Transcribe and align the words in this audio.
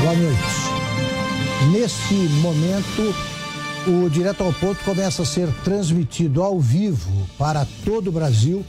Boa 0.00 0.14
noite. 0.16 0.64
Neste 1.72 2.14
momento, 2.14 3.33
o 3.86 4.08
Direto 4.08 4.42
ao 4.42 4.52
Ponto 4.52 4.82
começa 4.82 5.22
a 5.22 5.26
ser 5.26 5.52
transmitido 5.62 6.42
ao 6.42 6.58
vivo 6.58 7.28
para 7.36 7.66
todo 7.84 8.08
o 8.08 8.12
Brasil 8.12 8.64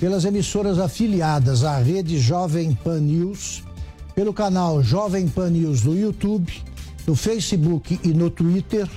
pelas 0.00 0.24
emissoras 0.24 0.78
afiliadas 0.78 1.64
à 1.64 1.76
rede 1.78 2.18
Jovem 2.18 2.74
Pan 2.74 3.00
News, 3.00 3.62
pelo 4.14 4.32
canal 4.32 4.82
Jovem 4.82 5.28
Pan 5.28 5.50
News 5.50 5.82
no 5.82 5.98
YouTube, 5.98 6.50
no 7.06 7.14
Facebook 7.14 8.00
e 8.02 8.08
no 8.08 8.30
Twitter 8.30 8.88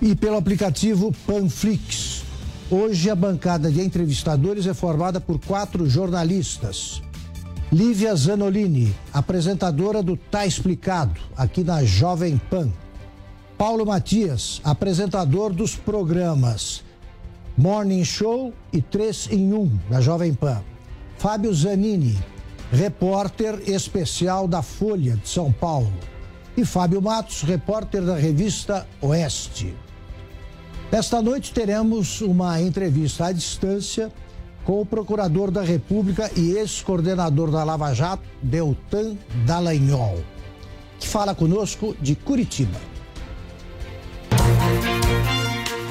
e 0.00 0.16
pelo 0.16 0.38
aplicativo 0.38 1.12
Panflix. 1.26 2.22
Hoje 2.70 3.10
a 3.10 3.14
bancada 3.14 3.70
de 3.70 3.82
entrevistadores 3.82 4.66
é 4.66 4.72
formada 4.72 5.20
por 5.20 5.38
quatro 5.38 5.88
jornalistas. 5.88 7.02
Lívia 7.70 8.14
Zanolini, 8.16 8.94
apresentadora 9.12 10.02
do 10.02 10.16
Tá 10.16 10.46
Explicado, 10.46 11.20
aqui 11.36 11.62
na 11.62 11.84
Jovem 11.84 12.40
Pan. 12.50 12.70
Paulo 13.62 13.86
Matias, 13.86 14.60
apresentador 14.64 15.52
dos 15.52 15.76
programas 15.76 16.82
Morning 17.56 18.04
Show 18.04 18.52
e 18.72 18.82
3 18.82 19.28
em 19.30 19.54
1 19.54 19.78
da 19.88 20.00
Jovem 20.00 20.34
Pan. 20.34 20.60
Fábio 21.16 21.54
Zanini, 21.54 22.18
repórter 22.72 23.62
especial 23.70 24.48
da 24.48 24.62
Folha 24.62 25.16
de 25.16 25.28
São 25.28 25.52
Paulo. 25.52 25.92
E 26.56 26.64
Fábio 26.64 27.00
Matos, 27.00 27.42
repórter 27.42 28.02
da 28.02 28.16
revista 28.16 28.84
Oeste. 29.00 29.72
Esta 30.90 31.22
noite 31.22 31.54
teremos 31.54 32.20
uma 32.20 32.60
entrevista 32.60 33.26
à 33.26 33.32
distância 33.32 34.10
com 34.64 34.80
o 34.80 34.84
procurador 34.84 35.52
da 35.52 35.62
República 35.62 36.28
e 36.36 36.56
ex-coordenador 36.56 37.52
da 37.52 37.62
Lava 37.62 37.94
Jato, 37.94 38.24
Deltan 38.42 39.16
Dallagnol, 39.46 40.18
que 40.98 41.06
fala 41.06 41.32
conosco 41.32 41.94
de 42.00 42.16
Curitiba. 42.16 42.91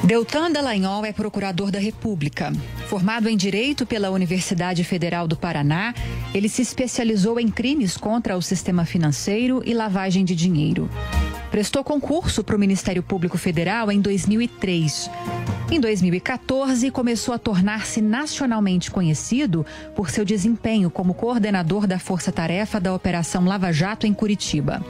Deltan 0.04 0.52
Dallagnol 0.52 1.06
é 1.06 1.14
procurador 1.14 1.70
da 1.70 1.78
República. 1.78 2.52
Formado 2.88 3.30
em 3.30 3.38
Direito 3.38 3.86
pela 3.86 4.10
Universidade 4.10 4.84
Federal 4.84 5.28
do 5.28 5.38
Paraná, 5.38 5.94
ele 6.34 6.50
se 6.50 6.64
especializou 6.64 7.40
em 7.40 7.48
crimes 7.48 7.98
contra 7.98 8.36
o 8.36 8.42
sistema 8.42 8.84
financeiro 8.84 9.62
e 9.64 9.76
lavagem 9.76 10.26
de 10.26 10.36
dinheiro. 10.36 10.90
Prestou 11.52 11.84
concurso 11.84 12.44
para 12.44 12.56
o 12.56 12.60
Ministério 12.60 13.04
Público 13.04 13.38
Federal 13.38 13.92
em 13.92 14.02
2003. 14.02 15.10
Em 15.70 15.80
2014, 15.80 16.90
começou 16.90 17.34
a 17.34 17.38
tornar-se 17.38 18.02
nacionalmente 18.02 18.90
conhecido 18.90 19.64
por 19.96 20.10
seu 20.10 20.26
desempenho 20.26 20.90
como 20.90 21.14
coordenador 21.14 21.86
da 21.86 22.00
Força 22.00 22.32
Tarefa 22.32 22.80
da 22.80 22.94
Operação 22.94 23.46
Lava 23.46 23.72
Jato 23.72 24.08
em 24.08 24.14
Curitiba. 24.14 24.84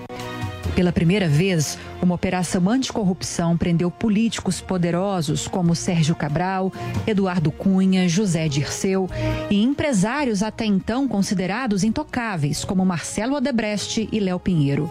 Pela 0.75 0.91
primeira 0.91 1.27
vez, 1.27 1.77
uma 2.01 2.15
operação 2.15 2.69
anticorrupção 2.69 3.57
prendeu 3.57 3.91
políticos 3.91 4.61
poderosos 4.61 5.47
como 5.47 5.75
Sérgio 5.75 6.15
Cabral, 6.15 6.71
Eduardo 7.05 7.51
Cunha, 7.51 8.07
José 8.07 8.47
Dirceu 8.47 9.09
e 9.49 9.61
empresários 9.61 10.41
até 10.41 10.65
então 10.65 11.07
considerados 11.07 11.83
intocáveis 11.83 12.63
como 12.63 12.85
Marcelo 12.85 13.35
Odebrecht 13.35 14.07
e 14.11 14.19
Léo 14.19 14.39
Pinheiro. 14.39 14.89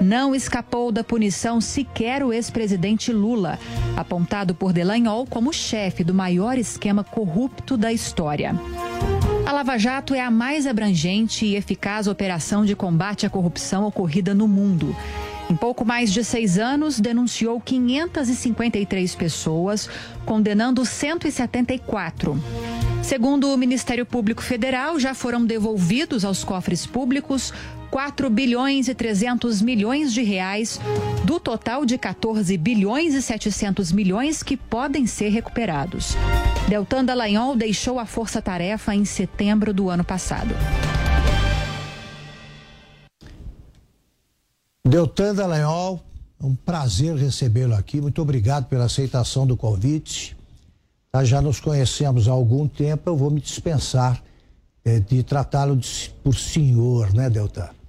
Não 0.00 0.34
escapou 0.34 0.90
da 0.90 1.04
punição 1.04 1.60
sequer 1.60 2.22
o 2.22 2.32
ex-presidente 2.32 3.12
Lula, 3.12 3.58
apontado 3.96 4.54
por 4.54 4.72
Delanhol 4.72 5.26
como 5.26 5.52
chefe 5.52 6.02
do 6.02 6.14
maior 6.14 6.56
esquema 6.56 7.04
corrupto 7.04 7.76
da 7.76 7.92
história. 7.92 8.54
A 9.50 9.52
Lava 9.52 9.76
Jato 9.76 10.14
é 10.14 10.20
a 10.20 10.30
mais 10.30 10.64
abrangente 10.64 11.44
e 11.44 11.56
eficaz 11.56 12.06
operação 12.06 12.64
de 12.64 12.76
combate 12.76 13.26
à 13.26 13.28
corrupção 13.28 13.84
ocorrida 13.84 14.32
no 14.32 14.46
mundo. 14.46 14.94
Em 15.50 15.56
pouco 15.56 15.84
mais 15.84 16.12
de 16.12 16.22
seis 16.22 16.56
anos, 16.56 17.00
denunciou 17.00 17.60
553 17.60 19.12
pessoas, 19.16 19.90
condenando 20.24 20.86
174. 20.86 22.40
Segundo 23.02 23.52
o 23.52 23.56
Ministério 23.56 24.06
Público 24.06 24.40
Federal, 24.40 25.00
já 25.00 25.14
foram 25.14 25.44
devolvidos 25.44 26.24
aos 26.24 26.44
cofres 26.44 26.86
públicos 26.86 27.52
4 27.90 28.30
bilhões 28.30 28.86
e 28.86 28.94
300 28.94 29.60
milhões 29.60 30.12
de 30.12 30.22
reais, 30.22 30.80
do 31.24 31.40
total 31.40 31.84
de 31.84 31.98
14 31.98 32.56
bilhões 32.56 33.14
e 33.14 33.20
700 33.20 33.90
milhões 33.90 34.42
que 34.42 34.56
podem 34.56 35.06
ser 35.06 35.30
recuperados. 35.30 36.14
Deltan 36.68 37.04
Dallagnol 37.04 37.56
deixou 37.56 37.98
a 37.98 38.06
Força 38.06 38.40
Tarefa 38.40 38.94
em 38.94 39.04
setembro 39.04 39.74
do 39.74 39.90
ano 39.90 40.04
passado. 40.04 40.54
Deltan 44.86 45.34
Dallagnol, 45.34 46.00
um 46.40 46.54
prazer 46.54 47.16
recebê-lo 47.16 47.74
aqui. 47.74 48.00
Muito 48.00 48.22
obrigado 48.22 48.66
pela 48.66 48.84
aceitação 48.84 49.44
do 49.44 49.56
convite. 49.56 50.36
Já 51.24 51.42
nos 51.42 51.58
conhecemos 51.58 52.28
há 52.28 52.30
algum 52.30 52.68
tempo, 52.68 53.10
eu 53.10 53.16
vou 53.16 53.30
me 53.30 53.40
dispensar 53.40 54.22
é, 54.84 55.00
de 55.00 55.24
tratá-lo 55.24 55.78
por 56.22 56.36
senhor, 56.36 57.12
né, 57.12 57.28
Deltan? 57.28 57.79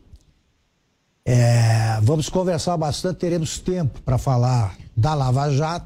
É, 1.24 2.00
vamos 2.02 2.30
conversar 2.30 2.76
bastante, 2.78 3.18
teremos 3.18 3.60
tempo 3.60 4.02
para 4.02 4.18
falar 4.18 4.76
da 4.98 5.14
Lava 5.14 5.52
Jato, 5.52 5.86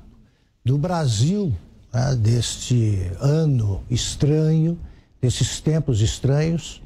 do 0.63 0.77
Brasil, 0.77 1.53
né, 1.93 2.15
deste 2.15 3.11
ano 3.19 3.83
estranho, 3.89 4.79
desses 5.21 5.59
tempos 5.59 5.99
estranhos, 5.99 6.81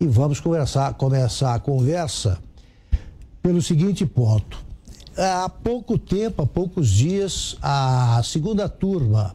e 0.00 0.06
vamos 0.06 0.38
conversar, 0.38 0.94
começar 0.94 1.56
a 1.56 1.58
conversa 1.58 2.38
pelo 3.42 3.60
seguinte 3.60 4.06
ponto. 4.06 4.64
Há 5.16 5.48
pouco 5.48 5.98
tempo, 5.98 6.42
há 6.42 6.46
poucos 6.46 6.88
dias, 6.88 7.56
a 7.60 8.20
segunda 8.22 8.68
turma 8.68 9.34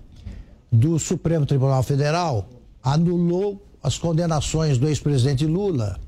do 0.71 0.97
Supremo 0.97 1.45
Tribunal 1.45 1.83
Federal 1.83 2.47
anulou 2.81 3.61
as 3.83 3.97
condenações 3.97 4.77
do 4.77 4.87
ex-presidente 4.87 5.45
Lula 5.45 5.99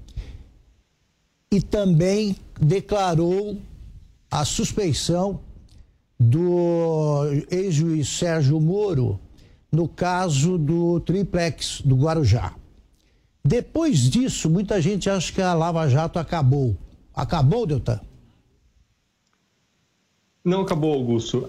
e 1.56 1.62
também 1.62 2.36
declarou 2.60 3.58
a 4.30 4.44
suspeição 4.44 5.40
do 6.20 7.22
ex-juiz 7.50 8.10
Sérgio 8.10 8.60
Moro 8.60 9.18
no 9.72 9.88
caso 9.88 10.58
do 10.58 11.00
triplex 11.00 11.82
do 11.82 11.96
Guarujá. 11.96 12.54
Depois 13.44 14.10
disso, 14.10 14.50
muita 14.50 14.82
gente 14.82 15.10
acha 15.10 15.32
que 15.32 15.42
a 15.42 15.54
Lava 15.54 15.88
Jato 15.88 16.20
acabou. 16.20 16.76
Acabou, 17.14 17.66
Deltan? 17.66 18.02
Não 20.44 20.62
acabou, 20.62 20.94
Augusto. 20.94 21.48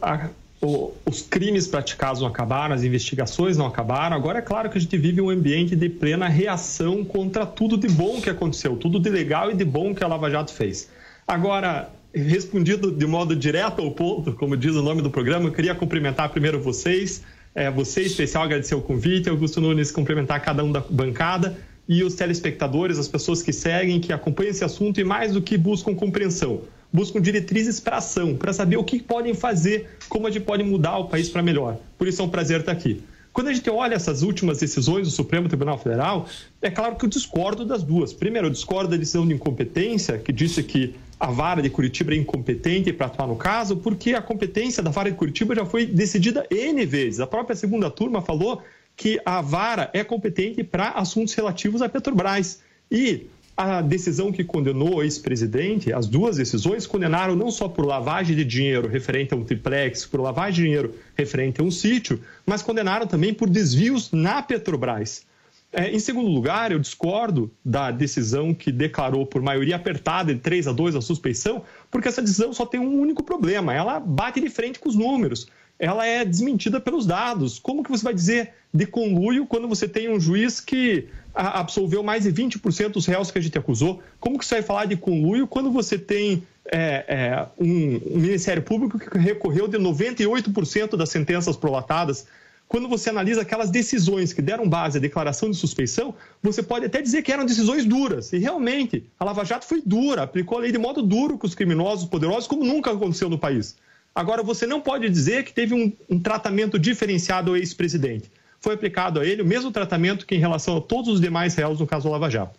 O, 0.60 0.92
os 1.04 1.22
crimes 1.22 1.66
praticados 1.66 2.20
não 2.20 2.28
acabaram, 2.28 2.74
as 2.74 2.82
investigações 2.82 3.56
não 3.56 3.66
acabaram. 3.66 4.16
Agora 4.16 4.38
é 4.38 4.42
claro 4.42 4.70
que 4.70 4.78
a 4.78 4.80
gente 4.80 4.96
vive 4.96 5.20
um 5.20 5.30
ambiente 5.30 5.76
de 5.76 5.88
plena 5.88 6.28
reação 6.28 7.04
contra 7.04 7.44
tudo 7.44 7.76
de 7.76 7.88
bom 7.88 8.20
que 8.20 8.30
aconteceu, 8.30 8.76
tudo 8.76 8.98
de 8.98 9.10
legal 9.10 9.50
e 9.50 9.54
de 9.54 9.64
bom 9.64 9.94
que 9.94 10.02
a 10.02 10.06
Lava 10.06 10.30
Jato 10.30 10.52
fez. 10.52 10.88
Agora, 11.26 11.90
respondido 12.14 12.90
de 12.90 13.06
modo 13.06 13.36
direto 13.36 13.82
ao 13.82 13.90
ponto, 13.90 14.32
como 14.32 14.56
diz 14.56 14.74
o 14.74 14.82
nome 14.82 15.02
do 15.02 15.10
programa, 15.10 15.48
eu 15.48 15.52
queria 15.52 15.74
cumprimentar 15.74 16.30
primeiro 16.30 16.60
vocês, 16.60 17.22
é, 17.54 17.70
você 17.70 18.02
em 18.02 18.06
especial 18.06 18.44
agradecer 18.44 18.74
o 18.74 18.80
convite, 18.80 19.28
Augusto 19.28 19.60
Nunes 19.60 19.90
cumprimentar 19.90 20.42
cada 20.42 20.64
um 20.64 20.72
da 20.72 20.80
bancada 20.80 21.56
e 21.88 22.02
os 22.02 22.14
telespectadores, 22.14 22.98
as 22.98 23.08
pessoas 23.08 23.42
que 23.42 23.52
seguem, 23.52 24.00
que 24.00 24.12
acompanham 24.12 24.50
esse 24.50 24.64
assunto 24.64 25.00
e 25.00 25.04
mais 25.04 25.32
do 25.32 25.42
que 25.42 25.56
buscam 25.56 25.94
compreensão, 25.94 26.62
buscam 26.92 27.20
diretrizes 27.20 27.80
para 27.80 27.98
ação, 27.98 28.36
para 28.36 28.52
saber 28.52 28.76
o 28.76 28.84
que 28.84 29.02
podem 29.02 29.34
fazer, 29.34 29.96
como 30.08 30.26
a 30.26 30.30
gente 30.30 30.44
pode 30.44 30.62
mudar 30.62 30.98
o 30.98 31.08
país 31.08 31.28
para 31.28 31.42
melhor. 31.42 31.78
Por 31.98 32.08
isso 32.08 32.22
é 32.22 32.24
um 32.24 32.28
prazer 32.28 32.60
estar 32.60 32.72
aqui. 32.72 33.02
Quando 33.36 33.48
a 33.48 33.52
gente 33.52 33.68
olha 33.68 33.94
essas 33.94 34.22
últimas 34.22 34.60
decisões 34.60 35.06
do 35.06 35.10
Supremo 35.10 35.46
Tribunal 35.46 35.76
Federal, 35.76 36.26
é 36.62 36.70
claro 36.70 36.96
que 36.96 37.04
eu 37.04 37.08
discordo 37.08 37.66
das 37.66 37.82
duas. 37.82 38.14
Primeiro, 38.14 38.46
eu 38.46 38.50
discordo 38.50 38.90
da 38.90 38.96
decisão 38.96 39.28
de 39.28 39.34
incompetência, 39.34 40.16
que 40.16 40.32
disse 40.32 40.62
que 40.62 40.94
a 41.20 41.30
vara 41.30 41.60
de 41.60 41.68
Curitiba 41.68 42.14
é 42.14 42.16
incompetente 42.16 42.94
para 42.94 43.08
atuar 43.08 43.26
no 43.26 43.36
caso, 43.36 43.76
porque 43.76 44.14
a 44.14 44.22
competência 44.22 44.82
da 44.82 44.90
vara 44.90 45.10
de 45.10 45.16
Curitiba 45.18 45.54
já 45.54 45.66
foi 45.66 45.84
decidida 45.84 46.46
N 46.50 46.86
vezes. 46.86 47.20
A 47.20 47.26
própria 47.26 47.54
segunda 47.54 47.90
turma 47.90 48.22
falou 48.22 48.62
que 48.96 49.20
a 49.22 49.42
vara 49.42 49.90
é 49.92 50.02
competente 50.02 50.64
para 50.64 50.92
assuntos 50.92 51.34
relativos 51.34 51.82
à 51.82 51.90
Petrobras. 51.90 52.60
E 52.90 53.26
a 53.56 53.80
decisão 53.80 54.30
que 54.30 54.44
condenou 54.44 54.96
o 54.96 55.02
ex-presidente, 55.02 55.92
as 55.92 56.06
duas 56.06 56.36
decisões 56.36 56.86
condenaram 56.86 57.34
não 57.34 57.50
só 57.50 57.66
por 57.68 57.86
lavagem 57.86 58.36
de 58.36 58.44
dinheiro 58.44 58.86
referente 58.86 59.32
a 59.32 59.36
um 59.36 59.44
triplex, 59.44 60.04
por 60.04 60.20
lavagem 60.20 60.54
de 60.56 60.62
dinheiro 60.62 60.94
referente 61.16 61.60
a 61.60 61.64
um 61.64 61.70
sítio, 61.70 62.20
mas 62.44 62.60
condenaram 62.60 63.06
também 63.06 63.32
por 63.32 63.48
desvios 63.48 64.12
na 64.12 64.42
Petrobras. 64.42 65.24
É, 65.72 65.90
em 65.90 65.98
segundo 65.98 66.28
lugar, 66.28 66.70
eu 66.70 66.78
discordo 66.78 67.50
da 67.64 67.90
decisão 67.90 68.54
que 68.54 68.70
declarou 68.70 69.26
por 69.26 69.42
maioria 69.42 69.76
apertada 69.76 70.34
de 70.34 70.40
3 70.40 70.68
a 70.68 70.72
2 70.72 70.96
a 70.96 71.00
suspeição, 71.00 71.62
porque 71.90 72.08
essa 72.08 72.22
decisão 72.22 72.52
só 72.52 72.64
tem 72.64 72.78
um 72.78 73.00
único 73.00 73.22
problema: 73.22 73.74
ela 73.74 73.98
bate 73.98 74.40
de 74.40 74.48
frente 74.48 74.78
com 74.78 74.88
os 74.88 74.94
números 74.94 75.48
ela 75.78 76.06
é 76.06 76.24
desmentida 76.24 76.80
pelos 76.80 77.06
dados. 77.06 77.58
Como 77.58 77.82
que 77.82 77.90
você 77.90 78.02
vai 78.02 78.14
dizer 78.14 78.52
de 78.72 78.86
conluio 78.86 79.46
quando 79.46 79.68
você 79.68 79.86
tem 79.88 80.10
um 80.10 80.18
juiz 80.18 80.60
que 80.60 81.06
absolveu 81.34 82.02
mais 82.02 82.24
de 82.24 82.32
20% 82.32 82.92
dos 82.92 83.06
réus 83.06 83.30
que 83.30 83.38
a 83.38 83.42
gente 83.42 83.58
acusou? 83.58 84.02
Como 84.18 84.38
que 84.38 84.44
você 84.44 84.56
vai 84.56 84.62
falar 84.62 84.84
de 84.86 84.96
conluio 84.96 85.46
quando 85.46 85.70
você 85.70 85.98
tem 85.98 86.42
é, 86.72 87.04
é, 87.08 87.46
um, 87.58 88.00
um, 88.14 88.18
Ministério 88.18 88.62
Público 88.62 88.98
que 88.98 89.18
recorreu 89.18 89.68
de 89.68 89.78
98% 89.78 90.96
das 90.96 91.10
sentenças 91.10 91.56
prolatadas? 91.56 92.26
Quando 92.68 92.88
você 92.88 93.10
analisa 93.10 93.42
aquelas 93.42 93.70
decisões 93.70 94.32
que 94.32 94.42
deram 94.42 94.68
base 94.68 94.98
à 94.98 95.00
declaração 95.00 95.48
de 95.48 95.56
suspeição, 95.56 96.14
você 96.42 96.62
pode 96.62 96.86
até 96.86 97.00
dizer 97.00 97.22
que 97.22 97.30
eram 97.30 97.46
decisões 97.46 97.84
duras. 97.84 98.32
E 98.32 98.38
realmente, 98.38 99.04
a 99.20 99.24
Lava 99.24 99.44
Jato 99.44 99.66
foi 99.66 99.80
dura, 99.84 100.22
aplicou 100.22 100.58
a 100.58 100.62
lei 100.62 100.72
de 100.72 100.78
modo 100.78 101.00
duro 101.00 101.38
com 101.38 101.46
os 101.46 101.54
criminosos 101.54 102.08
poderosos, 102.08 102.48
como 102.48 102.64
nunca 102.64 102.90
aconteceu 102.90 103.28
no 103.28 103.38
país. 103.38 103.76
Agora, 104.16 104.42
você 104.42 104.66
não 104.66 104.80
pode 104.80 105.10
dizer 105.10 105.44
que 105.44 105.52
teve 105.52 105.74
um, 105.74 105.92
um 106.08 106.18
tratamento 106.18 106.78
diferenciado 106.78 107.50
ao 107.50 107.56
ex-presidente. 107.58 108.30
Foi 108.58 108.72
aplicado 108.72 109.20
a 109.20 109.26
ele 109.26 109.42
o 109.42 109.44
mesmo 109.44 109.70
tratamento 109.70 110.24
que 110.24 110.34
em 110.34 110.38
relação 110.38 110.78
a 110.78 110.80
todos 110.80 111.12
os 111.12 111.20
demais 111.20 111.54
réus 111.54 111.78
no 111.78 111.86
caso 111.86 112.08
Lava 112.08 112.30
Jato. 112.30 112.58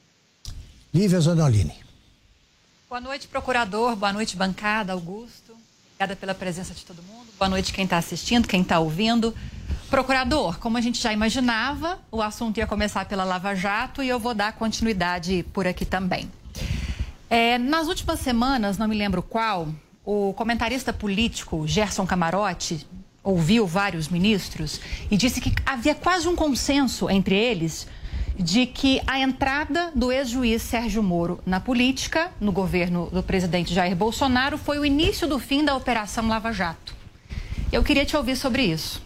Lívia 0.94 1.20
Zanolini. 1.20 1.74
Boa 2.88 3.02
noite, 3.02 3.28
procurador. 3.28 3.96
Boa 3.96 4.14
noite, 4.14 4.38
bancada, 4.38 4.94
Augusto. 4.94 5.58
Obrigada 5.96 6.16
pela 6.16 6.36
presença 6.36 6.76
de 6.76 6.86
todo 6.86 7.02
mundo. 7.02 7.26
Boa 7.40 7.50
noite 7.50 7.74
quem 7.74 7.86
está 7.86 7.98
assistindo, 7.98 8.48
quem 8.48 8.62
está 8.62 8.78
ouvindo. 8.80 9.34
Procurador, 9.90 10.60
como 10.60 10.78
a 10.78 10.82
gente 10.82 11.02
já 11.02 11.12
imaginava, 11.12 11.98
o 12.12 12.22
assunto 12.22 12.60
ia 12.60 12.68
começar 12.68 13.06
pela 13.06 13.24
Lava 13.24 13.56
Jato 13.56 14.04
e 14.04 14.10
eu 14.10 14.20
vou 14.20 14.36
dar 14.36 14.54
continuidade 14.54 15.44
por 15.52 15.66
aqui 15.66 15.86
também. 15.86 16.30
É, 17.28 17.58
nas 17.58 17.88
últimas 17.88 18.20
semanas, 18.20 18.78
não 18.78 18.88
me 18.88 18.96
lembro 18.96 19.24
qual, 19.24 19.68
o 20.08 20.32
comentarista 20.32 20.94
político 20.94 21.68
Gerson 21.68 22.08
Camarote 22.08 22.88
ouviu 23.22 23.68
vários 23.68 24.08
ministros 24.08 24.80
e 25.12 25.18
disse 25.18 25.42
que 25.42 25.54
havia 25.66 25.94
quase 25.94 26.30
um 26.30 26.36
consenso 26.36 27.10
entre 27.10 27.36
eles 27.36 27.86
de 28.40 28.66
que 28.66 29.02
a 29.06 29.20
entrada 29.20 29.92
do 29.94 30.10
ex-juiz 30.10 30.62
Sérgio 30.62 31.04
Moro 31.04 31.42
na 31.46 31.60
política, 31.60 32.32
no 32.40 32.54
governo 32.54 33.10
do 33.12 33.22
presidente 33.22 33.74
Jair 33.74 33.98
Bolsonaro, 33.98 34.58
foi 34.58 34.80
o 34.80 34.86
início 34.86 35.28
do 35.28 35.40
fim 35.40 35.66
da 35.66 35.76
Operação 35.76 36.30
Lava 36.30 36.54
Jato. 36.54 36.96
Eu 37.70 37.84
queria 37.84 38.06
te 38.06 38.16
ouvir 38.16 38.38
sobre 38.38 38.64
isso. 38.64 39.02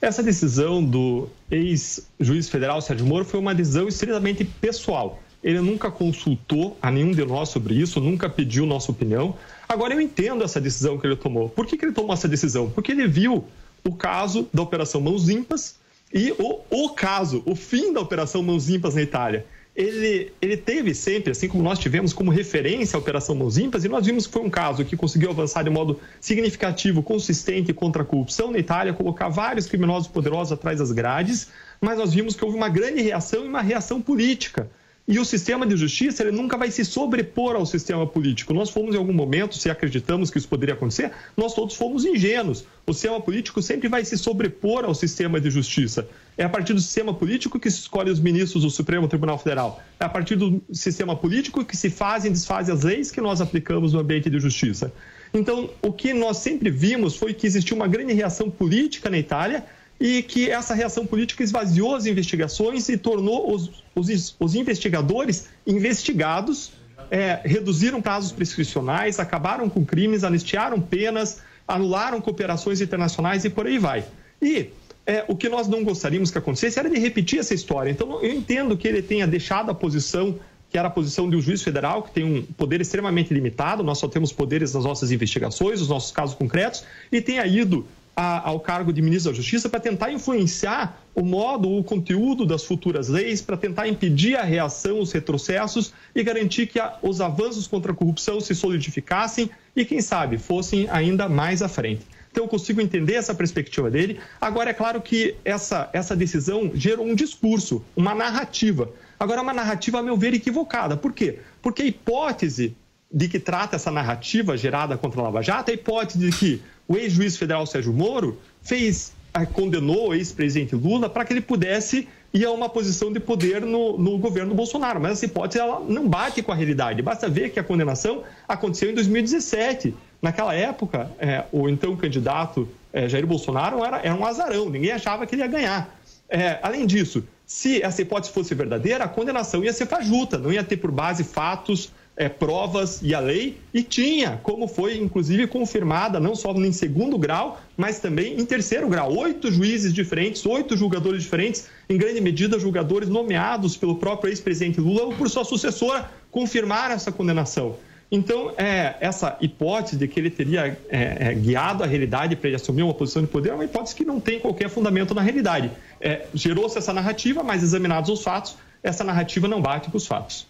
Essa 0.00 0.24
decisão 0.24 0.82
do 0.82 1.28
ex-juiz 1.48 2.48
federal 2.48 2.82
Sérgio 2.82 3.06
Moro 3.06 3.24
foi 3.24 3.38
uma 3.38 3.54
decisão 3.54 3.86
estritamente 3.86 4.44
pessoal. 4.44 5.20
Ele 5.42 5.60
nunca 5.60 5.90
consultou 5.90 6.76
a 6.82 6.90
nenhum 6.90 7.12
de 7.12 7.24
nós 7.24 7.48
sobre 7.48 7.74
isso, 7.74 7.98
nunca 8.00 8.28
pediu 8.28 8.66
nossa 8.66 8.92
opinião. 8.92 9.34
Agora, 9.68 9.94
eu 9.94 10.00
entendo 10.00 10.44
essa 10.44 10.60
decisão 10.60 10.98
que 10.98 11.06
ele 11.06 11.16
tomou. 11.16 11.48
Por 11.48 11.66
que, 11.66 11.78
que 11.78 11.84
ele 11.84 11.92
tomou 11.92 12.12
essa 12.12 12.28
decisão? 12.28 12.68
Porque 12.68 12.92
ele 12.92 13.06
viu 13.06 13.44
o 13.82 13.94
caso 13.94 14.48
da 14.52 14.62
Operação 14.62 15.00
Mãos 15.00 15.26
Limpas 15.26 15.76
e 16.12 16.32
o, 16.32 16.60
o 16.68 16.90
caso, 16.90 17.42
o 17.46 17.54
fim 17.54 17.92
da 17.92 18.00
Operação 18.00 18.42
Mãos 18.42 18.68
Limpas 18.68 18.94
na 18.94 19.02
Itália. 19.02 19.46
Ele, 19.74 20.32
ele 20.42 20.56
teve 20.56 20.92
sempre, 20.92 21.30
assim 21.30 21.48
como 21.48 21.62
nós 21.62 21.78
tivemos 21.78 22.12
como 22.12 22.30
referência 22.30 22.96
a 22.96 23.00
Operação 23.00 23.34
Mãos 23.34 23.56
Limpas, 23.56 23.84
e 23.84 23.88
nós 23.88 24.04
vimos 24.04 24.26
que 24.26 24.32
foi 24.32 24.42
um 24.42 24.50
caso 24.50 24.84
que 24.84 24.96
conseguiu 24.96 25.30
avançar 25.30 25.62
de 25.62 25.70
modo 25.70 25.98
significativo, 26.20 27.02
consistente 27.02 27.72
contra 27.72 28.02
a 28.02 28.04
corrupção 28.04 28.50
na 28.50 28.58
Itália, 28.58 28.92
colocar 28.92 29.28
vários 29.28 29.66
criminosos 29.66 30.08
poderosos 30.08 30.52
atrás 30.52 30.80
das 30.80 30.92
grades, 30.92 31.48
mas 31.80 31.96
nós 31.96 32.12
vimos 32.12 32.34
que 32.34 32.44
houve 32.44 32.58
uma 32.58 32.68
grande 32.68 33.00
reação 33.00 33.44
e 33.44 33.48
uma 33.48 33.62
reação 33.62 34.02
política 34.02 34.68
e 35.08 35.18
o 35.18 35.24
sistema 35.24 35.66
de 35.66 35.76
justiça 35.76 36.22
ele 36.22 36.30
nunca 36.30 36.56
vai 36.56 36.70
se 36.70 36.84
sobrepor 36.84 37.56
ao 37.56 37.66
sistema 37.66 38.06
político. 38.06 38.54
Nós 38.54 38.70
fomos 38.70 38.94
em 38.94 38.98
algum 38.98 39.12
momento, 39.12 39.56
se 39.56 39.68
acreditamos 39.68 40.30
que 40.30 40.38
isso 40.38 40.48
poderia 40.48 40.74
acontecer, 40.74 41.10
nós 41.36 41.54
todos 41.54 41.74
fomos 41.74 42.04
ingênuos. 42.04 42.64
O 42.86 42.92
sistema 42.92 43.20
político 43.20 43.60
sempre 43.60 43.88
vai 43.88 44.04
se 44.04 44.16
sobrepor 44.16 44.84
ao 44.84 44.94
sistema 44.94 45.40
de 45.40 45.50
justiça. 45.50 46.08
É 46.38 46.44
a 46.44 46.48
partir 46.48 46.74
do 46.74 46.80
sistema 46.80 47.12
político 47.12 47.58
que 47.58 47.70
se 47.70 47.80
escolhe 47.80 48.10
os 48.10 48.20
ministros 48.20 48.62
do 48.62 48.70
Supremo 48.70 49.08
Tribunal 49.08 49.38
Federal. 49.38 49.82
É 49.98 50.04
a 50.04 50.08
partir 50.08 50.36
do 50.36 50.62
sistema 50.72 51.16
político 51.16 51.64
que 51.64 51.76
se 51.76 51.90
fazem 51.90 52.30
e 52.30 52.34
desfazem 52.34 52.74
as 52.74 52.84
leis 52.84 53.10
que 53.10 53.20
nós 53.20 53.40
aplicamos 53.40 53.92
no 53.92 54.00
ambiente 54.00 54.30
de 54.30 54.38
justiça. 54.38 54.92
Então, 55.32 55.70
o 55.82 55.92
que 55.92 56.12
nós 56.12 56.38
sempre 56.38 56.70
vimos 56.70 57.16
foi 57.16 57.32
que 57.34 57.46
existiu 57.46 57.76
uma 57.76 57.86
grande 57.86 58.12
reação 58.12 58.50
política 58.50 59.08
na 59.08 59.18
Itália 59.18 59.64
e 60.00 60.22
que 60.22 60.50
essa 60.50 60.74
reação 60.74 61.04
política 61.04 61.42
esvaziou 61.42 61.94
as 61.94 62.06
investigações 62.06 62.88
e 62.88 62.96
tornou 62.96 63.54
os, 63.54 63.84
os, 63.94 64.34
os 64.40 64.54
investigadores 64.54 65.48
investigados, 65.66 66.72
é, 67.10 67.40
reduziram 67.44 68.00
prazos 68.00 68.32
prescricionais, 68.32 69.20
acabaram 69.20 69.68
com 69.68 69.84
crimes, 69.84 70.24
anistiaram 70.24 70.80
penas, 70.80 71.42
anularam 71.68 72.20
cooperações 72.20 72.80
internacionais 72.80 73.44
e 73.44 73.50
por 73.50 73.66
aí 73.66 73.78
vai. 73.78 74.04
E 74.40 74.70
é, 75.04 75.24
o 75.28 75.36
que 75.36 75.48
nós 75.50 75.68
não 75.68 75.84
gostaríamos 75.84 76.30
que 76.30 76.38
acontecesse 76.38 76.78
era 76.78 76.88
de 76.88 76.98
repetir 76.98 77.38
essa 77.38 77.52
história. 77.52 77.90
Então, 77.90 78.22
eu 78.22 78.32
entendo 78.32 78.76
que 78.78 78.88
ele 78.88 79.02
tenha 79.02 79.26
deixado 79.26 79.70
a 79.70 79.74
posição 79.74 80.38
que 80.70 80.78
era 80.78 80.86
a 80.86 80.90
posição 80.90 81.28
de 81.28 81.34
um 81.34 81.40
juiz 81.40 81.62
federal, 81.62 82.00
que 82.04 82.12
tem 82.12 82.22
um 82.22 82.42
poder 82.42 82.80
extremamente 82.80 83.34
limitado, 83.34 83.82
nós 83.82 83.98
só 83.98 84.06
temos 84.06 84.32
poderes 84.32 84.72
nas 84.72 84.84
nossas 84.84 85.10
investigações, 85.10 85.80
nos 85.80 85.88
nossos 85.88 86.12
casos 86.12 86.36
concretos, 86.36 86.84
e 87.10 87.20
tenha 87.20 87.44
ido 87.44 87.84
a, 88.20 88.50
ao 88.50 88.60
cargo 88.60 88.92
de 88.92 89.00
ministro 89.00 89.32
da 89.32 89.36
Justiça 89.36 89.66
para 89.66 89.80
tentar 89.80 90.12
influenciar 90.12 91.00
o 91.14 91.22
modo, 91.22 91.70
o 91.70 91.82
conteúdo 91.82 92.44
das 92.44 92.64
futuras 92.64 93.08
leis, 93.08 93.40
para 93.40 93.56
tentar 93.56 93.88
impedir 93.88 94.36
a 94.36 94.42
reação, 94.42 95.00
os 95.00 95.10
retrocessos 95.10 95.94
e 96.14 96.22
garantir 96.22 96.66
que 96.66 96.78
a, 96.78 96.98
os 97.00 97.22
avanços 97.22 97.66
contra 97.66 97.92
a 97.92 97.94
corrupção 97.94 98.38
se 98.38 98.54
solidificassem 98.54 99.48
e, 99.74 99.86
quem 99.86 100.02
sabe, 100.02 100.36
fossem 100.36 100.86
ainda 100.90 101.30
mais 101.30 101.62
à 101.62 101.68
frente. 101.68 102.02
Então, 102.30 102.44
eu 102.44 102.48
consigo 102.48 102.82
entender 102.82 103.14
essa 103.14 103.34
perspectiva 103.34 103.90
dele. 103.90 104.20
Agora, 104.38 104.68
é 104.68 104.74
claro 104.74 105.00
que 105.00 105.34
essa, 105.42 105.88
essa 105.94 106.14
decisão 106.14 106.70
gerou 106.74 107.06
um 107.06 107.14
discurso, 107.14 107.82
uma 107.96 108.14
narrativa. 108.14 108.92
Agora, 109.18 109.40
uma 109.40 109.54
narrativa, 109.54 109.98
a 109.98 110.02
meu 110.02 110.16
ver, 110.16 110.34
equivocada. 110.34 110.94
Por 110.94 111.14
quê? 111.14 111.38
Porque 111.62 111.82
a 111.82 111.86
hipótese 111.86 112.76
de 113.12 113.28
que 113.28 113.40
trata 113.40 113.76
essa 113.76 113.90
narrativa 113.90 114.56
gerada 114.56 114.96
contra 114.96 115.20
a 115.20 115.24
Lava 115.24 115.42
Jato 115.42 115.70
é 115.70 115.72
a 115.72 115.74
hipótese 115.74 116.18
de 116.18 116.30
que 116.30 116.62
o 116.90 116.96
ex-juiz 116.96 117.36
federal 117.36 117.64
Sérgio 117.66 117.92
Moro 117.92 118.36
fez, 118.60 119.12
condenou 119.52 120.08
o 120.08 120.14
ex-presidente 120.14 120.74
Lula 120.74 121.08
para 121.08 121.24
que 121.24 121.32
ele 121.32 121.40
pudesse 121.40 122.08
ir 122.34 122.44
a 122.44 122.50
uma 122.50 122.68
posição 122.68 123.12
de 123.12 123.20
poder 123.20 123.60
no, 123.60 123.96
no, 123.96 124.18
governo 124.18 124.56
Bolsonaro. 124.56 125.00
Mas 125.00 125.12
essa 125.12 125.26
hipótese 125.26 125.60
ela 125.60 125.78
não 125.78 126.08
bate 126.08 126.42
com 126.42 126.50
a 126.50 126.54
realidade. 126.54 127.00
Basta 127.00 127.28
ver 127.28 127.50
que 127.50 127.60
a 127.60 127.62
condenação 127.62 128.24
aconteceu 128.48 128.90
em 128.90 128.94
2017. 128.94 129.94
Naquela 130.20 130.52
época, 130.52 131.08
é, 131.20 131.44
o 131.52 131.68
então 131.68 131.94
candidato 131.94 132.68
é, 132.92 133.08
Jair 133.08 133.24
Bolsonaro 133.24 133.84
era, 133.84 133.98
era, 133.98 134.14
um 134.16 134.26
azarão, 134.26 134.68
ninguém 134.68 134.90
achava 134.90 135.24
que 135.28 135.36
ele 135.36 135.42
ia 135.42 135.48
ganhar. 135.48 135.96
É, 136.28 136.58
além 136.60 136.86
disso, 136.86 137.22
se 137.46 137.80
essa 137.80 138.02
hipótese 138.02 138.32
fosse 138.32 138.52
verdadeira, 138.52 139.04
a 139.04 139.08
condenação 139.08 139.62
ia 139.62 139.72
ser 139.72 139.86
fajuta, 139.86 140.38
não 140.38 140.52
ia 140.52 140.64
ter 140.64 140.76
por 140.76 140.90
base 140.90 141.22
fatos 141.22 141.92
é, 142.16 142.28
provas 142.28 143.00
e 143.02 143.14
a 143.14 143.20
lei, 143.20 143.58
e 143.72 143.82
tinha, 143.82 144.38
como 144.42 144.68
foi 144.68 144.98
inclusive 144.98 145.46
confirmada, 145.46 146.20
não 146.20 146.34
só 146.34 146.52
em 146.52 146.72
segundo 146.72 147.16
grau, 147.16 147.60
mas 147.76 147.98
também 147.98 148.38
em 148.38 148.44
terceiro 148.44 148.88
grau. 148.88 149.16
Oito 149.16 149.50
juízes 149.50 149.92
diferentes, 149.92 150.44
oito 150.44 150.76
julgadores 150.76 151.22
diferentes, 151.22 151.68
em 151.88 151.96
grande 151.96 152.20
medida 152.20 152.58
julgadores 152.58 153.08
nomeados 153.08 153.76
pelo 153.76 153.96
próprio 153.96 154.30
ex-presidente 154.30 154.80
Lula 154.80 155.04
ou 155.04 155.14
por 155.14 155.30
sua 155.30 155.44
sucessora, 155.44 156.10
confirmaram 156.30 156.94
essa 156.94 157.10
condenação. 157.10 157.76
Então, 158.12 158.52
é, 158.58 158.96
essa 159.00 159.36
hipótese 159.40 159.96
de 159.96 160.08
que 160.08 160.18
ele 160.18 160.30
teria 160.30 160.76
é, 160.88 161.28
é, 161.28 161.34
guiado 161.34 161.84
a 161.84 161.86
realidade 161.86 162.34
para 162.34 162.48
ele 162.48 162.56
assumir 162.56 162.82
uma 162.82 162.92
posição 162.92 163.22
de 163.22 163.28
poder 163.28 163.50
é 163.50 163.54
uma 163.54 163.64
hipótese 163.64 163.94
que 163.94 164.04
não 164.04 164.18
tem 164.18 164.40
qualquer 164.40 164.68
fundamento 164.68 165.14
na 165.14 165.22
realidade. 165.22 165.70
É, 166.00 166.26
gerou-se 166.34 166.76
essa 166.76 166.92
narrativa, 166.92 167.44
mas 167.44 167.62
examinados 167.62 168.10
os 168.10 168.22
fatos, 168.22 168.56
essa 168.82 169.04
narrativa 169.04 169.46
não 169.46 169.62
bate 169.62 169.90
com 169.90 169.96
os 169.96 170.06
fatos. 170.06 170.49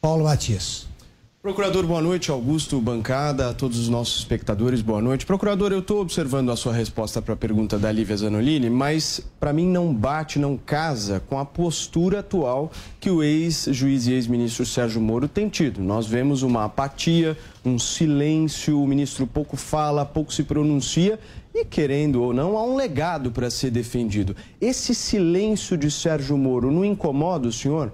Paulo 0.00 0.24
Matias. 0.24 0.86
Procurador, 1.42 1.84
boa 1.84 2.00
noite. 2.00 2.30
Augusto, 2.30 2.80
bancada, 2.80 3.50
a 3.50 3.54
todos 3.54 3.78
os 3.80 3.88
nossos 3.88 4.18
espectadores, 4.18 4.80
boa 4.80 5.02
noite. 5.02 5.26
Procurador, 5.26 5.72
eu 5.72 5.80
estou 5.80 6.00
observando 6.00 6.52
a 6.52 6.56
sua 6.56 6.72
resposta 6.72 7.20
para 7.20 7.34
a 7.34 7.36
pergunta 7.36 7.76
da 7.76 7.90
Lívia 7.90 8.16
Zanolini, 8.16 8.70
mas 8.70 9.20
para 9.40 9.52
mim 9.52 9.66
não 9.66 9.92
bate, 9.92 10.38
não 10.38 10.56
casa 10.56 11.20
com 11.28 11.36
a 11.36 11.44
postura 11.44 12.20
atual 12.20 12.70
que 13.00 13.10
o 13.10 13.24
ex-juiz 13.24 14.06
e 14.06 14.12
ex-ministro 14.12 14.64
Sérgio 14.64 15.00
Moro 15.00 15.26
tem 15.26 15.48
tido. 15.48 15.80
Nós 15.80 16.06
vemos 16.06 16.42
uma 16.42 16.64
apatia, 16.64 17.36
um 17.64 17.76
silêncio, 17.76 18.80
o 18.80 18.86
ministro 18.86 19.26
pouco 19.26 19.56
fala, 19.56 20.04
pouco 20.04 20.32
se 20.32 20.44
pronuncia 20.44 21.18
e, 21.52 21.64
querendo 21.64 22.22
ou 22.22 22.32
não, 22.32 22.56
há 22.56 22.62
um 22.62 22.76
legado 22.76 23.32
para 23.32 23.50
ser 23.50 23.72
defendido. 23.72 24.36
Esse 24.60 24.94
silêncio 24.94 25.76
de 25.76 25.90
Sérgio 25.90 26.38
Moro 26.38 26.70
não 26.70 26.84
incomoda 26.84 27.48
o 27.48 27.52
senhor? 27.52 27.92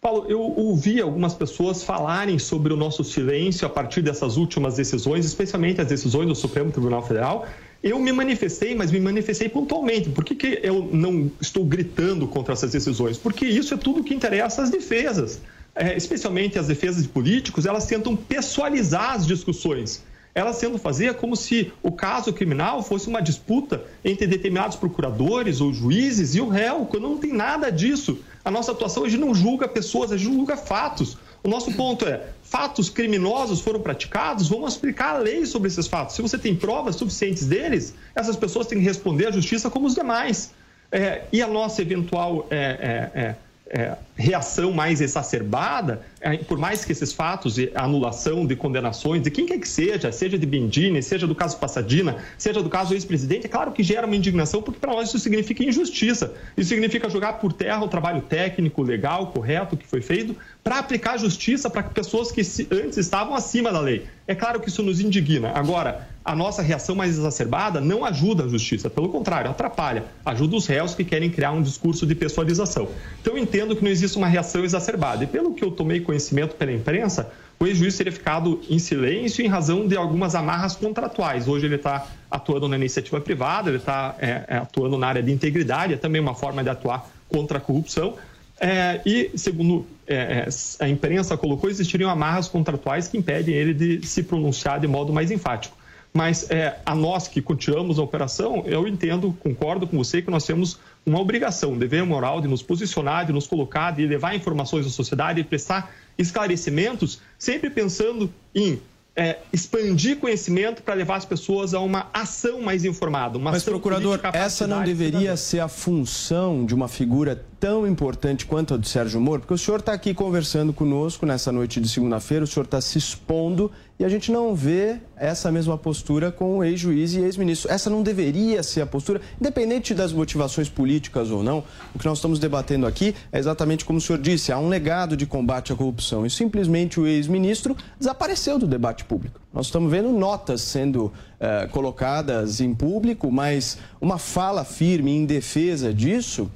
Paulo, 0.00 0.24
eu 0.30 0.40
ouvi 0.40 0.98
algumas 0.98 1.34
pessoas 1.34 1.84
falarem 1.84 2.38
sobre 2.38 2.72
o 2.72 2.76
nosso 2.76 3.04
silêncio 3.04 3.66
a 3.66 3.70
partir 3.70 4.00
dessas 4.00 4.38
últimas 4.38 4.76
decisões, 4.76 5.26
especialmente 5.26 5.78
as 5.78 5.88
decisões 5.88 6.26
do 6.26 6.34
Supremo 6.34 6.72
Tribunal 6.72 7.06
Federal. 7.06 7.46
Eu 7.82 7.98
me 7.98 8.10
manifestei, 8.10 8.74
mas 8.74 8.90
me 8.90 8.98
manifestei 8.98 9.50
pontualmente. 9.50 10.08
Por 10.08 10.24
que, 10.24 10.34
que 10.34 10.58
eu 10.62 10.88
não 10.90 11.30
estou 11.38 11.66
gritando 11.66 12.26
contra 12.26 12.54
essas 12.54 12.72
decisões? 12.72 13.18
Porque 13.18 13.44
isso 13.44 13.74
é 13.74 13.76
tudo 13.76 14.02
que 14.02 14.14
interessa 14.14 14.62
às 14.62 14.70
defesas. 14.70 15.38
É, 15.74 15.94
especialmente 15.94 16.58
as 16.58 16.66
defesas 16.66 17.02
de 17.02 17.08
políticos, 17.10 17.66
elas 17.66 17.84
tentam 17.84 18.16
pessoalizar 18.16 19.12
as 19.12 19.26
discussões 19.26 20.02
elas 20.34 20.58
tentam 20.58 20.78
fazer 20.78 21.14
como 21.14 21.34
se 21.34 21.72
o 21.82 21.90
caso 21.90 22.32
criminal 22.32 22.82
fosse 22.82 23.08
uma 23.08 23.20
disputa 23.20 23.84
entre 24.04 24.26
determinados 24.26 24.76
procuradores 24.76 25.60
ou 25.60 25.72
juízes 25.72 26.34
e 26.34 26.40
o 26.40 26.48
réu, 26.48 26.86
quando 26.86 27.08
não 27.08 27.18
tem 27.18 27.32
nada 27.32 27.70
disso. 27.70 28.18
A 28.44 28.50
nossa 28.50 28.72
atuação, 28.72 29.04
a 29.04 29.08
gente 29.08 29.20
não 29.20 29.34
julga 29.34 29.68
pessoas, 29.68 30.12
a 30.12 30.16
gente 30.16 30.34
julga 30.34 30.56
fatos. 30.56 31.16
O 31.42 31.48
nosso 31.48 31.72
ponto 31.72 32.06
é, 32.06 32.28
fatos 32.42 32.90
criminosos 32.90 33.60
foram 33.60 33.80
praticados, 33.80 34.48
vamos 34.48 34.76
aplicar 34.76 35.16
a 35.16 35.18
lei 35.18 35.46
sobre 35.46 35.68
esses 35.68 35.86
fatos. 35.86 36.14
Se 36.14 36.22
você 36.22 36.36
tem 36.36 36.54
provas 36.54 36.96
suficientes 36.96 37.46
deles, 37.46 37.94
essas 38.14 38.36
pessoas 38.36 38.66
têm 38.66 38.78
que 38.78 38.84
responder 38.84 39.28
à 39.28 39.30
justiça 39.30 39.70
como 39.70 39.86
os 39.86 39.94
demais. 39.94 40.52
É, 40.92 41.24
e 41.32 41.40
a 41.40 41.46
nossa 41.46 41.80
eventual 41.80 42.46
é, 42.50 43.10
é, 43.14 43.36
é 43.70 43.96
reação 44.16 44.72
mais 44.72 45.00
exacerbada, 45.00 46.02
é, 46.20 46.36
por 46.38 46.58
mais 46.58 46.84
que 46.84 46.90
esses 46.90 47.12
fatos 47.12 47.54
de 47.54 47.70
anulação 47.74 48.44
de 48.44 48.56
condenações, 48.56 49.22
de 49.22 49.30
quem 49.30 49.46
quer 49.46 49.58
que 49.58 49.68
seja, 49.68 50.10
seja 50.10 50.36
de 50.36 50.44
Bendini, 50.44 51.02
seja 51.02 51.26
do 51.26 51.34
caso 51.34 51.56
Passadina, 51.56 52.16
seja 52.36 52.62
do 52.62 52.68
caso 52.68 52.92
ex-presidente, 52.92 53.46
é 53.46 53.48
claro 53.48 53.70
que 53.70 53.82
gera 53.82 54.06
uma 54.06 54.16
indignação, 54.16 54.60
porque 54.60 54.80
para 54.80 54.92
nós 54.92 55.08
isso 55.08 55.20
significa 55.20 55.62
injustiça. 55.64 56.34
Isso 56.56 56.68
significa 56.68 57.08
jogar 57.08 57.34
por 57.34 57.52
terra 57.52 57.82
o 57.82 57.88
trabalho 57.88 58.20
técnico, 58.22 58.82
legal, 58.82 59.28
correto 59.28 59.76
que 59.76 59.86
foi 59.86 60.02
feito, 60.02 60.36
para 60.64 60.78
aplicar 60.78 61.16
justiça 61.16 61.70
para 61.70 61.84
pessoas 61.84 62.32
que 62.32 62.40
antes 62.72 62.98
estavam 62.98 63.34
acima 63.34 63.72
da 63.72 63.80
lei. 63.80 64.04
É 64.26 64.34
claro 64.34 64.60
que 64.60 64.68
isso 64.68 64.82
nos 64.82 65.00
indigna. 65.00 65.52
Agora, 65.54 66.08
a 66.24 66.36
nossa 66.36 66.60
reação 66.62 66.94
mais 66.94 67.16
exacerbada 67.16 67.80
não 67.80 68.04
ajuda 68.04 68.44
a 68.44 68.48
justiça, 68.48 68.90
pelo 68.90 69.08
contrário, 69.08 69.50
atrapalha, 69.50 70.04
ajuda 70.24 70.56
os 70.56 70.66
réus 70.66 70.94
que 70.94 71.04
querem 71.04 71.30
criar 71.30 71.52
um 71.52 71.62
discurso 71.62 72.06
de 72.06 72.14
pessoalização. 72.14 72.88
Então, 73.20 73.38
entendo 73.38 73.74
que 73.74 73.82
não 73.82 73.90
existe 73.90 74.18
uma 74.18 74.26
reação 74.26 74.64
exacerbada. 74.64 75.24
E 75.24 75.26
pelo 75.26 75.54
que 75.54 75.64
eu 75.64 75.70
tomei 75.70 76.00
conhecimento 76.00 76.54
pela 76.56 76.72
imprensa, 76.72 77.30
o 77.58 77.66
ex-juiz 77.66 77.96
teria 77.96 78.12
ficado 78.12 78.60
em 78.68 78.78
silêncio 78.78 79.44
em 79.44 79.48
razão 79.48 79.86
de 79.86 79.96
algumas 79.96 80.34
amarras 80.34 80.76
contratuais. 80.76 81.48
Hoje 81.48 81.66
ele 81.66 81.76
está 81.76 82.06
atuando 82.30 82.68
na 82.68 82.76
iniciativa 82.76 83.20
privada, 83.20 83.70
ele 83.70 83.78
está 83.78 84.14
é, 84.18 84.44
é, 84.46 84.56
atuando 84.56 84.98
na 84.98 85.06
área 85.06 85.22
de 85.22 85.32
integridade, 85.32 85.94
é 85.94 85.96
também 85.96 86.20
uma 86.20 86.34
forma 86.34 86.62
de 86.62 86.68
atuar 86.68 87.10
contra 87.28 87.58
a 87.58 87.60
corrupção. 87.60 88.14
É, 88.60 89.00
e, 89.06 89.30
segundo 89.36 89.86
é, 90.06 90.14
é, 90.14 90.48
a 90.80 90.88
imprensa 90.88 91.34
colocou, 91.36 91.70
existiriam 91.70 92.10
amarras 92.10 92.46
contratuais 92.46 93.08
que 93.08 93.16
impedem 93.16 93.54
ele 93.54 93.72
de 93.72 94.06
se 94.06 94.22
pronunciar 94.22 94.78
de 94.78 94.86
modo 94.86 95.12
mais 95.12 95.30
enfático. 95.30 95.79
Mas 96.12 96.50
é, 96.50 96.76
a 96.84 96.94
nós 96.94 97.28
que 97.28 97.40
continuamos 97.40 97.98
a 97.98 98.02
operação, 98.02 98.64
eu 98.66 98.86
entendo, 98.88 99.32
concordo 99.38 99.86
com 99.86 99.96
você 99.96 100.20
que 100.20 100.30
nós 100.30 100.44
temos 100.44 100.78
uma 101.06 101.20
obrigação, 101.20 101.72
um 101.72 101.78
dever 101.78 102.04
moral 102.04 102.40
de 102.40 102.48
nos 102.48 102.62
posicionar, 102.62 103.26
de 103.26 103.32
nos 103.32 103.46
colocar, 103.46 103.92
de 103.92 104.06
levar 104.06 104.34
informações 104.34 104.86
à 104.86 104.90
sociedade, 104.90 105.42
de 105.42 105.48
prestar 105.48 105.94
esclarecimentos, 106.18 107.20
sempre 107.38 107.70
pensando 107.70 108.32
em 108.54 108.80
é, 109.14 109.38
expandir 109.52 110.18
conhecimento 110.18 110.82
para 110.82 110.94
levar 110.94 111.16
as 111.16 111.24
pessoas 111.24 111.74
a 111.74 111.80
uma 111.80 112.08
ação 112.12 112.62
mais 112.62 112.84
informada. 112.84 113.38
Uma 113.38 113.50
Mas, 113.50 113.64
procurador, 113.64 114.20
essa 114.32 114.66
não 114.66 114.82
deveria 114.82 115.36
ser 115.36 115.60
a 115.60 115.68
função 115.68 116.64
de 116.64 116.74
uma 116.74 116.88
figura 116.88 117.44
tão 117.58 117.86
importante 117.86 118.46
quanto 118.46 118.74
a 118.74 118.78
de 118.78 118.88
Sérgio 118.88 119.20
Moro? 119.20 119.40
Porque 119.40 119.54
o 119.54 119.58
senhor 119.58 119.80
está 119.80 119.92
aqui 119.92 120.14
conversando 120.14 120.72
conosco 120.72 121.26
nessa 121.26 121.52
noite 121.52 121.80
de 121.80 121.88
segunda-feira, 121.88 122.44
o 122.44 122.46
senhor 122.46 122.64
está 122.64 122.80
se 122.80 122.98
expondo 122.98 123.70
e 124.00 124.04
a 124.04 124.08
gente 124.08 124.32
não 124.32 124.54
vê 124.54 124.96
essa 125.14 125.52
mesma 125.52 125.76
postura 125.76 126.32
com 126.32 126.56
o 126.56 126.64
ex-juiz 126.64 127.12
e 127.12 127.20
ex-ministro. 127.20 127.70
Essa 127.70 127.90
não 127.90 128.02
deveria 128.02 128.62
ser 128.62 128.80
a 128.80 128.86
postura, 128.86 129.20
independente 129.38 129.92
das 129.92 130.10
motivações 130.10 130.70
políticas 130.70 131.30
ou 131.30 131.42
não. 131.42 131.62
O 131.94 131.98
que 131.98 132.06
nós 132.06 132.16
estamos 132.16 132.38
debatendo 132.38 132.86
aqui 132.86 133.14
é 133.30 133.38
exatamente 133.38 133.84
como 133.84 133.98
o 133.98 134.00
senhor 134.00 134.18
disse: 134.18 134.52
há 134.52 134.58
um 134.58 134.70
legado 134.70 135.18
de 135.18 135.26
combate 135.26 135.70
à 135.70 135.76
corrupção 135.76 136.24
e 136.24 136.30
simplesmente 136.30 136.98
o 136.98 137.06
ex-ministro 137.06 137.76
desapareceu 137.98 138.58
do 138.58 138.66
debate 138.66 139.04
público. 139.04 139.38
Nós 139.52 139.66
estamos 139.66 139.90
vendo 139.90 140.08
notas 140.08 140.62
sendo 140.62 141.12
eh, 141.38 141.68
colocadas 141.70 142.62
em 142.62 142.74
público, 142.74 143.30
mas 143.30 143.76
uma 144.00 144.16
fala 144.16 144.64
firme 144.64 145.10
em 145.10 145.26
defesa 145.26 145.92
disso 145.92 146.50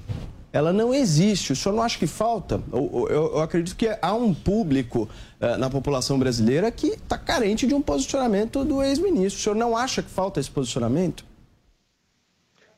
ela 0.54 0.72
não 0.72 0.94
existe. 0.94 1.52
O 1.52 1.56
senhor 1.56 1.74
não 1.74 1.82
acha 1.82 1.98
que 1.98 2.06
falta? 2.06 2.62
Eu, 2.72 3.08
eu, 3.10 3.32
eu 3.34 3.42
acredito 3.42 3.74
que 3.74 3.88
há 4.00 4.14
um 4.14 4.32
público 4.32 5.08
uh, 5.40 5.58
na 5.58 5.68
população 5.68 6.16
brasileira 6.16 6.70
que 6.70 6.86
está 6.86 7.18
carente 7.18 7.66
de 7.66 7.74
um 7.74 7.82
posicionamento 7.82 8.64
do 8.64 8.80
ex-ministro. 8.80 9.40
O 9.40 9.42
senhor 9.42 9.56
não 9.56 9.76
acha 9.76 10.00
que 10.00 10.08
falta 10.08 10.38
esse 10.38 10.48
posicionamento? 10.48 11.24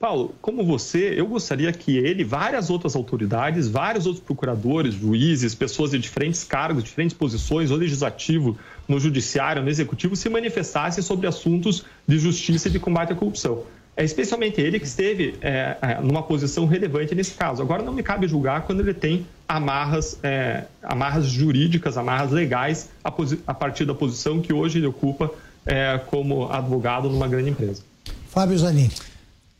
Paulo, 0.00 0.34
como 0.40 0.64
você, 0.64 1.14
eu 1.16 1.26
gostaria 1.26 1.70
que 1.70 1.98
ele, 1.98 2.24
várias 2.24 2.70
outras 2.70 2.96
autoridades, 2.96 3.68
vários 3.68 4.06
outros 4.06 4.24
procuradores, 4.24 4.94
juízes, 4.94 5.54
pessoas 5.54 5.90
de 5.90 5.98
diferentes 5.98 6.44
cargos, 6.44 6.82
diferentes 6.82 7.16
posições, 7.16 7.70
no 7.70 7.76
legislativo, 7.76 8.58
no 8.88 8.98
judiciário, 8.98 9.62
no 9.62 9.68
executivo, 9.68 10.16
se 10.16 10.30
manifestassem 10.30 11.02
sobre 11.02 11.26
assuntos 11.26 11.84
de 12.06 12.18
justiça 12.18 12.68
e 12.68 12.70
de 12.70 12.78
combate 12.78 13.12
à 13.12 13.16
corrupção 13.16 13.64
é 13.96 14.04
especialmente 14.04 14.60
ele 14.60 14.78
que 14.78 14.86
esteve 14.86 15.36
é, 15.40 15.76
é, 15.80 16.00
numa 16.02 16.22
posição 16.22 16.66
relevante 16.66 17.14
nesse 17.14 17.32
caso. 17.32 17.62
Agora, 17.62 17.82
não 17.82 17.94
me 17.94 18.02
cabe 18.02 18.28
julgar 18.28 18.62
quando 18.62 18.80
ele 18.80 18.92
tem 18.92 19.26
amarras, 19.48 20.18
é, 20.22 20.64
amarras 20.82 21.26
jurídicas, 21.26 21.96
amarras 21.96 22.30
legais 22.30 22.90
a, 23.02 23.12
a, 23.46 23.54
partir 23.54 23.86
da 23.86 23.94
posição 23.94 24.40
que 24.42 24.52
hoje 24.52 24.78
ele 24.78 24.86
ocupa 24.86 25.30
é, 25.64 25.98
como 26.06 26.52
advogado 26.52 27.08
numa 27.08 27.26
grande 27.26 27.48
empresa. 27.48 27.82
Fábio 28.28 28.58
Zanin. 28.58 28.90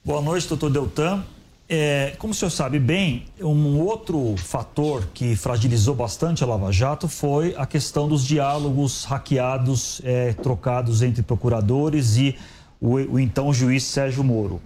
Boa 0.05 0.21
noite, 0.21 0.47
doutor 0.49 0.71
Deltan. 0.71 1.25
É, 1.69 2.15
como 2.19 2.33
o 2.33 2.35
senhor 2.35 2.51
sabe 2.51 2.79
bem, 2.79 3.25
um 3.41 3.81
outro 3.81 4.37
fator 4.37 5.09
que 5.13 5.35
fragilizou 5.35 5.97
bastante 5.97 6.45
a 6.45 6.47
Lava 6.47 6.71
Jato 6.71 7.09
foi 7.09 7.57
a 7.57 7.67
questão 7.67 8.07
dos 8.07 8.25
diálogos 8.25 9.05
hackeados, 9.05 10.01
é, 10.05 10.33
trocados 10.35 11.03
entre 11.03 11.23
procuradores 11.23 12.17
e 12.19 12.37
o, 12.81 12.95
o 12.95 13.21
então 13.21 13.53
juiz 13.53 13.85
Sérgio 13.85 14.23
Moro. 14.23 14.61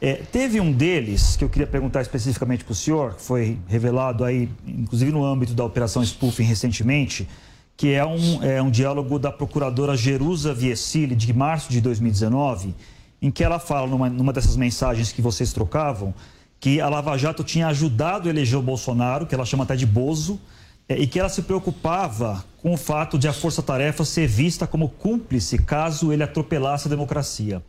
É, 0.00 0.14
teve 0.14 0.60
um 0.60 0.72
deles 0.72 1.36
que 1.36 1.44
eu 1.44 1.48
queria 1.48 1.66
perguntar 1.66 2.02
especificamente 2.02 2.64
para 2.64 2.72
o 2.72 2.74
senhor, 2.74 3.14
que 3.14 3.22
foi 3.22 3.58
revelado 3.66 4.24
aí, 4.24 4.48
inclusive 4.66 5.10
no 5.10 5.24
âmbito 5.24 5.54
da 5.54 5.64
Operação 5.64 6.04
Spoofing 6.04 6.44
recentemente, 6.44 7.28
que 7.76 7.92
é 7.92 8.04
um, 8.04 8.42
é 8.42 8.62
um 8.62 8.70
diálogo 8.70 9.18
da 9.18 9.32
procuradora 9.32 9.96
Jerusa 9.96 10.54
Viesili, 10.54 11.14
de 11.14 11.32
março 11.32 11.72
de 11.72 11.80
2019, 11.80 12.74
em 13.20 13.30
que 13.30 13.42
ela 13.42 13.58
fala, 13.58 13.86
numa, 13.86 14.08
numa 14.08 14.32
dessas 14.32 14.56
mensagens 14.56 15.10
que 15.10 15.22
vocês 15.22 15.52
trocavam, 15.52 16.14
que 16.60 16.80
a 16.80 16.88
Lava 16.88 17.16
Jato 17.18 17.42
tinha 17.42 17.66
ajudado 17.68 18.28
a 18.28 18.30
eleger 18.30 18.58
o 18.58 18.62
Bolsonaro, 18.62 19.26
que 19.26 19.34
ela 19.34 19.44
chama 19.44 19.64
até 19.64 19.74
de 19.74 19.86
Bozo, 19.86 20.40
é, 20.88 20.98
e 20.98 21.06
que 21.06 21.18
ela 21.18 21.28
se 21.28 21.42
preocupava 21.42 22.44
com 22.60 22.72
o 22.72 22.76
fato 22.76 23.18
de 23.18 23.28
a 23.28 23.32
força-tarefa 23.32 24.04
ser 24.04 24.26
vista 24.26 24.66
como 24.66 24.88
cúmplice 24.88 25.58
caso 25.58 26.12
ele 26.12 26.22
atropelasse 26.22 26.88
a 26.88 26.90
democracia. 26.90 27.62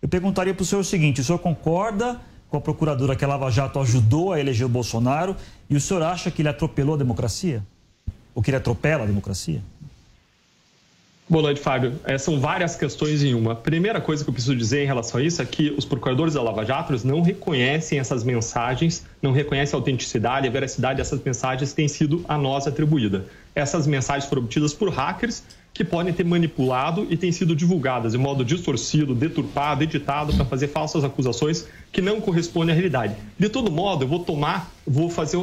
Eu 0.00 0.08
perguntaria 0.08 0.52
para 0.52 0.62
o 0.62 0.66
senhor 0.66 0.80
o 0.80 0.84
seguinte: 0.84 1.20
o 1.20 1.24
senhor 1.24 1.38
concorda 1.38 2.20
com 2.48 2.56
a 2.56 2.60
procuradora 2.60 3.16
que 3.16 3.24
a 3.24 3.28
Lava 3.28 3.50
Jato 3.50 3.78
ajudou 3.80 4.32
a 4.32 4.40
eleger 4.40 4.66
o 4.66 4.68
Bolsonaro 4.68 5.36
e 5.70 5.76
o 5.76 5.80
senhor 5.80 6.02
acha 6.02 6.30
que 6.30 6.42
ele 6.42 6.48
atropelou 6.48 6.94
a 6.94 6.98
democracia? 6.98 7.62
Ou 8.34 8.42
que 8.42 8.50
ele 8.50 8.56
atropela 8.56 9.04
a 9.04 9.06
democracia? 9.06 9.62
Boa 11.28 11.40
noite, 11.40 11.60
Fábio. 11.60 11.94
É, 12.04 12.18
são 12.18 12.40
várias 12.40 12.74
questões 12.74 13.22
em 13.22 13.32
uma. 13.32 13.54
Primeira 13.54 14.00
coisa 14.00 14.24
que 14.24 14.28
eu 14.28 14.34
preciso 14.34 14.56
dizer 14.56 14.82
em 14.82 14.86
relação 14.86 15.20
a 15.20 15.22
isso 15.22 15.40
é 15.40 15.44
que 15.44 15.70
os 15.70 15.84
procuradores 15.84 16.34
da 16.34 16.42
Lava 16.42 16.64
Jato 16.64 16.94
não 17.06 17.22
reconhecem 17.22 17.98
essas 17.98 18.24
mensagens, 18.24 19.06
não 19.22 19.30
reconhecem 19.30 19.74
a 19.74 19.78
autenticidade, 19.78 20.48
a 20.48 20.50
veracidade 20.50 20.96
dessas 20.96 21.22
mensagens 21.22 21.70
que 21.70 21.76
têm 21.76 21.86
sido 21.86 22.24
a 22.28 22.36
nós 22.36 22.66
atribuída. 22.66 23.24
Essas 23.54 23.86
mensagens 23.86 24.28
foram 24.28 24.42
obtidas 24.42 24.74
por 24.74 24.90
hackers 24.90 25.44
que 25.72 25.84
podem 25.84 26.12
ter 26.12 26.24
manipulado 26.24 27.06
e 27.08 27.16
têm 27.16 27.32
sido 27.32 27.56
divulgadas 27.56 28.12
de 28.12 28.18
modo 28.18 28.44
distorcido, 28.44 29.14
deturpado, 29.14 29.84
editado 29.84 30.34
para 30.34 30.44
fazer 30.44 30.68
falsas 30.68 31.04
acusações 31.04 31.66
que 31.90 32.02
não 32.02 32.20
correspondem 32.20 32.72
à 32.72 32.74
realidade. 32.74 33.14
De 33.38 33.48
todo 33.48 33.70
modo, 33.70 34.04
eu 34.04 34.08
vou 34.08 34.18
tomar, 34.18 34.70
vou 34.86 35.08
fazer 35.08 35.38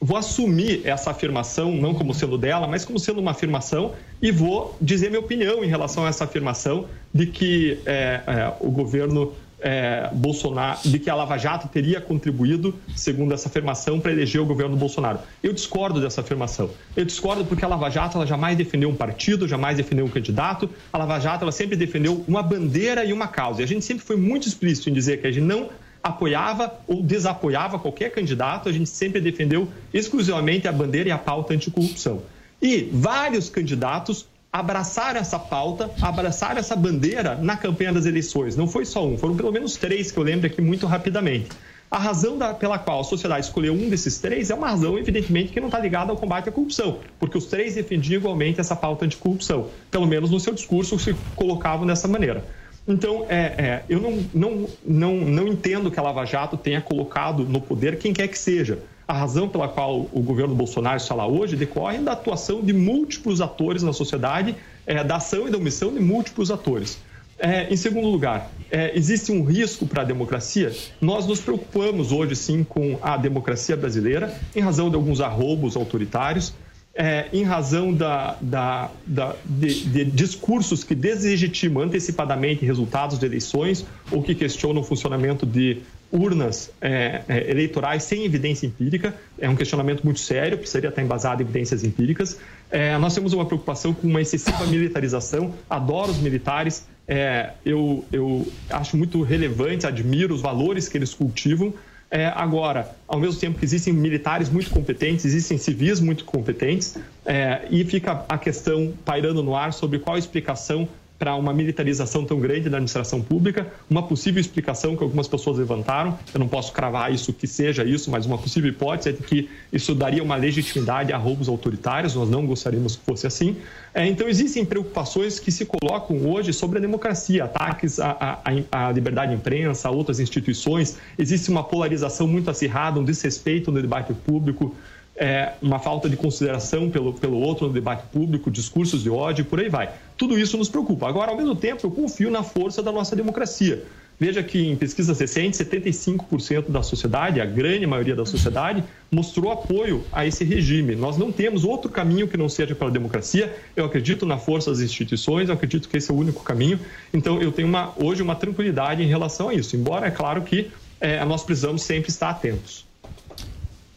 vou 0.00 0.16
assumir 0.16 0.82
essa 0.84 1.10
afirmação, 1.10 1.72
não 1.72 1.94
como 1.94 2.12
sendo 2.12 2.36
dela, 2.36 2.66
mas 2.66 2.84
como 2.84 2.98
sendo 2.98 3.20
uma 3.20 3.30
afirmação, 3.30 3.92
e 4.20 4.30
vou 4.30 4.76
dizer 4.80 5.08
minha 5.08 5.20
opinião 5.20 5.64
em 5.64 5.68
relação 5.68 6.04
a 6.04 6.08
essa 6.08 6.24
afirmação 6.24 6.86
de 7.12 7.26
que 7.26 7.78
é, 7.86 8.20
é, 8.26 8.52
o 8.60 8.70
governo 8.70 9.32
é, 9.64 10.10
Bolsonaro, 10.12 10.78
de 10.84 10.98
que 10.98 11.08
a 11.08 11.14
Lava 11.14 11.38
Jato 11.38 11.68
teria 11.68 11.98
contribuído, 11.98 12.74
segundo 12.94 13.32
essa 13.32 13.48
afirmação, 13.48 13.98
para 13.98 14.12
eleger 14.12 14.42
o 14.42 14.44
governo 14.44 14.76
Bolsonaro. 14.76 15.20
Eu 15.42 15.54
discordo 15.54 16.02
dessa 16.02 16.20
afirmação. 16.20 16.68
Eu 16.94 17.06
discordo 17.06 17.46
porque 17.46 17.64
a 17.64 17.68
Lava 17.68 17.88
Jato 17.88 18.18
ela 18.18 18.26
jamais 18.26 18.58
defendeu 18.58 18.90
um 18.90 18.94
partido, 18.94 19.48
jamais 19.48 19.78
defendeu 19.78 20.04
um 20.04 20.10
candidato. 20.10 20.68
A 20.92 20.98
Lava 20.98 21.18
Jato 21.18 21.44
ela 21.44 21.52
sempre 21.52 21.76
defendeu 21.76 22.22
uma 22.28 22.42
bandeira 22.42 23.06
e 23.06 23.12
uma 23.12 23.26
causa. 23.26 23.62
E 23.62 23.64
a 23.64 23.66
gente 23.66 23.86
sempre 23.86 24.04
foi 24.04 24.16
muito 24.16 24.46
explícito 24.46 24.90
em 24.90 24.92
dizer 24.92 25.22
que 25.22 25.26
a 25.26 25.30
gente 25.30 25.44
não 25.44 25.70
apoiava 26.04 26.70
ou 26.86 27.02
desapoiava 27.02 27.78
qualquer 27.78 28.10
candidato, 28.10 28.68
a 28.68 28.72
gente 28.72 28.90
sempre 28.90 29.22
defendeu 29.22 29.66
exclusivamente 29.92 30.68
a 30.68 30.72
bandeira 30.72 31.08
e 31.08 31.12
a 31.12 31.16
pauta 31.16 31.54
anticorrupção. 31.54 32.20
E 32.60 32.90
vários 32.92 33.48
candidatos 33.48 34.26
abraçaram 34.52 35.18
essa 35.18 35.38
pauta, 35.38 35.90
abraçaram 36.02 36.58
essa 36.58 36.76
bandeira 36.76 37.36
na 37.36 37.56
campanha 37.56 37.92
das 37.92 38.04
eleições. 38.04 38.54
Não 38.54 38.68
foi 38.68 38.84
só 38.84 39.04
um, 39.06 39.16
foram 39.16 39.34
pelo 39.34 39.50
menos 39.50 39.76
três 39.76 40.12
que 40.12 40.18
eu 40.18 40.22
lembro 40.22 40.46
aqui 40.46 40.60
muito 40.60 40.86
rapidamente. 40.86 41.48
A 41.90 41.98
razão 41.98 42.36
da, 42.36 42.52
pela 42.52 42.78
qual 42.78 43.00
a 43.00 43.04
sociedade 43.04 43.46
escolheu 43.46 43.72
um 43.72 43.88
desses 43.88 44.18
três 44.18 44.50
é 44.50 44.54
uma 44.54 44.68
razão, 44.68 44.98
evidentemente, 44.98 45.52
que 45.52 45.60
não 45.60 45.68
está 45.68 45.78
ligada 45.78 46.10
ao 46.10 46.16
combate 46.16 46.48
à 46.48 46.52
corrupção, 46.52 46.98
porque 47.18 47.38
os 47.38 47.46
três 47.46 47.76
defendiam 47.76 48.18
igualmente 48.18 48.60
essa 48.60 48.76
pauta 48.76 49.06
anticorrupção. 49.06 49.68
Pelo 49.90 50.06
menos 50.06 50.30
no 50.30 50.38
seu 50.38 50.52
discurso 50.52 50.98
se 50.98 51.14
colocavam 51.34 51.86
dessa 51.86 52.06
maneira. 52.06 52.44
Então, 52.86 53.24
é, 53.28 53.36
é, 53.36 53.84
eu 53.88 54.00
não, 54.00 54.24
não, 54.34 54.68
não, 54.84 55.14
não 55.16 55.48
entendo 55.48 55.90
que 55.90 55.98
a 55.98 56.02
Lava 56.02 56.24
Jato 56.24 56.56
tenha 56.56 56.80
colocado 56.80 57.44
no 57.44 57.60
poder 57.60 57.98
quem 57.98 58.12
quer 58.12 58.28
que 58.28 58.38
seja. 58.38 58.78
A 59.06 59.12
razão 59.12 59.48
pela 59.48 59.68
qual 59.68 60.08
o 60.12 60.20
governo 60.20 60.54
Bolsonaro 60.54 60.96
está 60.96 61.14
lá 61.14 61.26
hoje 61.26 61.56
decorre 61.56 61.98
da 61.98 62.12
atuação 62.12 62.62
de 62.62 62.72
múltiplos 62.72 63.40
atores 63.40 63.82
na 63.82 63.92
sociedade, 63.92 64.56
é, 64.86 65.02
da 65.02 65.16
ação 65.16 65.48
e 65.48 65.50
da 65.50 65.58
omissão 65.58 65.92
de 65.92 66.00
múltiplos 66.00 66.50
atores. 66.50 66.98
É, 67.38 67.72
em 67.72 67.76
segundo 67.76 68.08
lugar, 68.08 68.50
é, 68.70 68.96
existe 68.96 69.32
um 69.32 69.44
risco 69.44 69.86
para 69.86 70.02
a 70.02 70.04
democracia? 70.04 70.72
Nós 71.00 71.26
nos 71.26 71.40
preocupamos 71.40 72.12
hoje, 72.12 72.36
sim, 72.36 72.64
com 72.64 72.98
a 73.02 73.16
democracia 73.16 73.76
brasileira, 73.76 74.32
em 74.54 74.60
razão 74.60 74.88
de 74.88 74.94
alguns 74.94 75.20
arroubos 75.20 75.76
autoritários, 75.76 76.54
é, 76.94 77.26
em 77.32 77.42
razão 77.42 77.92
da, 77.92 78.36
da, 78.40 78.90
da 79.04 79.34
de, 79.44 79.84
de, 79.84 80.04
discursos 80.04 80.84
que 80.84 80.94
deslegitimam 80.94 81.82
antecipadamente 81.82 82.64
resultados 82.64 83.18
de 83.18 83.26
eleições 83.26 83.84
ou 84.10 84.22
que 84.22 84.34
questionam 84.34 84.80
o 84.80 84.84
funcionamento 84.84 85.44
de 85.44 85.82
urnas 86.12 86.70
é, 86.80 87.22
é, 87.28 87.50
eleitorais 87.50 88.04
sem 88.04 88.24
evidência 88.24 88.66
empírica. 88.66 89.14
É 89.38 89.48
um 89.48 89.56
questionamento 89.56 90.04
muito 90.04 90.20
sério, 90.20 90.56
precisaria 90.56 90.88
estar 90.88 91.02
embasado 91.02 91.42
em 91.42 91.44
evidências 91.44 91.82
empíricas. 91.82 92.38
É, 92.70 92.96
nós 92.98 93.12
temos 93.12 93.32
uma 93.32 93.44
preocupação 93.44 93.92
com 93.92 94.06
uma 94.06 94.22
excessiva 94.22 94.64
militarização. 94.66 95.52
Adoro 95.68 96.12
os 96.12 96.18
militares, 96.18 96.86
é, 97.08 97.50
eu, 97.66 98.04
eu 98.12 98.46
acho 98.70 98.96
muito 98.96 99.22
relevante, 99.22 99.86
admiro 99.86 100.32
os 100.32 100.40
valores 100.40 100.88
que 100.88 100.96
eles 100.96 101.12
cultivam, 101.12 101.74
é, 102.14 102.32
agora, 102.36 102.94
ao 103.08 103.18
mesmo 103.18 103.40
tempo 103.40 103.58
que 103.58 103.64
existem 103.64 103.92
militares 103.92 104.48
muito 104.48 104.70
competentes, 104.70 105.24
existem 105.24 105.58
civis 105.58 105.98
muito 105.98 106.24
competentes, 106.24 106.96
é, 107.26 107.66
e 107.68 107.84
fica 107.84 108.24
a 108.28 108.38
questão 108.38 108.94
pairando 109.04 109.42
no 109.42 109.56
ar 109.56 109.72
sobre 109.72 109.98
qual 109.98 110.16
explicação 110.16 110.88
para 111.24 111.34
uma 111.36 111.54
militarização 111.54 112.22
tão 112.22 112.38
grande 112.38 112.68
da 112.68 112.76
administração 112.76 113.22
pública. 113.22 113.66
Uma 113.88 114.02
possível 114.02 114.38
explicação 114.38 114.94
que 114.94 115.02
algumas 115.02 115.26
pessoas 115.26 115.56
levantaram, 115.56 116.18
eu 116.34 116.38
não 116.38 116.46
posso 116.46 116.70
cravar 116.70 117.10
isso 117.14 117.32
que 117.32 117.46
seja 117.46 117.82
isso, 117.82 118.10
mas 118.10 118.26
uma 118.26 118.36
possível 118.36 118.68
hipótese 118.68 119.08
é 119.08 119.12
de 119.12 119.22
que 119.22 119.48
isso 119.72 119.94
daria 119.94 120.22
uma 120.22 120.36
legitimidade 120.36 121.14
a 121.14 121.16
roubos 121.16 121.48
autoritários, 121.48 122.14
nós 122.14 122.28
não 122.28 122.44
gostaríamos 122.44 122.96
que 122.96 123.06
fosse 123.06 123.26
assim. 123.26 123.56
É, 123.94 124.06
então, 124.06 124.28
existem 124.28 124.66
preocupações 124.66 125.40
que 125.40 125.50
se 125.50 125.64
colocam 125.64 126.14
hoje 126.30 126.52
sobre 126.52 126.76
a 126.76 126.80
democracia, 126.82 127.44
ataques 127.44 127.98
à, 127.98 128.42
à, 128.70 128.88
à 128.88 128.92
liberdade 128.92 129.30
de 129.30 129.38
imprensa, 129.38 129.88
a 129.88 129.90
outras 129.90 130.20
instituições. 130.20 130.98
Existe 131.18 131.48
uma 131.48 131.64
polarização 131.64 132.26
muito 132.26 132.50
acirrada, 132.50 133.00
um 133.00 133.04
desrespeito 133.04 133.72
no 133.72 133.80
debate 133.80 134.12
público 134.12 134.74
é, 135.16 135.52
uma 135.62 135.78
falta 135.78 136.08
de 136.08 136.16
consideração 136.16 136.90
pelo, 136.90 137.12
pelo 137.12 137.38
outro 137.38 137.68
no 137.68 137.72
debate 137.72 138.04
público, 138.12 138.50
discursos 138.50 139.02
de 139.02 139.10
ódio, 139.10 139.44
por 139.44 139.60
aí 139.60 139.68
vai. 139.68 139.90
Tudo 140.16 140.38
isso 140.38 140.56
nos 140.56 140.68
preocupa. 140.68 141.08
Agora, 141.08 141.30
ao 141.30 141.36
mesmo 141.36 141.56
tempo, 141.56 141.86
eu 141.86 141.90
confio 141.90 142.30
na 142.30 142.42
força 142.42 142.82
da 142.82 142.92
nossa 142.92 143.16
democracia. 143.16 143.84
Veja 144.18 144.44
que 144.44 144.64
em 144.64 144.76
pesquisas 144.76 145.18
recentes, 145.18 145.58
75% 145.58 146.70
da 146.70 146.82
sociedade, 146.82 147.40
a 147.40 147.44
grande 147.44 147.84
maioria 147.84 148.14
da 148.14 148.24
sociedade, 148.24 148.84
mostrou 149.10 149.50
apoio 149.50 150.04
a 150.12 150.24
esse 150.24 150.44
regime. 150.44 150.94
Nós 150.94 151.16
não 151.16 151.32
temos 151.32 151.64
outro 151.64 151.90
caminho 151.90 152.28
que 152.28 152.36
não 152.36 152.48
seja 152.48 152.76
pela 152.76 152.92
democracia. 152.92 153.54
Eu 153.74 153.84
acredito 153.84 154.24
na 154.24 154.38
força 154.38 154.70
das 154.70 154.80
instituições, 154.80 155.48
eu 155.48 155.54
acredito 155.54 155.88
que 155.88 155.96
esse 155.96 156.10
é 156.12 156.14
o 156.14 156.16
único 156.16 156.44
caminho. 156.44 156.78
Então, 157.12 157.42
eu 157.42 157.50
tenho 157.50 157.66
uma, 157.66 157.92
hoje 157.96 158.22
uma 158.22 158.36
tranquilidade 158.36 159.02
em 159.02 159.06
relação 159.06 159.48
a 159.48 159.54
isso, 159.54 159.74
embora 159.74 160.06
é 160.06 160.10
claro 160.12 160.42
que 160.42 160.70
é, 161.00 161.24
nós 161.24 161.42
precisamos 161.42 161.82
sempre 161.82 162.10
estar 162.10 162.30
atentos. 162.30 162.86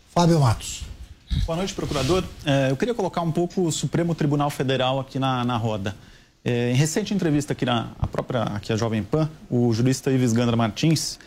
Fábio 0.10 0.40
Matos. 0.40 0.87
Boa 1.46 1.58
noite, 1.58 1.74
procurador. 1.74 2.24
É, 2.46 2.72
eu 2.72 2.78
queria 2.78 2.94
colocar 2.94 3.22
um 3.22 3.32
pouco 3.32 3.62
o 3.62 3.72
Supremo 3.72 4.14
Tribunal 4.14 4.50
Federal 4.50 5.00
aqui 5.00 5.20
na, 5.20 5.44
na 5.44 5.58
roda. 5.58 5.96
É, 6.44 6.72
em 6.72 6.76
recente 6.76 7.14
entrevista 7.14 7.54
aqui 7.54 7.66
na 7.66 7.92
a 8.00 8.08
própria 8.08 8.44
aqui 8.44 8.72
a 8.72 8.76
Jovem 8.76 9.04
Pan, 9.04 9.30
o 9.50 9.74
jurista 9.74 10.12
Ives 10.12 10.34
Gandra 10.34 10.56
Martins, 10.56 11.20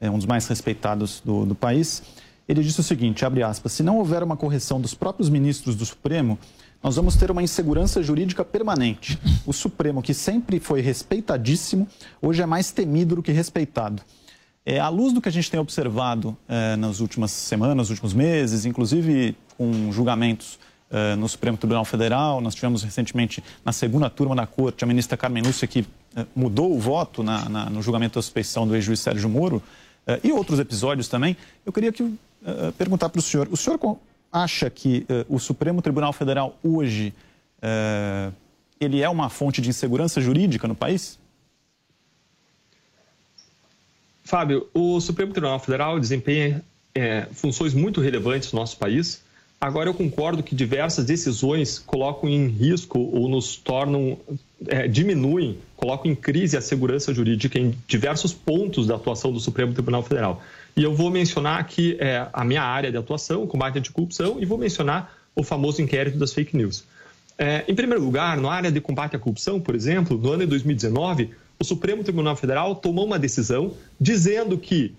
é 0.00 0.10
um 0.10 0.16
dos 0.16 0.26
mais 0.26 0.46
respeitados 0.46 1.20
do, 1.24 1.44
do 1.44 1.54
país, 1.54 2.02
ele 2.48 2.62
disse 2.62 2.80
o 2.80 2.82
seguinte, 2.82 3.24
abre 3.24 3.42
aspas, 3.42 3.72
se 3.72 3.82
não 3.82 3.98
houver 3.98 4.22
uma 4.22 4.36
correção 4.36 4.80
dos 4.80 4.94
próprios 4.94 5.28
ministros 5.28 5.76
do 5.76 5.84
Supremo, 5.84 6.38
nós 6.82 6.96
vamos 6.96 7.16
ter 7.16 7.30
uma 7.30 7.42
insegurança 7.42 8.02
jurídica 8.02 8.44
permanente. 8.44 9.18
O 9.44 9.52
Supremo, 9.52 10.00
que 10.00 10.14
sempre 10.14 10.60
foi 10.60 10.80
respeitadíssimo, 10.80 11.88
hoje 12.22 12.40
é 12.40 12.46
mais 12.46 12.70
temido 12.70 13.16
do 13.16 13.22
que 13.22 13.32
respeitado. 13.32 14.02
É, 14.70 14.78
à 14.78 14.90
luz 14.90 15.14
do 15.14 15.22
que 15.22 15.30
a 15.30 15.32
gente 15.32 15.50
tem 15.50 15.58
observado 15.58 16.36
é, 16.46 16.76
nas 16.76 17.00
últimas 17.00 17.30
semanas, 17.30 17.74
nos 17.74 17.88
últimos 17.88 18.12
meses, 18.12 18.66
inclusive 18.66 19.34
com 19.56 19.90
julgamentos 19.90 20.58
é, 20.90 21.16
no 21.16 21.26
Supremo 21.26 21.56
Tribunal 21.56 21.86
Federal, 21.86 22.38
nós 22.42 22.54
tivemos 22.54 22.82
recentemente 22.82 23.42
na 23.64 23.72
segunda 23.72 24.10
turma 24.10 24.36
da 24.36 24.46
Corte 24.46 24.84
a 24.84 24.86
ministra 24.86 25.16
Carmen 25.16 25.42
Lúcia 25.42 25.66
que 25.66 25.86
é, 26.14 26.26
mudou 26.36 26.76
o 26.76 26.78
voto 26.78 27.22
na, 27.22 27.48
na, 27.48 27.70
no 27.70 27.80
julgamento 27.80 28.16
da 28.16 28.22
suspeição 28.22 28.68
do 28.68 28.74
ex-juiz 28.76 29.00
Sérgio 29.00 29.26
Moro 29.30 29.62
é, 30.06 30.20
e 30.22 30.32
outros 30.32 30.60
episódios 30.60 31.08
também. 31.08 31.34
Eu 31.64 31.72
queria 31.72 31.90
que, 31.90 32.02
é, 32.44 32.70
perguntar 32.72 33.08
para 33.08 33.20
o 33.20 33.22
senhor, 33.22 33.48
o 33.50 33.56
senhor 33.56 33.80
acha 34.30 34.68
que 34.68 35.06
o 35.30 35.38
Supremo 35.38 35.80
Tribunal 35.80 36.12
Federal 36.12 36.58
hoje 36.62 37.14
ele 38.78 39.00
é 39.00 39.08
uma 39.08 39.30
fonte 39.30 39.62
de 39.62 39.70
insegurança 39.70 40.20
jurídica 40.20 40.68
no 40.68 40.74
país? 40.74 41.18
Fábio, 44.28 44.68
o 44.74 45.00
Supremo 45.00 45.32
Tribunal 45.32 45.58
Federal 45.58 45.98
desempenha 45.98 46.62
é, 46.94 47.26
funções 47.32 47.72
muito 47.72 47.98
relevantes 48.02 48.52
no 48.52 48.60
nosso 48.60 48.76
país. 48.76 49.22
Agora, 49.58 49.88
eu 49.88 49.94
concordo 49.94 50.42
que 50.42 50.54
diversas 50.54 51.06
decisões 51.06 51.78
colocam 51.78 52.28
em 52.28 52.46
risco 52.46 52.98
ou 52.98 53.26
nos 53.26 53.56
tornam, 53.56 54.18
é, 54.66 54.86
diminuem, 54.86 55.56
colocam 55.74 56.12
em 56.12 56.14
crise 56.14 56.58
a 56.58 56.60
segurança 56.60 57.14
jurídica 57.14 57.58
em 57.58 57.74
diversos 57.88 58.34
pontos 58.34 58.86
da 58.86 58.96
atuação 58.96 59.32
do 59.32 59.40
Supremo 59.40 59.72
Tribunal 59.72 60.02
Federal. 60.02 60.42
E 60.76 60.82
eu 60.82 60.94
vou 60.94 61.10
mencionar 61.10 61.58
aqui 61.58 61.96
é, 61.98 62.26
a 62.30 62.44
minha 62.44 62.62
área 62.62 62.90
de 62.90 62.98
atuação, 62.98 63.44
o 63.44 63.46
combate 63.46 63.78
anticorrupção, 63.78 64.36
e 64.38 64.44
vou 64.44 64.58
mencionar 64.58 65.10
o 65.34 65.42
famoso 65.42 65.80
inquérito 65.80 66.18
das 66.18 66.34
fake 66.34 66.54
news. 66.54 66.84
É, 67.38 67.64
em 67.66 67.74
primeiro 67.74 68.04
lugar, 68.04 68.36
na 68.36 68.52
área 68.52 68.70
de 68.70 68.80
combate 68.80 69.16
à 69.16 69.18
corrupção, 69.18 69.58
por 69.58 69.74
exemplo, 69.74 70.18
no 70.18 70.32
ano 70.32 70.40
de 70.40 70.50
2019, 70.50 71.30
o 71.60 71.64
Supremo 71.64 72.04
Tribunal 72.04 72.36
Federal 72.36 72.76
tomou 72.76 73.04
uma 73.04 73.18
decisão 73.18 73.74
dizendo 74.00 74.56
que 74.56 74.94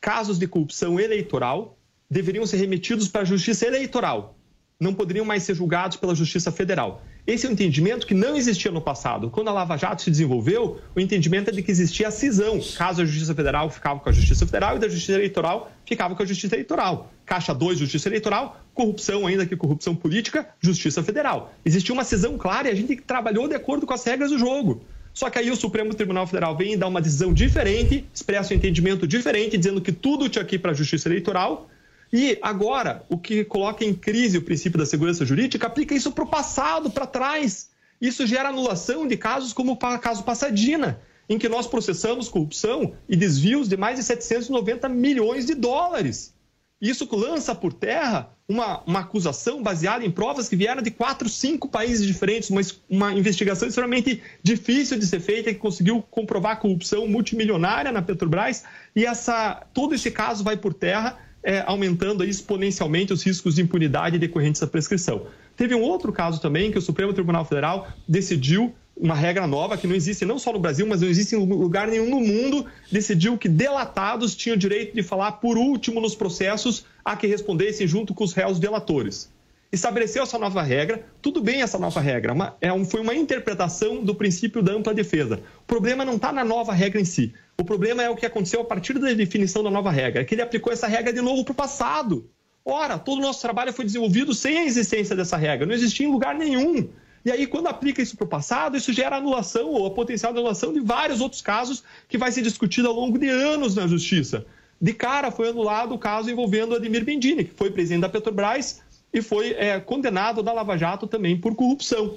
casos 0.00 0.38
de 0.38 0.46
corrupção 0.46 0.98
eleitoral 0.98 1.76
deveriam 2.10 2.46
ser 2.46 2.56
remetidos 2.56 3.08
para 3.08 3.22
a 3.22 3.24
Justiça 3.24 3.66
Eleitoral, 3.66 4.34
não 4.80 4.94
poderiam 4.94 5.24
mais 5.24 5.42
ser 5.42 5.54
julgados 5.54 5.96
pela 5.96 6.14
Justiça 6.14 6.50
Federal. 6.50 7.02
Esse 7.26 7.44
é 7.44 7.50
um 7.50 7.52
entendimento 7.52 8.06
que 8.06 8.14
não 8.14 8.34
existia 8.34 8.70
no 8.70 8.80
passado. 8.80 9.28
Quando 9.28 9.48
a 9.48 9.52
Lava 9.52 9.76
Jato 9.76 10.00
se 10.00 10.10
desenvolveu, 10.10 10.80
o 10.96 11.00
entendimento 11.00 11.50
é 11.50 11.52
de 11.52 11.62
que 11.62 11.70
existia 11.70 12.08
a 12.08 12.10
cisão. 12.10 12.58
Caso 12.74 13.02
a 13.02 13.04
Justiça 13.04 13.34
Federal 13.34 13.68
ficava 13.68 14.00
com 14.00 14.08
a 14.08 14.12
Justiça 14.12 14.46
Federal 14.46 14.76
e 14.76 14.78
da 14.78 14.88
Justiça 14.88 15.12
Eleitoral 15.12 15.70
ficava 15.84 16.14
com 16.14 16.22
a 16.22 16.26
Justiça 16.26 16.54
Eleitoral. 16.54 17.12
Caixa 17.26 17.52
2, 17.52 17.80
Justiça 17.80 18.08
Eleitoral, 18.08 18.58
corrupção, 18.72 19.26
ainda 19.26 19.44
que 19.44 19.54
corrupção 19.56 19.94
política, 19.94 20.48
Justiça 20.58 21.02
Federal. 21.02 21.52
Existia 21.66 21.92
uma 21.92 22.04
cisão 22.04 22.38
clara 22.38 22.68
e 22.68 22.70
a 22.70 22.74
gente 22.74 22.96
trabalhou 22.96 23.46
de 23.46 23.54
acordo 23.54 23.86
com 23.86 23.92
as 23.92 24.02
regras 24.02 24.30
do 24.30 24.38
jogo. 24.38 24.80
Só 25.18 25.28
que 25.28 25.36
aí 25.36 25.50
o 25.50 25.56
Supremo 25.56 25.92
Tribunal 25.92 26.28
Federal 26.28 26.56
vem 26.56 26.74
e 26.74 26.76
dá 26.76 26.86
uma 26.86 27.00
decisão 27.00 27.34
diferente, 27.34 28.04
expressa 28.14 28.54
um 28.54 28.56
entendimento 28.56 29.04
diferente, 29.04 29.58
dizendo 29.58 29.80
que 29.80 29.90
tudo 29.90 30.28
tinha 30.28 30.44
que 30.44 30.54
ir 30.54 30.58
para 30.60 30.70
a 30.70 30.74
Justiça 30.74 31.08
Eleitoral. 31.08 31.68
E 32.12 32.38
agora, 32.40 33.04
o 33.08 33.18
que 33.18 33.44
coloca 33.44 33.84
em 33.84 33.92
crise 33.92 34.38
o 34.38 34.42
princípio 34.42 34.78
da 34.78 34.86
segurança 34.86 35.26
jurídica 35.26 35.66
aplica 35.66 35.92
isso 35.92 36.12
para 36.12 36.22
o 36.22 36.28
passado, 36.28 36.88
para 36.88 37.04
trás. 37.04 37.68
Isso 38.00 38.28
gera 38.28 38.50
anulação 38.50 39.08
de 39.08 39.16
casos 39.16 39.52
como 39.52 39.72
o 39.72 39.76
caso 39.76 40.22
Passadina, 40.22 41.00
em 41.28 41.36
que 41.36 41.48
nós 41.48 41.66
processamos 41.66 42.28
corrupção 42.28 42.92
e 43.08 43.16
desvios 43.16 43.68
de 43.68 43.76
mais 43.76 43.98
de 43.98 44.04
790 44.04 44.88
milhões 44.88 45.44
de 45.44 45.56
dólares. 45.56 46.32
Isso 46.80 47.08
lança 47.10 47.56
por 47.56 47.72
terra 47.72 48.37
uma, 48.48 48.82
uma 48.86 49.00
acusação 49.00 49.62
baseada 49.62 50.04
em 50.04 50.10
provas 50.10 50.48
que 50.48 50.56
vieram 50.56 50.80
de 50.80 50.90
quatro, 50.90 51.28
cinco 51.28 51.68
países 51.68 52.06
diferentes, 52.06 52.48
uma, 52.48 52.62
uma 52.88 53.12
investigação 53.12 53.68
extremamente 53.68 54.22
difícil 54.42 54.98
de 54.98 55.06
ser 55.06 55.20
feita, 55.20 55.52
que 55.52 55.58
conseguiu 55.58 56.02
comprovar 56.10 56.58
corrupção 56.58 57.06
multimilionária 57.06 57.92
na 57.92 58.00
Petrobras, 58.00 58.64
e 58.96 59.04
essa, 59.04 59.66
todo 59.74 59.94
esse 59.94 60.10
caso 60.10 60.42
vai 60.42 60.56
por 60.56 60.72
terra, 60.72 61.18
é, 61.42 61.62
aumentando 61.66 62.24
exponencialmente 62.24 63.12
os 63.12 63.22
riscos 63.22 63.54
de 63.54 63.62
impunidade 63.62 64.18
decorrentes 64.18 64.62
da 64.62 64.66
prescrição. 64.66 65.26
Teve 65.54 65.74
um 65.74 65.82
outro 65.82 66.10
caso 66.10 66.40
também 66.40 66.72
que 66.72 66.78
o 66.78 66.82
Supremo 66.82 67.12
Tribunal 67.12 67.44
Federal 67.44 67.88
decidiu 68.08 68.74
uma 69.00 69.14
regra 69.14 69.46
nova 69.46 69.76
que 69.76 69.86
não 69.86 69.94
existe 69.94 70.24
não 70.24 70.38
só 70.38 70.52
no 70.52 70.58
Brasil, 70.58 70.86
mas 70.86 71.00
não 71.00 71.08
existe 71.08 71.34
em 71.34 71.38
lugar 71.38 71.88
nenhum 71.88 72.10
no 72.10 72.20
mundo, 72.20 72.66
decidiu 72.90 73.38
que 73.38 73.48
delatados 73.48 74.34
tinham 74.34 74.56
o 74.56 74.58
direito 74.58 74.94
de 74.94 75.02
falar 75.02 75.32
por 75.32 75.56
último 75.56 76.00
nos 76.00 76.14
processos 76.14 76.84
a 77.04 77.16
que 77.16 77.26
respondessem 77.26 77.86
junto 77.86 78.12
com 78.12 78.24
os 78.24 78.32
réus 78.32 78.58
delatores. 78.58 79.32
Estabeleceu 79.70 80.22
essa 80.22 80.38
nova 80.38 80.62
regra, 80.62 81.04
tudo 81.20 81.42
bem 81.42 81.60
essa 81.60 81.78
nova 81.78 82.00
regra, 82.00 82.56
é 82.60 82.84
foi 82.84 83.00
uma 83.00 83.14
interpretação 83.14 84.02
do 84.02 84.14
princípio 84.14 84.62
da 84.62 84.72
ampla 84.72 84.94
defesa. 84.94 85.40
O 85.62 85.66
problema 85.66 86.04
não 86.06 86.16
está 86.16 86.32
na 86.32 86.42
nova 86.42 86.72
regra 86.72 87.00
em 87.00 87.04
si, 87.04 87.34
o 87.58 87.64
problema 87.64 88.02
é 88.02 88.08
o 88.08 88.16
que 88.16 88.24
aconteceu 88.24 88.62
a 88.62 88.64
partir 88.64 88.98
da 88.98 89.12
definição 89.12 89.62
da 89.62 89.70
nova 89.70 89.90
regra, 89.90 90.22
é 90.22 90.24
que 90.24 90.34
ele 90.34 90.42
aplicou 90.42 90.72
essa 90.72 90.86
regra 90.86 91.12
de 91.12 91.20
novo 91.20 91.44
para 91.44 91.52
o 91.52 91.54
passado. 91.54 92.30
Ora, 92.64 92.98
todo 92.98 93.18
o 93.18 93.22
nosso 93.22 93.42
trabalho 93.42 93.72
foi 93.72 93.84
desenvolvido 93.84 94.32
sem 94.34 94.58
a 94.58 94.64
existência 94.64 95.14
dessa 95.14 95.36
regra, 95.36 95.66
não 95.66 95.74
existia 95.74 96.06
em 96.06 96.10
lugar 96.10 96.34
nenhum. 96.34 96.88
E 97.28 97.30
aí, 97.30 97.46
quando 97.46 97.66
aplica 97.66 98.00
isso 98.00 98.16
para 98.16 98.24
o 98.24 98.28
passado, 98.28 98.74
isso 98.74 98.90
gera 98.90 99.18
anulação 99.18 99.66
ou 99.66 99.84
a 99.84 99.90
potencial 99.90 100.32
de 100.32 100.38
anulação 100.38 100.72
de 100.72 100.80
vários 100.80 101.20
outros 101.20 101.42
casos 101.42 101.84
que 102.08 102.16
vai 102.16 102.32
ser 102.32 102.40
discutido 102.40 102.88
ao 102.88 102.94
longo 102.94 103.18
de 103.18 103.28
anos 103.28 103.74
na 103.74 103.86
Justiça. 103.86 104.46
De 104.80 104.94
cara, 104.94 105.30
foi 105.30 105.50
anulado 105.50 105.94
o 105.94 105.98
caso 105.98 106.30
envolvendo 106.30 106.74
Ademir 106.74 107.04
Bendini, 107.04 107.44
que 107.44 107.52
foi 107.54 107.70
presidente 107.70 108.00
da 108.00 108.08
Petrobras 108.08 108.80
e 109.12 109.20
foi 109.20 109.52
é, 109.58 109.78
condenado 109.78 110.42
da 110.42 110.54
Lava 110.54 110.78
Jato 110.78 111.06
também 111.06 111.36
por 111.36 111.54
corrupção. 111.54 112.14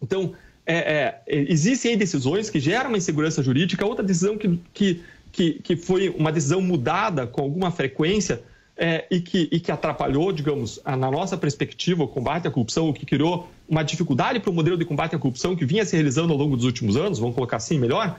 Então, 0.00 0.32
é, 0.64 0.76
é, 1.26 1.44
existem 1.50 1.98
decisões 1.98 2.48
que 2.48 2.60
geram 2.60 2.90
uma 2.90 2.98
insegurança 2.98 3.42
jurídica. 3.42 3.84
Outra 3.84 4.04
decisão 4.04 4.38
que, 4.38 4.56
que, 4.72 5.02
que, 5.32 5.52
que 5.54 5.76
foi 5.76 6.10
uma 6.10 6.30
decisão 6.30 6.60
mudada 6.60 7.26
com 7.26 7.42
alguma 7.42 7.72
frequência 7.72 8.40
é, 8.78 9.04
e, 9.10 9.20
que, 9.20 9.48
e 9.50 9.58
que 9.58 9.72
atrapalhou, 9.72 10.32
digamos, 10.32 10.80
a, 10.84 10.96
na 10.96 11.10
nossa 11.10 11.36
perspectiva, 11.36 12.04
o 12.04 12.08
combate 12.08 12.46
à 12.46 12.50
corrupção, 12.50 12.88
o 12.88 12.94
que 12.94 13.04
criou 13.04 13.48
uma 13.68 13.82
dificuldade 13.82 14.38
para 14.38 14.50
o 14.50 14.54
modelo 14.54 14.78
de 14.78 14.84
combate 14.84 15.16
à 15.16 15.18
corrupção 15.18 15.56
que 15.56 15.66
vinha 15.66 15.84
se 15.84 15.96
realizando 15.96 16.32
ao 16.32 16.38
longo 16.38 16.56
dos 16.56 16.64
últimos 16.64 16.96
anos, 16.96 17.18
vamos 17.18 17.34
colocar 17.34 17.56
assim 17.56 17.78
melhor, 17.78 18.18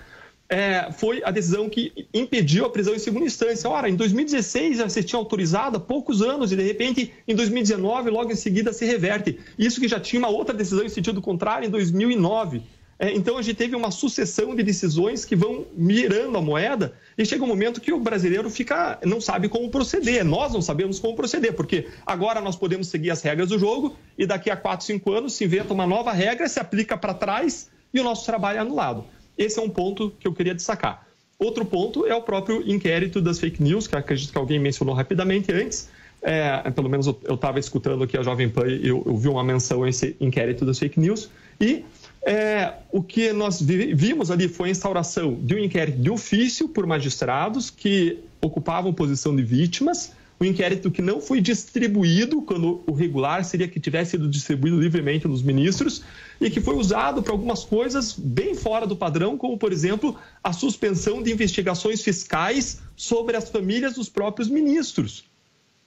é, 0.49 0.91
foi 0.91 1.21
a 1.23 1.29
decisão 1.29 1.69
que 1.69 2.07
impediu 2.11 2.65
a 2.65 2.69
prisão 2.71 2.95
em 2.95 2.99
segunda 2.99 3.25
instância. 3.25 3.69
Ora, 3.69 3.87
em 3.87 3.95
2016 3.95 4.79
já 4.79 4.89
se 4.89 5.03
tinha 5.03 5.19
autorizado 5.19 5.77
há 5.77 5.79
poucos 5.79 6.23
anos 6.23 6.51
e, 6.51 6.55
de 6.55 6.63
repente, 6.63 7.13
em 7.27 7.35
2019, 7.35 8.09
logo 8.09 8.31
em 8.31 8.35
seguida, 8.35 8.73
se 8.73 8.83
reverte. 8.83 9.39
Isso 9.59 9.79
que 9.79 9.87
já 9.87 9.99
tinha 9.99 10.19
uma 10.19 10.29
outra 10.29 10.53
decisão 10.53 10.83
em 10.83 10.89
sentido 10.89 11.21
contrário 11.21 11.67
em 11.67 11.69
2009. 11.69 12.63
É, 13.01 13.13
então, 13.13 13.37
a 13.37 13.41
gente 13.41 13.55
teve 13.55 13.77
uma 13.77 13.91
sucessão 13.91 14.53
de 14.53 14.61
decisões 14.61 15.23
que 15.23 15.33
vão 15.33 15.65
mirando 15.73 16.37
a 16.37 16.41
moeda 16.41 16.93
e 17.17 17.25
chega 17.25 17.41
um 17.41 17.47
momento 17.47 17.79
que 17.79 17.93
o 17.93 17.99
brasileiro 17.99 18.49
fica, 18.49 18.99
não 19.05 19.21
sabe 19.21 19.47
como 19.47 19.69
proceder. 19.69 20.25
Nós 20.25 20.51
não 20.51 20.61
sabemos 20.61 20.99
como 20.99 21.15
proceder, 21.15 21.53
porque 21.53 21.87
agora 22.05 22.41
nós 22.41 22.57
podemos 22.57 22.89
seguir 22.89 23.09
as 23.09 23.21
regras 23.21 23.49
do 23.49 23.57
jogo 23.57 23.95
e 24.17 24.25
daqui 24.25 24.51
a 24.51 24.57
4, 24.57 24.85
5 24.85 25.11
anos 25.13 25.33
se 25.33 25.45
inventa 25.45 25.73
uma 25.73 25.87
nova 25.87 26.11
regra, 26.11 26.49
se 26.49 26.59
aplica 26.59 26.97
para 26.97 27.13
trás 27.13 27.69
e 27.93 28.01
o 28.01 28.03
nosso 28.03 28.25
trabalho 28.25 28.57
é 28.57 28.61
anulado. 28.61 29.05
Esse 29.37 29.59
é 29.59 29.61
um 29.61 29.69
ponto 29.69 30.11
que 30.19 30.27
eu 30.27 30.33
queria 30.33 30.53
destacar. 30.53 31.07
Outro 31.39 31.63
ponto 31.63 32.05
é 32.05 32.13
o 32.13 32.21
próprio 32.21 32.69
inquérito 32.69 33.21
das 33.21 33.39
fake 33.39 33.63
news, 33.63 33.87
que 33.87 33.95
acredito 33.95 34.33
que 34.33 34.37
alguém 34.37 34.59
mencionou 34.59 34.93
rapidamente 34.93 35.53
antes. 35.53 35.89
É, 36.21 36.69
pelo 36.71 36.89
menos 36.89 37.07
eu 37.07 37.35
estava 37.35 37.59
escutando 37.59 38.03
aqui 38.03 38.17
a 38.17 38.21
Jovem 38.21 38.49
Pan 38.49 38.67
e 38.67 38.89
eu, 38.89 39.01
eu 39.05 39.15
vi 39.15 39.29
uma 39.29 39.41
menção 39.41 39.83
a 39.83 39.89
esse 39.89 40.17
inquérito 40.19 40.65
das 40.65 40.77
fake 40.77 40.99
news. 40.99 41.29
E 41.61 41.85
é, 42.21 42.73
o 42.91 43.01
que 43.01 43.31
nós 43.31 43.61
vimos 43.61 44.29
ali 44.29 44.47
foi 44.47 44.69
a 44.69 44.71
instauração 44.71 45.35
de 45.41 45.55
um 45.55 45.59
inquérito 45.59 45.99
de 45.99 46.09
ofício 46.09 46.67
por 46.67 46.85
magistrados 46.85 47.69
que 47.69 48.19
ocupavam 48.41 48.93
posição 48.93 49.35
de 49.35 49.41
vítimas, 49.41 50.11
um 50.39 50.45
inquérito 50.45 50.89
que 50.89 51.01
não 51.01 51.19
foi 51.19 51.41
distribuído 51.41 52.41
quando 52.41 52.81
o 52.87 52.93
regular 52.93 53.43
seria 53.43 53.67
que 53.67 53.79
tivesse 53.79 54.11
sido 54.11 54.29
distribuído 54.29 54.79
livremente 54.79 55.27
nos 55.27 55.41
ministros 55.41 56.01
e 56.39 56.49
que 56.49 56.61
foi 56.61 56.75
usado 56.75 57.21
para 57.21 57.33
algumas 57.33 57.65
coisas 57.65 58.13
bem 58.17 58.55
fora 58.55 58.87
do 58.87 58.95
padrão, 58.95 59.37
como, 59.37 59.57
por 59.57 59.73
exemplo, 59.73 60.15
a 60.41 60.53
suspensão 60.53 61.21
de 61.21 61.31
investigações 61.31 62.01
fiscais 62.01 62.81
sobre 62.95 63.35
as 63.35 63.49
famílias 63.49 63.95
dos 63.95 64.07
próprios 64.07 64.47
ministros 64.47 65.28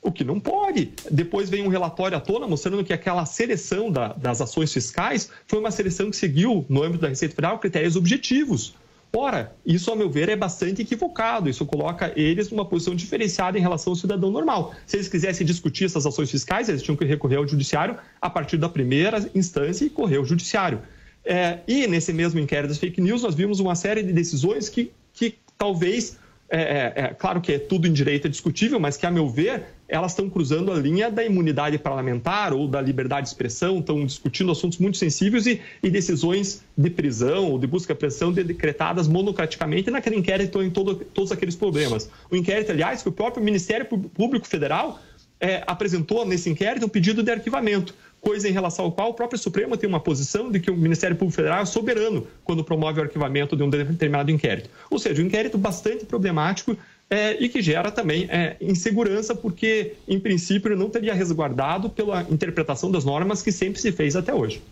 o 0.02 0.10
que 0.10 0.24
não 0.24 0.40
pode. 0.40 0.92
Depois 1.10 1.48
vem 1.48 1.62
um 1.62 1.68
relatório 1.68 2.18
à 2.18 2.20
tona 2.20 2.46
mostrando 2.48 2.82
que 2.82 2.92
aquela 2.92 3.24
seleção 3.24 3.90
da, 3.90 4.08
das 4.08 4.40
ações 4.40 4.72
fiscais 4.72 5.30
foi 5.46 5.60
uma 5.60 5.70
seleção 5.70 6.10
que 6.10 6.16
seguiu, 6.16 6.66
no 6.68 6.82
âmbito 6.82 7.02
da 7.02 7.08
Receita 7.08 7.34
Federal, 7.34 7.58
critérios 7.60 7.94
objetivos. 7.94 8.74
Ora, 9.14 9.54
isso, 9.64 9.90
ao 9.90 9.96
meu 9.96 10.10
ver, 10.10 10.30
é 10.30 10.36
bastante 10.36 10.82
equivocado. 10.82 11.48
Isso 11.48 11.64
coloca 11.66 12.12
eles 12.16 12.50
numa 12.50 12.64
posição 12.64 12.94
diferenciada 12.94 13.58
em 13.58 13.60
relação 13.60 13.92
ao 13.92 13.96
cidadão 13.96 14.30
normal. 14.30 14.74
Se 14.86 14.96
eles 14.96 15.06
quisessem 15.06 15.46
discutir 15.46 15.84
essas 15.84 16.06
ações 16.06 16.30
fiscais, 16.30 16.68
eles 16.68 16.82
tinham 16.82 16.96
que 16.96 17.04
recorrer 17.04 17.36
ao 17.36 17.46
judiciário 17.46 17.96
a 18.20 18.30
partir 18.30 18.56
da 18.56 18.70
primeira 18.70 19.30
instância 19.34 19.84
e 19.84 19.90
correr 19.90 20.16
ao 20.16 20.24
judiciário. 20.24 20.80
É, 21.24 21.58
e 21.68 21.86
nesse 21.86 22.12
mesmo 22.12 22.40
inquérito 22.40 22.70
das 22.70 22.78
fake 22.78 23.00
news, 23.00 23.22
nós 23.22 23.34
vimos 23.34 23.60
uma 23.60 23.74
série 23.74 24.02
de 24.02 24.12
decisões 24.12 24.68
que, 24.70 24.90
que 25.12 25.36
talvez 25.58 26.18
é, 26.52 26.60
é, 26.60 26.92
é, 26.96 27.08
claro 27.14 27.40
que 27.40 27.52
é 27.52 27.58
tudo 27.58 27.88
em 27.88 27.92
direito 27.94 28.26
é 28.26 28.30
discutível, 28.30 28.78
mas 28.78 28.98
que, 28.98 29.06
a 29.06 29.10
meu 29.10 29.26
ver, 29.26 29.64
elas 29.92 30.12
estão 30.12 30.30
cruzando 30.30 30.72
a 30.72 30.74
linha 30.74 31.10
da 31.10 31.22
imunidade 31.22 31.76
parlamentar 31.76 32.54
ou 32.54 32.66
da 32.66 32.80
liberdade 32.80 33.24
de 33.24 33.28
expressão, 33.28 33.78
estão 33.78 34.06
discutindo 34.06 34.50
assuntos 34.50 34.78
muito 34.78 34.96
sensíveis 34.96 35.46
e, 35.46 35.60
e 35.82 35.90
decisões 35.90 36.64
de 36.74 36.88
prisão 36.88 37.50
ou 37.50 37.58
de 37.58 37.66
busca 37.66 37.94
de, 37.94 38.42
decretadas 38.42 39.06
monocraticamente 39.06 39.90
naquele 39.90 40.16
inquérito 40.16 40.62
em 40.62 40.70
todo, 40.70 40.94
todos 40.94 41.30
aqueles 41.30 41.54
problemas. 41.54 42.08
O 42.30 42.34
inquérito, 42.34 42.72
aliás, 42.72 43.02
que 43.02 43.10
o 43.10 43.12
próprio 43.12 43.44
Ministério 43.44 43.84
Público 43.84 44.48
Federal 44.48 44.98
é, 45.38 45.62
apresentou 45.66 46.24
nesse 46.24 46.48
inquérito 46.48 46.86
um 46.86 46.88
pedido 46.88 47.22
de 47.22 47.30
arquivamento 47.30 47.94
coisa 48.22 48.48
em 48.48 48.52
relação 48.52 48.84
ao 48.84 48.92
qual 48.92 49.10
o 49.10 49.14
próprio 49.14 49.36
Supremo 49.36 49.76
tem 49.76 49.88
uma 49.88 49.98
posição 49.98 50.50
de 50.50 50.60
que 50.60 50.70
o 50.70 50.76
Ministério 50.76 51.16
Público 51.16 51.34
Federal 51.34 51.60
é 51.60 51.64
soberano 51.64 52.24
quando 52.44 52.62
promove 52.62 53.00
o 53.00 53.02
arquivamento 53.02 53.56
de 53.56 53.64
um 53.64 53.68
determinado 53.68 54.30
inquérito. 54.30 54.70
Ou 54.88 54.98
seja, 54.98 55.20
um 55.20 55.26
inquérito 55.26 55.58
bastante 55.58 56.06
problemático 56.06 56.78
é, 57.12 57.36
e 57.38 57.46
que 57.46 57.60
gera 57.60 57.90
também 57.90 58.26
é, 58.30 58.56
insegurança, 58.58 59.34
porque, 59.34 59.96
em 60.08 60.18
princípio, 60.18 60.74
não 60.74 60.88
teria 60.88 61.12
resguardado 61.12 61.90
pela 61.90 62.22
interpretação 62.22 62.90
das 62.90 63.04
normas 63.04 63.42
que 63.42 63.52
sempre 63.52 63.78
se 63.78 63.92
fez 63.92 64.16
até 64.16 64.32
hoje. 64.32 64.62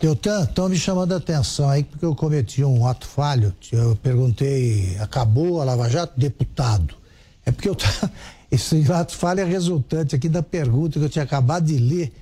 Deltan, 0.00 0.44
estão 0.44 0.68
me 0.68 0.76
chamando 0.76 1.14
a 1.14 1.16
atenção 1.16 1.68
aí 1.68 1.82
porque 1.82 2.04
eu 2.04 2.14
cometi 2.14 2.62
um 2.62 2.86
ato 2.86 3.08
falho. 3.08 3.52
Eu 3.72 3.96
perguntei, 3.96 4.96
acabou 5.00 5.60
a 5.60 5.64
Lava 5.64 5.90
Jato? 5.90 6.12
Deputado. 6.16 6.94
É 7.44 7.50
porque 7.50 7.68
eu, 7.68 7.76
esse 8.52 8.92
ato 8.92 9.16
falho 9.16 9.40
é 9.40 9.44
resultante 9.44 10.14
aqui 10.14 10.28
da 10.28 10.44
pergunta 10.44 11.00
que 11.00 11.04
eu 11.04 11.10
tinha 11.10 11.24
acabado 11.24 11.64
de 11.64 11.76
ler 11.76 12.12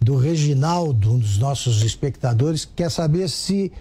do 0.00 0.16
Reginaldo, 0.16 1.14
um 1.14 1.18
dos 1.18 1.38
nossos 1.38 1.82
espectadores, 1.82 2.64
quer 2.64 2.88
saber 2.88 3.28
se 3.28 3.72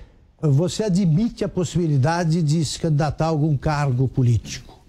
você 0.42 0.86
admite 0.86 1.44
a 1.44 1.50
possibilidade 1.50 2.42
de 2.42 2.66
se 2.66 2.80
candidatar 2.80 3.26
a 3.26 3.30
algum 3.30 3.56
cargo 3.56 4.08
político. 4.08 4.81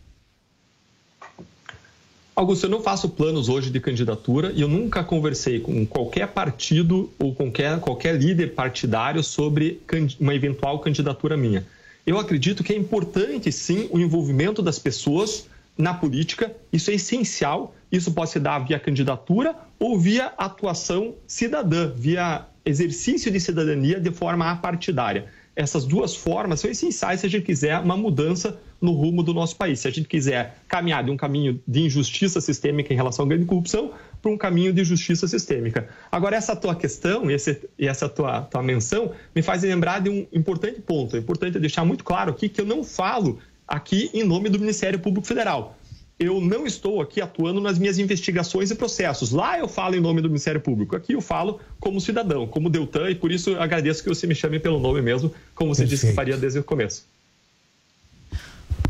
Augusto, 2.34 2.64
eu 2.64 2.70
não 2.70 2.80
faço 2.80 3.10
planos 3.10 3.50
hoje 3.50 3.70
de 3.70 3.78
candidatura 3.78 4.52
e 4.52 4.62
eu 4.62 4.68
nunca 4.68 5.04
conversei 5.04 5.60
com 5.60 5.84
qualquer 5.84 6.28
partido 6.28 7.12
ou 7.18 7.34
qualquer, 7.34 7.78
qualquer 7.78 8.16
líder 8.16 8.54
partidário 8.54 9.22
sobre 9.22 9.82
uma 10.18 10.34
eventual 10.34 10.78
candidatura 10.78 11.36
minha. 11.36 11.66
Eu 12.06 12.18
acredito 12.18 12.64
que 12.64 12.72
é 12.72 12.76
importante, 12.76 13.52
sim, 13.52 13.86
o 13.90 13.98
envolvimento 13.98 14.62
das 14.62 14.78
pessoas 14.78 15.46
na 15.76 15.92
política, 15.92 16.54
isso 16.72 16.90
é 16.90 16.94
essencial. 16.94 17.74
Isso 17.90 18.12
pode 18.12 18.30
se 18.30 18.40
dar 18.40 18.60
via 18.60 18.78
candidatura 18.78 19.54
ou 19.78 19.98
via 19.98 20.32
atuação 20.38 21.14
cidadã, 21.26 21.92
via 21.94 22.46
exercício 22.64 23.30
de 23.30 23.38
cidadania 23.38 24.00
de 24.00 24.10
forma 24.10 24.50
apartidária. 24.50 25.26
Essas 25.54 25.84
duas 25.84 26.16
formas 26.16 26.60
são 26.60 26.70
essenciais 26.70 27.20
se 27.20 27.26
a 27.26 27.28
gente 27.28 27.44
quiser 27.44 27.78
uma 27.78 27.96
mudança 27.96 28.58
no 28.80 28.92
rumo 28.92 29.22
do 29.22 29.34
nosso 29.34 29.54
país. 29.56 29.80
Se 29.80 29.88
a 29.88 29.90
gente 29.90 30.08
quiser 30.08 30.56
caminhar 30.66 31.04
de 31.04 31.10
um 31.10 31.16
caminho 31.16 31.60
de 31.68 31.80
injustiça 31.82 32.40
sistêmica 32.40 32.92
em 32.92 32.96
relação 32.96 33.24
à 33.24 33.28
grande 33.28 33.44
corrupção 33.44 33.92
para 34.20 34.30
um 34.30 34.38
caminho 34.38 34.72
de 34.72 34.82
justiça 34.82 35.28
sistêmica. 35.28 35.88
Agora, 36.10 36.36
essa 36.36 36.56
tua 36.56 36.74
questão 36.74 37.30
e 37.30 37.86
essa 37.86 38.08
tua, 38.08 38.42
tua 38.42 38.62
menção 38.62 39.12
me 39.34 39.42
faz 39.42 39.62
lembrar 39.62 40.00
de 40.00 40.08
um 40.08 40.26
importante 40.32 40.80
ponto. 40.80 41.16
É 41.16 41.18
importante 41.18 41.58
deixar 41.58 41.84
muito 41.84 42.02
claro 42.02 42.30
aqui 42.30 42.48
que 42.48 42.60
eu 42.60 42.66
não 42.66 42.82
falo 42.82 43.38
aqui 43.66 44.10
em 44.14 44.24
nome 44.24 44.48
do 44.48 44.58
Ministério 44.58 44.98
Público 44.98 45.26
Federal. 45.26 45.76
Eu 46.22 46.40
não 46.40 46.64
estou 46.66 47.00
aqui 47.00 47.20
atuando 47.20 47.60
nas 47.60 47.78
minhas 47.78 47.98
investigações 47.98 48.70
e 48.70 48.76
processos. 48.76 49.32
Lá 49.32 49.58
eu 49.58 49.66
falo 49.66 49.96
em 49.96 50.00
nome 50.00 50.20
do 50.20 50.28
Ministério 50.28 50.60
Público. 50.60 50.94
Aqui 50.94 51.14
eu 51.14 51.20
falo 51.20 51.58
como 51.80 52.00
cidadão, 52.00 52.46
como 52.46 52.70
Deltan, 52.70 53.10
e 53.10 53.14
por 53.16 53.32
isso 53.32 53.56
agradeço 53.56 54.04
que 54.04 54.08
você 54.08 54.24
me 54.24 54.34
chame 54.34 54.60
pelo 54.60 54.78
nome 54.78 55.02
mesmo, 55.02 55.34
como 55.54 55.74
você 55.74 55.82
Perfeito. 55.82 56.00
disse 56.00 56.06
que 56.10 56.14
faria 56.14 56.36
desde 56.36 56.60
o 56.60 56.64
começo. 56.64 57.04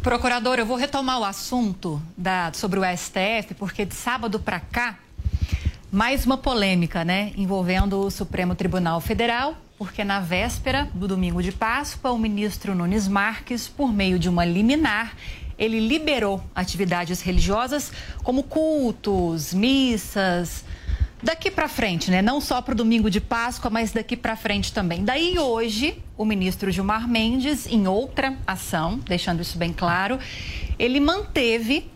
Procurador, 0.02 0.58
eu 0.58 0.66
vou 0.66 0.76
retomar 0.76 1.20
o 1.20 1.24
assunto 1.24 2.02
da, 2.18 2.52
sobre 2.52 2.78
o 2.78 2.82
STF, 2.84 3.54
porque 3.56 3.86
de 3.86 3.94
sábado 3.94 4.38
para 4.38 4.60
cá 4.60 4.98
Mais 5.94 6.24
uma 6.24 6.38
polêmica, 6.38 7.04
né, 7.04 7.32
envolvendo 7.36 8.00
o 8.00 8.10
Supremo 8.10 8.54
Tribunal 8.54 8.98
Federal, 8.98 9.54
porque 9.76 10.02
na 10.02 10.20
véspera 10.20 10.88
do 10.94 11.06
domingo 11.06 11.42
de 11.42 11.52
Páscoa, 11.52 12.12
o 12.12 12.18
ministro 12.18 12.74
Nunes 12.74 13.06
Marques, 13.06 13.68
por 13.68 13.92
meio 13.92 14.18
de 14.18 14.26
uma 14.26 14.42
liminar, 14.42 15.14
ele 15.62 15.78
liberou 15.78 16.42
atividades 16.54 17.20
religiosas 17.20 17.92
como 18.24 18.42
cultos, 18.42 19.54
missas, 19.54 20.64
daqui 21.22 21.52
para 21.52 21.68
frente, 21.68 22.10
né? 22.10 22.20
Não 22.20 22.40
só 22.40 22.60
para 22.60 22.72
o 22.72 22.74
domingo 22.74 23.08
de 23.08 23.20
Páscoa, 23.20 23.70
mas 23.70 23.92
daqui 23.92 24.16
para 24.16 24.34
frente 24.34 24.72
também. 24.72 25.04
Daí 25.04 25.38
hoje, 25.38 26.02
o 26.18 26.24
ministro 26.24 26.68
Gilmar 26.72 27.08
Mendes, 27.08 27.68
em 27.68 27.86
outra 27.86 28.36
ação, 28.44 28.98
deixando 29.06 29.40
isso 29.40 29.56
bem 29.56 29.72
claro, 29.72 30.18
ele 30.76 30.98
manteve 30.98 31.88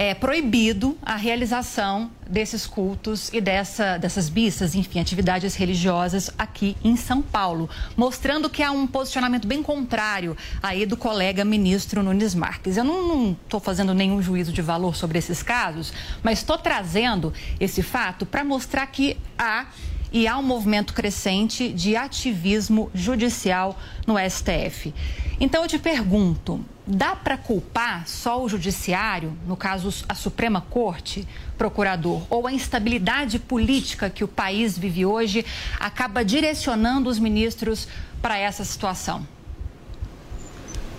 é, 0.00 0.14
proibido 0.14 0.96
a 1.02 1.14
realização 1.14 2.10
desses 2.26 2.66
cultos 2.66 3.28
e 3.34 3.38
dessa, 3.38 3.98
dessas 3.98 4.30
missas, 4.30 4.74
enfim, 4.74 4.98
atividades 4.98 5.54
religiosas 5.54 6.30
aqui 6.38 6.74
em 6.82 6.96
São 6.96 7.20
Paulo, 7.20 7.68
mostrando 7.94 8.48
que 8.48 8.62
há 8.62 8.70
um 8.70 8.86
posicionamento 8.86 9.46
bem 9.46 9.62
contrário 9.62 10.34
aí 10.62 10.86
do 10.86 10.96
colega 10.96 11.44
ministro 11.44 12.02
Nunes 12.02 12.34
Marques. 12.34 12.78
Eu 12.78 12.84
não 12.84 13.36
estou 13.44 13.60
fazendo 13.60 13.92
nenhum 13.92 14.22
juízo 14.22 14.54
de 14.54 14.62
valor 14.62 14.96
sobre 14.96 15.18
esses 15.18 15.42
casos, 15.42 15.92
mas 16.22 16.38
estou 16.38 16.56
trazendo 16.56 17.30
esse 17.60 17.82
fato 17.82 18.24
para 18.24 18.42
mostrar 18.42 18.86
que 18.86 19.18
há 19.38 19.66
e 20.12 20.26
há 20.26 20.36
um 20.38 20.42
movimento 20.42 20.92
crescente 20.92 21.72
de 21.72 21.96
ativismo 21.96 22.90
judicial 22.94 23.78
no 24.06 24.14
STF. 24.18 24.92
Então 25.38 25.62
eu 25.62 25.68
te 25.68 25.78
pergunto, 25.78 26.64
dá 26.86 27.14
para 27.14 27.36
culpar 27.36 28.06
só 28.06 28.42
o 28.42 28.48
judiciário, 28.48 29.36
no 29.46 29.56
caso 29.56 30.04
a 30.08 30.14
Suprema 30.14 30.60
Corte, 30.60 31.26
procurador, 31.56 32.22
ou 32.28 32.46
a 32.46 32.52
instabilidade 32.52 33.38
política 33.38 34.10
que 34.10 34.24
o 34.24 34.28
país 34.28 34.76
vive 34.76 35.06
hoje 35.06 35.44
acaba 35.78 36.24
direcionando 36.24 37.08
os 37.08 37.18
ministros 37.18 37.88
para 38.20 38.38
essa 38.38 38.64
situação? 38.64 39.26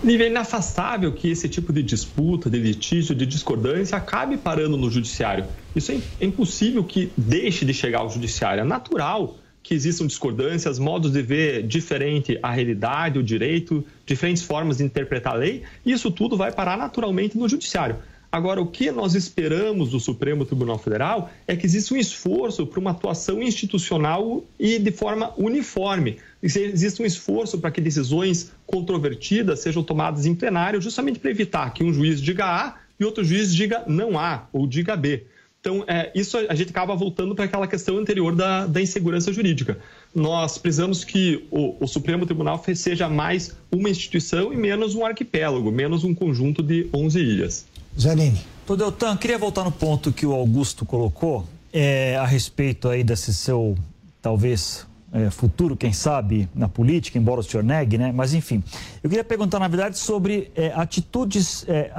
Nível 0.02 0.26
inafastável 0.26 1.12
que 1.12 1.30
esse 1.30 1.48
tipo 1.48 1.72
de 1.72 1.82
disputa, 1.82 2.50
de 2.50 2.58
litígio, 2.58 3.14
de 3.14 3.24
discordância 3.24 3.96
acabe 3.96 4.36
parando 4.36 4.76
no 4.76 4.90
judiciário. 4.90 5.44
Isso 5.74 5.92
é, 5.92 6.00
é 6.20 6.24
impossível 6.26 6.82
que 6.82 7.10
deixe 7.16 7.64
de 7.64 7.72
chegar 7.72 8.00
ao 8.00 8.10
judiciário. 8.10 8.62
É 8.62 8.64
natural 8.64 9.36
que 9.62 9.74
existam 9.74 10.06
discordâncias, 10.06 10.78
modos 10.78 11.12
de 11.12 11.22
ver 11.22 11.62
diferente 11.62 12.38
a 12.42 12.50
realidade, 12.50 13.18
o 13.18 13.22
direito, 13.22 13.84
diferentes 14.04 14.42
formas 14.42 14.78
de 14.78 14.84
interpretar 14.84 15.34
a 15.34 15.36
lei, 15.36 15.62
e 15.86 15.92
isso 15.92 16.10
tudo 16.10 16.36
vai 16.36 16.50
parar 16.50 16.76
naturalmente 16.76 17.38
no 17.38 17.48
judiciário. 17.48 17.96
Agora, 18.32 18.62
o 18.62 18.66
que 18.66 18.90
nós 18.90 19.14
esperamos 19.14 19.90
do 19.90 20.00
Supremo 20.00 20.46
Tribunal 20.46 20.78
Federal 20.78 21.30
é 21.46 21.54
que 21.54 21.66
exista 21.66 21.92
um 21.92 21.98
esforço 21.98 22.66
para 22.66 22.80
uma 22.80 22.92
atuação 22.92 23.42
institucional 23.42 24.42
e 24.58 24.78
de 24.78 24.90
forma 24.90 25.34
uniforme. 25.36 26.16
Existe 26.42 27.00
um 27.00 27.06
esforço 27.06 27.58
para 27.58 27.70
que 27.70 27.80
decisões 27.80 28.50
controvertidas 28.66 29.60
sejam 29.60 29.82
tomadas 29.82 30.26
em 30.26 30.34
plenário, 30.34 30.80
justamente 30.80 31.18
para 31.18 31.30
evitar 31.30 31.72
que 31.72 31.84
um 31.84 31.92
juiz 31.92 32.20
diga 32.20 32.44
A 32.44 32.76
e 32.98 33.04
outro 33.04 33.22
juiz 33.22 33.54
diga 33.54 33.84
não 33.86 34.18
A 34.18 34.48
ou 34.52 34.66
diga 34.66 34.96
B. 34.96 35.24
Então, 35.62 35.84
é, 35.86 36.10
isso 36.12 36.36
a 36.36 36.54
gente 36.56 36.70
acaba 36.70 36.96
voltando 36.96 37.36
para 37.36 37.44
aquela 37.44 37.68
questão 37.68 37.96
anterior 37.96 38.34
da, 38.34 38.66
da, 38.66 38.82
insegurança 38.82 39.32
jurídica. 39.32 39.78
Nós 40.12 40.58
precisamos 40.58 41.04
que 41.04 41.46
o, 41.52 41.76
o, 41.78 41.86
Supremo 41.86 42.26
Tribunal 42.26 42.60
seja 42.74 43.08
mais 43.08 43.54
uma 43.70 43.88
instituição 43.88 44.52
e 44.52 44.56
menos 44.56 44.96
um 44.96 45.06
arquipélago, 45.06 45.70
menos 45.70 46.02
um 46.02 46.12
conjunto 46.12 46.64
de 46.64 46.88
11 46.92 47.20
ilhas. 47.20 47.66
Zanini. 47.96 48.40
Deltan, 48.76 49.16
queria 49.16 49.38
voltar 49.38 49.62
no 49.62 49.70
ponto 49.70 50.10
que 50.10 50.26
o 50.26 50.32
Augusto 50.32 50.84
colocou 50.84 51.46
é, 51.72 52.16
a 52.16 52.26
respeito 52.26 52.88
aí 52.88 53.04
desse 53.04 53.32
seu, 53.32 53.76
talvez, 54.20 54.84
é, 55.12 55.30
futuro, 55.30 55.76
quem 55.76 55.92
sabe, 55.92 56.48
na 56.54 56.68
política, 56.68 57.18
embora 57.18 57.40
o 57.40 57.42
senhor 57.42 57.62
negue, 57.62 57.98
né? 57.98 58.10
Mas, 58.12 58.32
enfim, 58.32 58.62
eu 59.02 59.10
queria 59.10 59.24
perguntar, 59.24 59.58
na 59.58 59.68
verdade, 59.68 59.98
sobre 59.98 60.50
é, 60.56 60.72
atitudes 60.74 61.66
é, 61.68 61.90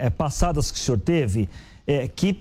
é, 0.00 0.10
passadas 0.10 0.70
que 0.70 0.78
o 0.78 0.80
senhor 0.80 0.98
teve 0.98 1.48
é, 1.86 2.06
que 2.08 2.40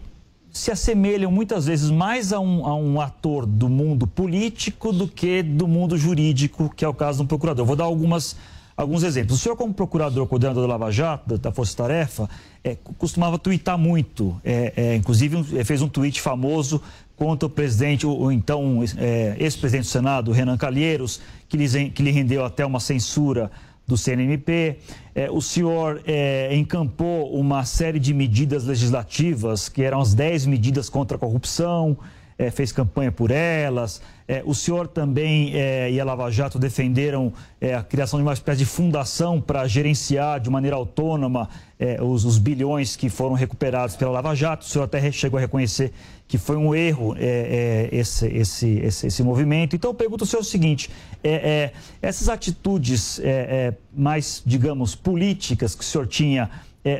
se 0.51 0.71
assemelham 0.71 1.29
muitas 1.29 1.65
vezes 1.65 1.89
mais 1.89 2.31
a 2.31 2.39
um, 2.39 2.65
a 2.65 2.75
um, 2.75 3.01
ator 3.01 3.45
do 3.45 3.67
mundo 3.67 4.07
político 4.07 4.93
do 4.93 5.05
que 5.05 5.43
do 5.43 5.67
mundo 5.67 5.97
jurídico, 5.97 6.71
que 6.73 6.85
é 6.85 6.87
o 6.87 6.93
caso 6.93 7.23
do 7.23 7.27
procurador. 7.27 7.65
Vou 7.65 7.75
dar 7.75 7.83
algumas 7.83 8.37
alguns 8.77 9.03
exemplos. 9.03 9.39
O 9.39 9.41
senhor, 9.41 9.55
como 9.55 9.73
procurador 9.73 10.25
coordenador 10.27 10.63
da 10.63 10.69
Lava 10.69 10.91
Jato, 10.91 11.37
da 11.37 11.51
Força 11.51 11.75
Tarefa, 11.77 12.29
é, 12.63 12.75
costumava 12.97 13.39
twittar 13.39 13.77
muito. 13.77 14.39
É, 14.43 14.73
é, 14.75 14.95
inclusive, 14.95 15.63
fez 15.63 15.81
um 15.81 15.87
tweet 15.87 16.21
famoso 16.21 16.81
contra 17.15 17.47
o 17.47 17.49
presidente, 17.49 18.05
o, 18.05 18.31
então 18.31 18.83
é, 18.97 19.35
ex-presidente 19.39 19.85
do 19.85 19.91
Senado, 19.91 20.31
Renan 20.31 20.57
Calheiros, 20.57 21.21
que 21.47 21.57
lhe, 21.57 21.89
que 21.89 22.03
lhe 22.03 22.11
rendeu 22.11 22.43
até 22.43 22.65
uma 22.65 22.79
censura 22.79 23.51
do 23.87 23.97
CNMP. 23.97 24.77
É, 25.13 25.29
o 25.31 25.41
senhor 25.41 26.01
é, 26.05 26.55
encampou 26.55 27.33
uma 27.33 27.63
série 27.63 27.99
de 27.99 28.13
medidas 28.13 28.65
legislativas, 28.65 29.69
que 29.69 29.83
eram 29.83 30.01
as 30.01 30.13
10 30.13 30.45
medidas 30.47 30.89
contra 30.89 31.17
a 31.17 31.19
corrupção, 31.19 31.97
é, 32.37 32.51
fez 32.51 32.71
campanha 32.71 33.11
por 33.11 33.31
elas. 33.31 34.01
É, 34.27 34.41
o 34.45 34.53
senhor 34.53 34.87
também 34.87 35.51
é, 35.53 35.89
e 35.91 35.99
a 35.99 36.03
Lava 36.03 36.29
Jato 36.31 36.59
defenderam 36.59 37.31
a 37.77 37.81
criação 37.83 38.19
de 38.19 38.23
uma 38.23 38.33
espécie 38.33 38.59
de 38.59 38.65
fundação 38.65 39.39
para 39.39 39.67
gerenciar 39.67 40.39
de 40.39 40.49
maneira 40.49 40.75
autônoma 40.75 41.49
os, 42.01 42.25
os, 42.25 42.37
bilhões 42.37 42.95
que 42.95 43.09
foram 43.09 43.33
recuperados 43.33 43.95
pela 43.95 44.11
Lava 44.11 44.35
Jato. 44.35 44.65
O 44.65 44.69
senhor 44.69 44.85
até 44.85 45.11
chegou 45.11 45.37
a 45.37 45.41
reconhecer 45.41 45.91
que 46.27 46.37
foi 46.37 46.55
um 46.55 46.75
erro 46.75 47.15
esse, 47.91 48.27
esse, 48.27 48.79
esse, 48.79 49.07
esse, 49.07 49.23
movimento. 49.23 49.75
Então, 49.75 49.91
eu 49.91 49.95
pergunto 49.95 50.23
ao 50.23 50.27
senhor 50.27 50.41
o 50.41 50.45
seguinte: 50.45 50.89
essas 52.01 52.29
atitudes 52.29 53.19
mais, 53.91 54.43
digamos, 54.45 54.95
políticas 54.95 55.73
que 55.73 55.81
o 55.81 55.85
senhor 55.85 56.07
tinha 56.07 56.49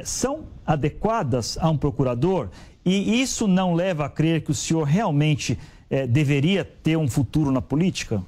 são 0.04 0.46
adequadas 0.66 1.58
a 1.60 1.70
um 1.70 1.78
procurador? 1.78 2.50
E 2.86 3.22
isso 3.22 3.48
não 3.48 3.74
leva 3.74 4.06
a 4.06 4.10
crer 4.10 4.42
que 4.42 4.52
o 4.52 4.56
senhor 4.56 4.84
realmente 4.84 5.58
é, 5.90 6.06
deveria 6.06 6.64
ter 6.64 6.98
um 6.98 7.08
futuro 7.08 7.52
na 7.52 7.62
política? 7.62 8.22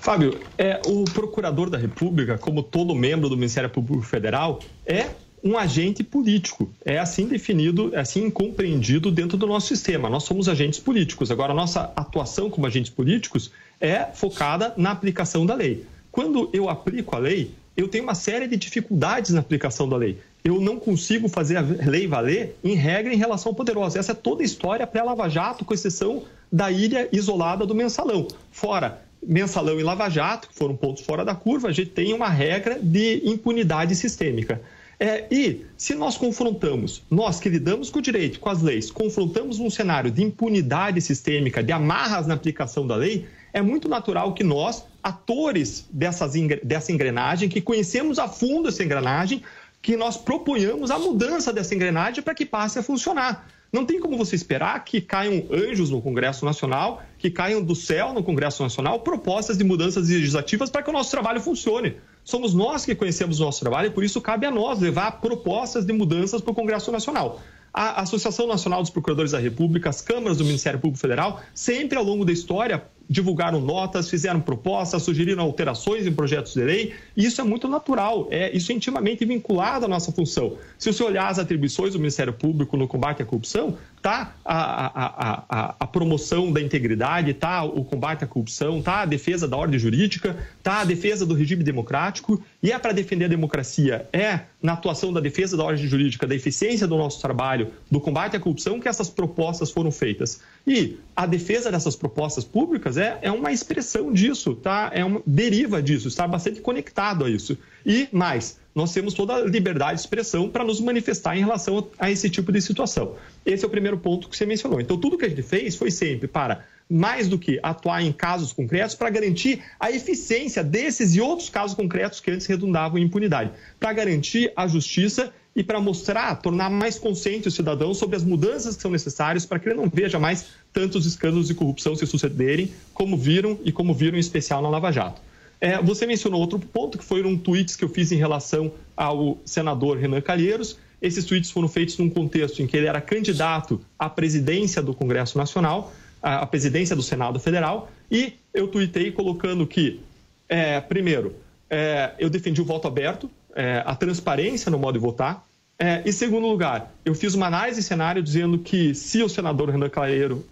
Fábio, 0.00 0.38
é, 0.56 0.80
o 0.86 1.04
procurador 1.04 1.68
da 1.68 1.76
República, 1.76 2.38
como 2.38 2.62
todo 2.62 2.94
membro 2.94 3.28
do 3.28 3.36
Ministério 3.36 3.68
Público 3.68 4.02
Federal, 4.02 4.60
é 4.86 5.10
um 5.42 5.56
agente 5.56 6.02
político. 6.02 6.70
É 6.84 6.98
assim 6.98 7.26
definido, 7.26 7.94
é 7.94 8.00
assim 8.00 8.30
compreendido 8.30 9.10
dentro 9.10 9.36
do 9.36 9.46
nosso 9.46 9.68
sistema. 9.68 10.08
Nós 10.08 10.24
somos 10.24 10.48
agentes 10.48 10.78
políticos. 10.78 11.30
Agora, 11.30 11.52
a 11.52 11.56
nossa 11.56 11.92
atuação 11.96 12.50
como 12.50 12.66
agentes 12.66 12.90
políticos 12.90 13.50
é 13.80 14.04
focada 14.14 14.74
na 14.76 14.90
aplicação 14.90 15.46
da 15.46 15.54
lei. 15.54 15.84
Quando 16.10 16.50
eu 16.52 16.68
aplico 16.68 17.14
a 17.14 17.18
lei, 17.18 17.52
eu 17.78 17.88
tenho 17.88 18.04
uma 18.04 18.14
série 18.14 18.46
de 18.46 18.56
dificuldades 18.56 19.30
na 19.30 19.40
aplicação 19.40 19.88
da 19.88 19.96
lei 19.96 20.18
eu 20.44 20.60
não 20.60 20.78
consigo 20.78 21.28
fazer 21.28 21.56
a 21.56 21.60
lei 21.60 22.06
valer 22.06 22.56
em 22.62 22.74
regra 22.74 23.12
em 23.12 23.16
relação 23.16 23.50
ao 23.50 23.56
poderoso. 23.56 23.98
Essa 23.98 24.12
é 24.12 24.14
toda 24.14 24.42
a 24.42 24.44
história 24.44 24.86
pré-Lava 24.86 25.28
Jato, 25.28 25.64
com 25.64 25.74
exceção 25.74 26.22
da 26.50 26.70
ilha 26.70 27.08
isolada 27.12 27.66
do 27.66 27.74
mensalão. 27.74 28.26
Fora 28.50 29.02
mensalão 29.22 29.80
e 29.80 29.82
Lava 29.82 30.08
Jato, 30.08 30.48
que 30.48 30.54
foram 30.54 30.76
pontos 30.76 31.02
fora 31.02 31.24
da 31.24 31.34
curva, 31.34 31.68
a 31.68 31.72
gente 31.72 31.90
tem 31.90 32.12
uma 32.12 32.28
regra 32.28 32.78
de 32.80 33.20
impunidade 33.24 33.94
sistêmica. 33.94 34.60
É, 35.00 35.26
e 35.30 35.64
se 35.76 35.94
nós 35.94 36.16
confrontamos, 36.16 37.02
nós 37.10 37.38
que 37.38 37.48
lidamos 37.48 37.90
com 37.90 37.98
o 37.98 38.02
direito, 38.02 38.40
com 38.40 38.48
as 38.48 38.62
leis, 38.62 38.90
confrontamos 38.90 39.60
um 39.60 39.70
cenário 39.70 40.10
de 40.10 40.24
impunidade 40.24 41.00
sistêmica, 41.00 41.62
de 41.62 41.72
amarras 41.72 42.26
na 42.26 42.34
aplicação 42.34 42.86
da 42.86 42.96
lei, 42.96 43.26
é 43.52 43.62
muito 43.62 43.88
natural 43.88 44.34
que 44.34 44.44
nós, 44.44 44.84
atores 45.02 45.86
dessas, 45.90 46.32
dessa 46.62 46.92
engrenagem, 46.92 47.48
que 47.48 47.60
conhecemos 47.60 48.18
a 48.18 48.28
fundo 48.28 48.68
essa 48.68 48.82
engrenagem, 48.82 49.42
que 49.80 49.96
nós 49.96 50.16
proponhamos 50.16 50.90
a 50.90 50.98
mudança 50.98 51.52
dessa 51.52 51.74
engrenagem 51.74 52.22
para 52.22 52.34
que 52.34 52.44
passe 52.44 52.78
a 52.78 52.82
funcionar. 52.82 53.48
Não 53.70 53.84
tem 53.84 54.00
como 54.00 54.16
você 54.16 54.34
esperar 54.34 54.82
que 54.82 54.98
caiam 54.98 55.44
anjos 55.50 55.90
no 55.90 56.00
Congresso 56.00 56.44
Nacional, 56.44 57.02
que 57.18 57.30
caiam 57.30 57.62
do 57.62 57.74
céu 57.74 58.14
no 58.14 58.22
Congresso 58.22 58.62
Nacional 58.62 59.00
propostas 59.00 59.58
de 59.58 59.64
mudanças 59.64 60.08
legislativas 60.08 60.70
para 60.70 60.82
que 60.82 60.88
o 60.88 60.92
nosso 60.92 61.10
trabalho 61.10 61.38
funcione. 61.38 61.96
Somos 62.24 62.54
nós 62.54 62.86
que 62.86 62.94
conhecemos 62.94 63.40
o 63.40 63.44
nosso 63.44 63.60
trabalho 63.60 63.88
e 63.88 63.90
por 63.90 64.02
isso 64.02 64.22
cabe 64.22 64.46
a 64.46 64.50
nós 64.50 64.80
levar 64.80 65.20
propostas 65.20 65.84
de 65.84 65.92
mudanças 65.92 66.40
para 66.40 66.50
o 66.50 66.54
Congresso 66.54 66.90
Nacional. 66.90 67.42
A 67.72 68.00
Associação 68.00 68.46
Nacional 68.46 68.80
dos 68.80 68.90
Procuradores 68.90 69.32
da 69.32 69.38
República, 69.38 69.90
as 69.90 70.00
câmaras 70.00 70.38
do 70.38 70.44
Ministério 70.44 70.80
Público 70.80 70.98
Federal, 70.98 71.42
sempre 71.52 71.98
ao 71.98 72.04
longo 72.04 72.24
da 72.24 72.32
história 72.32 72.82
divulgaram 73.08 73.60
notas, 73.60 74.10
fizeram 74.10 74.40
propostas, 74.40 75.02
sugeriram 75.02 75.42
alterações 75.42 76.06
em 76.06 76.12
projetos 76.12 76.52
de 76.52 76.62
lei, 76.62 76.94
e 77.16 77.24
isso 77.24 77.40
é 77.40 77.44
muito 77.44 77.66
natural, 77.66 78.28
é, 78.30 78.54
isso 78.54 78.70
é 78.70 78.74
intimamente 78.74 79.24
vinculado 79.24 79.86
à 79.86 79.88
nossa 79.88 80.12
função. 80.12 80.56
Se 80.78 80.92
você 80.92 81.02
olhar 81.02 81.28
as 81.28 81.38
atribuições 81.38 81.94
do 81.94 81.98
Ministério 81.98 82.32
Público 82.32 82.76
no 82.76 82.86
combate 82.86 83.22
à 83.22 83.24
corrupção, 83.24 83.78
tá 84.02 84.34
a, 84.44 84.86
a, 84.86 85.44
a, 85.48 85.74
a 85.80 85.86
promoção 85.86 86.52
da 86.52 86.60
integridade, 86.60 87.34
tá 87.34 87.64
o 87.64 87.84
combate 87.84 88.24
à 88.24 88.26
corrupção, 88.26 88.82
tá 88.82 89.02
a 89.02 89.06
defesa 89.06 89.48
da 89.48 89.56
ordem 89.56 89.78
jurídica, 89.78 90.36
tá 90.62 90.80
a 90.80 90.84
defesa 90.84 91.24
do 91.26 91.34
regime 91.34 91.64
democrático, 91.64 92.42
e 92.62 92.70
é 92.70 92.78
para 92.78 92.92
defender 92.92 93.24
a 93.24 93.28
democracia, 93.28 94.08
é 94.12 94.40
na 94.62 94.74
atuação 94.74 95.12
da 95.12 95.20
defesa 95.20 95.56
da 95.56 95.64
ordem 95.64 95.86
jurídica, 95.86 96.26
da 96.26 96.34
eficiência 96.34 96.86
do 96.86 96.96
nosso 96.96 97.20
trabalho, 97.20 97.72
do 97.90 98.00
combate 98.00 98.36
à 98.36 98.40
corrupção 98.40 98.78
que 98.80 98.88
essas 98.88 99.08
propostas 99.08 99.70
foram 99.70 99.90
feitas. 99.90 100.40
E 100.66 100.98
a 101.16 101.26
defesa 101.26 101.70
dessas 101.70 101.96
propostas 101.96 102.44
públicas 102.44 102.97
é, 102.98 103.18
é 103.22 103.30
uma 103.30 103.52
expressão 103.52 104.12
disso, 104.12 104.54
tá? 104.54 104.90
É 104.92 105.04
uma 105.04 105.22
deriva 105.26 105.82
disso, 105.82 106.08
está 106.08 106.26
bastante 106.26 106.60
conectado 106.60 107.24
a 107.24 107.30
isso. 107.30 107.56
E 107.84 108.08
mais, 108.12 108.58
nós 108.74 108.92
temos 108.92 109.14
toda 109.14 109.34
a 109.34 109.44
liberdade 109.44 109.94
de 109.94 110.00
expressão 110.00 110.48
para 110.48 110.64
nos 110.64 110.80
manifestar 110.80 111.36
em 111.36 111.40
relação 111.40 111.88
a 111.98 112.10
esse 112.10 112.28
tipo 112.28 112.52
de 112.52 112.60
situação. 112.60 113.16
Esse 113.44 113.64
é 113.64 113.66
o 113.66 113.70
primeiro 113.70 113.98
ponto 113.98 114.28
que 114.28 114.36
você 114.36 114.46
mencionou. 114.46 114.80
Então, 114.80 114.98
tudo 114.98 115.18
que 115.18 115.24
a 115.24 115.28
gente 115.28 115.42
fez 115.42 115.74
foi 115.74 115.90
sempre 115.90 116.28
para, 116.28 116.64
mais 116.88 117.28
do 117.28 117.38
que 117.38 117.58
atuar 117.62 118.02
em 118.02 118.12
casos 118.12 118.52
concretos, 118.52 118.94
para 118.94 119.10
garantir 119.10 119.62
a 119.80 119.90
eficiência 119.90 120.62
desses 120.62 121.14
e 121.14 121.20
outros 121.20 121.50
casos 121.50 121.76
concretos 121.76 122.20
que 122.20 122.30
antes 122.30 122.46
redundavam 122.46 122.98
em 122.98 123.02
impunidade, 123.02 123.50
para 123.80 123.92
garantir 123.92 124.52
a 124.54 124.66
justiça 124.66 125.32
e 125.54 125.62
para 125.62 125.80
mostrar, 125.80 126.36
tornar 126.36 126.70
mais 126.70 126.98
consciente 126.98 127.48
o 127.48 127.50
cidadão 127.50 127.92
sobre 127.92 128.16
as 128.16 128.22
mudanças 128.22 128.76
que 128.76 128.82
são 128.82 128.90
necessárias 128.90 129.44
para 129.44 129.58
que 129.58 129.68
ele 129.68 129.74
não 129.76 129.88
veja 129.88 130.18
mais 130.18 130.46
tantos 130.72 131.04
escândalos 131.06 131.48
de 131.48 131.54
corrupção 131.54 131.96
se 131.96 132.06
sucederem, 132.06 132.72
como 132.94 133.16
viram 133.16 133.58
e 133.64 133.72
como 133.72 133.92
viram 133.92 134.16
em 134.16 134.20
especial 134.20 134.62
na 134.62 134.68
Lava 134.68 134.92
Jato. 134.92 135.20
É, 135.60 135.82
você 135.82 136.06
mencionou 136.06 136.40
outro 136.40 136.58
ponto, 136.58 136.96
que 136.96 137.04
foram 137.04 137.36
tweets 137.36 137.74
que 137.74 137.84
eu 137.84 137.88
fiz 137.88 138.12
em 138.12 138.16
relação 138.16 138.70
ao 138.96 139.38
senador 139.44 139.98
Renan 139.98 140.20
Calheiros. 140.20 140.78
Esses 141.02 141.24
tweets 141.24 141.50
foram 141.50 141.68
feitos 141.68 141.98
num 141.98 142.08
contexto 142.08 142.62
em 142.62 142.66
que 142.66 142.76
ele 142.76 142.86
era 142.86 143.00
candidato 143.00 143.80
à 143.98 144.08
presidência 144.08 144.80
do 144.82 144.94
Congresso 144.94 145.36
Nacional, 145.36 145.92
à 146.22 146.46
presidência 146.46 146.94
do 146.94 147.02
Senado 147.02 147.38
Federal, 147.38 147.90
e 148.10 148.34
eu 148.52 148.66
tuitei 148.68 149.12
colocando 149.12 149.66
que, 149.66 150.00
é, 150.48 150.80
primeiro, 150.80 151.34
é, 151.70 152.12
eu 152.18 152.28
defendi 152.28 152.60
o 152.60 152.64
voto 152.64 152.88
aberto, 152.88 153.30
é, 153.54 153.82
a 153.84 153.94
transparência 153.94 154.70
no 154.70 154.78
modo 154.78 154.94
de 154.94 154.98
votar, 154.98 155.44
é, 155.78 156.02
em 156.04 156.10
segundo 156.10 156.48
lugar, 156.48 156.92
eu 157.04 157.14
fiz 157.14 157.34
uma 157.34 157.46
análise 157.46 157.80
de 157.80 157.86
cenário 157.86 158.20
dizendo 158.20 158.58
que 158.58 158.94
se 158.96 159.22
o 159.22 159.28
senador 159.28 159.70
Renan 159.70 159.88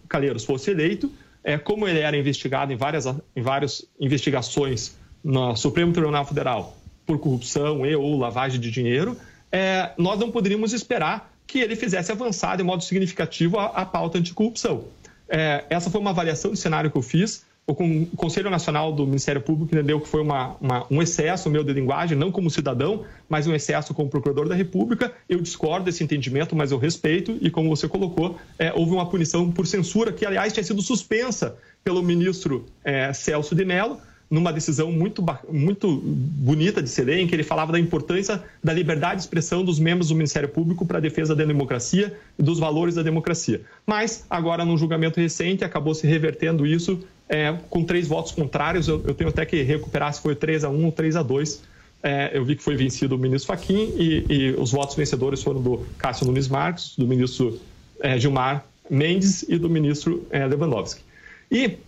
Calheiros 0.09 0.45
fosse 0.45 0.71
eleito, 0.71 1.11
é, 1.43 1.59
como 1.59 1.89
ele 1.89 1.99
era 1.99 2.17
investigado 2.17 2.73
em 2.73 2.77
várias, 2.77 3.07
em 3.07 3.43
várias 3.43 3.85
investigações 3.99 4.97
no 5.25 5.57
Supremo 5.57 5.93
Tribunal 5.93 6.25
Federal 6.25 6.77
por 7.05 7.19
corrupção 7.19 7.85
e 7.85 7.97
ou 7.97 8.17
lavagem 8.17 8.61
de 8.61 8.71
dinheiro, 8.71 9.17
é, 9.51 9.91
nós 9.99 10.19
não 10.19 10.31
poderíamos 10.31 10.73
esperar 10.73 11.33
que 11.45 11.59
ele 11.59 11.75
fizesse 11.75 12.13
avançar 12.13 12.57
de 12.57 12.63
modo 12.63 12.85
significativo 12.85 13.59
a, 13.59 13.67
a 13.67 13.85
pauta 13.85 14.19
anticorrupção. 14.19 14.85
É, 15.29 15.65
essa 15.69 15.91
foi 15.91 16.01
uma 16.01 16.11
avaliação 16.11 16.53
de 16.53 16.59
cenário 16.59 16.91
que 16.91 16.97
eu 16.97 17.03
fiz 17.03 17.45
o 17.69 18.07
Conselho 18.17 18.49
Nacional 18.49 18.93
do 18.93 19.05
Ministério 19.05 19.41
Público 19.41 19.75
entendeu 19.75 20.01
que 20.01 20.07
foi 20.07 20.21
uma, 20.23 20.55
uma, 20.61 20.87
um 20.89 21.03
excesso 21.03 21.51
meu 21.51 21.65
de 21.65 21.73
linguagem, 21.73 22.17
não 22.17 22.31
como 22.31 22.49
cidadão, 22.49 23.05
mas 23.29 23.49
um 23.49 23.55
excesso 23.55 23.93
como 23.93 24.09
procurador 24.09 24.49
da 24.49 24.55
República. 24.55 25.13
Eu 25.29 25.41
discordo 25.41 25.87
desse 25.87 26.05
entendimento, 26.05 26.55
mas 26.55 26.71
eu 26.71 26.79
respeito, 26.79 27.37
e 27.41 27.51
como 27.51 27.69
você 27.69 27.89
colocou, 27.89 28.39
é, 28.57 28.73
houve 28.73 28.93
uma 28.93 29.07
punição 29.07 29.51
por 29.51 29.67
censura, 29.67 30.13
que, 30.13 30.25
aliás, 30.25 30.53
tinha 30.53 30.63
sido 30.63 30.81
suspensa 30.81 31.57
pelo 31.83 32.05
ministro 32.05 32.67
é, 32.85 33.13
Celso 33.13 33.53
de 33.53 33.65
Mello, 33.65 33.99
numa 34.31 34.53
decisão 34.53 34.91
muito, 34.93 35.25
muito 35.51 36.01
bonita 36.05 36.83
de 36.83 36.89
ser 36.89 37.09
em 37.09 37.27
que 37.27 37.35
ele 37.35 37.45
falava 37.45 37.73
da 37.73 37.79
importância 37.79 38.43
da 38.63 38.73
liberdade 38.73 39.17
de 39.17 39.21
expressão 39.23 39.65
dos 39.65 39.79
membros 39.79 40.09
do 40.09 40.15
Ministério 40.15 40.49
Público 40.49 40.85
para 40.85 40.99
a 40.99 41.01
defesa 41.01 41.35
da 41.35 41.45
democracia 41.45 42.17
e 42.39 42.43
dos 42.43 42.59
valores 42.59 42.97
da 42.97 43.03
democracia. 43.03 43.61
Mas, 43.85 44.25
agora, 44.29 44.65
num 44.65 44.77
julgamento 44.77 45.21
recente, 45.21 45.65
acabou 45.65 45.95
se 45.95 46.07
revertendo 46.07 46.67
isso 46.67 47.01
é, 47.29 47.57
com 47.69 47.85
três 47.85 48.07
votos 48.07 48.33
contrários. 48.33 48.89
Eu, 48.89 49.03
eu, 49.07 49.15
tenho 49.15 49.31
até 49.31 49.45
que 49.45 49.63
recuperar 49.63 50.13
se 50.13 50.21
foi 50.21 50.35
3 50.35 50.65
a 50.65 50.71
1 50.71 50.85
ou 50.85 50.93
3 50.93 51.17
a 51.17 51.23
2 51.23 51.63
é, 52.03 52.31
eu 52.33 52.45
vi 52.45 52.55
que 52.55 52.63
foi 52.63 52.77
vencido 52.77 53.17
o 53.17 53.19
ministro 53.19 53.49
Fachin 53.49 53.93
e, 53.97 54.25
e, 54.29 54.51
os 54.59 54.71
votos 54.71 54.95
vencedores 54.95 55.43
foram 55.43 55.61
do 55.61 55.85
Cássio 55.99 56.27
Nunes 56.27 56.47
Marques, 56.47 56.95
do 56.97 57.07
ministro 57.07 57.59
é, 58.01 58.19
Gilmar 58.19 58.65
Mendes 58.89 59.45
e 59.49 59.59
do 59.59 59.69
ministro 59.69 60.25
é, 60.31 60.47
Lewandowski. 60.47 61.03
E 61.51 61.79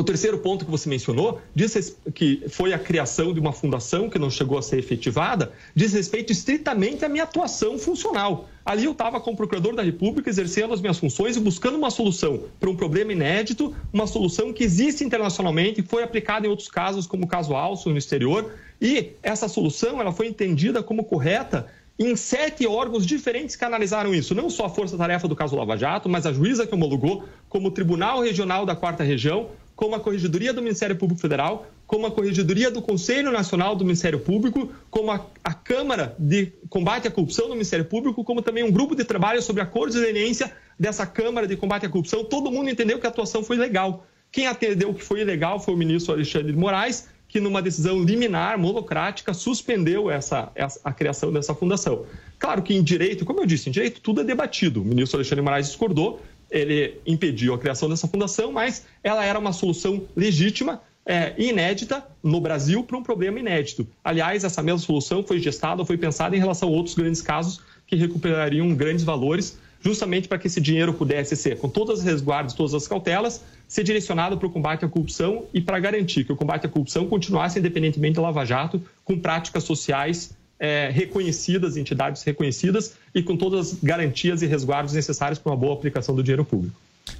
o 0.00 0.04
terceiro 0.04 0.38
ponto 0.38 0.64
que 0.64 0.70
você 0.70 0.88
mencionou, 0.88 1.40
diz 1.54 1.96
que 2.14 2.44
foi 2.48 2.72
a 2.72 2.78
criação 2.78 3.32
de 3.32 3.40
uma 3.40 3.52
fundação 3.52 4.08
que 4.08 4.18
não 4.18 4.30
chegou 4.30 4.56
a 4.58 4.62
ser 4.62 4.78
efetivada, 4.78 5.52
diz 5.74 5.92
respeito 5.92 6.32
estritamente 6.32 7.04
à 7.04 7.08
minha 7.08 7.24
atuação 7.24 7.78
funcional. 7.78 8.48
Ali 8.64 8.84
eu 8.84 8.92
estava 8.92 9.20
como 9.20 9.36
procurador 9.36 9.74
da 9.74 9.82
República, 9.82 10.30
exercendo 10.30 10.72
as 10.72 10.80
minhas 10.80 10.98
funções 10.98 11.36
e 11.36 11.40
buscando 11.40 11.76
uma 11.76 11.90
solução 11.90 12.44
para 12.60 12.70
um 12.70 12.76
problema 12.76 13.12
inédito, 13.12 13.74
uma 13.92 14.06
solução 14.06 14.52
que 14.52 14.62
existe 14.62 15.02
internacionalmente, 15.02 15.82
foi 15.82 16.02
aplicada 16.02 16.46
em 16.46 16.50
outros 16.50 16.68
casos, 16.68 17.06
como 17.06 17.24
o 17.24 17.28
caso 17.28 17.54
Alson 17.54 17.90
no 17.90 17.98
exterior, 17.98 18.52
e 18.80 19.12
essa 19.22 19.48
solução 19.48 20.00
ela 20.00 20.12
foi 20.12 20.28
entendida 20.28 20.82
como 20.82 21.02
correta 21.02 21.66
em 21.98 22.14
sete 22.14 22.64
órgãos 22.64 23.04
diferentes 23.04 23.56
que 23.56 23.64
analisaram 23.64 24.14
isso. 24.14 24.32
Não 24.32 24.48
só 24.48 24.66
a 24.66 24.70
força-tarefa 24.70 25.26
do 25.26 25.34
caso 25.34 25.56
Lava 25.56 25.76
Jato, 25.76 26.08
mas 26.08 26.26
a 26.26 26.32
juíza 26.32 26.64
que 26.64 26.74
homologou, 26.74 27.24
como 27.48 27.68
o 27.68 27.70
Tribunal 27.72 28.20
Regional 28.20 28.64
da 28.64 28.76
Quarta 28.76 29.02
Região, 29.02 29.48
como 29.78 29.94
a 29.94 30.00
Corregedoria 30.00 30.52
do 30.52 30.60
Ministério 30.60 30.96
Público 30.96 31.20
Federal, 31.20 31.68
como 31.86 32.04
a 32.04 32.10
Corregedoria 32.10 32.68
do 32.68 32.82
Conselho 32.82 33.30
Nacional 33.30 33.76
do 33.76 33.84
Ministério 33.84 34.18
Público, 34.18 34.72
como 34.90 35.12
a, 35.12 35.24
a, 35.44 35.54
Câmara 35.54 36.16
de 36.18 36.52
Combate 36.68 37.06
à 37.06 37.12
Corrupção 37.12 37.46
do 37.46 37.52
Ministério 37.52 37.84
Público, 37.84 38.24
como 38.24 38.42
também 38.42 38.64
um 38.64 38.72
grupo 38.72 38.96
de 38.96 39.04
trabalho 39.04 39.40
sobre 39.40 39.62
a 39.62 39.66
coordenância 39.66 40.50
dessa 40.76 41.06
Câmara 41.06 41.46
de 41.46 41.56
Combate 41.56 41.86
à 41.86 41.88
Corrupção. 41.88 42.24
Todo 42.24 42.50
mundo 42.50 42.68
entendeu 42.68 42.98
que 42.98 43.06
a 43.06 43.08
atuação 43.08 43.44
foi 43.44 43.56
legal. 43.56 44.04
Quem 44.32 44.48
atendeu 44.48 44.92
que 44.92 45.04
foi 45.04 45.20
ilegal 45.20 45.60
foi 45.60 45.74
o 45.74 45.76
ministro 45.76 46.12
Alexandre 46.12 46.50
de 46.50 46.58
Moraes, 46.58 47.06
que 47.28 47.38
numa 47.38 47.62
decisão 47.62 48.02
liminar, 48.02 48.58
monocrática, 48.58 49.32
suspendeu 49.32 50.10
essa, 50.10 50.50
essa, 50.56 50.80
a 50.82 50.92
criação 50.92 51.32
dessa 51.32 51.54
fundação. 51.54 52.04
Claro 52.36 52.62
que 52.62 52.74
em 52.74 52.82
direito, 52.82 53.24
como 53.24 53.38
eu 53.38 53.46
disse, 53.46 53.68
em 53.68 53.72
direito 53.72 54.00
tudo 54.00 54.22
é 54.22 54.24
debatido. 54.24 54.82
O 54.82 54.84
ministro 54.84 55.18
Alexandre 55.18 55.42
de 55.42 55.44
Moraes 55.44 55.66
discordou, 55.68 56.20
ele 56.50 57.00
impediu 57.06 57.54
a 57.54 57.58
criação 57.58 57.88
dessa 57.88 58.08
fundação, 58.08 58.52
mas 58.52 58.86
ela 59.02 59.24
era 59.24 59.38
uma 59.38 59.52
solução 59.52 60.04
legítima 60.16 60.80
é, 61.08 61.34
inédita 61.38 62.06
no 62.22 62.40
Brasil 62.40 62.84
para 62.84 62.96
um 62.96 63.02
problema 63.02 63.40
inédito. 63.40 63.86
Aliás, 64.04 64.44
essa 64.44 64.62
mesma 64.62 64.78
solução 64.78 65.22
foi 65.22 65.38
gestada, 65.40 65.84
foi 65.84 65.96
pensada 65.96 66.36
em 66.36 66.38
relação 66.38 66.68
a 66.68 66.72
outros 66.72 66.94
grandes 66.94 67.22
casos 67.22 67.60
que 67.86 67.96
recuperariam 67.96 68.74
grandes 68.74 69.04
valores, 69.04 69.58
justamente 69.80 70.28
para 70.28 70.38
que 70.38 70.48
esse 70.48 70.60
dinheiro 70.60 70.92
pudesse 70.92 71.34
ser, 71.34 71.56
com 71.56 71.68
todas 71.68 72.00
as 72.00 72.04
resguardas, 72.04 72.52
todas 72.52 72.74
as 72.74 72.86
cautelas, 72.86 73.42
ser 73.66 73.84
direcionado 73.84 74.36
para 74.36 74.46
o 74.46 74.50
combate 74.50 74.84
à 74.84 74.88
corrupção 74.88 75.46
e 75.54 75.60
para 75.60 75.78
garantir 75.78 76.24
que 76.24 76.32
o 76.32 76.36
combate 76.36 76.66
à 76.66 76.68
corrupção 76.68 77.06
continuasse 77.06 77.58
independentemente 77.58 78.16
da 78.16 78.22
Lava 78.22 78.44
Jato, 78.44 78.82
com 79.04 79.18
práticas 79.18 79.64
sociais 79.64 80.36
é, 80.58 80.90
reconhecidas, 80.92 81.76
entidades 81.76 82.22
reconhecidas 82.22 82.94
e 83.14 83.22
com 83.22 83.36
todas 83.36 83.72
as 83.72 83.78
garantias 83.82 84.42
e 84.42 84.46
resguardos 84.46 84.92
necessários 84.94 85.38
para 85.38 85.52
uma 85.52 85.56
boa 85.56 85.74
aplicação 85.74 86.14
do 86.14 86.22
dinheiro 86.22 86.44
público. 86.44 86.76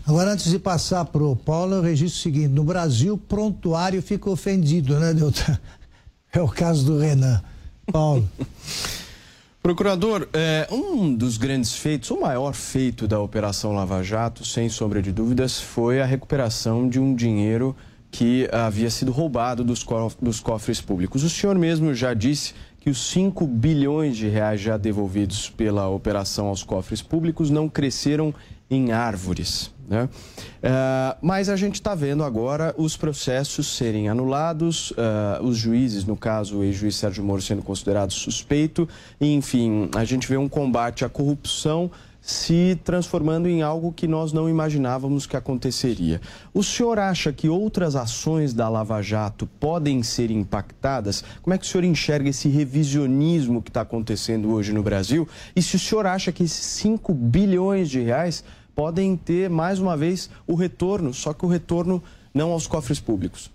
Agora, 0.07 0.33
antes 0.33 0.51
de 0.51 0.59
passar 0.59 1.05
para 1.05 1.23
o 1.23 1.37
Paulo, 1.37 1.77
eu 1.77 1.83
registro 1.83 2.19
o 2.19 2.23
seguinte: 2.23 2.49
no 2.49 2.65
Brasil, 2.65 3.17
prontuário 3.17 4.03
fica 4.03 4.29
ofendido, 4.29 4.99
né, 4.99 5.13
Deltan? 5.15 5.59
É 6.31 6.43
o 6.43 6.49
caso 6.49 6.85
do 6.85 6.99
Renan. 6.99 7.43
Paulo. 7.91 8.29
Procurador, 9.63 10.29
é, 10.33 10.69
um 10.71 11.15
dos 11.15 11.39
grandes 11.39 11.75
feitos, 11.75 12.11
o 12.11 12.21
maior 12.21 12.53
feito 12.53 13.09
da 13.09 13.19
Operação 13.19 13.73
Lava 13.73 14.03
Jato, 14.03 14.45
sem 14.45 14.69
sombra 14.69 15.01
de 15.01 15.11
dúvidas, 15.11 15.59
foi 15.59 16.01
a 16.01 16.07
recuperação 16.07 16.89
de 16.89 17.01
um 17.01 17.15
dinheiro 17.15 17.75
que 18.11 18.49
havia 18.53 18.91
sido 18.91 19.13
roubado 19.13 19.65
dos, 19.65 19.85
dos 20.21 20.41
cofres 20.41 20.81
públicos. 20.81 21.23
O 21.23 21.31
senhor 21.31 21.59
mesmo 21.59 21.93
já 21.93 22.15
disse 22.15 22.55
que 22.81 22.91
os 22.91 23.11
5 23.11 23.47
bilhões 23.47 24.17
de 24.17 24.29
reais 24.29 24.61
já 24.61 24.77
devolvidos 24.77 25.51
pela 25.51 25.89
operação 25.89 26.47
aos 26.47 26.63
cofres 26.63 27.03
públicos 27.03 27.51
não 27.51 27.69
cresceram 27.69 28.35
em 28.71 28.93
árvores. 28.93 29.71
Né? 29.89 30.05
Uh, 30.05 31.17
mas 31.23 31.49
a 31.49 31.57
gente 31.57 31.77
está 31.77 31.95
vendo 31.95 32.23
agora 32.23 32.75
os 32.77 32.95
processos 32.95 33.75
serem 33.75 34.09
anulados, 34.09 34.91
uh, 34.91 35.43
os 35.43 35.57
juízes, 35.57 36.05
no 36.05 36.15
caso 36.15 36.59
o 36.59 36.65
ex-juiz 36.65 36.97
Sérgio 36.97 37.25
Moro 37.25 37.41
sendo 37.41 37.63
considerado 37.63 38.13
suspeito, 38.13 38.87
enfim, 39.19 39.89
a 39.97 40.05
gente 40.05 40.29
vê 40.29 40.37
um 40.37 40.49
combate 40.49 41.07
à 41.07 41.09
corrupção 41.09 41.91
se 42.29 42.79
transformando 42.85 43.49
em 43.49 43.63
algo 43.63 43.91
que 43.91 44.07
nós 44.07 44.35
não 44.35 44.51
imaginávamos 44.51 45.25
que 45.25 45.35
aconteceria. 45.35 46.21
O 46.53 46.63
senhor 46.63 46.99
acha 46.99 47.33
que 47.33 47.49
outras 47.49 47.97
ações 47.97 48.53
da 48.53 48.69
Lava 48.69 49.01
Jato 49.01 49.47
podem 49.59 50.03
ser 50.03 50.31
impactadas? 50.31 51.25
Como 51.41 51.55
é 51.55 51.59
que 51.59 51.65
o 51.65 51.67
senhor 51.67 51.85
enxerga 51.85 52.29
esse 52.29 52.47
revisionismo 52.47 53.63
que 53.63 53.71
está 53.71 53.81
acontecendo 53.81 54.53
hoje 54.53 54.75
no 54.75 54.83
Brasil? 54.83 55.27
E 55.57 55.63
se 55.63 55.77
o 55.77 55.79
senhor 55.79 56.05
acha 56.05 56.31
que 56.31 56.43
esses 56.43 56.67
5 56.67 57.15
bilhões 57.15 57.89
de 57.89 58.01
reais 58.01 58.45
podem 58.75 59.17
ter, 59.17 59.49
mais 59.49 59.79
uma 59.79 59.97
vez, 59.97 60.29
o 60.47 60.55
retorno, 60.55 61.15
só 61.15 61.33
que 61.33 61.47
o 61.47 61.49
retorno 61.49 62.03
não 62.35 62.51
aos 62.51 62.67
cofres 62.67 63.01
públicos? 63.01 63.51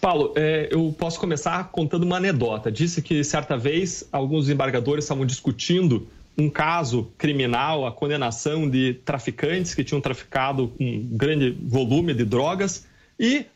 Paulo, 0.00 0.32
é, 0.34 0.68
eu 0.72 0.92
posso 0.98 1.20
começar 1.20 1.70
contando 1.70 2.02
uma 2.02 2.16
anedota. 2.16 2.72
Disse 2.72 3.00
que 3.00 3.22
certa 3.22 3.56
vez 3.56 4.08
alguns 4.10 4.48
embargadores 4.48 5.04
estavam 5.04 5.24
discutindo 5.24 6.08
um 6.36 6.48
caso 6.48 7.12
criminal, 7.18 7.86
a 7.86 7.92
condenação 7.92 8.68
de 8.68 8.94
traficantes 9.04 9.74
que 9.74 9.84
tinham 9.84 10.00
traficado 10.00 10.72
um 10.80 11.08
grande 11.16 11.50
volume 11.62 12.14
de 12.14 12.24
drogas 12.24 12.86
e, 13.18 13.46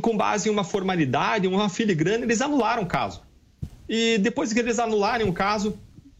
com 0.00 0.16
base 0.16 0.48
em 0.48 0.52
uma 0.52 0.64
formalidade, 0.64 1.46
uma 1.46 1.68
filigrana, 1.68 2.24
eles 2.24 2.40
anularam 2.40 2.82
o 2.82 2.86
caso. 2.86 3.22
E 3.88 4.18
depois 4.18 4.52
que 4.52 4.58
eles 4.58 4.78
anularem 4.78 5.26
o 5.26 5.32
caso 5.32 5.78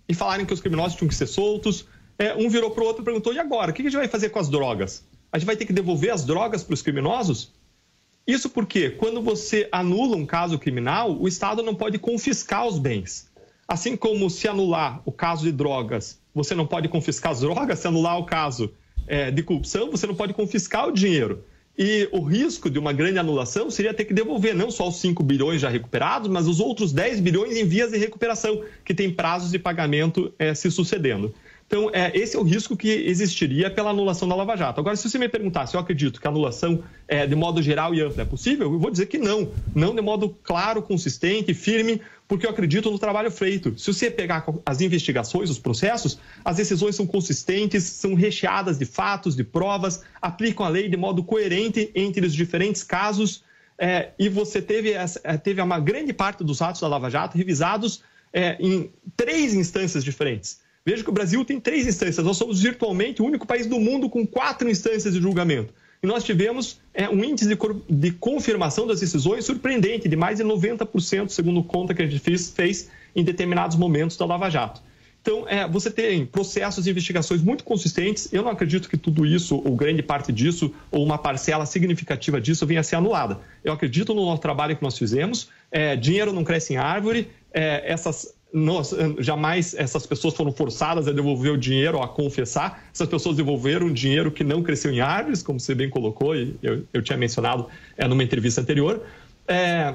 e 0.08 0.14
falarem 0.14 0.46
que 0.46 0.54
os 0.54 0.60
criminosos 0.60 0.96
tinham 0.96 1.08
que 1.08 1.14
ser 1.14 1.26
soltos, 1.26 1.86
é, 2.18 2.34
um 2.34 2.48
virou 2.48 2.70
para 2.70 2.82
o 2.82 2.86
outro 2.86 3.02
e 3.02 3.04
perguntou: 3.04 3.32
e 3.32 3.38
agora? 3.38 3.70
O 3.70 3.74
que 3.74 3.82
a 3.82 3.84
gente 3.84 3.96
vai 3.96 4.08
fazer 4.08 4.30
com 4.30 4.38
as 4.38 4.48
drogas? 4.48 5.04
A 5.30 5.38
gente 5.38 5.46
vai 5.46 5.56
ter 5.56 5.66
que 5.66 5.72
devolver 5.72 6.10
as 6.10 6.24
drogas 6.24 6.64
para 6.64 6.74
os 6.74 6.80
criminosos? 6.80 7.52
Isso 8.26 8.50
porque, 8.50 8.90
quando 8.90 9.22
você 9.22 9.68
anula 9.70 10.16
um 10.16 10.26
caso 10.26 10.58
criminal, 10.58 11.16
o 11.18 11.28
Estado 11.28 11.62
não 11.62 11.74
pode 11.74 11.98
confiscar 11.98 12.66
os 12.66 12.78
bens. 12.78 13.27
Assim 13.68 13.98
como 13.98 14.30
se 14.30 14.48
anular 14.48 15.02
o 15.04 15.12
caso 15.12 15.44
de 15.44 15.52
drogas, 15.52 16.18
você 16.34 16.54
não 16.54 16.66
pode 16.66 16.88
confiscar 16.88 17.32
as 17.32 17.40
drogas, 17.40 17.78
se 17.78 17.86
anular 17.86 18.18
o 18.18 18.24
caso 18.24 18.72
é, 19.06 19.30
de 19.30 19.42
corrupção, 19.42 19.90
você 19.90 20.06
não 20.06 20.14
pode 20.14 20.32
confiscar 20.32 20.88
o 20.88 20.92
dinheiro. 20.92 21.44
E 21.76 22.08
o 22.10 22.22
risco 22.22 22.70
de 22.70 22.78
uma 22.78 22.94
grande 22.94 23.18
anulação 23.18 23.70
seria 23.70 23.92
ter 23.92 24.06
que 24.06 24.14
devolver 24.14 24.54
não 24.54 24.70
só 24.70 24.88
os 24.88 24.96
5 24.96 25.22
bilhões 25.22 25.60
já 25.60 25.68
recuperados, 25.68 26.28
mas 26.28 26.48
os 26.48 26.60
outros 26.60 26.92
10 26.92 27.20
bilhões 27.20 27.58
em 27.58 27.64
vias 27.64 27.92
de 27.92 27.98
recuperação, 27.98 28.64
que 28.84 28.94
tem 28.94 29.12
prazos 29.12 29.50
de 29.50 29.58
pagamento 29.58 30.32
é, 30.38 30.54
se 30.54 30.70
sucedendo. 30.70 31.32
Então, 31.68 31.90
é, 31.92 32.10
esse 32.18 32.34
é 32.34 32.38
o 32.38 32.42
risco 32.42 32.74
que 32.74 32.88
existiria 32.88 33.70
pela 33.70 33.90
anulação 33.90 34.26
da 34.26 34.34
Lava 34.34 34.56
Jato. 34.56 34.80
Agora, 34.80 34.96
se 34.96 35.08
você 35.08 35.18
me 35.18 35.28
perguntar 35.28 35.66
se 35.66 35.76
eu 35.76 35.80
acredito 35.80 36.18
que 36.18 36.26
a 36.26 36.30
anulação, 36.30 36.82
é, 37.06 37.26
de 37.26 37.34
modo 37.36 37.62
geral 37.62 37.94
e 37.94 38.00
amplo, 38.00 38.18
é 38.22 38.24
possível, 38.24 38.72
eu 38.72 38.78
vou 38.78 38.90
dizer 38.90 39.04
que 39.04 39.18
não. 39.18 39.52
Não 39.74 39.94
de 39.94 40.00
modo 40.00 40.34
claro, 40.42 40.80
consistente, 40.80 41.52
firme, 41.52 42.00
porque 42.26 42.46
eu 42.46 42.50
acredito 42.50 42.90
no 42.90 42.98
trabalho 42.98 43.30
feito. 43.30 43.78
Se 43.78 43.92
você 43.92 44.10
pegar 44.10 44.46
as 44.64 44.80
investigações, 44.80 45.50
os 45.50 45.58
processos, 45.58 46.18
as 46.42 46.56
decisões 46.56 46.96
são 46.96 47.06
consistentes, 47.06 47.84
são 47.84 48.14
recheadas 48.14 48.78
de 48.78 48.86
fatos, 48.86 49.36
de 49.36 49.44
provas, 49.44 50.02
aplicam 50.22 50.64
a 50.64 50.70
lei 50.70 50.88
de 50.88 50.96
modo 50.96 51.22
coerente 51.22 51.90
entre 51.94 52.24
os 52.24 52.32
diferentes 52.32 52.82
casos, 52.82 53.44
é, 53.76 54.12
e 54.18 54.30
você 54.30 54.62
teve, 54.62 54.92
é, 54.92 55.36
teve 55.36 55.60
uma 55.60 55.78
grande 55.78 56.14
parte 56.14 56.42
dos 56.42 56.62
atos 56.62 56.80
da 56.80 56.88
Lava 56.88 57.10
Jato 57.10 57.36
revisados 57.36 58.02
é, 58.32 58.56
em 58.58 58.90
três 59.14 59.52
instâncias 59.52 60.02
diferentes. 60.02 60.66
Veja 60.88 61.04
que 61.04 61.10
o 61.10 61.12
Brasil 61.12 61.44
tem 61.44 61.60
três 61.60 61.86
instâncias. 61.86 62.24
Nós 62.24 62.38
somos 62.38 62.62
virtualmente 62.62 63.20
o 63.20 63.26
único 63.26 63.46
país 63.46 63.66
do 63.66 63.78
mundo 63.78 64.08
com 64.08 64.26
quatro 64.26 64.70
instâncias 64.70 65.12
de 65.12 65.20
julgamento. 65.20 65.70
E 66.02 66.06
nós 66.06 66.24
tivemos 66.24 66.80
é, 66.94 67.06
um 67.10 67.22
índice 67.22 67.46
de, 67.46 67.58
de, 67.90 68.10
confirmação 68.12 68.86
das 68.86 69.00
decisões 69.00 69.44
surpreendente, 69.44 70.08
de 70.08 70.16
mais 70.16 70.38
de 70.38 70.44
90%, 70.44 71.28
segundo 71.28 71.62
conta 71.62 71.92
que 71.92 72.00
a 72.00 72.06
gente 72.06 72.18
fez, 72.18 72.50
fez 72.50 72.88
em 73.14 73.22
determinados 73.22 73.76
momentos 73.76 74.16
da 74.16 74.24
Lava 74.24 74.48
Jato. 74.48 74.80
Então, 75.20 75.46
é, 75.46 75.68
você 75.68 75.90
tem 75.90 76.24
processos 76.24 76.86
e 76.86 76.90
investigações 76.90 77.42
muito 77.42 77.64
consistentes. 77.64 78.32
Eu 78.32 78.42
não 78.42 78.50
acredito 78.50 78.88
que 78.88 78.96
tudo 78.96 79.26
isso, 79.26 79.60
ou 79.62 79.76
grande 79.76 80.02
parte 80.02 80.32
disso, 80.32 80.72
ou 80.90 81.04
uma 81.04 81.18
parcela 81.18 81.66
significativa 81.66 82.40
disso, 82.40 82.64
venha 82.66 82.80
a 82.80 82.82
ser 82.82 82.96
anulada. 82.96 83.40
Eu 83.62 83.74
acredito 83.74 84.14
no 84.14 84.24
nosso 84.24 84.40
trabalho 84.40 84.74
que 84.74 84.82
nós 84.82 84.96
fizemos. 84.96 85.50
É, 85.70 85.96
dinheiro 85.96 86.32
não 86.32 86.44
cresce 86.44 86.72
em 86.72 86.76
árvore. 86.78 87.28
É, 87.52 87.92
essas 87.92 88.37
nós, 88.52 88.94
jamais 89.18 89.74
essas 89.74 90.06
pessoas 90.06 90.34
foram 90.34 90.50
forçadas 90.50 91.06
a 91.06 91.12
devolver 91.12 91.52
o 91.52 91.58
dinheiro 91.58 91.98
ou 91.98 92.02
a 92.02 92.08
confessar. 92.08 92.84
Essas 92.92 93.08
pessoas 93.08 93.36
devolveram 93.36 93.92
dinheiro 93.92 94.30
que 94.30 94.42
não 94.42 94.62
cresceu 94.62 94.90
em 94.90 95.00
árvores, 95.00 95.42
como 95.42 95.60
você 95.60 95.74
bem 95.74 95.90
colocou 95.90 96.34
e 96.34 96.56
eu, 96.62 96.84
eu 96.92 97.02
tinha 97.02 97.18
mencionado 97.18 97.66
é, 97.96 98.06
numa 98.08 98.22
entrevista 98.22 98.60
anterior. 98.60 99.02
É, 99.46 99.94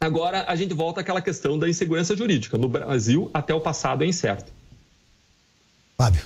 agora, 0.00 0.44
a 0.46 0.54
gente 0.54 0.72
volta 0.72 1.00
àquela 1.00 1.20
questão 1.20 1.58
da 1.58 1.68
insegurança 1.68 2.16
jurídica. 2.16 2.56
No 2.56 2.68
Brasil, 2.68 3.30
até 3.34 3.52
o 3.52 3.60
passado 3.60 4.04
é 4.04 4.06
incerto. 4.06 4.52
Fábio. 5.96 6.22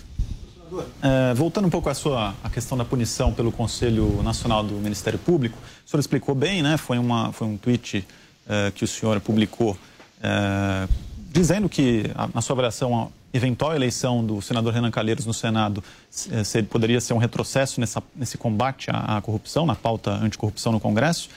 É, 1.03 1.33
voltando 1.35 1.67
um 1.67 1.71
pouco 1.71 1.89
à 1.89 1.95
sua 1.95 2.35
a 2.45 2.51
questão 2.51 2.77
da 2.77 2.85
punição 2.85 3.33
pelo 3.33 3.51
Conselho 3.51 4.23
Nacional 4.23 4.63
do 4.63 4.75
Ministério 4.75 5.19
Público, 5.19 5.57
o 5.87 5.89
senhor 5.89 6.01
explicou 6.01 6.35
bem, 6.35 6.63
né? 6.63 6.77
Foi, 6.77 6.99
uma, 6.99 7.33
foi 7.33 7.47
um 7.47 7.57
tweet 7.57 8.07
é, 8.47 8.71
que 8.71 8.85
o 8.85 8.89
senhor 8.89 9.19
publicou 9.21 9.79
é, 10.23 10.87
dizendo 11.29 11.69
que, 11.69 12.05
na 12.35 12.41
sua 12.41 12.55
avaliação, 12.55 13.05
a 13.33 13.37
eventual 13.37 13.75
eleição 13.75 14.25
do 14.25 14.41
senador 14.41 14.73
Renan 14.73 14.91
Calheiros 14.91 15.27
no 15.27 15.35
Senado 15.35 15.85
se, 16.11 16.63
poderia 16.63 17.01
ser 17.01 17.13
um 17.13 17.19
retrocesso 17.19 17.81
nessa, 17.81 18.03
nesse 18.17 18.39
combate 18.39 18.91
à, 18.91 19.19
à, 19.19 19.21
corrupção, 19.21 19.67
na 19.67 19.75
pauta 19.75 20.11
anticorrupção 20.13 20.73
no 20.73 20.81
Congresso. 20.81 21.29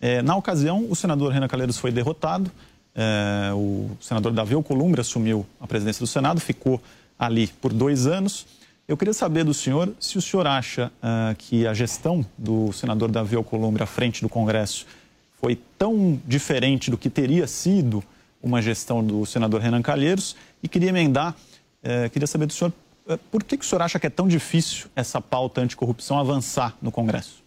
É, 0.00 0.22
na 0.22 0.36
ocasião, 0.36 0.86
o 0.88 0.94
senador 0.94 1.32
Renan 1.32 1.48
Calheiros 1.48 1.76
foi 1.76 1.90
derrotado, 1.90 2.50
é, 2.94 3.52
o 3.54 3.90
senador 4.00 4.32
Davi 4.32 4.54
Alcolumbre 4.54 5.00
assumiu 5.00 5.46
a 5.60 5.66
presidência 5.66 6.00
do 6.00 6.06
Senado, 6.06 6.40
ficou 6.40 6.80
ali 7.18 7.48
por 7.48 7.72
dois 7.72 8.06
anos. 8.06 8.46
Eu 8.88 8.96
queria 8.96 9.14
saber 9.14 9.44
do 9.44 9.54
senhor 9.54 9.92
se 10.00 10.18
o 10.18 10.22
senhor 10.22 10.46
acha 10.48 10.90
uh, 10.96 11.34
que 11.36 11.64
a 11.64 11.72
gestão 11.72 12.26
do 12.36 12.72
senador 12.72 13.08
Davi 13.08 13.36
Alcolumbre 13.36 13.84
à 13.84 13.86
frente 13.86 14.20
do 14.20 14.28
Congresso 14.28 14.84
foi 15.40 15.56
tão 15.78 16.20
diferente 16.26 16.90
do 16.90 16.98
que 16.98 17.08
teria 17.08 17.46
sido 17.46 18.02
uma 18.42 18.62
gestão 18.62 19.04
do 19.04 19.24
senador 19.26 19.60
Renan 19.60 19.82
Calheiros 19.82 20.36
e 20.62 20.68
queria 20.68 20.88
emendar, 20.88 21.36
eh, 21.82 22.08
queria 22.08 22.26
saber 22.26 22.46
do 22.46 22.52
senhor, 22.52 22.72
eh, 23.08 23.18
por 23.30 23.44
que, 23.44 23.56
que 23.56 23.64
o 23.64 23.68
senhor 23.68 23.82
acha 23.82 23.98
que 23.98 24.06
é 24.06 24.10
tão 24.10 24.26
difícil 24.26 24.88
essa 24.96 25.20
pauta 25.20 25.60
anticorrupção 25.60 26.18
avançar 26.18 26.76
no 26.80 26.90
Congresso? 26.90 27.42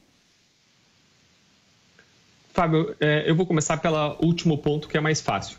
Fábio, 2.53 2.95
é, 2.99 3.23
eu 3.27 3.35
vou 3.35 3.47
começar 3.47 3.77
pelo 3.77 4.15
último 4.21 4.57
ponto 4.59 4.87
que 4.87 4.95
é 4.95 5.01
mais 5.01 5.19
fácil. 5.19 5.57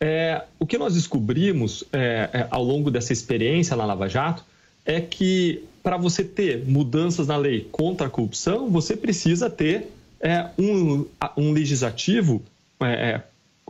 É, 0.00 0.42
o 0.58 0.66
que 0.66 0.76
nós 0.76 0.94
descobrimos 0.94 1.84
é, 1.92 2.48
ao 2.50 2.62
longo 2.62 2.90
dessa 2.90 3.12
experiência 3.12 3.76
na 3.76 3.84
Lava 3.84 4.08
Jato 4.08 4.44
é 4.84 5.00
que 5.00 5.64
para 5.82 5.96
você 5.96 6.24
ter 6.24 6.64
mudanças 6.66 7.28
na 7.28 7.36
lei 7.36 7.68
contra 7.70 8.08
a 8.08 8.10
corrupção, 8.10 8.68
você 8.68 8.96
precisa 8.96 9.48
ter 9.48 9.88
um, 10.58 11.06
um 11.36 11.52
legislativo 11.52 12.42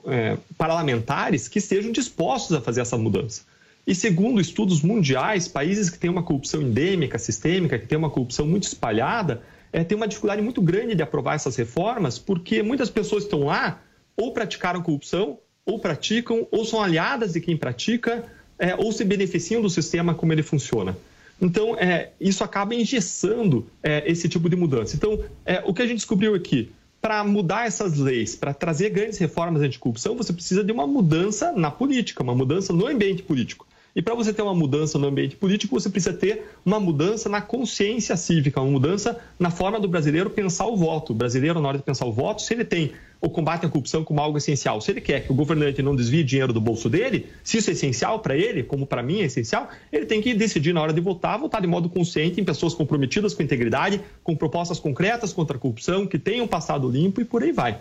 é, 0.07 0.37
parlamentares 0.57 1.49
que 1.49 1.59
estejam 1.59 1.93
dispostos 1.93 2.57
a 2.57 2.61
fazer 2.61 2.81
essa 2.81 2.97
mudança. 2.97 3.43
E 3.87 3.95
segundo 3.95 4.41
estudos 4.41 4.83
mundiais, 4.83 5.47
países 5.47 5.91
que 5.91 5.99
têm 5.99 6.11
uma 6.11 6.23
corrupção 6.23 6.63
endêmica, 6.63 7.19
sistêmica, 7.19 7.79
que 7.79 7.87
têm 7.87 7.99
uma 7.99 8.09
corrupção 8.09 8.47
muito 8.47 8.65
espalhada, 8.65 9.43
é, 9.73 9.85
têm 9.85 9.97
uma 9.97 10.09
dificuldade 10.09 10.41
muito 10.41 10.63
grande 10.63 10.95
de 10.95 11.03
aprovar 11.03 11.35
essas 11.35 11.57
reformas, 11.57 12.19
porque 12.19 12.63
muitas 12.63 12.89
pessoas 12.89 13.25
estão 13.25 13.45
lá 13.45 13.83
ou 14.17 14.33
praticaram 14.33 14.81
corrupção, 14.81 15.39
ou 15.67 15.79
praticam, 15.79 16.47
ou 16.51 16.65
são 16.65 16.83
aliadas 16.83 17.33
de 17.33 17.41
quem 17.41 17.57
pratica, 17.57 18.25
é, 18.59 18.75
ou 18.75 18.93
se 18.93 19.05
beneficiam 19.05 19.61
do 19.61 19.69
sistema 19.69 20.15
como 20.15 20.33
ele 20.33 20.43
funciona. 20.43 20.97
Então, 21.41 21.77
é, 21.77 22.11
isso 22.21 22.45
acaba 22.45 22.75
engessando 22.75 23.67
é, 23.83 24.09
esse 24.11 24.29
tipo 24.29 24.49
de 24.49 24.57
mudança. 24.57 24.95
Então, 24.95 25.25
é, 25.45 25.63
o 25.67 25.75
que 25.75 25.83
a 25.83 25.87
gente 25.87 25.97
descobriu 25.97 26.35
aqui? 26.35 26.71
Para 27.05 27.23
mudar 27.23 27.67
essas 27.67 27.99
leis, 27.99 28.35
para 28.35 28.55
trazer 28.55 28.89
grandes 28.89 29.19
reformas 29.19 29.61
anticorrupção, 29.61 30.17
você 30.17 30.33
precisa 30.33 30.65
de 30.65 30.73
uma 30.73 30.87
mudança 30.87 31.53
na 31.53 31.71
política, 31.71 32.23
uma 32.23 32.35
mudança 32.35 32.73
no 32.73 32.87
ambiente 32.87 33.23
político. 33.23 33.67
E 33.95 34.03
para 34.03 34.15
você 34.15 34.33
ter 34.33 34.43
uma 34.43 34.55
mudança 34.55 34.99
no 34.99 35.07
ambiente 35.07 35.37
político, 35.37 35.79
você 35.79 35.89
precisa 35.89 36.13
ter 36.13 36.47
uma 36.67 36.81
mudança 36.81 37.29
na 37.29 37.41
consciência 37.41 38.17
cívica, 38.17 38.61
uma 38.61 38.71
mudança 38.71 39.21
na 39.39 39.51
forma 39.51 39.79
do 39.79 39.87
brasileiro 39.87 40.29
pensar 40.31 40.67
o 40.67 40.77
voto. 40.77 41.13
O 41.13 41.15
brasileiro, 41.15 41.61
na 41.61 41.69
hora 41.69 41.79
de 41.79 41.85
pensar 41.85 42.05
o 42.05 42.13
voto, 42.13 42.43
se 42.43 42.53
ele 42.53 42.65
tem 42.65 42.93
o 43.21 43.31
combate 43.31 43.65
à 43.65 43.69
corrupção 43.69 44.03
como 44.03 44.21
algo 44.21 44.37
essencial, 44.37 44.81
se 44.81 44.91
ele 44.91 45.01
quer 45.01 45.25
que 45.25 45.31
o 45.31 45.35
governante 45.35 45.81
não 45.81 45.95
desvie 45.95 46.25
dinheiro 46.25 46.53
do 46.53 46.61
bolso 46.61 46.91
dele, 46.91 47.27
se 47.43 47.59
isso 47.59 47.71
é 47.71 47.73
essencial 47.73 48.19
para 48.19 48.37
ele, 48.37 48.65
como 48.65 48.85
para 48.85 49.03
mim 49.03 49.21
é 49.21 49.27
essencial, 49.27 49.69
ele 49.93 50.07
tem 50.07 50.21
que 50.21 50.35
decidir 50.35 50.75
na 50.75 50.83
hora 50.83 50.93
de 50.93 51.01
votar, 51.01 51.39
votar 51.39 51.61
de 51.61 51.67
modo 51.67 51.89
consciente 51.89 52.41
em 52.41 52.45
pessoas 52.45 52.75
comprometidas 52.75 53.33
com 53.33 53.43
integridade, 53.43 54.01
com 54.25 54.35
propostas 54.35 54.81
concretas 54.81 55.33
contra 55.33 55.57
a 55.57 55.61
corrupção, 55.61 56.07
que 56.07 56.19
tenham 56.19 56.49
passado 56.49 56.91
limpo 56.91 57.21
e 57.21 57.25
por 57.25 57.45
aí 57.45 57.53
vai. 57.53 57.79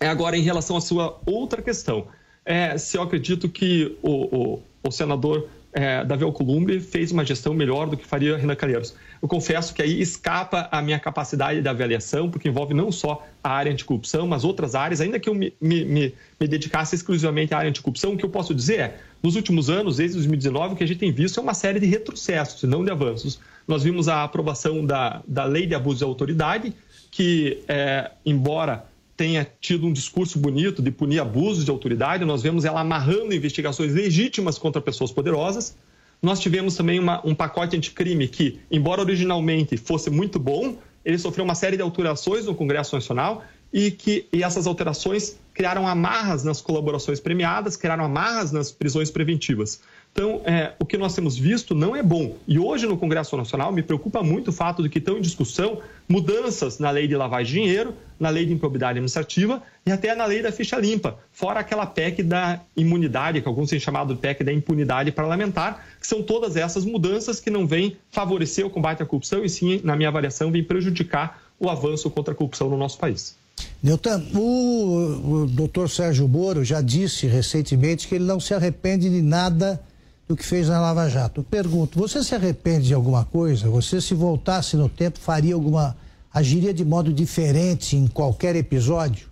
É 0.00 0.08
agora, 0.08 0.36
em 0.36 0.42
relação 0.42 0.76
à 0.76 0.80
sua 0.80 1.20
outra 1.24 1.62
questão, 1.62 2.08
é, 2.44 2.76
se 2.76 2.96
eu 2.96 3.02
acredito 3.02 3.48
que 3.48 3.96
o, 4.02 4.36
o 4.36 4.62
o 4.82 4.90
senador 4.90 5.48
é, 5.72 6.04
Davi 6.04 6.22
Alcolumbre 6.22 6.80
fez 6.80 7.12
uma 7.12 7.24
gestão 7.24 7.54
melhor 7.54 7.88
do 7.88 7.96
que 7.96 8.06
faria 8.06 8.36
Renan 8.36 8.54
Calheiros. 8.54 8.94
Eu 9.22 9.26
confesso 9.26 9.72
que 9.72 9.80
aí 9.80 10.00
escapa 10.00 10.68
a 10.70 10.82
minha 10.82 10.98
capacidade 10.98 11.62
de 11.62 11.68
avaliação, 11.68 12.30
porque 12.30 12.48
envolve 12.48 12.74
não 12.74 12.92
só 12.92 13.26
a 13.42 13.50
área 13.50 13.72
anticorrupção, 13.72 14.26
mas 14.26 14.44
outras 14.44 14.74
áreas, 14.74 15.00
ainda 15.00 15.18
que 15.18 15.28
eu 15.28 15.34
me, 15.34 15.54
me, 15.60 15.84
me, 15.84 16.14
me 16.38 16.46
dedicasse 16.46 16.94
exclusivamente 16.94 17.54
à 17.54 17.58
área 17.58 17.70
anticorrupção, 17.70 18.12
o 18.12 18.18
que 18.18 18.24
eu 18.24 18.28
posso 18.28 18.54
dizer 18.54 18.80
é, 18.80 18.96
nos 19.22 19.34
últimos 19.34 19.70
anos, 19.70 19.96
desde 19.96 20.16
2019, 20.16 20.74
o 20.74 20.76
que 20.76 20.84
a 20.84 20.86
gente 20.86 20.98
tem 20.98 21.12
visto 21.12 21.40
é 21.40 21.42
uma 21.42 21.54
série 21.54 21.80
de 21.80 21.86
retrocessos, 21.86 22.62
e 22.62 22.66
não 22.66 22.84
de 22.84 22.90
avanços. 22.90 23.40
Nós 23.66 23.82
vimos 23.82 24.08
a 24.08 24.24
aprovação 24.24 24.84
da, 24.84 25.22
da 25.26 25.44
lei 25.44 25.66
de 25.66 25.74
abuso 25.74 25.98
de 25.98 26.04
autoridade, 26.04 26.74
que, 27.10 27.62
é, 27.68 28.10
embora 28.26 28.84
tenha 29.22 29.46
tido 29.60 29.86
um 29.86 29.92
discurso 29.92 30.36
bonito 30.36 30.82
de 30.82 30.90
punir 30.90 31.20
abusos 31.20 31.64
de 31.64 31.70
autoridade, 31.70 32.24
nós 32.24 32.42
vemos 32.42 32.64
ela 32.64 32.80
amarrando 32.80 33.32
investigações 33.32 33.94
legítimas 33.94 34.58
contra 34.58 34.82
pessoas 34.82 35.12
poderosas. 35.12 35.76
Nós 36.20 36.40
tivemos 36.40 36.74
também 36.74 36.98
uma, 36.98 37.24
um 37.24 37.32
pacote 37.32 37.76
anticrime 37.76 38.26
que, 38.26 38.58
embora 38.68 39.00
originalmente 39.00 39.76
fosse 39.76 40.10
muito 40.10 40.40
bom, 40.40 40.76
ele 41.04 41.18
sofreu 41.18 41.44
uma 41.44 41.54
série 41.54 41.76
de 41.76 41.82
alterações 41.84 42.46
no 42.46 42.54
Congresso 42.56 42.96
Nacional 42.96 43.44
e 43.72 43.92
que 43.92 44.26
e 44.32 44.42
essas 44.42 44.66
alterações 44.66 45.36
criaram 45.54 45.86
amarras 45.86 46.42
nas 46.42 46.60
colaborações 46.60 47.20
premiadas, 47.20 47.76
criaram 47.76 48.04
amarras 48.04 48.50
nas 48.50 48.72
prisões 48.72 49.08
preventivas. 49.08 49.80
Então, 50.12 50.42
é, 50.44 50.72
o 50.78 50.84
que 50.84 50.98
nós 50.98 51.14
temos 51.14 51.38
visto 51.38 51.74
não 51.74 51.96
é 51.96 52.02
bom. 52.02 52.36
E 52.46 52.58
hoje 52.58 52.86
no 52.86 52.98
Congresso 52.98 53.34
Nacional 53.34 53.72
me 53.72 53.82
preocupa 53.82 54.22
muito 54.22 54.48
o 54.48 54.52
fato 54.52 54.82
de 54.82 54.90
que 54.90 54.98
estão 54.98 55.16
em 55.16 55.22
discussão 55.22 55.80
mudanças 56.06 56.78
na 56.78 56.90
lei 56.90 57.08
de 57.08 57.16
lavagem 57.16 57.54
de 57.54 57.60
dinheiro, 57.60 57.94
na 58.20 58.28
lei 58.28 58.44
de 58.44 58.52
improbidade 58.52 58.98
administrativa 58.98 59.62
e 59.86 59.90
até 59.90 60.14
na 60.14 60.26
lei 60.26 60.42
da 60.42 60.52
ficha 60.52 60.76
limpa, 60.76 61.18
fora 61.32 61.60
aquela 61.60 61.86
PEC 61.86 62.22
da 62.22 62.60
imunidade, 62.76 63.40
que 63.40 63.48
alguns 63.48 63.70
têm 63.70 63.80
chamado 63.80 64.14
de 64.14 64.20
PEC 64.20 64.44
da 64.44 64.52
impunidade 64.52 65.10
parlamentar, 65.10 65.82
que 65.98 66.06
são 66.06 66.22
todas 66.22 66.56
essas 66.56 66.84
mudanças 66.84 67.40
que 67.40 67.50
não 67.50 67.66
vêm 67.66 67.96
favorecer 68.10 68.66
o 68.66 68.70
combate 68.70 69.02
à 69.02 69.06
corrupção 69.06 69.42
e 69.42 69.48
sim, 69.48 69.80
na 69.82 69.96
minha 69.96 70.10
avaliação, 70.10 70.52
vêm 70.52 70.62
prejudicar 70.62 71.42
o 71.58 71.70
avanço 71.70 72.10
contra 72.10 72.34
a 72.34 72.36
corrupção 72.36 72.68
no 72.68 72.76
nosso 72.76 72.98
país. 72.98 73.34
Newton, 73.82 74.22
o, 74.34 75.42
o 75.42 75.46
doutor 75.46 75.88
Sérgio 75.88 76.28
Moro 76.28 76.64
já 76.64 76.82
disse 76.82 77.26
recentemente 77.26 78.06
que 78.06 78.14
ele 78.14 78.24
não 78.24 78.38
se 78.38 78.52
arrepende 78.52 79.08
de 79.08 79.22
nada 79.22 79.80
do 80.32 80.36
que 80.36 80.46
fez 80.46 80.68
na 80.68 80.80
Lava 80.80 81.08
Jato. 81.08 81.42
pergunto, 81.42 81.98
você 81.98 82.24
se 82.24 82.34
arrepende 82.34 82.86
de 82.86 82.94
alguma 82.94 83.24
coisa? 83.24 83.68
Você, 83.68 84.00
se 84.00 84.14
voltasse 84.14 84.76
no 84.76 84.88
tempo, 84.88 85.18
faria 85.18 85.54
alguma. 85.54 85.94
agiria 86.32 86.72
de 86.72 86.84
modo 86.84 87.12
diferente 87.12 87.96
em 87.96 88.06
qualquer 88.06 88.56
episódio? 88.56 89.28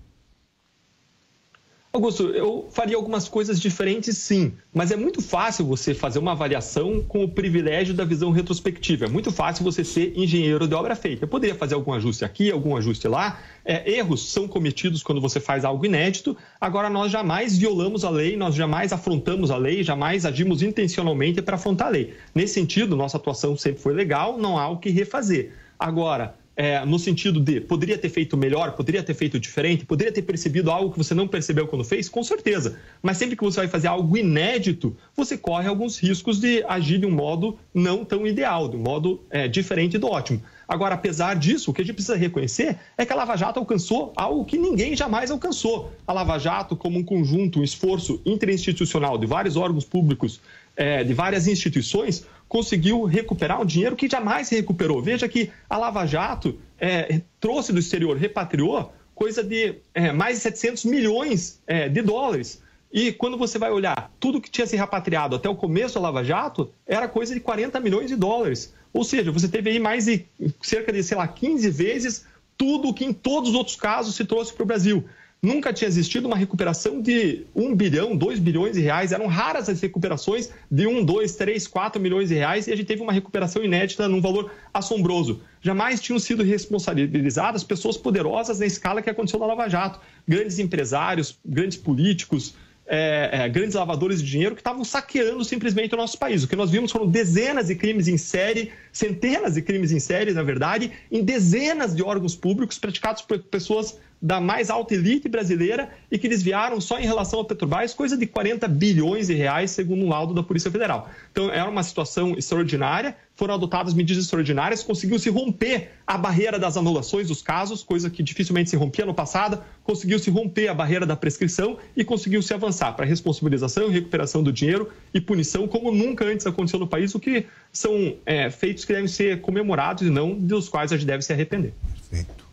Augusto, 1.93 2.29
eu 2.29 2.69
faria 2.71 2.95
algumas 2.95 3.29
coisas 3.29 3.61
diferentes, 3.61 4.17
sim, 4.17 4.53
mas 4.73 4.93
é 4.93 4.97
muito 4.97 5.21
fácil 5.21 5.67
você 5.67 5.93
fazer 5.93 6.21
uma 6.21 6.31
avaliação 6.31 7.03
com 7.03 7.25
o 7.25 7.29
privilégio 7.29 7.93
da 7.93 8.05
visão 8.05 8.31
retrospectiva. 8.31 9.07
É 9.07 9.09
muito 9.09 9.33
fácil 9.33 9.65
você 9.65 9.83
ser 9.83 10.17
engenheiro 10.17 10.69
de 10.69 10.75
obra 10.77 10.95
feita. 10.95 11.25
Eu 11.25 11.29
poderia 11.29 11.57
fazer 11.57 11.75
algum 11.75 11.93
ajuste 11.93 12.25
aqui, 12.25 12.49
algum 12.49 12.77
ajuste 12.77 13.09
lá. 13.09 13.41
É, 13.65 13.91
erros 13.91 14.31
são 14.31 14.47
cometidos 14.47 15.03
quando 15.03 15.21
você 15.21 15.41
faz 15.41 15.65
algo 15.65 15.85
inédito. 15.85 16.37
Agora, 16.61 16.89
nós 16.89 17.11
jamais 17.11 17.59
violamos 17.59 18.05
a 18.05 18.11
lei, 18.11 18.37
nós 18.37 18.55
jamais 18.55 18.93
afrontamos 18.93 19.51
a 19.51 19.57
lei, 19.57 19.83
jamais 19.83 20.25
agimos 20.25 20.63
intencionalmente 20.63 21.43
para 21.43 21.57
afrontar 21.57 21.89
a 21.89 21.91
lei. 21.91 22.15
Nesse 22.33 22.55
sentido, 22.55 22.95
nossa 22.95 23.17
atuação 23.17 23.57
sempre 23.57 23.83
foi 23.83 23.95
legal, 23.95 24.39
não 24.39 24.57
há 24.57 24.69
o 24.69 24.79
que 24.79 24.91
refazer. 24.91 25.55
Agora, 25.77 26.37
é, 26.57 26.85
no 26.85 26.99
sentido 26.99 27.41
de 27.41 27.61
poderia 27.61 27.97
ter 27.97 28.09
feito 28.09 28.37
melhor, 28.37 28.73
poderia 28.73 29.03
ter 29.03 29.15
feito 29.15 29.39
diferente, 29.39 29.87
poderia 29.87 30.13
ter 30.13 30.23
percebido 30.23 30.71
algo 30.71 30.93
que 30.93 30.99
você 30.99 31.15
não 31.15 31.27
percebeu 31.27 31.67
quando 31.67 31.85
fez? 31.85 32.09
Com 32.09 32.23
certeza. 32.23 32.79
Mas 33.03 33.17
sempre 33.17 33.37
que 33.37 33.43
você 33.43 33.61
vai 33.61 33.69
fazer 33.69 33.89
algo 33.89 34.17
inédito, 34.17 34.97
você 35.17 35.39
corre 35.39 35.69
alguns 35.69 35.99
riscos 35.99 36.39
de 36.39 36.63
agir 36.69 36.99
de 36.99 37.07
um 37.07 37.11
modo 37.11 37.59
não 37.73 38.05
tão 38.05 38.27
ideal, 38.27 38.69
de 38.69 38.77
um 38.77 38.81
modo 38.81 39.23
é, 39.31 39.49
diferente 39.49 39.97
do 39.97 40.07
ótimo. 40.07 40.43
Agora, 40.69 40.95
apesar 40.95 41.35
disso, 41.35 41.71
o 41.71 41.75
que 41.75 41.83
a 41.83 41.85
gente 41.85 41.95
precisa 41.95 42.17
reconhecer 42.17 42.79
é 42.97 43.05
que 43.05 43.13
a 43.13 43.17
Lava 43.17 43.37
Jato 43.37 43.59
alcançou 43.59 44.13
algo 44.15 44.45
que 44.45 44.57
ninguém 44.57 44.95
jamais 44.95 45.31
alcançou. 45.31 45.93
A 46.07 46.13
Lava 46.13 46.39
Jato, 46.39 46.77
como 46.77 46.99
um 46.99 47.03
conjunto, 47.03 47.59
um 47.59 47.65
esforço 47.65 48.21
interinstitucional 48.25 49.19
de 49.19 49.27
vários 49.27 49.57
órgãos 49.57 49.85
públicos, 49.85 50.41
é, 50.77 51.03
de 51.03 51.13
várias 51.13 51.49
instituições, 51.49 52.25
conseguiu 52.51 53.05
recuperar 53.05 53.63
um 53.63 53.65
dinheiro 53.65 53.95
que 53.95 54.11
jamais 54.11 54.49
se 54.49 54.57
recuperou. 54.57 55.01
Veja 55.01 55.29
que 55.29 55.53
a 55.69 55.79
Lava 55.79 56.05
Jato 56.05 56.59
é, 56.81 57.21
trouxe 57.39 57.73
do 57.73 57.79
exterior, 57.79 58.17
repatriou 58.17 58.93
coisa 59.15 59.45
de 59.45 59.77
é, 59.95 60.11
mais 60.11 60.39
de 60.39 60.43
700 60.43 60.85
milhões 60.87 61.63
é, 61.65 61.89
de 61.89 62.03
dólares. 62.03 62.61
E 62.93 63.13
quando 63.13 63.39
você 63.39 63.57
vai 63.57 63.71
olhar 63.71 64.13
tudo 64.19 64.41
que 64.41 64.51
tinha 64.51 64.67
se 64.67 64.77
repatriado 64.77 65.37
até 65.37 65.49
o 65.49 65.55
começo 65.55 65.95
da 65.95 66.01
Lava 66.01 66.25
Jato, 66.25 66.73
era 66.85 67.07
coisa 67.07 67.33
de 67.33 67.39
40 67.39 67.79
milhões 67.79 68.09
de 68.09 68.17
dólares. 68.17 68.75
Ou 68.93 69.05
seja, 69.05 69.31
você 69.31 69.47
teve 69.47 69.71
aí 69.71 69.79
mais 69.79 70.07
de 70.07 70.27
cerca 70.61 70.93
de, 70.93 71.05
sei 71.05 71.17
lá, 71.17 71.29
15 71.29 71.71
vezes 71.71 72.27
tudo 72.59 72.93
que 72.93 73.05
em 73.05 73.13
todos 73.13 73.51
os 73.51 73.55
outros 73.55 73.77
casos 73.77 74.17
se 74.17 74.25
trouxe 74.25 74.53
para 74.53 74.65
o 74.65 74.67
Brasil. 74.67 75.05
Nunca 75.43 75.73
tinha 75.73 75.89
existido 75.89 76.27
uma 76.27 76.37
recuperação 76.37 77.01
de 77.01 77.47
1 77.55 77.75
bilhão, 77.75 78.15
2 78.15 78.39
bilhões 78.39 78.75
de 78.75 78.83
reais. 78.83 79.11
Eram 79.11 79.27
raras 79.27 79.71
as 79.71 79.81
recuperações 79.81 80.51
de 80.71 80.87
1, 80.87 81.03
2, 81.03 81.35
3, 81.35 81.67
4 81.67 82.01
milhões 82.01 82.29
de 82.29 82.35
reais 82.35 82.67
e 82.67 82.73
a 82.73 82.77
gente 82.77 82.87
teve 82.87 83.01
uma 83.01 83.13
recuperação 83.13 83.65
inédita 83.65 84.07
num 84.07 84.21
valor 84.21 84.51
assombroso. 84.73 85.41
Jamais 85.63 85.99
tinham 85.99 86.19
sido 86.19 86.43
responsabilizadas 86.43 87.65
pessoas 87.65 87.97
poderosas 87.97 88.59
na 88.59 88.67
escala 88.67 89.01
que 89.01 89.09
aconteceu 89.09 89.41
na 89.41 89.47
Lava 89.47 89.67
Jato. 89.67 89.99
Grandes 90.29 90.59
empresários, 90.59 91.39
grandes 91.43 91.79
políticos, 91.79 92.55
é, 92.87 93.31
é, 93.33 93.49
grandes 93.49 93.77
lavadores 93.77 94.21
de 94.21 94.29
dinheiro 94.29 94.55
que 94.57 94.61
estavam 94.61 94.85
saqueando 94.85 95.45
simplesmente 95.45 95.95
o 95.95 95.97
nosso 95.97 96.19
país. 96.19 96.43
O 96.43 96.49
que 96.49 96.57
nós 96.57 96.71
vimos 96.71 96.91
foram 96.91 97.07
dezenas 97.07 97.69
de 97.69 97.77
crimes 97.77 98.09
em 98.09 98.19
série, 98.19 98.73
centenas 98.93 99.55
de 99.55 99.63
crimes 99.63 99.93
em 99.93 100.01
série, 100.01 100.33
na 100.33 100.43
verdade, 100.43 100.91
em 101.11 101.23
dezenas 101.23 101.95
de 101.95 102.03
órgãos 102.03 102.35
públicos 102.35 102.79
praticados 102.79 103.23
por 103.23 103.39
pessoas 103.39 103.97
da 104.21 104.41
mais 104.41 104.69
alta 104.69 104.95
elite 104.95 105.29
brasileira 105.29 105.89
e 106.11 106.19
que 106.19 106.29
desviaram 106.29 106.81
só 106.81 106.99
em 106.99 107.05
relação 107.05 107.41
a 107.41 107.45
Petrobras 107.45 107.95
coisa 107.95 108.17
de 108.17 108.27
40 108.27 108.69
bilhões 108.69 109.29
de 109.29 109.35
reais, 109.35 109.71
segundo 109.71 110.05
um 110.05 110.09
laudo 110.09 110.35
da 110.35 110.43
Polícia 110.43 110.71
Federal. 110.71 111.09
Então, 111.33 111.51
era 111.51 111.69
uma 111.69 111.83
situação 111.83 112.35
extraordinária, 112.37 113.17
foram 113.35 113.55
adotadas 113.55 113.95
medidas 113.95 114.25
extraordinárias, 114.25 114.83
conseguiu-se 114.83 115.31
romper 115.31 115.93
a 116.07 116.19
barreira 116.19 116.59
das 116.59 116.77
anulações 116.77 117.29
dos 117.29 117.41
casos, 117.41 117.83
coisa 117.83 118.11
que 118.11 118.23
dificilmente 118.23 118.69
se 118.69 118.77
rompia 118.77 119.07
no 119.07 119.15
passado, 119.15 119.63
conseguiu-se 119.83 120.31
romper 120.31 120.69
a 120.69 120.75
barreira 120.75 121.07
da 121.07 121.17
prescrição 121.17 121.79
e 121.97 122.05
conseguiu-se 122.05 122.53
avançar 122.53 122.93
para 122.93 123.07
responsabilização 123.07 123.89
recuperação 123.89 124.43
do 124.43 124.53
dinheiro 124.53 124.91
e 125.15 125.21
punição, 125.21 125.67
como 125.67 125.91
nunca 125.91 126.25
antes 126.25 126.47
aconteceu 126.47 126.79
no 126.79 126.87
país, 126.87 127.15
o 127.15 127.21
que 127.21 127.47
são 127.73 128.17
é, 128.27 128.51
feitos 128.51 128.85
que 128.85 128.93
devem 128.93 129.09
ser 129.09 129.41
comemorados 129.41 130.07
e 130.07 130.11
não 130.11 130.35
dos 130.35 130.69
quais 130.69 130.93
a 130.93 130.97
gente 130.97 131.07
deve 131.07 131.23
se 131.23 131.33
arrepender. 131.33 131.73
Perfeito. 132.11 132.50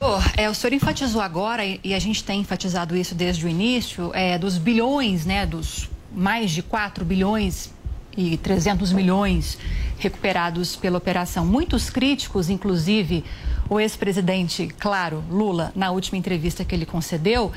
Oh, 0.00 0.20
é, 0.36 0.48
o 0.48 0.54
senhor 0.54 0.72
enfatizou 0.72 1.20
agora, 1.20 1.64
e 1.64 1.92
a 1.92 1.98
gente 1.98 2.22
tem 2.22 2.40
enfatizado 2.40 2.96
isso 2.96 3.16
desde 3.16 3.44
o 3.44 3.48
início, 3.48 4.12
é, 4.14 4.38
dos 4.38 4.56
bilhões, 4.56 5.26
né, 5.26 5.44
dos 5.44 5.90
mais 6.12 6.52
de 6.52 6.62
4 6.62 7.04
bilhões 7.04 7.72
e 8.16 8.36
300 8.36 8.92
milhões 8.92 9.58
recuperados 9.98 10.76
pela 10.76 10.98
operação. 10.98 11.44
Muitos 11.44 11.90
críticos, 11.90 12.48
inclusive 12.48 13.24
o 13.68 13.80
ex-presidente, 13.80 14.68
claro, 14.78 15.24
Lula, 15.28 15.72
na 15.74 15.90
última 15.90 16.16
entrevista 16.16 16.64
que 16.64 16.76
ele 16.76 16.86
concedeu, 16.86 17.50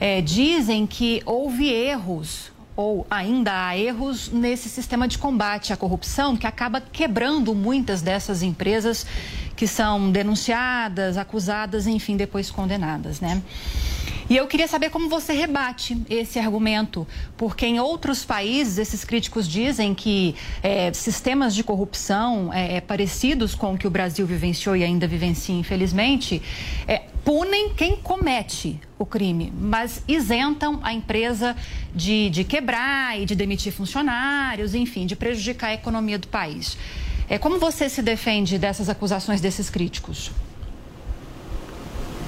é, 0.00 0.20
dizem 0.20 0.88
que 0.88 1.22
houve 1.24 1.68
erros 1.68 2.52
ou 2.76 3.06
ainda 3.08 3.68
há 3.68 3.78
erros 3.78 4.28
nesse 4.30 4.68
sistema 4.68 5.06
de 5.06 5.16
combate 5.16 5.72
à 5.72 5.76
corrupção 5.76 6.36
que 6.36 6.46
acaba 6.46 6.80
quebrando 6.80 7.54
muitas 7.54 8.02
dessas 8.02 8.42
empresas 8.42 9.06
que 9.56 9.66
são 9.66 10.10
denunciadas, 10.10 11.16
acusadas, 11.16 11.86
enfim, 11.86 12.16
depois 12.16 12.50
condenadas, 12.50 13.20
né? 13.20 13.42
E 14.28 14.36
eu 14.36 14.46
queria 14.46 14.66
saber 14.66 14.88
como 14.88 15.08
você 15.08 15.34
rebate 15.34 16.00
esse 16.08 16.38
argumento, 16.38 17.06
porque 17.36 17.66
em 17.66 17.78
outros 17.78 18.24
países 18.24 18.78
esses 18.78 19.04
críticos 19.04 19.46
dizem 19.46 19.94
que 19.94 20.34
é, 20.62 20.90
sistemas 20.94 21.54
de 21.54 21.62
corrupção 21.62 22.50
é, 22.52 22.76
é, 22.76 22.80
parecidos 22.80 23.54
com 23.54 23.74
o 23.74 23.78
que 23.78 23.86
o 23.86 23.90
Brasil 23.90 24.26
vivenciou 24.26 24.74
e 24.74 24.82
ainda 24.82 25.06
vivencia, 25.06 25.54
infelizmente, 25.54 26.40
é, 26.88 27.02
punem 27.22 27.74
quem 27.74 27.96
comete 27.96 28.80
o 28.98 29.04
crime, 29.04 29.52
mas 29.54 30.02
isentam 30.08 30.80
a 30.82 30.94
empresa 30.94 31.54
de, 31.94 32.30
de 32.30 32.44
quebrar 32.44 33.20
e 33.20 33.26
de 33.26 33.34
demitir 33.34 33.72
funcionários, 33.72 34.74
enfim, 34.74 35.04
de 35.04 35.14
prejudicar 35.14 35.68
a 35.68 35.74
economia 35.74 36.18
do 36.18 36.28
país. 36.28 36.78
É, 37.28 37.38
como 37.38 37.58
você 37.58 37.88
se 37.88 38.02
defende 38.02 38.58
dessas 38.58 38.88
acusações 38.88 39.40
desses 39.40 39.70
críticos? 39.70 40.30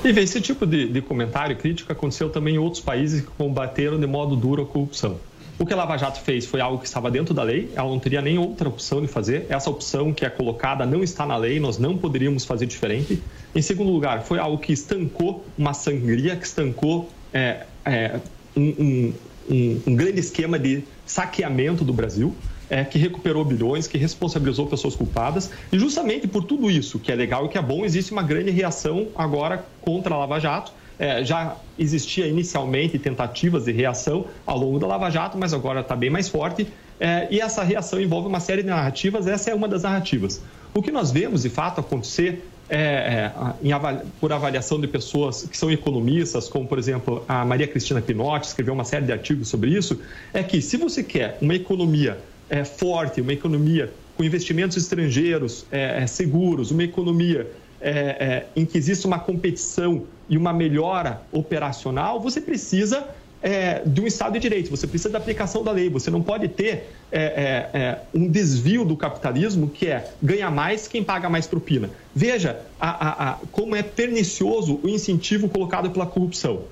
E 0.05 0.09
esse 0.09 0.41
tipo 0.41 0.65
de, 0.67 0.89
de 0.89 1.03
comentário 1.03 1.53
e 1.53 1.57
crítica 1.57 1.93
aconteceu 1.93 2.31
também 2.31 2.55
em 2.55 2.59
outros 2.59 2.83
países 2.83 3.23
que 3.23 3.27
combateram 3.27 3.99
de 3.99 4.07
modo 4.07 4.37
duro 4.37 4.63
a 4.63 4.67
corrupção. 4.67 5.19
O 5.59 5.65
que 5.65 5.73
a 5.73 5.77
Lava 5.77 5.97
Jato 5.97 6.21
fez 6.21 6.45
foi 6.45 6.61
algo 6.61 6.79
que 6.79 6.87
estava 6.87 7.11
dentro 7.11 7.33
da 7.33 7.43
lei, 7.43 7.71
ela 7.75 7.89
não 7.89 7.99
teria 7.99 8.21
nem 8.21 8.39
outra 8.39 8.69
opção 8.69 9.01
de 9.01 9.09
fazer. 9.09 9.47
Essa 9.49 9.71
opção 9.71 10.13
que 10.13 10.25
é 10.25 10.31
colocada 10.31 10.85
não 10.85 11.03
está 11.03 11.27
na 11.27 11.37
lei, 11.37 11.59
nós 11.59 11.79
não 11.79 11.97
poderíamos 11.97 12.45
fazer 12.45 12.67
diferente. 12.67 13.23
Em 13.55 13.63
segundo 13.63 13.91
lugar, 13.91 14.23
foi 14.23 14.39
algo 14.39 14.59
que 14.59 14.73
estancou 14.73 15.47
uma 15.57 15.73
sangria, 15.73 16.37
que 16.37 16.47
estancou 16.47 17.09
é, 17.33 17.65
é, 17.87 18.21
um, 18.55 19.15
um, 19.51 19.81
um 19.87 19.97
grande 19.97 20.21
esquema 20.21 20.59
de 20.59 20.85
saqueamento 21.07 21.85
do 21.85 21.93
Brasil 21.93 22.35
é, 22.69 22.85
que 22.85 22.99
recuperou 22.99 23.45
bilhões, 23.45 23.87
que 23.87 23.99
responsabilizou 23.99 24.67
pessoas 24.67 24.95
culpadas. 24.95 25.51
E 25.73 25.79
justamente 25.79 26.27
por 26.27 26.45
tudo 26.45 26.71
isso, 26.71 26.99
que 26.99 27.11
é 27.11 27.15
legal 27.15 27.47
e 27.47 27.49
que 27.49 27.59
é 27.59 27.63
bom, 27.63 27.85
existe 27.85 28.13
uma 28.13 28.23
grande 28.23 28.51
reação 28.51 29.09
agora 29.17 29.65
contra 29.81 30.15
a 30.15 30.19
Lava 30.19 30.39
Jato. 30.39 30.73
É, 30.99 31.23
já 31.23 31.57
existia 31.79 32.27
inicialmente 32.27 32.99
tentativas 32.99 33.67
de 33.67 33.73
reação 33.73 34.25
ao 34.47 34.59
longo 34.59 34.79
da 34.79 34.87
Lava 34.87 35.11
Jato, 35.11 35.37
mas 35.37 35.53
agora 35.53 35.81
está 35.81 35.95
bem 35.95 36.09
mais 36.09 36.29
forte. 36.29 36.67
É, 36.99 37.29
e 37.31 37.41
essa 37.41 37.63
reação 37.63 38.01
envolve 38.01 38.27
uma 38.29 38.41
série 38.41 38.63
de 38.63 38.69
narrativas, 38.69 39.27
essa 39.27 39.51
é 39.51 39.55
uma 39.55 39.69
das 39.69 39.83
narrativas. 39.83 40.43
O 40.73 40.83
que 40.83 40.91
nós 40.91 41.11
vemos, 41.11 41.43
de 41.43 41.51
fato, 41.51 41.81
acontecer 41.81 42.43
é, 42.69 43.31
é, 43.63 43.73
avali 43.73 44.01
por 44.21 44.33
avaliação 44.33 44.81
de 44.81 44.89
pessoas 44.89 45.45
que 45.45 45.57
são 45.57 45.71
economistas, 45.71 46.49
como, 46.49 46.67
por 46.67 46.79
exemplo, 46.79 47.25
a 47.29 47.45
Maria 47.45 47.67
Cristina 47.69 48.01
Pinotti, 48.01 48.49
escreveu 48.49 48.75
uma 48.75 48.85
série 48.85 49.05
de 49.07 49.13
artigos 49.13 49.49
sobre 49.49 49.71
isso, 49.71 50.01
é 50.33 50.43
que 50.43 50.61
se 50.61 50.77
você 50.77 51.03
quer 51.03 51.39
uma 51.41 51.55
economia 51.55 52.19
é, 52.49 52.65
forte, 52.65 53.21
uma 53.21 53.33
economia 53.33 53.93
com 54.17 54.25
investimentos 54.25 54.77
estrangeiros 54.77 55.67
é, 55.71 56.03
é 56.03 56.07
seguros, 56.07 56.71
uma 56.71 56.85
economia 56.85 57.51
é, 57.81 57.91
é, 57.91 58.47
em 58.57 58.65
que 58.65 58.79
existe 58.79 59.07
uma 59.07 59.19
competição 59.19 60.05
e 60.29 60.37
uma 60.37 60.53
melhora 60.53 61.23
operacional, 61.33 62.21
você 62.21 62.41
precisa 62.41 63.07
é, 63.43 63.83
de 63.85 64.01
um 64.01 64.07
Estado 64.07 64.33
de 64.33 64.41
Direito, 64.41 64.71
você 64.71 64.87
precisa 64.87 65.11
da 65.11 65.19
aplicação 65.19 65.63
da 65.63 65.71
lei. 65.71 65.89
Você 65.91 66.11
não 66.11 66.23
pode 66.23 66.49
ter 66.49 66.91
é, 67.13 67.21
é, 67.21 67.79
é, 67.79 67.99
um 68.15 68.29
desvio 68.29 68.85
do 68.85 68.97
capitalismo 68.97 69.69
que 69.69 69.87
é 69.87 70.11
ganha 70.23 70.51
mais 70.51 70.89
quem 70.89 71.05
paga 71.05 71.29
mais 71.29 71.47
propina. 71.47 71.91
Veja 72.15 72.61
a, 72.81 72.91
a, 72.91 73.31
a, 73.31 73.39
como 73.53 73.77
é 73.77 73.83
pernicioso 73.83 74.81
o 74.83 74.89
incentivo 74.89 75.49
colocado 75.49 75.91
pela 75.91 76.07
corrupção. 76.07 76.63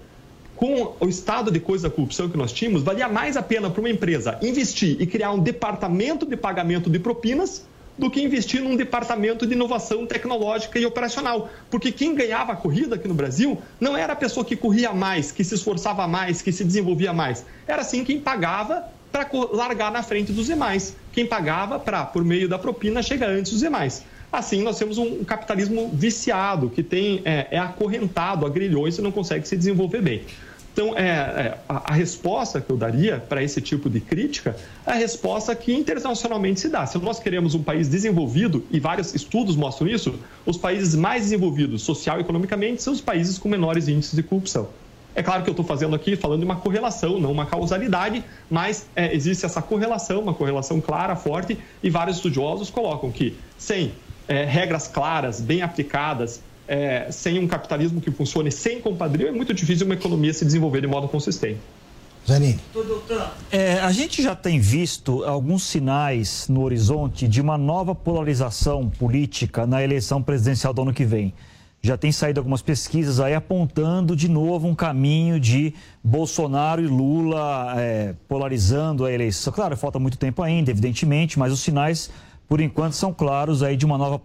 Com 0.57 0.95
o 1.01 1.09
estado 1.09 1.51
de 1.51 1.59
coisa 1.59 1.89
da 1.89 1.95
corrupção 1.95 2.29
que 2.29 2.37
nós 2.37 2.53
tínhamos, 2.53 2.83
valia 2.83 3.09
mais 3.09 3.37
a 3.37 3.43
pena 3.43 3.69
para 3.69 3.81
uma 3.81 3.91
empresa 3.91 4.39
investir 4.41 4.97
e 5.01 5.07
criar 5.07 5.33
um 5.33 5.39
departamento 5.39 6.25
de 6.25 6.37
pagamento 6.37 6.89
de 6.89 6.99
propinas 6.99 7.67
do 7.99 8.11
que 8.11 8.21
investir 8.23 8.61
num 8.61 8.77
departamento 8.77 9.47
de 9.47 9.53
inovação 9.53 10.07
tecnológica 10.07 10.79
e 10.79 10.87
operacional. 10.87 11.49
Porque 11.71 11.93
quem 11.93 12.15
ganhava 12.15 12.53
a 12.53 12.57
corrida 12.57 12.97
aqui 12.97 13.09
no 13.09 13.15
Brasil 13.15 13.61
não 13.81 13.97
era 13.97 14.13
a 14.13 14.17
pessoa 14.17 14.45
que 14.45 14.57
corria 14.57 14.93
mais, 14.93 15.31
que 15.31 15.45
se 15.45 15.55
esforçava 15.55 16.07
mais, 16.07 16.43
que 16.43 16.53
se 16.53 16.65
desenvolvia 16.65 17.13
mais. 17.13 17.45
Era 17.67 17.83
sim 17.83 18.05
quem 18.05 18.21
pagava 18.21 18.85
para 19.13 19.29
largar 19.53 19.93
na 19.93 20.03
frente 20.03 20.33
dos 20.33 20.47
demais. 20.47 20.97
Quem 21.13 21.27
pagava 21.27 21.79
para, 21.79 22.05
por 22.05 22.25
meio 22.25 22.49
da 22.49 22.59
propina, 22.59 23.03
chegar 23.03 23.31
antes 23.31 23.53
dos 23.53 23.61
demais. 23.61 24.05
Assim, 24.39 24.63
nós 24.63 24.79
temos 24.79 24.99
um 24.99 25.23
capitalismo 25.25 25.91
viciado, 25.93 26.69
que 26.69 26.83
tem, 26.83 27.23
é, 27.25 27.49
é 27.53 27.59
acorrentado 27.59 28.45
a 28.45 28.49
grilhões 28.49 28.99
e 28.99 29.03
não 29.03 29.13
consegue 29.13 29.47
se 29.47 29.57
desenvolver 29.57 30.03
bem. 30.03 30.23
Então, 30.75 30.99
é, 30.99 31.03
é, 31.03 31.59
a, 31.69 31.93
a, 31.93 31.95
resposta 31.95 32.61
que 32.61 32.69
eu 32.69 32.77
daria 32.77 33.19
para 33.29 33.41
esse 33.41 33.61
tipo 33.61 33.89
de 33.89 34.01
crítica 34.01 34.57
é 34.85 34.91
a 34.91 34.95
resposta 34.95 35.55
que 35.55 35.73
internacionalmente 35.73 36.59
se 36.59 36.69
dá. 36.69 36.85
Se 36.85 36.99
nós 36.99 37.21
queremos 37.21 37.55
um 37.55 37.63
país 37.63 37.89
desenvolvido, 37.89 38.65
e 38.73 38.81
vários 38.81 39.15
estudos 39.15 39.55
mostram 39.55 39.87
isso, 39.87 40.19
os 40.45 40.57
países 40.57 40.97
mais 40.97 41.23
desenvolvidos 41.23 41.83
social 41.83 42.19
e 42.19 42.23
economicamente 42.23 42.83
são 42.83 42.93
os 42.93 43.01
países 43.01 43.39
com 43.39 43.49
menores 43.49 43.87
índices 43.87 44.17
de 44.17 44.23
corrupção. 44.25 44.69
É 45.15 45.23
claro 45.23 45.45
que 45.45 45.49
eu 45.49 45.53
estou 45.53 45.65
fazendo 45.65 45.95
aqui, 45.95 46.17
falando 46.17 46.41
de 46.41 46.45
uma 46.45 46.57
correlação, 46.57 47.21
não 47.21 47.31
uma 47.31 47.47
causalidade, 47.47 48.25
mas 48.51 48.89
é, 48.97 49.15
existe 49.15 49.47
essa 49.47 49.63
correlação, 49.63 50.21
uma 50.21 50.35
correlação 50.35 50.81
clara, 50.81 51.15
forte, 51.15 51.57
e 51.85 51.89
vários 51.89 52.17
estudiosos 52.17 52.69
colocam 52.69 53.13
que 53.13 53.37
sem 53.57 53.93
é, 54.29 54.45
regras 54.45 54.89
claras, 54.89 55.41
bem 55.41 55.63
aplicadas, 55.63 56.41
é, 56.67 57.11
sem 57.11 57.39
um 57.39 57.47
capitalismo 57.47 58.01
que 58.01 58.11
funcione 58.11 58.51
sem 58.51 58.81
compadrio, 58.81 59.29
é 59.29 59.33
muito 59.33 59.53
difícil 59.53 59.87
uma 59.87 59.95
economia 59.95 60.33
se 60.33 60.45
desenvolver 60.45 60.81
de 60.81 60.87
modo 60.87 61.09
consistente. 61.09 61.61
Zanini. 62.27 62.59
É, 63.53 63.81
a 63.81 63.93
gente 63.93 64.23
já 64.23 64.35
tem 64.35 64.59
visto 64.59 65.25
alguns 65.25 65.63
sinais 65.63 66.49
no 66.49 66.63
horizonte 66.63 67.29
de 67.29 67.41
uma 67.41 67.59
nova 67.59 67.95
polarização 67.95 68.89
política 68.89 69.67
na 69.67 69.83
eleição 69.83 70.23
presidencial 70.23 70.73
do 70.73 70.83
ano 70.83 70.93
que 70.95 71.05
vem. 71.05 71.35
Já 71.83 71.99
tem 71.99 72.11
saído 72.11 72.41
algumas 72.41 72.63
pesquisas 72.63 73.21
aí 73.21 73.35
apontando 73.35 74.17
de 74.17 74.27
novo 74.27 74.67
um 74.67 74.75
caminho 74.75 75.39
de 75.39 75.75
Bolsonaro 76.03 76.83
e 76.83 76.87
Lula 76.87 77.75
é, 77.77 78.15
polarizando 78.27 79.05
a 79.05 79.13
eleição. 79.13 79.53
Claro, 79.53 79.77
falta 79.77 79.99
muito 79.99 80.17
tempo 80.17 80.43
ainda, 80.43 80.71
evidentemente, 80.71 81.39
mas 81.39 81.53
os 81.53 81.61
sinais, 81.61 82.11
por 82.49 82.61
enquanto, 82.61 82.93
são 82.93 83.13
claros 83.13 83.63
aí 83.63 83.77
de 83.77 83.87
uma 83.87 83.97
nova 83.97 84.19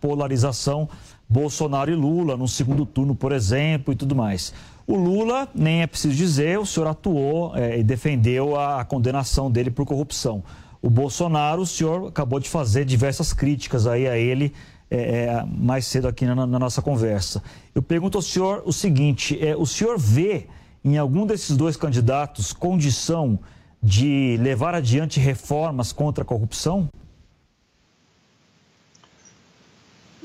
polarização 0.00 0.88
Bolsonaro 1.28 1.90
e 1.90 1.94
Lula 1.94 2.36
no 2.36 2.46
segundo 2.46 2.86
turno, 2.86 3.14
por 3.14 3.32
exemplo, 3.32 3.92
e 3.92 3.96
tudo 3.96 4.14
mais. 4.14 4.52
O 4.86 4.94
Lula, 4.94 5.48
nem 5.54 5.82
é 5.82 5.86
preciso 5.86 6.14
dizer, 6.14 6.58
o 6.58 6.66
senhor 6.66 6.86
atuou 6.86 7.56
é, 7.56 7.78
e 7.78 7.82
defendeu 7.82 8.56
a, 8.56 8.80
a 8.80 8.84
condenação 8.84 9.50
dele 9.50 9.70
por 9.70 9.84
corrupção. 9.84 10.42
O 10.80 10.88
Bolsonaro, 10.88 11.62
o 11.62 11.66
senhor 11.66 12.08
acabou 12.08 12.38
de 12.38 12.48
fazer 12.48 12.84
diversas 12.84 13.32
críticas 13.32 13.86
aí 13.86 14.06
a 14.06 14.16
ele 14.16 14.52
é, 14.88 15.24
é, 15.24 15.44
mais 15.44 15.86
cedo 15.86 16.06
aqui 16.06 16.24
na, 16.24 16.34
na, 16.46 16.58
nossa 16.58 16.80
conversa. 16.80 17.42
Eu 17.74 17.82
pergunto 17.82 18.18
ao 18.18 18.22
senhor 18.22 18.62
o 18.64 18.72
seguinte: 18.72 19.36
é, 19.44 19.56
o 19.56 19.66
senhor 19.66 19.98
vê 19.98 20.46
em 20.84 20.96
algum 20.96 21.26
desses 21.26 21.56
dois 21.56 21.76
candidatos 21.76 22.52
condição 22.52 23.40
de 23.82 24.36
levar 24.40 24.74
adiante 24.74 25.18
reformas 25.18 25.92
contra 25.92 26.22
a 26.22 26.24
corrupção? 26.24 26.88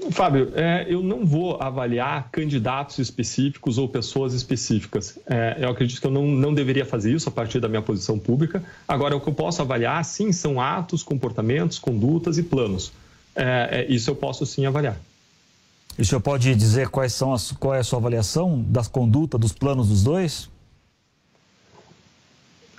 Fábio, 0.10 0.52
é, 0.56 0.86
eu 0.90 1.04
não 1.04 1.26
vou 1.26 1.62
avaliar 1.62 2.30
candidatos 2.32 2.98
específicos 2.98 3.78
ou 3.78 3.88
pessoas 3.88 4.34
específicas. 4.34 5.20
É, 5.28 5.58
eu 5.60 5.70
acredito 5.70 6.02
que 6.02 6.08
eu 6.08 6.12
não, 6.12 6.26
não 6.26 6.54
deveria 6.54 6.86
fazer 6.86 7.14
isso 7.14 7.30
a 7.30 7.32
partir 7.32 7.60
da 7.60 7.68
minha 7.68 7.82
posição 7.82 8.18
pública. 8.18 8.64
Agora, 8.88 9.16
o 9.16 9.22
que 9.22 9.30
eu 9.30 9.34
posso 9.34 9.62
avaliar, 9.62 10.04
sim, 10.04 10.32
são 10.32 10.60
atos, 10.60 11.04
comportamentos, 11.04 11.78
condutas 11.78 12.38
e 12.38 12.44
planos. 12.44 12.92
É, 13.36 13.86
é 13.88 13.94
isso 13.94 14.10
eu 14.10 14.16
posso 14.16 14.46
sim 14.46 14.66
avaliar. 14.66 14.98
E 15.98 16.02
o 16.02 16.06
senhor 16.06 16.22
pode 16.22 16.56
dizer 16.56 16.88
quais 16.90 17.14
são 17.14 17.34
as, 17.34 17.52
qual 17.52 17.76
é 17.76 17.80
a 17.80 17.84
sua 17.84 18.00
avaliação 18.00 18.64
das 18.68 18.88
condutas, 18.88 19.40
dos 19.40 19.52
planos 19.52 19.90
dos 19.90 20.04
dois? 20.04 20.50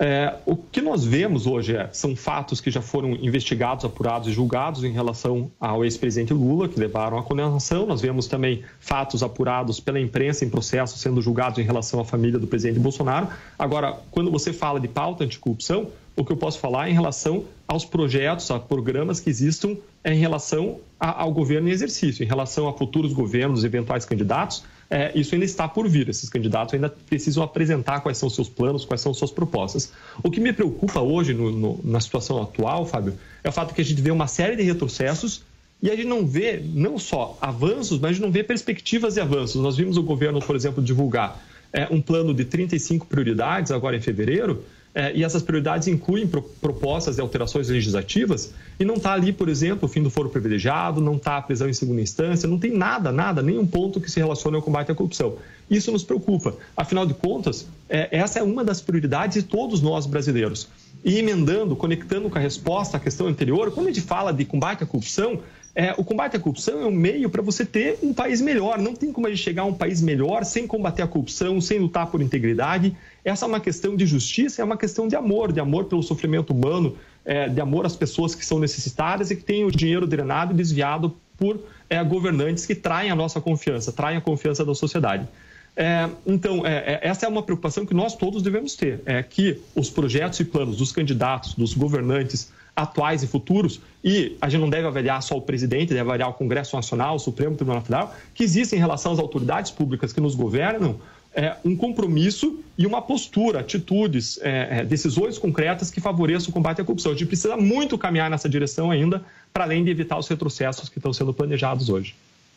É, 0.04 0.34
o 0.44 0.56
que 0.56 0.80
nós 0.80 1.04
vemos 1.04 1.46
hoje 1.46 1.76
é, 1.76 1.88
são 1.92 2.16
fatos 2.16 2.60
que 2.60 2.72
já 2.72 2.82
foram 2.82 3.12
investigados, 3.12 3.84
apurados 3.84 4.26
e 4.26 4.32
julgados 4.32 4.82
em 4.82 4.90
relação 4.90 5.48
ao 5.60 5.84
ex-presidente 5.84 6.34
Lula, 6.34 6.68
que 6.68 6.76
levaram 6.76 7.16
à 7.16 7.22
condenação. 7.22 7.86
Nós 7.86 8.00
vemos 8.00 8.26
também 8.26 8.64
fatos 8.80 9.22
apurados 9.22 9.78
pela 9.78 10.00
imprensa 10.00 10.44
em 10.44 10.50
processo 10.50 10.98
sendo 10.98 11.22
julgados 11.22 11.60
em 11.60 11.62
relação 11.62 12.00
à 12.00 12.04
família 12.04 12.36
do 12.36 12.48
presidente 12.48 12.80
Bolsonaro. 12.80 13.28
Agora, 13.56 13.96
quando 14.10 14.28
você 14.28 14.52
fala 14.52 14.80
de 14.80 14.88
pauta 14.88 15.22
anticorrupção, 15.22 15.86
o 16.16 16.24
que 16.24 16.32
eu 16.32 16.36
posso 16.36 16.58
falar 16.58 16.88
é 16.88 16.90
em 16.90 16.94
relação 16.94 17.44
aos 17.68 17.84
projetos, 17.84 18.50
a 18.50 18.58
programas 18.58 19.20
que 19.20 19.30
existam 19.30 19.76
em 20.04 20.18
relação 20.18 20.80
ao 20.98 21.30
governo 21.30 21.68
em 21.68 21.70
exercício, 21.70 22.24
em 22.24 22.26
relação 22.26 22.68
a 22.68 22.72
futuros 22.72 23.12
governos, 23.12 23.62
eventuais 23.62 24.04
candidatos 24.04 24.64
é, 24.92 25.10
isso 25.14 25.34
ainda 25.34 25.46
está 25.46 25.66
por 25.66 25.88
vir. 25.88 26.06
Esses 26.10 26.28
candidatos 26.28 26.74
ainda 26.74 26.90
precisam 26.90 27.42
apresentar 27.42 28.00
quais 28.00 28.18
são 28.18 28.28
seus 28.28 28.46
planos, 28.46 28.84
quais 28.84 29.00
são 29.00 29.14
suas 29.14 29.30
propostas. 29.30 29.90
O 30.22 30.30
que 30.30 30.38
me 30.38 30.52
preocupa 30.52 31.00
hoje, 31.00 31.32
no, 31.32 31.50
no, 31.50 31.80
na 31.82 31.98
situação 31.98 32.42
atual, 32.42 32.84
Fábio, 32.84 33.14
é 33.42 33.48
o 33.48 33.52
fato 33.52 33.74
que 33.74 33.80
a 33.80 33.84
gente 33.84 34.02
vê 34.02 34.10
uma 34.10 34.26
série 34.26 34.54
de 34.54 34.62
retrocessos 34.62 35.44
e 35.82 35.90
a 35.90 35.96
gente 35.96 36.08
não 36.08 36.26
vê 36.26 36.62
não 36.62 36.98
só 36.98 37.38
avanços, 37.40 37.98
mas 37.98 38.10
a 38.10 38.12
gente 38.12 38.22
não 38.22 38.30
vê 38.30 38.44
perspectivas 38.44 39.14
de 39.14 39.20
avanços. 39.20 39.62
Nós 39.62 39.78
vimos 39.78 39.96
o 39.96 40.02
governo, 40.02 40.40
por 40.40 40.54
exemplo, 40.54 40.84
divulgar 40.84 41.42
é, 41.72 41.88
um 41.90 42.02
plano 42.02 42.34
de 42.34 42.44
35 42.44 43.06
prioridades 43.06 43.72
agora 43.72 43.96
em 43.96 44.00
fevereiro, 44.02 44.62
é, 44.94 45.14
e 45.14 45.24
essas 45.24 45.42
prioridades 45.42 45.88
incluem 45.88 46.26
pro, 46.26 46.42
propostas 46.42 47.16
de 47.16 47.22
alterações 47.22 47.68
legislativas, 47.68 48.52
e 48.78 48.84
não 48.84 48.94
está 48.94 49.12
ali, 49.12 49.32
por 49.32 49.48
exemplo, 49.48 49.86
o 49.86 49.88
fim 49.88 50.02
do 50.02 50.10
foro 50.10 50.28
privilegiado, 50.28 51.00
não 51.00 51.16
está 51.16 51.38
a 51.38 51.42
prisão 51.42 51.68
em 51.68 51.72
segunda 51.72 52.00
instância, 52.00 52.48
não 52.48 52.58
tem 52.58 52.76
nada, 52.76 53.10
nada, 53.10 53.42
nenhum 53.42 53.66
ponto 53.66 54.00
que 54.00 54.10
se 54.10 54.20
relacione 54.20 54.56
ao 54.56 54.62
combate 54.62 54.92
à 54.92 54.94
corrupção. 54.94 55.36
Isso 55.70 55.90
nos 55.90 56.04
preocupa. 56.04 56.54
Afinal 56.76 57.06
de 57.06 57.14
contas, 57.14 57.66
é, 57.88 58.08
essa 58.10 58.38
é 58.38 58.42
uma 58.42 58.62
das 58.62 58.82
prioridades 58.82 59.42
de 59.42 59.48
todos 59.48 59.80
nós 59.80 60.04
brasileiros. 60.04 60.68
E 61.02 61.18
emendando, 61.18 61.74
conectando 61.74 62.28
com 62.28 62.38
a 62.38 62.40
resposta 62.40 62.98
à 62.98 63.00
questão 63.00 63.26
anterior, 63.26 63.72
quando 63.72 63.86
a 63.86 63.92
gente 63.92 64.02
fala 64.02 64.32
de 64.32 64.44
combate 64.44 64.84
à 64.84 64.86
corrupção, 64.86 65.40
é, 65.74 65.94
o 65.96 66.04
combate 66.04 66.36
à 66.36 66.40
corrupção 66.40 66.82
é 66.82 66.86
um 66.86 66.90
meio 66.90 67.30
para 67.30 67.40
você 67.40 67.64
ter 67.64 67.98
um 68.02 68.12
país 68.12 68.42
melhor. 68.42 68.78
Não 68.78 68.94
tem 68.94 69.10
como 69.10 69.26
a 69.26 69.30
gente 69.30 69.42
chegar 69.42 69.62
a 69.62 69.64
um 69.64 69.72
país 69.72 70.02
melhor 70.02 70.44
sem 70.44 70.66
combater 70.66 71.02
a 71.02 71.06
corrupção, 71.06 71.60
sem 71.60 71.78
lutar 71.78 72.08
por 72.08 72.20
integridade. 72.20 72.94
Essa 73.24 73.46
é 73.46 73.48
uma 73.48 73.60
questão 73.60 73.96
de 73.96 74.04
justiça, 74.04 74.60
é 74.60 74.64
uma 74.64 74.76
questão 74.76 75.08
de 75.08 75.16
amor, 75.16 75.50
de 75.50 75.60
amor 75.60 75.86
pelo 75.86 76.02
sofrimento 76.02 76.52
humano, 76.52 76.96
é, 77.24 77.48
de 77.48 77.60
amor 77.60 77.86
às 77.86 77.96
pessoas 77.96 78.34
que 78.34 78.44
são 78.44 78.58
necessitadas 78.58 79.30
e 79.30 79.36
que 79.36 79.44
têm 79.44 79.64
o 79.64 79.70
dinheiro 79.70 80.06
drenado 80.06 80.52
e 80.52 80.56
desviado 80.56 81.16
por 81.38 81.58
é, 81.88 82.02
governantes 82.04 82.66
que 82.66 82.74
traem 82.74 83.10
a 83.10 83.14
nossa 83.14 83.40
confiança, 83.40 83.90
traem 83.92 84.18
a 84.18 84.20
confiança 84.20 84.64
da 84.64 84.74
sociedade. 84.74 85.26
É, 85.74 86.06
então, 86.26 86.66
é, 86.66 87.00
é, 87.02 87.08
essa 87.08 87.24
é 87.24 87.28
uma 87.28 87.42
preocupação 87.42 87.86
que 87.86 87.94
nós 87.94 88.14
todos 88.14 88.42
devemos 88.42 88.74
ter, 88.74 89.00
é 89.06 89.22
que 89.22 89.58
os 89.74 89.88
projetos 89.88 90.38
e 90.40 90.44
planos 90.44 90.76
dos 90.76 90.92
candidatos, 90.92 91.54
dos 91.54 91.72
governantes, 91.72 92.52
atuais 92.74 93.22
e 93.22 93.26
futuros, 93.26 93.80
e 94.02 94.36
a 94.40 94.48
gente 94.48 94.60
não 94.60 94.70
deve 94.70 94.86
avaliar 94.86 95.22
só 95.22 95.36
o 95.36 95.42
presidente, 95.42 95.88
deve 95.88 96.00
avaliar 96.00 96.30
o 96.30 96.34
Congresso 96.34 96.74
Nacional, 96.74 97.16
o 97.16 97.18
Supremo 97.18 97.54
Tribunal 97.54 97.82
Federal, 97.82 98.14
que 98.34 98.42
existem 98.42 98.78
em 98.78 98.80
relação 98.80 99.12
às 99.12 99.18
autoridades 99.18 99.70
públicas 99.70 100.12
que 100.12 100.20
nos 100.20 100.34
governam 100.34 100.98
é, 101.34 101.56
um 101.64 101.76
compromisso 101.76 102.60
e 102.76 102.86
uma 102.86 103.00
postura, 103.00 103.60
atitudes, 103.60 104.38
é, 104.42 104.80
é 104.80 104.84
decisões 104.84 105.38
concretas 105.38 105.90
que 105.90 106.00
favoreçam 106.00 106.50
o 106.50 106.52
combate 106.52 106.80
à 106.80 106.84
corrupção. 106.84 107.12
A 107.12 107.14
gente 107.14 107.26
precisa 107.26 107.56
muito 107.56 107.96
caminhar 107.96 108.30
nessa 108.30 108.48
direção 108.48 108.90
ainda, 108.90 109.22
para 109.52 109.64
além 109.64 109.84
de 109.84 109.90
evitar 109.90 110.18
os 110.18 110.28
retrocessos 110.28 110.88
que 110.88 110.98
estão 110.98 111.12
sendo 111.12 111.32
planejados 111.32 111.88
hoje. 111.88 112.14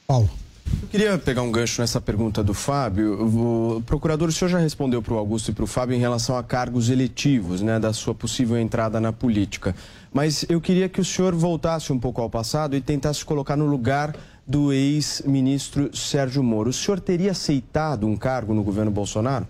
Paulo. 0.07 0.29
Eu 0.65 0.87
queria 0.89 1.17
pegar 1.17 1.41
um 1.41 1.51
gancho 1.51 1.81
nessa 1.81 1.99
pergunta 1.99 2.43
do 2.43 2.53
Fábio. 2.53 3.77
O 3.77 3.83
procurador, 3.85 4.29
o 4.29 4.31
senhor 4.31 4.49
já 4.49 4.59
respondeu 4.59 5.01
para 5.01 5.13
o 5.13 5.17
Augusto 5.17 5.51
e 5.51 5.53
para 5.53 5.63
o 5.63 5.67
Fábio 5.67 5.95
em 5.95 5.99
relação 5.99 6.37
a 6.37 6.43
cargos 6.43 6.89
eletivos, 6.89 7.61
né, 7.61 7.79
da 7.79 7.91
sua 7.91 8.15
possível 8.15 8.57
entrada 8.57 8.99
na 8.99 9.11
política. 9.11 9.75
Mas 10.13 10.45
eu 10.47 10.61
queria 10.61 10.87
que 10.87 11.01
o 11.01 11.05
senhor 11.05 11.35
voltasse 11.35 11.91
um 11.91 11.99
pouco 11.99 12.21
ao 12.21 12.29
passado 12.29 12.75
e 12.75 12.81
tentasse 12.81 13.25
colocar 13.25 13.55
no 13.57 13.65
lugar 13.65 14.15
do 14.47 14.71
ex-ministro 14.71 15.95
Sérgio 15.95 16.43
Moro. 16.43 16.69
O 16.69 16.73
senhor 16.73 16.99
teria 16.99 17.31
aceitado 17.31 18.07
um 18.07 18.15
cargo 18.15 18.53
no 18.53 18.63
governo 18.63 18.91
Bolsonaro? 18.91 19.47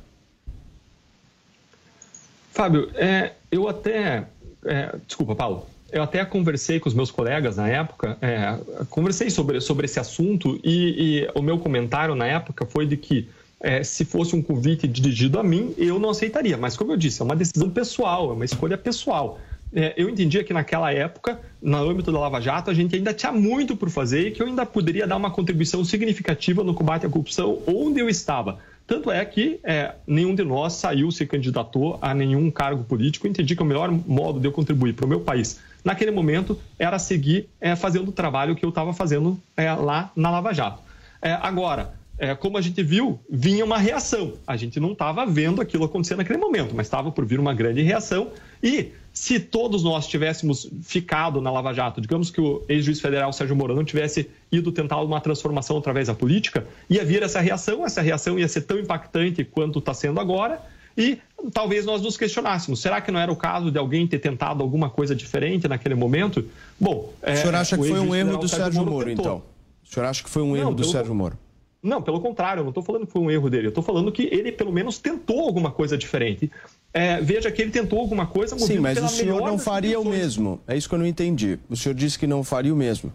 Fábio, 2.51 2.89
é, 2.95 3.33
eu 3.51 3.67
até. 3.67 4.27
É, 4.63 4.95
desculpa, 5.05 5.35
Paulo. 5.35 5.67
Eu 5.91 6.03
até 6.03 6.23
conversei 6.25 6.79
com 6.79 6.89
os 6.89 6.95
meus 6.95 7.11
colegas 7.11 7.57
na 7.57 7.67
época, 7.67 8.17
é, 8.21 8.57
conversei 8.89 9.29
sobre, 9.29 9.61
sobre 9.61 9.85
esse 9.85 9.99
assunto 9.99 10.59
e, 10.63 11.23
e, 11.23 11.29
o 11.33 11.41
meu 11.41 11.57
comentário 11.57 12.15
na 12.15 12.25
época 12.25 12.65
foi 12.65 12.85
de 12.85 12.97
que 12.97 13.27
é, 13.59 13.83
se 13.83 14.03
fosse 14.03 14.35
um 14.35 14.41
convite 14.41 14.87
dirigido 14.87 15.39
a 15.39 15.43
mim, 15.43 15.73
eu 15.77 15.97
não 15.97 16.09
aceitaria. 16.09 16.57
Mas, 16.57 16.75
como 16.75 16.91
eu 16.91 16.97
disse, 16.97 17.21
é 17.21 17.25
uma 17.25 17.35
decisão 17.35 17.69
pessoal, 17.69 18.29
é 18.29 18.33
uma 18.33 18.45
escolha 18.45 18.77
pessoal. 18.77 19.39
É, 19.73 19.93
eu 19.97 20.07
entendia 20.09 20.43
que 20.43 20.53
naquela 20.53 20.91
época, 20.91 21.39
no 21.61 21.77
âmbito 21.77 22.11
da 22.11 22.19
Lava 22.19 22.39
Jato, 22.39 22.69
a 22.69 22.73
gente 22.73 22.95
ainda 22.95 23.13
tinha 23.13 23.31
muito 23.31 23.75
por 23.75 23.89
fazer 23.89 24.27
e 24.27 24.31
que 24.31 24.41
eu 24.41 24.47
ainda 24.47 24.65
poderia 24.65 25.07
dar 25.07 25.17
uma 25.17 25.31
contribuição 25.31 25.83
significativa 25.83 26.63
no 26.63 26.73
combate 26.73 27.05
à 27.05 27.09
corrupção 27.09 27.59
onde 27.65 27.99
eu 27.99 28.07
estava. 28.07 28.59
Tanto 28.87 29.09
é 29.09 29.25
que 29.25 29.59
é, 29.63 29.95
nenhum 30.05 30.35
de 30.35 30.43
nós 30.43 30.73
saiu, 30.73 31.11
se 31.11 31.25
candidatou 31.25 31.97
a 32.01 32.13
nenhum 32.13 32.51
cargo 32.51 32.83
político. 32.83 33.25
Eu 33.25 33.31
entendi 33.31 33.55
que 33.55 33.63
o 33.63 33.65
melhor 33.65 33.91
modo 33.91 34.39
de 34.39 34.47
eu 34.47 34.51
contribuir 34.51 34.93
para 34.93 35.05
o 35.05 35.09
meu 35.09 35.21
país 35.21 35.59
naquele 35.85 36.09
momento 36.09 36.59
era 36.79 36.97
seguir 36.97 37.47
é, 37.61 37.75
fazendo 37.75 38.09
o 38.09 38.11
trabalho 38.11 38.55
que 38.55 38.65
eu 38.65 38.69
estava 38.69 38.91
fazendo 38.91 39.39
é, 39.55 39.71
lá 39.71 40.11
na 40.15 40.31
Lava 40.31 40.51
Jato. 40.51 40.81
É, 41.21 41.31
agora, 41.33 41.93
como 42.39 42.57
a 42.57 42.61
gente 42.61 42.81
viu, 42.81 43.19
vinha 43.29 43.65
uma 43.65 43.77
reação. 43.77 44.35
A 44.47 44.55
gente 44.55 44.79
não 44.79 44.93
estava 44.93 45.25
vendo 45.25 45.61
aquilo 45.61 45.83
acontecer 45.83 46.15
naquele 46.15 46.39
momento, 46.39 46.73
mas 46.73 46.87
estava 46.87 47.11
por 47.11 47.25
vir 47.25 47.41
uma 47.41 47.53
grande 47.53 47.81
reação. 47.81 48.31
E 48.63 48.93
se 49.15 49.39
todos 49.39 49.83
nós 49.83 50.07
tivéssemos 50.07 50.69
ficado 50.81 51.39
na 51.39 51.49
Lava 51.49 51.73
Jato, 51.73 52.01
digamos 52.01 52.29
que 52.29 52.39
o 52.39 52.63
ex-juiz 52.67 52.99
federal 52.99 53.31
Sérgio 53.31 53.55
Moro 53.55 53.73
não 53.73 53.83
tivesse 53.83 54.29
ido 54.51 54.71
tentar 54.71 55.01
uma 55.01 55.21
transformação 55.21 55.77
através 55.77 56.07
da 56.07 56.13
política, 56.13 56.67
ia 56.89 57.03
vir 57.03 57.23
essa 57.23 57.39
reação, 57.39 57.85
essa 57.85 58.01
reação 58.01 58.37
ia 58.37 58.47
ser 58.47 58.61
tão 58.61 58.77
impactante 58.77 59.43
quanto 59.45 59.79
está 59.79 59.93
sendo 59.93 60.19
agora, 60.19 60.61
e 60.97 61.19
talvez 61.51 61.85
nós 61.85 62.01
nos 62.01 62.17
questionássemos: 62.17 62.81
será 62.81 63.01
que 63.01 63.11
não 63.11 63.19
era 63.19 63.31
o 63.31 63.35
caso 63.35 63.71
de 63.71 63.77
alguém 63.77 64.07
ter 64.07 64.19
tentado 64.19 64.63
alguma 64.63 64.89
coisa 64.89 65.15
diferente 65.15 65.67
naquele 65.67 65.95
momento? 65.95 66.45
Bom, 66.79 67.13
é, 67.21 67.33
o 67.33 67.37
senhor 67.37 67.55
acha 67.55 67.77
que 67.77 67.87
foi 67.87 67.99
um 67.99 68.15
erro 68.15 68.37
do 68.37 68.47
Sérgio 68.47 68.79
Moro, 68.81 68.91
Moro 68.91 69.11
então? 69.11 69.43
O 69.83 69.93
senhor 69.93 70.05
acha 70.05 70.23
que 70.23 70.29
foi 70.29 70.41
um 70.41 70.49
não, 70.49 70.57
erro 70.57 70.71
do 70.71 70.77
pelo... 70.77 70.91
Sérgio 70.91 71.13
Moro? 71.13 71.37
Não, 71.83 72.01
pelo 72.01 72.19
contrário, 72.19 72.61
eu 72.61 72.63
não 72.63 72.71
estou 72.71 72.81
falando 72.81 73.05
que 73.05 73.13
foi 73.13 73.21
um 73.21 73.29
erro 73.29 73.47
dele, 73.47 73.67
eu 73.67 73.69
estou 73.69 73.83
falando 73.83 74.11
que 74.11 74.23
ele 74.23 74.51
pelo 74.51 74.73
menos 74.73 74.97
tentou 74.97 75.41
alguma 75.41 75.69
coisa 75.69 75.95
diferente. 75.95 76.51
É, 76.91 77.21
veja 77.21 77.51
que 77.51 77.61
ele 77.61 77.69
tentou 77.69 77.99
alguma 77.99 78.25
coisa 78.25 78.57
Sim, 78.57 78.79
mas 78.79 78.97
o 78.97 79.07
senhor 79.07 79.41
não 79.41 79.59
faria 79.59 79.99
o 79.99 80.05
mesmo. 80.05 80.59
É 80.67 80.75
isso 80.75 80.89
que 80.89 80.95
eu 80.95 80.99
não 80.99 81.05
entendi. 81.05 81.59
O 81.69 81.75
senhor 81.75 81.93
disse 81.93 82.17
que 82.17 82.25
não 82.25 82.43
faria 82.43 82.73
o 82.73 82.77
mesmo 82.77 83.13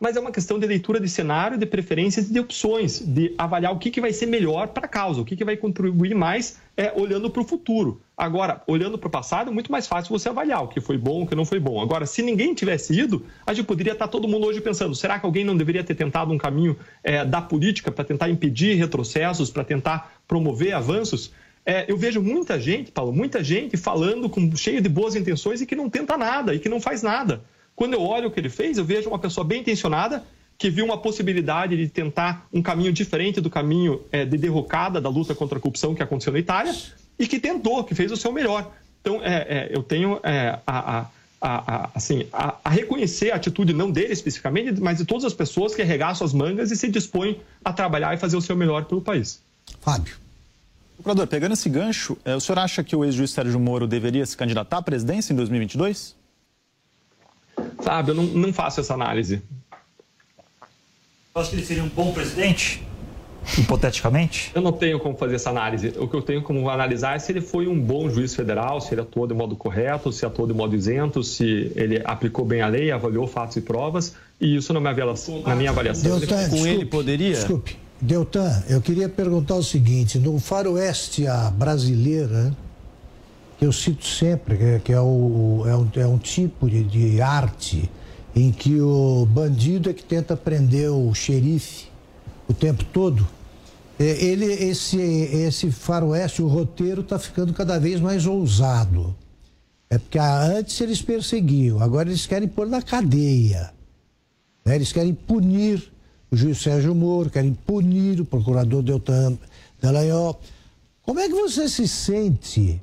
mas 0.00 0.16
é 0.16 0.20
uma 0.20 0.32
questão 0.32 0.58
de 0.58 0.66
leitura 0.66 0.98
de 0.98 1.08
cenário, 1.08 1.58
de 1.58 1.66
preferências 1.66 2.30
e 2.30 2.32
de 2.32 2.40
opções, 2.40 3.00
de 3.00 3.34
avaliar 3.36 3.70
o 3.72 3.78
que, 3.78 3.90
que 3.90 4.00
vai 4.00 4.14
ser 4.14 4.24
melhor 4.24 4.68
para 4.68 4.86
a 4.86 4.88
causa, 4.88 5.20
o 5.20 5.24
que, 5.24 5.36
que 5.36 5.44
vai 5.44 5.58
contribuir 5.58 6.14
mais 6.14 6.58
é, 6.74 6.90
olhando 6.96 7.28
para 7.28 7.42
o 7.42 7.44
futuro. 7.44 8.00
Agora, 8.16 8.62
olhando 8.66 8.96
para 8.96 9.08
o 9.08 9.10
passado, 9.10 9.50
é 9.50 9.52
muito 9.52 9.70
mais 9.70 9.86
fácil 9.86 10.18
você 10.18 10.30
avaliar 10.30 10.64
o 10.64 10.68
que 10.68 10.80
foi 10.80 10.96
bom, 10.96 11.22
o 11.22 11.26
que 11.26 11.34
não 11.34 11.44
foi 11.44 11.60
bom. 11.60 11.82
Agora, 11.82 12.06
se 12.06 12.22
ninguém 12.22 12.54
tivesse 12.54 12.98
ido, 12.98 13.26
a 13.46 13.52
gente 13.52 13.66
poderia 13.66 13.92
estar 13.92 14.06
tá 14.06 14.10
todo 14.10 14.26
mundo 14.26 14.46
hoje 14.46 14.60
pensando: 14.62 14.94
será 14.94 15.18
que 15.18 15.26
alguém 15.26 15.44
não 15.44 15.54
deveria 15.54 15.84
ter 15.84 15.94
tentado 15.94 16.32
um 16.32 16.38
caminho 16.38 16.76
é, 17.04 17.22
da 17.22 17.42
política 17.42 17.92
para 17.92 18.02
tentar 18.02 18.30
impedir 18.30 18.76
retrocessos, 18.76 19.50
para 19.50 19.64
tentar 19.64 20.14
promover 20.26 20.72
avanços? 20.72 21.30
É, 21.64 21.84
eu 21.90 21.96
vejo 21.98 22.22
muita 22.22 22.58
gente, 22.58 22.90
Paulo, 22.90 23.12
muita 23.12 23.44
gente 23.44 23.76
falando 23.76 24.30
com 24.30 24.56
cheio 24.56 24.80
de 24.80 24.88
boas 24.88 25.14
intenções 25.14 25.60
e 25.60 25.66
que 25.66 25.76
não 25.76 25.90
tenta 25.90 26.16
nada 26.16 26.54
e 26.54 26.58
que 26.58 26.70
não 26.70 26.80
faz 26.80 27.02
nada. 27.02 27.42
Quando 27.80 27.94
eu 27.94 28.02
olho 28.02 28.28
o 28.28 28.30
que 28.30 28.38
ele 28.38 28.50
fez, 28.50 28.76
eu 28.76 28.84
vejo 28.84 29.08
uma 29.08 29.18
pessoa 29.18 29.42
bem 29.42 29.62
intencionada 29.62 30.22
que 30.58 30.68
viu 30.68 30.84
uma 30.84 30.98
possibilidade 30.98 31.74
de 31.78 31.88
tentar 31.88 32.46
um 32.52 32.60
caminho 32.60 32.92
diferente 32.92 33.40
do 33.40 33.48
caminho 33.48 34.02
é, 34.12 34.22
de 34.22 34.36
derrocada 34.36 35.00
da 35.00 35.08
luta 35.08 35.34
contra 35.34 35.56
a 35.56 35.60
corrupção 35.62 35.94
que 35.94 36.02
aconteceu 36.02 36.30
na 36.30 36.38
Itália 36.38 36.74
e 37.18 37.26
que 37.26 37.40
tentou, 37.40 37.82
que 37.82 37.94
fez 37.94 38.12
o 38.12 38.18
seu 38.18 38.32
melhor. 38.32 38.70
Então, 39.00 39.22
é, 39.24 39.46
é, 39.48 39.70
eu 39.74 39.82
tenho 39.82 40.20
é, 40.22 40.58
a, 40.66 40.98
a, 41.00 41.06
a, 41.40 41.90
assim, 41.94 42.26
a, 42.30 42.68
reconhecer 42.68 43.30
a 43.30 43.36
atitude 43.36 43.72
não 43.72 43.90
dele 43.90 44.12
especificamente, 44.12 44.78
mas 44.78 44.98
de 44.98 45.06
todas 45.06 45.24
as 45.24 45.32
pessoas 45.32 45.74
que 45.74 45.80
arregaçam 45.80 46.26
as 46.26 46.34
mangas 46.34 46.70
e 46.70 46.76
se 46.76 46.86
dispõem 46.86 47.40
a 47.64 47.72
trabalhar 47.72 48.12
e 48.12 48.18
fazer 48.18 48.36
o 48.36 48.42
seu 48.42 48.54
melhor 48.54 48.84
pelo 48.84 49.00
país. 49.00 49.40
Fábio. 49.80 50.16
Procurador, 50.96 51.26
pegando 51.26 51.52
esse 51.54 51.70
gancho, 51.70 52.14
é, 52.26 52.36
o 52.36 52.40
senhor 52.40 52.58
acha 52.58 52.84
que 52.84 52.94
o 52.94 53.06
ex-juiz 53.06 53.30
Sérgio 53.30 53.58
Moro 53.58 53.86
deveria 53.86 54.26
se 54.26 54.36
candidatar 54.36 54.76
à 54.76 54.82
presidência 54.82 55.32
em 55.32 55.36
2022? 55.36 56.19
Sabe, 57.82 58.10
eu 58.10 58.14
não, 58.14 58.24
não 58.24 58.52
faço 58.52 58.80
essa 58.80 58.94
análise. 58.94 59.42
Eu 61.34 61.40
acho 61.40 61.50
que 61.50 61.56
ele 61.56 61.64
seria 61.64 61.84
um 61.84 61.88
bom 61.88 62.12
presidente? 62.12 62.84
Hipoteticamente? 63.58 64.50
Eu 64.54 64.60
não 64.60 64.72
tenho 64.72 64.98
como 65.00 65.16
fazer 65.16 65.36
essa 65.36 65.50
análise. 65.50 65.94
O 65.98 66.06
que 66.06 66.14
eu 66.14 66.22
tenho 66.22 66.42
como 66.42 66.68
analisar 66.68 67.16
é 67.16 67.18
se 67.18 67.32
ele 67.32 67.40
foi 67.40 67.66
um 67.66 67.80
bom 67.80 68.10
juiz 68.10 68.34
federal, 68.34 68.80
se 68.80 68.92
ele 68.94 69.00
atuou 69.00 69.26
de 69.26 69.34
modo 69.34 69.56
correto, 69.56 70.12
se 70.12 70.26
atuou 70.26 70.46
de 70.46 70.54
modo 70.54 70.76
isento, 70.76 71.22
se 71.22 71.72
ele 71.74 72.02
aplicou 72.04 72.44
bem 72.44 72.60
a 72.60 72.66
lei, 72.66 72.90
avaliou 72.90 73.26
fatos 73.26 73.56
e 73.56 73.60
provas. 73.60 74.14
E 74.40 74.56
isso 74.56 74.72
na 74.72 74.80
minha 74.80 74.92
avaliação. 74.92 75.42
Na 75.42 75.54
minha 75.54 75.70
avaliação 75.70 76.18
Deltan, 76.18 76.36
com 76.36 76.42
desculpe, 76.42 76.68
ele 76.68 76.84
poderia? 76.84 77.34
Desculpe. 77.34 77.76
Deltan, 78.00 78.62
eu 78.68 78.80
queria 78.80 79.08
perguntar 79.08 79.54
o 79.54 79.62
seguinte: 79.62 80.18
no 80.18 80.38
faroeste 80.38 81.26
a 81.26 81.50
brasileira, 81.50 82.54
eu 83.64 83.72
cito 83.72 84.06
sempre, 84.06 84.56
que, 84.56 84.64
é, 84.64 84.78
que 84.78 84.92
é, 84.92 85.00
o, 85.00 85.64
é, 85.66 85.76
um, 85.76 85.88
é 85.96 86.06
um 86.06 86.18
tipo 86.18 86.68
de, 86.68 86.82
de 86.82 87.20
arte 87.20 87.90
em 88.34 88.50
que 88.52 88.80
o 88.80 89.26
bandido 89.26 89.90
é 89.90 89.92
que 89.92 90.02
tenta 90.02 90.36
prender 90.36 90.90
o 90.90 91.12
xerife 91.14 91.88
o 92.48 92.54
tempo 92.54 92.84
todo. 92.84 93.26
É, 93.98 94.24
ele, 94.24 94.46
esse, 94.46 94.98
esse 94.98 95.70
faroeste, 95.70 96.42
o 96.42 96.48
roteiro 96.48 97.02
está 97.02 97.18
ficando 97.18 97.52
cada 97.52 97.78
vez 97.78 98.00
mais 98.00 98.26
ousado. 98.26 99.14
É 99.90 99.98
porque 99.98 100.18
antes 100.18 100.80
eles 100.80 101.02
perseguiam, 101.02 101.82
agora 101.82 102.08
eles 102.08 102.26
querem 102.26 102.48
pôr 102.48 102.66
na 102.66 102.80
cadeia. 102.80 103.74
Né? 104.64 104.76
Eles 104.76 104.92
querem 104.92 105.12
punir 105.12 105.92
o 106.30 106.36
juiz 106.36 106.62
Sérgio 106.62 106.94
Moro, 106.94 107.28
querem 107.28 107.52
punir 107.52 108.20
o 108.20 108.24
procurador 108.24 108.82
Deltan 108.82 109.36
Dallagnol. 109.82 110.40
Como 111.02 111.18
é 111.18 111.28
que 111.28 111.34
você 111.34 111.68
se 111.68 111.88
sente 111.88 112.80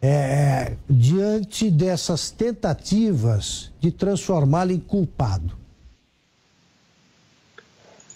é, 0.00 0.76
diante 0.88 1.70
dessas 1.70 2.30
tentativas 2.30 3.72
de 3.80 3.90
transformá-lo 3.90 4.72
em 4.72 4.78
culpado? 4.78 5.58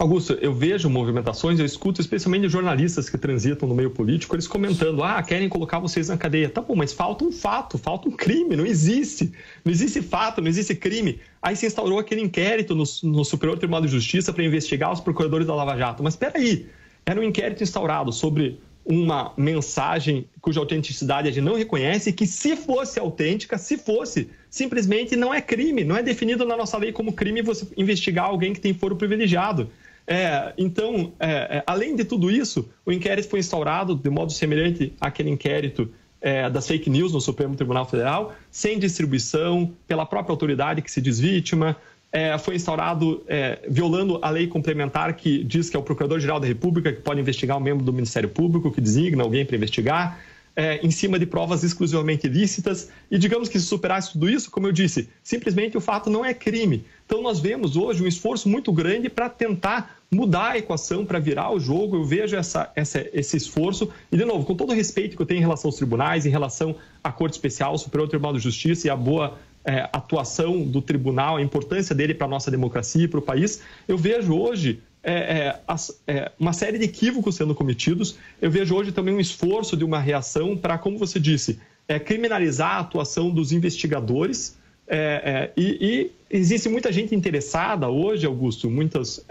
Augusto, 0.02 0.32
eu 0.32 0.52
vejo 0.52 0.90
movimentações, 0.90 1.60
eu 1.60 1.64
escuto 1.64 2.00
especialmente 2.00 2.48
jornalistas 2.48 3.08
que 3.08 3.16
transitam 3.16 3.68
no 3.68 3.74
meio 3.74 3.90
político, 3.90 4.34
eles 4.34 4.48
comentando: 4.48 5.00
ah, 5.04 5.22
querem 5.22 5.48
colocar 5.48 5.78
vocês 5.78 6.08
na 6.08 6.16
cadeia. 6.16 6.48
Tá 6.48 6.60
bom, 6.60 6.74
mas 6.74 6.92
falta 6.92 7.24
um 7.24 7.30
fato, 7.30 7.78
falta 7.78 8.08
um 8.08 8.12
crime, 8.12 8.56
não 8.56 8.66
existe. 8.66 9.32
Não 9.64 9.70
existe 9.70 10.02
fato, 10.02 10.40
não 10.40 10.48
existe 10.48 10.74
crime. 10.74 11.20
Aí 11.40 11.54
se 11.54 11.66
instaurou 11.66 12.00
aquele 12.00 12.20
inquérito 12.20 12.74
no, 12.74 12.82
no 13.04 13.24
Superior 13.24 13.56
Tribunal 13.58 13.82
de 13.82 13.88
Justiça 13.88 14.32
para 14.32 14.42
investigar 14.42 14.92
os 14.92 15.00
procuradores 15.00 15.46
da 15.46 15.54
Lava 15.54 15.76
Jato. 15.76 16.02
Mas 16.02 16.14
espera 16.14 16.36
aí, 16.36 16.66
era 17.06 17.20
um 17.20 17.22
inquérito 17.22 17.62
instaurado 17.62 18.12
sobre 18.12 18.58
uma 18.84 19.32
mensagem 19.36 20.26
cuja 20.40 20.60
autenticidade 20.60 21.28
a 21.28 21.30
gente 21.30 21.44
não 21.44 21.54
reconhece, 21.54 22.12
que 22.12 22.26
se 22.26 22.56
fosse 22.56 22.98
autêntica, 22.98 23.56
se 23.56 23.78
fosse, 23.78 24.28
simplesmente 24.50 25.14
não 25.14 25.32
é 25.32 25.40
crime, 25.40 25.84
não 25.84 25.96
é 25.96 26.02
definido 26.02 26.44
na 26.44 26.56
nossa 26.56 26.76
lei 26.76 26.92
como 26.92 27.12
crime 27.12 27.42
você 27.42 27.66
investigar 27.76 28.26
alguém 28.26 28.52
que 28.52 28.60
tem 28.60 28.74
foro 28.74 28.96
privilegiado. 28.96 29.70
É, 30.06 30.52
então, 30.58 31.12
é, 31.20 31.58
é, 31.58 31.64
além 31.66 31.94
de 31.94 32.04
tudo 32.04 32.30
isso, 32.30 32.68
o 32.84 32.90
inquérito 32.90 33.28
foi 33.28 33.38
instaurado 33.38 33.94
de 33.94 34.10
modo 34.10 34.32
semelhante 34.32 34.92
àquele 35.00 35.30
inquérito 35.30 35.88
é, 36.20 36.48
das 36.50 36.66
fake 36.66 36.90
news 36.90 37.12
no 37.12 37.20
Supremo 37.20 37.54
Tribunal 37.54 37.84
Federal, 37.84 38.34
sem 38.50 38.78
distribuição, 38.78 39.72
pela 39.86 40.06
própria 40.06 40.32
autoridade 40.32 40.82
que 40.82 40.90
se 40.90 41.00
diz 41.00 41.18
vítima, 41.18 41.76
é, 42.12 42.36
foi 42.36 42.56
instaurado 42.56 43.24
é, 43.26 43.58
violando 43.68 44.18
a 44.20 44.28
lei 44.28 44.46
complementar 44.46 45.14
que 45.16 45.42
diz 45.42 45.70
que 45.70 45.76
é 45.76 45.80
o 45.80 45.82
Procurador-Geral 45.82 46.38
da 46.38 46.46
República 46.46 46.92
que 46.92 47.00
pode 47.00 47.18
investigar 47.20 47.56
um 47.56 47.60
membro 47.60 47.84
do 47.84 47.92
Ministério 47.92 48.28
Público, 48.28 48.70
que 48.70 48.82
designa 48.82 49.22
alguém 49.22 49.46
para 49.46 49.56
investigar, 49.56 50.20
é, 50.54 50.78
em 50.86 50.90
cima 50.90 51.18
de 51.18 51.24
provas 51.24 51.64
exclusivamente 51.64 52.26
ilícitas. 52.26 52.90
E 53.10 53.16
digamos 53.16 53.48
que 53.48 53.58
se 53.58 53.64
superasse 53.64 54.12
tudo 54.12 54.28
isso, 54.28 54.50
como 54.50 54.66
eu 54.66 54.72
disse, 54.72 55.08
simplesmente 55.22 55.74
o 55.78 55.80
fato 55.80 56.10
não 56.10 56.22
é 56.22 56.34
crime. 56.34 56.84
Então 57.06 57.22
nós 57.22 57.40
vemos 57.40 57.76
hoje 57.76 58.04
um 58.04 58.06
esforço 58.06 58.46
muito 58.46 58.70
grande 58.70 59.08
para 59.08 59.30
tentar 59.30 59.98
mudar 60.10 60.50
a 60.50 60.58
equação, 60.58 61.06
para 61.06 61.18
virar 61.18 61.50
o 61.50 61.58
jogo. 61.58 61.96
Eu 61.96 62.04
vejo 62.04 62.36
essa, 62.36 62.70
essa, 62.76 63.06
esse 63.14 63.38
esforço. 63.38 63.88
E, 64.10 64.16
de 64.18 64.26
novo, 64.26 64.44
com 64.44 64.54
todo 64.54 64.70
o 64.70 64.74
respeito 64.74 65.16
que 65.16 65.22
eu 65.22 65.26
tenho 65.26 65.38
em 65.38 65.42
relação 65.42 65.68
aos 65.68 65.76
tribunais, 65.76 66.26
em 66.26 66.30
relação 66.30 66.76
à 67.02 67.10
Corte 67.10 67.32
Especial, 67.32 67.78
Superior 67.78 68.06
Tribunal 68.06 68.34
de 68.34 68.40
Justiça 68.40 68.86
e 68.86 68.90
à 68.90 68.96
boa 68.96 69.38
é, 69.64 69.88
atuação 69.92 70.62
do 70.62 70.82
tribunal, 70.82 71.36
a 71.36 71.42
importância 71.42 71.94
dele 71.94 72.14
para 72.14 72.26
a 72.26 72.30
nossa 72.30 72.50
democracia 72.50 73.04
e 73.04 73.08
para 73.08 73.18
o 73.18 73.22
país, 73.22 73.62
eu 73.86 73.96
vejo 73.96 74.34
hoje 74.34 74.82
é, 75.04 75.12
é, 75.12 75.60
é, 76.06 76.32
uma 76.38 76.52
série 76.52 76.78
de 76.78 76.84
equívocos 76.84 77.34
sendo 77.34 77.54
cometidos. 77.54 78.16
Eu 78.40 78.50
vejo 78.50 78.74
hoje 78.74 78.92
também 78.92 79.12
um 79.14 79.20
esforço 79.20 79.76
de 79.76 79.84
uma 79.84 79.98
reação 79.98 80.56
para, 80.56 80.78
como 80.78 80.96
você 80.96 81.18
disse, 81.18 81.58
é, 81.88 81.98
criminalizar 81.98 82.76
a 82.76 82.80
atuação 82.80 83.30
dos 83.30 83.50
investigadores. 83.50 84.56
É, 84.86 85.50
e, 85.56 85.78
e, 85.80 86.10
existe 86.30 86.68
muita 86.68 86.92
gente 86.92 87.14
interessada 87.14 87.88
hoje, 87.88 88.26
Augusto, 88.26 88.70
muitas 88.70 89.24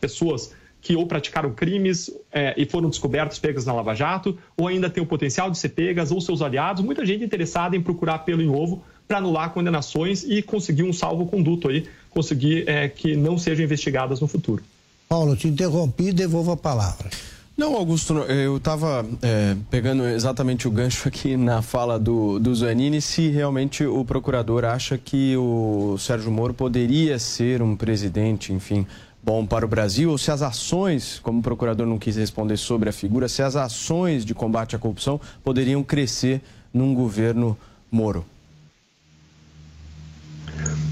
pessoas 0.00 0.54
que 0.80 0.94
ou 0.94 1.06
praticaram 1.06 1.52
crimes 1.52 2.10
e 2.56 2.64
foram 2.64 2.88
descobertos, 2.88 3.38
pegas 3.38 3.64
na 3.64 3.72
Lava 3.72 3.94
Jato, 3.94 4.38
ou 4.56 4.68
ainda 4.68 4.88
têm 4.88 5.02
o 5.02 5.06
potencial 5.06 5.50
de 5.50 5.58
ser 5.58 5.70
pegas, 5.70 6.12
ou 6.12 6.20
seus 6.20 6.42
aliados, 6.42 6.84
muita 6.84 7.04
gente 7.04 7.24
interessada 7.24 7.76
em 7.76 7.82
procurar 7.82 8.20
pelo 8.20 8.40
em 8.40 8.48
ovo 8.48 8.84
para 9.06 9.18
anular 9.18 9.50
condenações 9.50 10.24
e 10.24 10.42
conseguir 10.42 10.82
um 10.82 10.92
salvo-conduto 10.92 11.68
aí, 11.68 11.86
conseguir 12.10 12.68
é, 12.68 12.88
que 12.88 13.16
não 13.16 13.38
sejam 13.38 13.64
investigadas 13.64 14.20
no 14.20 14.26
futuro. 14.26 14.62
Paulo, 15.08 15.36
te 15.36 15.46
interrompi 15.46 16.08
e 16.08 16.12
devolvo 16.12 16.52
a 16.52 16.56
palavra. 16.56 17.08
Não, 17.56 17.74
Augusto, 17.74 18.12
eu 18.12 18.58
estava 18.58 19.06
é, 19.22 19.56
pegando 19.70 20.06
exatamente 20.06 20.68
o 20.68 20.70
gancho 20.70 21.08
aqui 21.08 21.38
na 21.38 21.62
fala 21.62 21.98
do, 21.98 22.38
do 22.38 22.54
Zanini, 22.54 23.00
se 23.00 23.28
realmente 23.28 23.82
o 23.82 24.04
procurador 24.04 24.64
acha 24.66 24.98
que 24.98 25.34
o 25.38 25.96
Sérgio 25.98 26.30
Moro 26.30 26.52
poderia 26.52 27.18
ser 27.18 27.62
um 27.62 27.74
presidente, 27.74 28.52
enfim, 28.52 28.86
bom 29.22 29.46
para 29.46 29.64
o 29.64 29.68
Brasil, 29.68 30.10
ou 30.10 30.18
se 30.18 30.30
as 30.30 30.42
ações, 30.42 31.18
como 31.22 31.38
o 31.38 31.42
procurador 31.42 31.86
não 31.86 31.98
quis 31.98 32.16
responder 32.16 32.58
sobre 32.58 32.90
a 32.90 32.92
figura, 32.92 33.26
se 33.26 33.40
as 33.40 33.56
ações 33.56 34.22
de 34.22 34.34
combate 34.34 34.76
à 34.76 34.78
corrupção 34.78 35.18
poderiam 35.42 35.82
crescer 35.82 36.42
num 36.74 36.94
governo 36.94 37.56
Moro. 37.90 38.22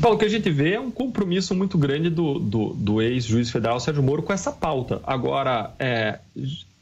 Paulo, 0.01 0.17
o 0.17 0.19
que 0.19 0.25
a 0.25 0.29
gente 0.29 0.51
vê 0.51 0.75
é 0.75 0.81
um 0.81 0.91
compromisso 0.91 1.55
muito 1.55 1.79
grande 1.79 2.11
do, 2.11 2.39
do, 2.39 2.75
do 2.75 3.03
ex-juiz 3.03 3.51
federal 3.51 3.81
Sérgio 3.81 4.03
Moro 4.03 4.23
com 4.23 4.33
essa 4.33 4.53
pauta. 4.53 5.01
Agora, 5.05 5.73
é, 5.79 6.19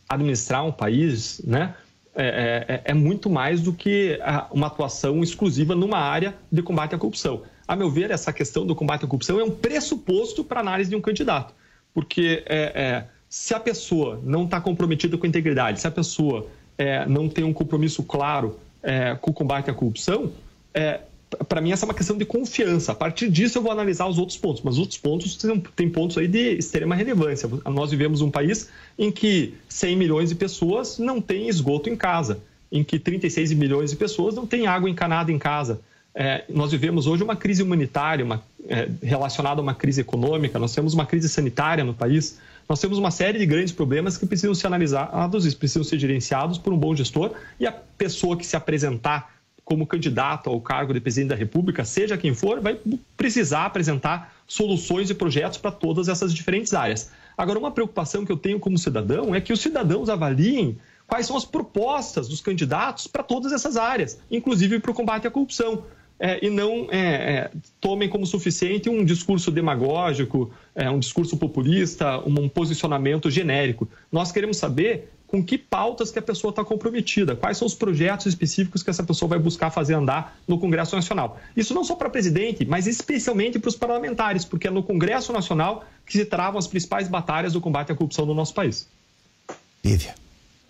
administrar 0.09 0.65
um 0.65 0.73
país 0.73 1.41
né, 1.45 1.75
é, 2.15 2.83
é, 2.85 2.91
é, 2.91 2.95
muito 2.95 3.31
mais 3.31 3.61
do 3.61 3.73
que 3.73 4.19
uma 4.51 4.67
atuação 4.67 5.23
exclusiva 5.23 5.75
numa 5.75 5.99
área 5.99 6.35
de 6.51 6.63
combate 6.63 6.95
à 6.95 6.99
corrupção. 6.99 7.43
A 7.67 7.75
meu 7.75 7.91
ver, 7.91 8.11
essa 8.11 8.33
questão 8.33 8.67
do 8.67 8.75
combate 8.75 9.05
à 9.05 9.09
corrupção 9.09 9.41
é 9.41 9.45
um 9.45 9.51
pressuposto 9.51 10.45
para 10.45 10.61
análise 10.61 10.91
de 10.91 10.97
um 10.97 11.01
candidato. 11.01 11.55
Porque 11.95 12.43
é, 12.47 12.59
é, 12.75 13.05
se 13.31 13.55
a 13.55 13.61
pessoa 13.61 14.21
não 14.23 14.45
está 14.45 14.61
comprometida 14.61 15.17
com 15.17 15.25
a 15.25 15.29
integridade, 15.29 15.81
se 15.81 15.87
a 15.87 15.91
pessoa 15.91 16.47
é, 16.77 17.07
não 17.07 17.29
tem 17.29 17.45
um 17.45 17.53
compromisso 17.53 18.03
claro 18.03 18.59
com 19.21 19.31
o 19.31 19.33
combate 19.33 19.71
à 19.71 19.75
corrupção, 19.75 20.33
para 21.49 21.61
mim, 21.61 21.73
essa 21.73 21.85
é 21.85 21.89
uma 21.89 21.95
questão 21.95 22.17
de 22.17 22.25
confiança. 22.25 22.93
A 22.93 22.95
partir 22.95 23.29
disso, 23.31 23.59
eu 23.59 23.63
vou 23.63 23.73
analisar 23.73 24.07
os 24.07 24.19
outros 24.19 24.37
pontos. 24.39 24.63
Mas 24.63 24.75
os 24.75 24.81
outros 24.81 24.99
pontos 24.99 25.39
têm 25.75 25.89
pontos 25.89 26.19
aí 26.19 26.29
de 26.29 26.57
extrema 26.57 26.95
relevância. 26.95 27.49
Nós 27.67 27.91
vivemos 27.91 28.21
um 28.21 28.31
país 28.31 28.69
em 28.99 29.11
que 29.11 29.55
100 29.69 29.97
milhões 29.97 30.29
de 30.29 30.35
pessoas 30.35 30.99
não 30.99 31.21
têm 31.21 31.49
esgoto 31.49 31.89
em 31.89 31.97
casa, 31.97 32.41
em 32.71 32.83
que 32.85 32.99
36 32.99 33.53
milhões 33.53 33.91
de 33.91 33.97
pessoas 33.97 34.35
não 34.35 34.47
têm 34.47 34.67
água 34.67 34.89
encanada 34.89 35.31
em 35.33 35.39
casa. 35.39 35.81
É, 36.15 36.45
nós 36.49 36.71
vivemos 36.71 37.07
hoje 37.07 37.23
uma 37.23 37.35
crise 37.35 37.63
humanitária 37.63 38.23
uma, 38.23 38.43
é, 38.69 38.87
relacionada 39.03 39.61
a 39.61 39.63
uma 39.63 39.75
crise 39.75 40.03
econômica, 40.03 40.59
nós 40.59 40.75
temos 40.75 40.93
uma 40.93 41.07
crise 41.07 41.27
sanitária 41.27 41.83
no 41.83 41.95
país, 41.95 42.39
nós 42.69 42.79
temos 42.81 42.99
uma 42.99 43.11
série 43.11 43.39
de 43.39 43.47
grandes 43.47 43.73
problemas 43.73 44.19
que 44.19 44.27
precisam 44.27 44.55
ser 44.55 44.67
analisados, 44.67 45.55
precisam 45.55 45.83
ser 45.83 45.99
gerenciados 45.99 46.59
por 46.59 46.71
um 46.71 46.77
bom 46.77 46.95
gestor 46.95 47.33
e 47.59 47.67
a 47.67 47.73
pessoa 47.73 48.37
que 48.37 48.47
se 48.47 48.57
apresentar 48.57 49.42
como 49.65 49.87
candidato 49.87 50.51
ao 50.51 50.61
cargo 50.61 50.93
de 50.93 51.01
presidente 51.01 51.31
da 51.31 51.37
República, 51.37 51.85
seja 51.85 52.17
quem 52.19 52.35
for, 52.35 52.61
vai 52.61 52.79
precisar 53.17 53.67
apresentar 53.67 54.35
soluções 54.47 55.09
e 55.09 55.15
projetos 55.15 55.59
para 55.59 55.71
todas 55.71 56.09
essas 56.09 56.35
diferentes 56.35 56.75
áreas. 56.75 57.11
Agora, 57.37 57.59
uma 57.59 57.71
preocupação 57.71 58.25
que 58.25 58.33
eu 58.33 58.37
tenho 58.37 58.59
como 58.59 58.77
cidadão 58.77 59.35
é 59.35 59.41
que 59.41 59.53
os 59.53 59.61
cidadãos 59.61 60.09
avaliem 60.09 60.79
quais 61.07 61.27
são 61.27 61.37
as 61.37 61.45
propostas 61.45 62.29
dos 62.29 62.41
candidatos 62.41 63.07
para 63.07 63.23
todas 63.23 63.53
essas 63.53 63.77
áreas, 63.77 64.19
inclusive 64.31 64.81
para 64.81 64.91
o 64.91 64.95
combate 64.95 65.27
à 65.27 65.31
corrupção. 65.31 65.85
É, 66.19 66.45
e 66.45 66.51
não 66.51 66.87
é, 66.91 66.99
é, 66.99 67.51
tomem 67.81 68.09
como 68.09 68.25
suficiente 68.25 68.89
um 68.89 69.05
discurso 69.05 69.51
demagógico, 69.51 70.53
é, 70.73 70.89
um 70.89 71.01
discurso 71.01 71.37
populista, 71.37 72.19
um, 72.21 72.45
um 72.45 72.49
posicionamento 72.49 73.29
genérico. 73.29 73.89
Nós 74.11 74.31
queremos 74.31 74.57
saber 74.57 75.11
com 75.33 75.43
que 75.43 75.57
pautas 75.57 76.11
que 76.11 76.19
a 76.19 76.23
pessoa 76.23 76.51
está 76.51 76.63
comprometida, 76.63 77.35
quais 77.35 77.57
são 77.57 77.67
os 77.67 77.75
projetos 77.75 78.27
específicos 78.27 78.83
que 78.83 78.91
essa 78.91 79.03
pessoa 79.03 79.31
vai 79.31 79.39
buscar 79.39 79.71
fazer 79.71 79.95
andar 79.95 80.37
no 80.47 80.59
Congresso 80.59 80.95
Nacional. 80.95 81.41
Isso 81.57 81.73
não 81.73 81.83
só 81.83 81.97
para 81.97 82.11
presidente, 82.11 82.67
mas 82.67 82.87
especialmente 82.87 83.59
para 83.59 83.71
os 83.71 83.75
parlamentares, 83.75 84.45
porque 84.45 84.69
é 84.69 84.71
no 84.71 84.83
Congresso 84.83 85.33
Nacional 85.33 85.87
que 86.05 86.13
se 86.13 86.27
travam 86.27 86.59
as 86.59 86.67
principais 86.67 87.09
batalhas 87.09 87.55
do 87.55 87.63
combate 87.63 87.91
à 87.91 87.95
corrupção 87.95 88.27
no 88.27 88.35
nosso 88.35 88.53
país. 88.53 88.87
Lívia. 89.83 90.15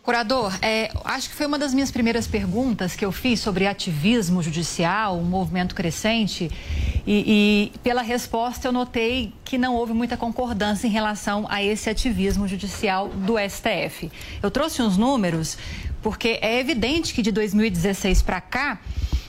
Curador, 0.03 0.53
é, 0.61 0.91
acho 1.05 1.31
que 1.31 1.37
foi 1.37 1.47
uma 1.47 1.57
das 1.57 1.73
minhas 1.73 1.93
primeiras 1.93 2.27
perguntas 2.27 2.97
que 2.97 3.05
eu 3.05 3.13
fiz 3.13 3.39
sobre 3.39 3.69
ativismo 3.69 4.43
judicial, 4.43 5.17
um 5.17 5.23
movimento 5.23 5.77
crescente, 5.77 6.51
e, 7.07 7.71
e, 7.77 7.79
pela 7.85 8.03
resposta 8.03 8.67
eu 8.67 8.73
notei 8.73 9.33
que 9.45 9.57
não 9.57 9.77
houve 9.77 9.93
muita 9.93 10.17
concordância 10.17 10.89
em 10.89 10.91
relação 10.91 11.47
a 11.49 11.63
esse 11.63 11.89
ativismo 11.89 12.49
judicial 12.49 13.11
do 13.11 13.35
STF. 13.39 14.11
Eu 14.43 14.51
trouxe 14.51 14.83
uns 14.83 14.97
números 14.97 15.57
porque 16.03 16.41
é 16.43 16.59
evidente 16.59 17.15
que 17.15 17.23
de 17.23 17.31
2016 17.31 18.23
para 18.23 18.41
cá 18.41 18.81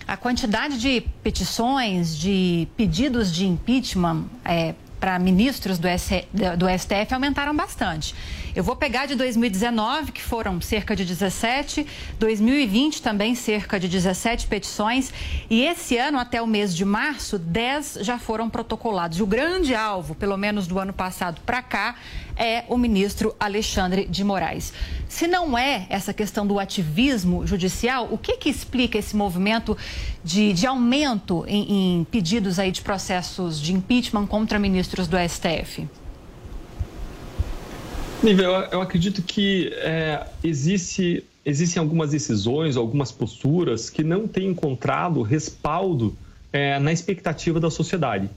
a 0.07 0.17
quantidade 0.17 0.79
de 0.79 1.01
petições, 1.21 2.17
de 2.17 2.67
pedidos 2.75 3.31
de 3.31 3.45
impeachment 3.45 4.25
é, 4.43 4.73
para 4.99 5.19
ministros 5.19 5.77
do, 5.77 5.87
S, 5.87 6.25
do 6.57 6.65
STF 6.67 7.13
aumentaram 7.13 7.55
bastante. 7.55 8.15
Eu 8.55 8.63
vou 8.63 8.75
pegar 8.75 9.07
de 9.07 9.15
2019, 9.15 10.11
que 10.11 10.21
foram 10.21 10.61
cerca 10.61 10.95
de 10.95 11.03
17, 11.03 11.87
2020 12.19 13.01
também 13.01 13.33
cerca 13.33 13.79
de 13.79 13.87
17 13.87 14.45
petições, 14.45 15.11
e 15.49 15.63
esse 15.63 15.97
ano, 15.97 16.19
até 16.19 16.39
o 16.39 16.45
mês 16.45 16.75
de 16.75 16.85
março, 16.85 17.39
10 17.39 17.99
já 18.01 18.19
foram 18.19 18.51
protocolados. 18.51 19.19
O 19.19 19.25
grande 19.25 19.73
alvo, 19.73 20.13
pelo 20.13 20.37
menos 20.37 20.67
do 20.67 20.77
ano 20.77 20.93
passado 20.93 21.41
para 21.43 21.63
cá, 21.63 21.95
é 22.37 22.63
o 22.69 22.77
ministro 22.77 23.35
Alexandre 23.39 24.05
de 24.05 24.23
Moraes. 24.23 24.71
Se 25.09 25.27
não 25.27 25.57
é 25.57 25.87
essa 25.89 26.13
questão 26.13 26.45
do 26.45 26.59
ativismo 26.59 27.47
judicial, 27.47 28.07
o 28.11 28.19
que, 28.19 28.37
que 28.37 28.49
explica 28.49 28.99
esse 28.99 29.15
movimento 29.15 29.75
de, 30.23 30.53
de 30.53 30.67
aumento 30.67 31.43
em, 31.47 32.01
em 32.01 32.03
pedidos 32.03 32.59
aí 32.59 32.71
de 32.71 32.83
processos 32.83 33.59
de 33.59 33.73
impeachment 33.73 34.27
contra 34.27 34.59
ministros 34.59 35.07
do 35.07 35.17
STF? 35.17 35.87
Nível, 38.23 38.51
eu 38.71 38.81
acredito 38.81 39.21
que 39.21 39.73
é, 39.73 40.25
existe, 40.41 41.25
existem 41.45 41.81
algumas 41.81 42.11
decisões, 42.11 42.77
algumas 42.77 43.11
posturas 43.11 43.89
que 43.89 44.01
não 44.01 44.29
têm 44.29 44.47
encontrado 44.47 45.21
respaldo 45.21 46.15
é, 46.53 46.79
na 46.79 46.93
expectativa 46.93 47.59
da 47.59 47.69
sociedade. 47.69 48.29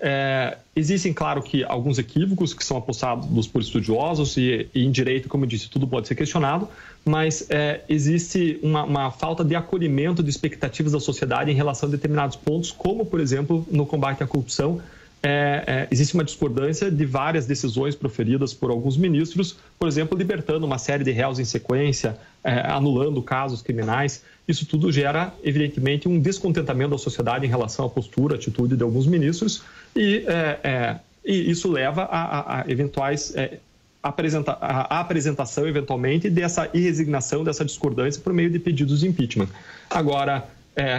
É, 0.00 0.56
existem, 0.74 1.12
claro, 1.12 1.42
que 1.42 1.62
alguns 1.62 1.98
equívocos 1.98 2.54
que 2.54 2.64
são 2.64 2.78
apostados 2.78 3.46
por 3.46 3.60
estudiosos 3.60 4.34
e, 4.38 4.66
e, 4.74 4.82
em 4.82 4.90
direito, 4.90 5.28
como 5.28 5.44
eu 5.44 5.48
disse, 5.48 5.68
tudo 5.68 5.86
pode 5.86 6.08
ser 6.08 6.14
questionado, 6.14 6.66
mas 7.04 7.46
é, 7.50 7.82
existe 7.86 8.58
uma, 8.62 8.84
uma, 8.84 9.10
falta 9.10 9.44
de 9.44 9.54
acolhimento 9.54 10.22
de 10.22 10.30
expectativas 10.30 10.92
da 10.92 11.00
sociedade 11.00 11.50
em 11.50 11.54
relação 11.54 11.86
a 11.86 11.92
determinados 11.92 12.34
pontos, 12.34 12.72
como, 12.72 13.04
por 13.04 13.20
exemplo, 13.20 13.66
no 13.70 13.84
combate 13.84 14.22
à 14.22 14.26
corrupção, 14.26 14.80
é, 15.26 15.64
é, 15.66 15.88
existe 15.90 16.12
uma 16.12 16.22
discordância 16.22 16.90
de 16.90 17.06
várias 17.06 17.46
decisões 17.46 17.94
proferidas 17.94 18.52
por 18.52 18.70
alguns 18.70 18.94
ministros, 18.94 19.56
por 19.78 19.88
exemplo, 19.88 20.18
libertando 20.18 20.66
uma 20.66 20.76
série 20.76 21.02
de 21.02 21.10
réus 21.12 21.38
em 21.38 21.46
sequência, 21.46 22.18
é, 22.44 22.60
anulando 22.70 23.22
casos 23.22 23.62
criminais. 23.62 24.22
Isso 24.46 24.66
tudo 24.66 24.92
gera, 24.92 25.32
evidentemente, 25.42 26.06
um 26.06 26.20
descontentamento 26.20 26.90
da 26.90 26.98
sociedade 26.98 27.46
em 27.46 27.48
relação 27.48 27.86
à 27.86 27.88
postura, 27.88 28.34
atitude 28.34 28.76
de 28.76 28.82
alguns 28.82 29.06
ministros, 29.06 29.62
e, 29.96 30.26
é, 30.26 30.60
é, 30.62 30.96
e 31.24 31.50
isso 31.50 31.72
leva 31.72 32.02
a, 32.02 32.58
a, 32.58 32.60
a 32.60 32.70
eventuais. 32.70 33.34
É, 33.34 33.60
a 34.02 35.00
apresentação, 35.00 35.66
eventualmente, 35.66 36.28
dessa 36.28 36.68
irresignação, 36.74 37.42
dessa 37.42 37.64
discordância 37.64 38.20
por 38.20 38.34
meio 38.34 38.50
de 38.50 38.58
pedidos 38.58 39.00
de 39.00 39.08
impeachment. 39.08 39.48
Agora, 39.88 40.46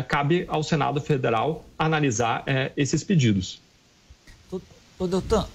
cabe 0.07 0.45
ao 0.47 0.63
Senado 0.63 0.99
Federal 0.99 1.63
analisar 1.77 2.43
esses 2.75 3.03
pedidos. 3.03 3.61
Ô, 4.97 5.07
Doutor, 5.07 5.47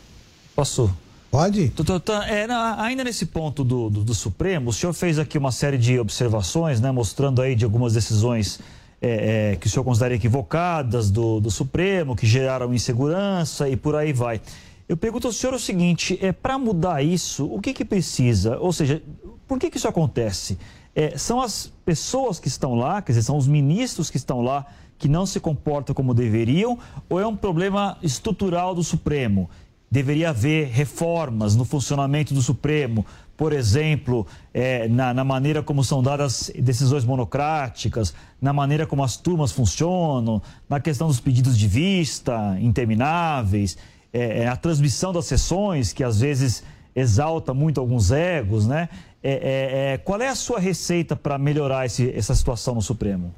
posso? 0.54 0.94
Pode. 1.30 1.68
Doutor, 1.68 2.22
é, 2.24 2.46
ainda 2.76 3.04
nesse 3.04 3.24
ponto 3.24 3.64
do, 3.64 3.88
do, 3.88 4.04
do, 4.04 4.14
Supremo, 4.14 4.68
o 4.68 4.72
senhor 4.72 4.92
fez 4.92 5.18
aqui 5.18 5.38
uma 5.38 5.50
série 5.50 5.78
de 5.78 5.98
observações, 5.98 6.78
né, 6.80 6.90
mostrando 6.90 7.40
aí 7.40 7.54
de 7.54 7.64
algumas 7.64 7.94
decisões 7.94 8.60
é, 9.00 9.52
é, 9.52 9.56
que 9.56 9.66
o 9.66 9.70
senhor 9.70 9.82
considera 9.82 10.14
equivocadas 10.14 11.10
do, 11.10 11.40
do 11.40 11.50
Supremo, 11.50 12.14
que 12.14 12.26
geraram 12.26 12.74
insegurança 12.74 13.66
e 13.66 13.76
por 13.76 13.96
aí 13.96 14.12
vai. 14.12 14.42
Eu 14.86 14.96
pergunto 14.96 15.28
ao 15.28 15.32
senhor 15.32 15.54
o 15.54 15.58
seguinte: 15.58 16.18
é 16.20 16.32
para 16.32 16.58
mudar 16.58 17.02
isso, 17.02 17.46
o 17.46 17.60
que, 17.62 17.72
que 17.72 17.84
precisa? 17.84 18.58
Ou 18.58 18.74
seja, 18.74 19.00
por 19.48 19.58
que, 19.58 19.70
que 19.70 19.78
isso 19.78 19.88
acontece? 19.88 20.58
É, 20.94 21.16
são 21.16 21.40
as 21.40 21.72
pessoas 21.82 22.38
que 22.38 22.48
estão 22.48 22.74
lá, 22.74 23.00
quer 23.00 23.12
dizer, 23.12 23.22
são 23.22 23.38
os 23.38 23.46
ministros 23.46 24.10
que 24.10 24.18
estão 24.18 24.42
lá 24.42 24.66
que 25.00 25.08
não 25.08 25.24
se 25.24 25.40
comportam 25.40 25.94
como 25.94 26.12
deveriam 26.12 26.78
ou 27.08 27.18
é 27.18 27.26
um 27.26 27.34
problema 27.34 27.96
estrutural 28.02 28.74
do 28.74 28.84
Supremo? 28.84 29.48
Deveria 29.90 30.28
haver 30.28 30.68
reformas 30.68 31.56
no 31.56 31.64
funcionamento 31.64 32.32
do 32.32 32.42
Supremo, 32.42 33.04
por 33.36 33.52
exemplo, 33.54 34.26
é, 34.52 34.86
na, 34.86 35.14
na, 35.14 35.24
maneira 35.24 35.62
como 35.62 35.82
são 35.82 36.02
dadas 36.02 36.52
decisões 36.54 37.04
monocráticas, 37.04 38.14
na 38.40 38.52
maneira 38.52 38.86
como 38.86 39.02
as 39.02 39.16
turmas 39.16 39.50
funcionam, 39.50 40.42
na 40.68 40.78
questão 40.78 41.08
dos 41.08 41.18
pedidos 41.18 41.58
de 41.58 41.66
vista 41.66 42.56
intermináveis, 42.60 43.78
é, 44.12 44.42
é, 44.42 44.48
a 44.48 44.54
transmissão 44.54 45.12
das 45.12 45.24
sessões, 45.24 45.92
que 45.92 46.04
às 46.04 46.20
vezes 46.20 46.62
exalta 46.94 47.54
muito 47.54 47.80
alguns 47.80 48.10
egos, 48.10 48.66
né? 48.66 48.90
É, 49.22 49.32
é, 49.32 49.92
é, 49.94 49.98
qual 49.98 50.20
é 50.20 50.28
a 50.28 50.34
sua 50.34 50.60
receita 50.60 51.16
para 51.16 51.38
melhorar 51.38 51.86
esse, 51.86 52.10
essa 52.14 52.34
situação 52.34 52.74
no 52.74 52.82
Supremo? 52.82 53.34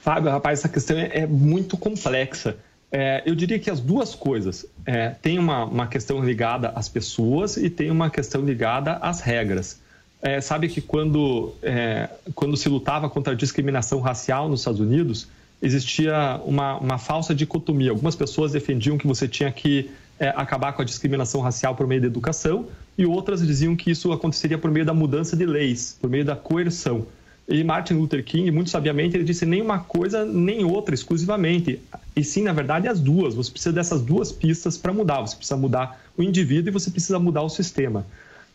Fábio, 0.00 0.30
rapaz, 0.30 0.60
essa 0.60 0.68
questão 0.68 0.96
é, 0.98 1.20
é 1.20 1.26
muito 1.26 1.76
complexa. 1.76 2.56
É, 2.90 3.22
eu 3.26 3.34
diria 3.34 3.58
que 3.58 3.70
as 3.70 3.80
duas 3.80 4.14
coisas. 4.14 4.66
É, 4.86 5.10
tem 5.10 5.38
uma, 5.38 5.64
uma 5.64 5.86
questão 5.86 6.24
ligada 6.24 6.68
às 6.70 6.88
pessoas 6.88 7.56
e 7.56 7.68
tem 7.68 7.90
uma 7.90 8.10
questão 8.10 8.42
ligada 8.42 8.94
às 8.94 9.20
regras. 9.20 9.80
É, 10.20 10.40
sabe 10.40 10.68
que 10.68 10.80
quando, 10.80 11.54
é, 11.62 12.08
quando 12.34 12.56
se 12.56 12.68
lutava 12.68 13.08
contra 13.08 13.34
a 13.34 13.36
discriminação 13.36 14.00
racial 14.00 14.48
nos 14.48 14.60
Estados 14.60 14.80
Unidos, 14.80 15.28
existia 15.62 16.40
uma, 16.44 16.76
uma 16.78 16.98
falsa 16.98 17.34
dicotomia. 17.34 17.90
Algumas 17.90 18.16
pessoas 18.16 18.52
defendiam 18.52 18.96
que 18.98 19.06
você 19.06 19.28
tinha 19.28 19.50
que 19.52 19.90
é, 20.18 20.28
acabar 20.30 20.72
com 20.72 20.82
a 20.82 20.84
discriminação 20.84 21.40
racial 21.40 21.74
por 21.74 21.86
meio 21.86 22.00
da 22.00 22.06
educação 22.06 22.66
e 22.96 23.06
outras 23.06 23.46
diziam 23.46 23.76
que 23.76 23.90
isso 23.90 24.12
aconteceria 24.12 24.58
por 24.58 24.70
meio 24.70 24.84
da 24.84 24.94
mudança 24.94 25.36
de 25.36 25.46
leis, 25.46 25.96
por 26.00 26.10
meio 26.10 26.24
da 26.24 26.34
coerção. 26.34 27.06
E 27.48 27.64
Martin 27.64 27.94
Luther 27.94 28.22
King, 28.22 28.50
muito 28.50 28.68
sabiamente, 28.68 29.16
ele 29.16 29.24
disse 29.24 29.46
nem 29.46 29.62
uma 29.62 29.78
coisa 29.78 30.22
nem 30.26 30.64
outra 30.64 30.94
exclusivamente, 30.94 31.80
e 32.14 32.22
sim, 32.22 32.42
na 32.42 32.52
verdade, 32.52 32.86
as 32.86 33.00
duas. 33.00 33.34
Você 33.34 33.50
precisa 33.50 33.72
dessas 33.72 34.02
duas 34.02 34.30
pistas 34.30 34.76
para 34.76 34.92
mudar. 34.92 35.22
Você 35.22 35.34
precisa 35.34 35.56
mudar 35.56 35.98
o 36.16 36.22
indivíduo 36.22 36.68
e 36.68 36.72
você 36.72 36.90
precisa 36.90 37.18
mudar 37.18 37.42
o 37.42 37.48
sistema. 37.48 38.04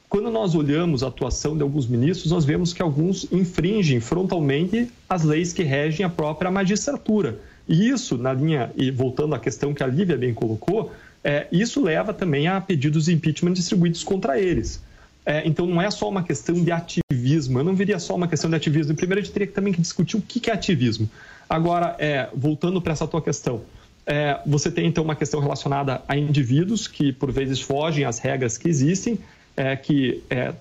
Quando 0.08 0.30
nós 0.30 0.54
olhamos 0.54 1.02
a 1.02 1.08
atuação 1.08 1.58
de 1.58 1.64
alguns 1.64 1.88
ministros, 1.88 2.32
nós 2.32 2.46
vemos 2.46 2.72
que 2.72 2.84
alguns 2.84 3.26
infringem 3.32 4.00
frontalmente 4.00 4.91
as 5.10 5.24
leis 5.24 5.52
que 5.52 5.64
regem 5.64 6.06
a 6.06 6.10
própria 6.10 6.52
magistratura. 6.52 7.39
E 7.68 7.89
isso, 7.89 8.16
na 8.16 8.32
linha, 8.32 8.72
e 8.76 8.91
voltando 8.91 9.34
à 9.34 9.39
questão 9.39 9.74
que 9.74 9.82
a 9.82 9.88
Lívia 9.88 10.18
bem 10.18 10.36
colocou, 10.36 10.91
é, 11.24 11.48
isso 11.52 11.82
leva 11.82 12.14
também 12.14 12.48
a 12.48 12.62
pedidos 12.62 13.06
de 13.06 13.14
impeachment 13.14 13.54
distribuídos 13.54 14.04
contra 14.04 14.39
eles. 14.39 14.84
É, 15.26 15.47
então, 15.47 15.65
não 15.65 15.82
é 15.82 15.89
só 15.89 16.09
uma 16.09 16.24
questão 16.24 16.55
de 16.55 16.71
ativismo. 16.71 17.59
Eu 17.59 17.63
não 17.63 17.76
veria 17.76 17.97
só 17.99 18.15
uma 18.15 18.28
questão 18.28 18.49
de 18.49 18.55
ativismo. 18.55 18.93
Primeiro, 18.95 19.21
a 19.21 19.24
gente 19.24 19.34
teria 19.34 19.47
também 19.47 19.71
que 19.71 19.82
discutir 19.82 20.17
o 20.17 20.21
que 20.21 20.49
é 20.49 20.53
ativismo. 20.53 21.09
Agora, 21.49 21.95
é, 21.99 22.30
voltando 22.36 22.82
para 22.82 22.93
essa 22.93 23.07
tua 23.07 23.21
questão, 23.21 23.61
é, 24.05 24.39
você 24.45 24.69
tem 24.69 24.88
então 24.88 25.03
uma 25.03 25.15
questão 25.15 25.39
relacionada 25.39 26.01
a 26.07 26.17
indivíduos 26.17 26.88
que, 26.88 27.13
por 27.13 27.32
vezes, 27.32 27.61
fogem 27.61 28.03
às 28.03 28.19
regras 28.19 28.57
que 28.57 28.67
existem, 28.67 29.17
é, 29.55 29.76
que, 29.76 30.21
é, 30.30 30.53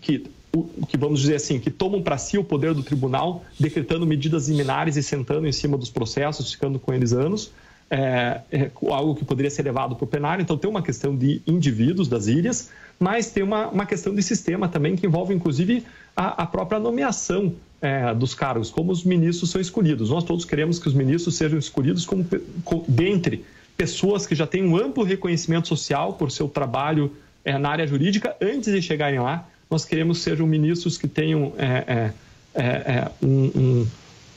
que, 0.00 0.24
o, 0.52 0.86
que, 0.86 0.96
vamos 0.96 1.20
dizer 1.20 1.36
assim, 1.36 1.60
que 1.60 1.70
tomam 1.70 2.02
para 2.02 2.18
si 2.18 2.36
o 2.36 2.42
poder 2.42 2.74
do 2.74 2.82
tribunal, 2.82 3.44
decretando 3.58 4.04
medidas 4.06 4.48
liminares 4.48 4.96
e 4.96 5.02
sentando 5.02 5.46
em 5.46 5.52
cima 5.52 5.78
dos 5.78 5.90
processos, 5.90 6.52
ficando 6.52 6.80
com 6.80 6.92
eles 6.92 7.12
anos 7.12 7.52
é, 7.90 8.40
é, 8.52 8.70
algo 8.88 9.16
que 9.16 9.24
poderia 9.24 9.50
ser 9.50 9.62
levado 9.62 9.96
para 9.96 10.04
o 10.04 10.06
plenário. 10.06 10.42
Então, 10.42 10.56
tem 10.56 10.70
uma 10.70 10.82
questão 10.82 11.16
de 11.16 11.42
indivíduos 11.46 12.08
das 12.08 12.28
ilhas, 12.28 12.70
mas 13.00 13.30
tem 13.30 13.42
uma, 13.42 13.68
uma 13.68 13.86
questão 13.86 14.14
de 14.14 14.22
sistema 14.22 14.68
também 14.68 14.94
que 14.94 15.06
envolve, 15.06 15.32
inclusive, 15.34 15.84
a, 16.14 16.42
a 16.42 16.46
própria 16.46 16.78
nomeação 16.78 17.54
é, 17.80 18.12
dos 18.12 18.34
cargos, 18.34 18.70
como 18.70 18.92
os 18.92 19.02
ministros 19.04 19.50
são 19.50 19.58
escolhidos. 19.58 20.10
Nós 20.10 20.22
todos 20.22 20.44
queremos 20.44 20.78
que 20.78 20.86
os 20.86 20.92
ministros 20.92 21.34
sejam 21.34 21.58
escolhidos 21.58 22.04
como, 22.04 22.26
como 22.62 22.84
dentre 22.86 23.42
pessoas 23.74 24.26
que 24.26 24.34
já 24.34 24.46
têm 24.46 24.62
um 24.62 24.76
amplo 24.76 25.02
reconhecimento 25.02 25.66
social 25.66 26.12
por 26.12 26.30
seu 26.30 26.46
trabalho 26.46 27.10
é, 27.42 27.56
na 27.56 27.70
área 27.70 27.86
jurídica 27.86 28.36
antes 28.38 28.70
de 28.70 28.82
chegarem 28.82 29.18
lá. 29.18 29.48
Nós 29.70 29.86
queremos 29.86 30.18
que 30.18 30.24
sejam 30.24 30.46
ministros 30.46 30.98
que 30.98 31.08
tenham 31.08 31.54
é, 31.56 32.12
é, 32.54 32.62
é 32.62 33.10
um, 33.22 33.50
um 33.56 33.86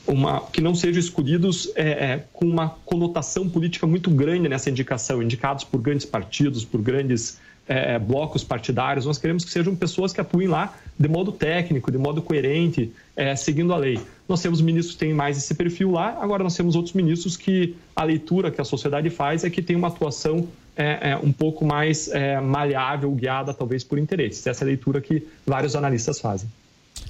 uma, 0.06 0.40
que 0.40 0.60
não 0.60 0.74
sejam 0.74 1.00
escolhidos 1.00 1.70
é, 1.74 1.88
é, 1.88 2.24
com 2.32 2.44
uma 2.44 2.68
conotação 2.84 3.48
política 3.48 3.86
muito 3.86 4.10
grande 4.10 4.48
nessa 4.48 4.70
indicação, 4.70 5.22
indicados 5.22 5.64
por 5.64 5.80
grandes 5.80 6.04
partidos, 6.04 6.64
por 6.64 6.80
grandes 6.82 7.38
é, 7.66 7.94
é, 7.94 7.98
blocos 7.98 8.44
partidários. 8.44 9.06
Nós 9.06 9.16
queremos 9.16 9.44
que 9.44 9.50
sejam 9.50 9.74
pessoas 9.74 10.12
que 10.12 10.20
atuem 10.20 10.46
lá 10.46 10.74
de 10.98 11.08
modo 11.08 11.32
técnico, 11.32 11.90
de 11.90 11.96
modo 11.96 12.20
coerente, 12.20 12.92
é, 13.16 13.34
seguindo 13.34 13.72
a 13.72 13.76
lei. 13.78 13.98
Nós 14.28 14.42
temos 14.42 14.60
ministros 14.60 14.94
que 14.94 15.00
têm 15.00 15.14
mais 15.14 15.38
esse 15.38 15.54
perfil 15.54 15.90
lá, 15.90 16.18
agora 16.20 16.44
nós 16.44 16.54
temos 16.54 16.76
outros 16.76 16.94
ministros 16.94 17.36
que 17.36 17.74
a 17.96 18.04
leitura 18.04 18.50
que 18.50 18.60
a 18.60 18.64
sociedade 18.64 19.08
faz 19.08 19.44
é 19.44 19.50
que 19.50 19.62
tem 19.62 19.76
uma 19.76 19.88
atuação 19.88 20.46
é, 20.76 21.16
um 21.22 21.32
pouco 21.32 21.64
mais 21.64 22.10
maleável, 22.42 23.10
guiada 23.12 23.54
talvez 23.54 23.84
por 23.84 23.96
interesses. 23.96 24.44
Essa 24.44 24.64
é 24.64 24.66
a 24.66 24.68
leitura 24.68 25.00
que 25.00 25.24
vários 25.46 25.76
analistas 25.76 26.20
fazem. 26.20 26.48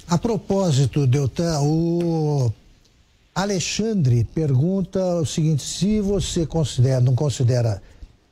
A 0.07 0.17
propósito, 0.17 1.07
Deltan, 1.07 1.59
o 1.61 2.53
Alexandre 3.33 4.23
pergunta 4.23 4.99
o 5.15 5.25
seguinte: 5.25 5.63
se 5.63 5.99
você 5.99 6.45
considera, 6.45 7.01
não 7.01 7.15
considera 7.15 7.81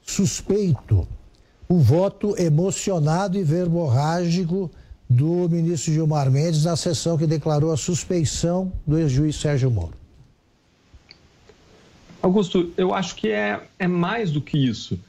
suspeito 0.05 1.07
o 1.73 1.79
voto 1.79 2.39
emocionado 2.39 3.35
e 3.35 3.43
verborrágico 3.43 4.69
do 5.09 5.49
ministro 5.49 5.91
Gilmar 5.91 6.29
Mendes 6.29 6.65
na 6.65 6.75
sessão 6.75 7.17
que 7.17 7.25
declarou 7.25 7.73
a 7.73 7.77
suspeição 7.77 8.71
do 8.85 8.99
ex-juiz 8.99 9.37
Sérgio 9.37 9.71
Moro? 9.71 9.95
Augusto, 12.21 12.71
eu 12.77 12.93
acho 12.93 13.15
que 13.15 13.29
é, 13.29 13.59
é 13.79 13.87
mais 13.87 14.29
do 14.29 14.39
que 14.39 14.55
isso. 14.55 14.99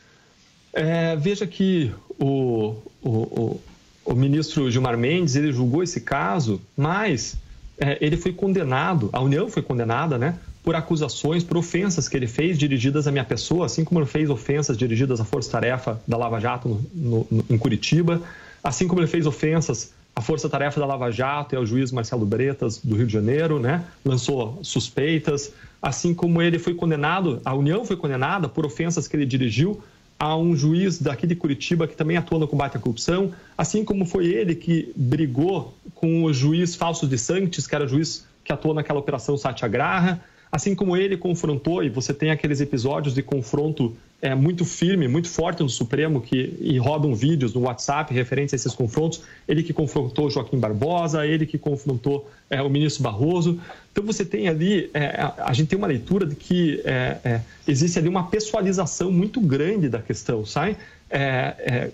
É, 0.72 1.14
veja 1.16 1.46
que 1.46 1.92
o, 2.18 2.76
o, 3.02 3.10
o, 3.10 3.60
o 4.06 4.14
ministro 4.14 4.70
Gilmar 4.70 4.96
Mendes 4.96 5.36
ele 5.36 5.52
julgou 5.52 5.82
esse 5.82 6.00
caso, 6.00 6.62
mas 6.74 7.36
é, 7.76 7.98
ele 8.00 8.16
foi 8.16 8.32
condenado, 8.32 9.10
a 9.12 9.20
União 9.20 9.50
foi 9.50 9.62
condenada, 9.62 10.16
né, 10.16 10.38
por 10.64 10.74
acusações, 10.74 11.44
por 11.44 11.58
ofensas 11.58 12.08
que 12.08 12.16
ele 12.16 12.26
fez 12.26 12.58
dirigidas 12.58 13.06
à 13.06 13.12
minha 13.12 13.24
pessoa, 13.24 13.66
assim 13.66 13.84
como 13.84 14.00
ele 14.00 14.06
fez 14.06 14.30
ofensas 14.30 14.78
dirigidas 14.78 15.20
à 15.20 15.24
Força 15.24 15.50
Tarefa 15.50 16.00
da 16.08 16.16
Lava 16.16 16.40
Jato 16.40 16.80
no, 16.94 17.26
no, 17.30 17.44
em 17.50 17.58
Curitiba, 17.58 18.22
assim 18.62 18.88
como 18.88 19.02
ele 19.02 19.06
fez 19.06 19.26
ofensas 19.26 19.92
à 20.16 20.22
Força 20.22 20.48
Tarefa 20.48 20.80
da 20.80 20.86
Lava 20.86 21.10
Jato 21.10 21.54
e 21.54 21.58
ao 21.58 21.66
juiz 21.66 21.92
Marcelo 21.92 22.24
Bretas 22.24 22.78
do 22.78 22.96
Rio 22.96 23.06
de 23.06 23.12
Janeiro, 23.12 23.60
né, 23.60 23.84
lançou 24.02 24.58
suspeitas, 24.62 25.52
assim 25.82 26.14
como 26.14 26.40
ele 26.40 26.58
foi 26.58 26.74
condenado, 26.74 27.42
a 27.44 27.54
União 27.54 27.84
foi 27.84 27.96
condenada 27.96 28.48
por 28.48 28.64
ofensas 28.64 29.06
que 29.06 29.14
ele 29.14 29.26
dirigiu 29.26 29.82
a 30.18 30.34
um 30.34 30.56
juiz 30.56 30.98
daqui 30.98 31.26
de 31.26 31.34
Curitiba 31.34 31.86
que 31.86 31.94
também 31.94 32.16
atua 32.16 32.38
no 32.38 32.48
combate 32.48 32.78
à 32.78 32.80
corrupção, 32.80 33.32
assim 33.58 33.84
como 33.84 34.06
foi 34.06 34.28
ele 34.28 34.54
que 34.54 34.90
brigou 34.96 35.76
com 35.94 36.24
o 36.24 36.32
juiz 36.32 36.74
Falso 36.74 37.06
de 37.06 37.18
Santos, 37.18 37.66
que 37.66 37.74
era 37.74 37.84
o 37.84 37.88
juiz 37.88 38.24
que 38.42 38.50
atuou 38.50 38.72
naquela 38.72 38.98
operação 38.98 39.36
Satyagraha, 39.36 40.22
assim 40.54 40.72
como 40.72 40.96
ele 40.96 41.16
confrontou, 41.16 41.82
e 41.82 41.88
você 41.88 42.14
tem 42.14 42.30
aqueles 42.30 42.60
episódios 42.60 43.12
de 43.12 43.24
confronto 43.24 43.96
é, 44.22 44.36
muito 44.36 44.64
firme, 44.64 45.08
muito 45.08 45.28
forte 45.28 45.64
no 45.64 45.68
Supremo, 45.68 46.20
que 46.20 46.54
e 46.60 46.78
rodam 46.78 47.12
vídeos 47.12 47.52
no 47.52 47.62
WhatsApp 47.62 48.14
referentes 48.14 48.54
a 48.54 48.56
esses 48.56 48.72
confrontos, 48.72 49.22
ele 49.48 49.64
que 49.64 49.72
confrontou 49.72 50.30
Joaquim 50.30 50.56
Barbosa, 50.56 51.26
ele 51.26 51.44
que 51.44 51.58
confrontou 51.58 52.30
é, 52.48 52.62
o 52.62 52.70
ministro 52.70 53.02
Barroso. 53.02 53.60
Então 53.90 54.04
você 54.04 54.24
tem 54.24 54.46
ali, 54.46 54.88
é, 54.94 55.20
a, 55.20 55.34
a, 55.46 55.52
gente 55.52 55.70
tem 55.70 55.76
uma 55.76 55.88
leitura 55.88 56.24
de 56.24 56.36
que 56.36 56.80
é, 56.84 57.18
é, 57.24 57.40
existe 57.66 57.98
ali 57.98 58.08
uma 58.08 58.28
pessoalização 58.28 59.10
muito 59.10 59.40
grande 59.40 59.88
da 59.88 59.98
questão, 59.98 60.46
sai? 60.46 60.76
É, 61.10 61.90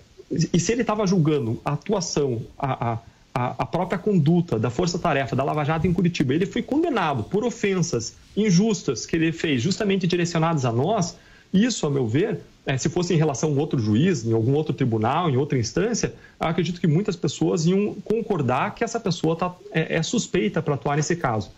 e 0.53 0.59
se 0.59 0.71
ele 0.71 0.81
estava 0.81 1.07
julgando 1.07 1.59
a 1.65 1.73
atuação, 1.73 2.43
a, 2.59 2.91
a 2.91 2.99
a, 3.33 3.65
própria 3.65 3.97
conduta 3.97 4.59
da 4.59 4.69
Força 4.69 4.99
Tarefa 4.99 5.35
da 5.35 5.43
Lava 5.43 5.63
Jato 5.63 5.87
em 5.87 5.93
Curitiba, 5.93 6.33
ele 6.33 6.45
foi 6.45 6.61
condenado 6.61 7.23
por 7.23 7.43
ofensas 7.43 8.15
injustas 8.35 9.05
que 9.05 9.15
ele 9.15 9.31
fez, 9.31 9.61
justamente 9.61 10.05
direcionadas 10.05 10.65
a 10.65 10.71
nós, 10.71 11.17
isso, 11.53 11.85
a 11.85 11.89
meu 11.89 12.07
ver, 12.07 12.39
é, 12.65 12.77
se 12.77 12.89
fosse 12.89 13.13
em 13.13 13.17
relação 13.17 13.49
a 13.49 13.53
um 13.53 13.59
outro 13.59 13.79
juiz, 13.79 14.25
em 14.25 14.33
algum 14.33 14.53
outro 14.53 14.73
tribunal, 14.73 15.29
em 15.29 15.35
outra 15.35 15.57
instância, 15.57 16.13
acredito 16.39 16.79
que 16.79 16.87
muitas 16.87 17.15
pessoas 17.15 17.65
iam 17.65 17.95
concordar 18.05 18.73
que 18.75 18.83
essa 18.83 18.99
pessoa 18.99 19.35
tá, 19.35 19.53
é, 19.71 19.95
é 19.95 20.03
suspeita 20.03 20.61
para 20.61 20.75
atuar 20.75 20.95
nesse 20.95 21.15
caso. 21.15 21.51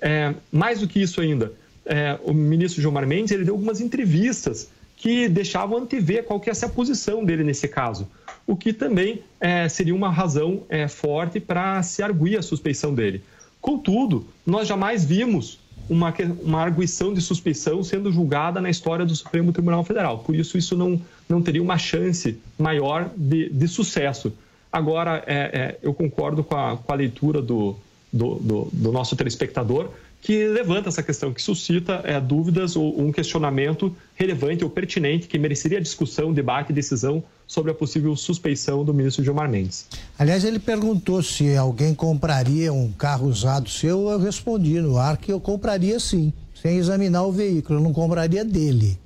É, 0.00 0.34
mais 0.50 0.80
do 0.80 0.88
que 0.88 1.00
isso 1.00 1.20
ainda, 1.20 1.52
é, 1.84 2.18
o 2.24 2.34
ministro 2.34 2.82
Gilmar 2.82 3.06
Mendes 3.06 3.30
ele 3.32 3.44
deu 3.44 3.54
algumas 3.54 3.80
entrevistas 3.80 4.68
que 4.96 5.28
deixavam 5.28 5.78
antever 5.78 6.24
qual 6.24 6.40
que 6.40 6.50
ia 6.50 6.54
ser 6.54 6.66
a 6.66 6.68
posição 6.68 7.24
dele 7.24 7.44
nesse 7.44 7.68
caso, 7.68 8.08
o 8.46 8.56
que 8.56 8.72
também 8.72 9.22
é, 9.40 9.68
seria 9.68 9.94
uma 9.94 10.10
razão 10.10 10.62
é, 10.68 10.86
forte 10.86 11.40
para 11.40 11.82
se 11.82 12.02
arguir 12.02 12.38
a 12.38 12.42
suspeição 12.42 12.94
dele. 12.94 13.22
Contudo, 13.60 14.26
nós 14.46 14.68
jamais 14.68 15.04
vimos 15.04 15.58
uma, 15.88 16.14
uma 16.42 16.60
arguição 16.60 17.12
de 17.12 17.20
suspeição 17.20 17.82
sendo 17.82 18.12
julgada 18.12 18.60
na 18.60 18.70
história 18.70 19.04
do 19.04 19.14
Supremo 19.14 19.52
Tribunal 19.52 19.84
Federal. 19.84 20.18
Por 20.18 20.34
isso, 20.34 20.56
isso 20.56 20.76
não, 20.76 21.00
não 21.28 21.42
teria 21.42 21.62
uma 21.62 21.78
chance 21.78 22.38
maior 22.58 23.10
de, 23.16 23.48
de 23.48 23.68
sucesso. 23.68 24.32
Agora, 24.72 25.22
é, 25.26 25.34
é, 25.34 25.78
eu 25.82 25.94
concordo 25.94 26.44
com 26.44 26.56
a, 26.56 26.76
com 26.76 26.92
a 26.92 26.94
leitura 26.94 27.40
do, 27.40 27.76
do, 28.12 28.34
do, 28.36 28.68
do 28.72 28.92
nosso 28.92 29.16
telespectador 29.16 29.90
que 30.22 30.48
levanta 30.48 30.88
essa 30.88 31.02
questão, 31.02 31.32
que 31.32 31.40
suscita 31.40 32.00
é, 32.04 32.20
dúvidas 32.20 32.74
ou 32.74 33.00
um 33.00 33.12
questionamento 33.12 33.94
relevante 34.14 34.64
ou 34.64 34.70
pertinente 34.70 35.28
que 35.28 35.38
mereceria 35.38 35.80
discussão, 35.80 36.32
debate 36.32 36.70
e 36.70 36.74
decisão 36.74 37.22
sobre 37.46 37.70
a 37.70 37.74
possível 37.74 38.14
suspeição 38.16 38.84
do 38.84 38.92
ministro 38.92 39.22
Gilmar 39.22 39.48
Mendes. 39.48 39.86
Aliás, 40.18 40.44
ele 40.44 40.58
perguntou 40.58 41.22
se 41.22 41.56
alguém 41.56 41.94
compraria 41.94 42.72
um 42.72 42.90
carro 42.92 43.28
usado 43.28 43.68
seu, 43.68 44.08
eu 44.08 44.18
respondi 44.18 44.80
no 44.80 44.98
ar 44.98 45.16
que 45.16 45.32
eu 45.32 45.40
compraria 45.40 46.00
sim, 46.00 46.32
sem 46.54 46.76
examinar 46.76 47.22
o 47.22 47.32
veículo, 47.32 47.78
eu 47.78 47.82
não 47.82 47.92
compraria 47.92 48.44
dele. 48.44 48.98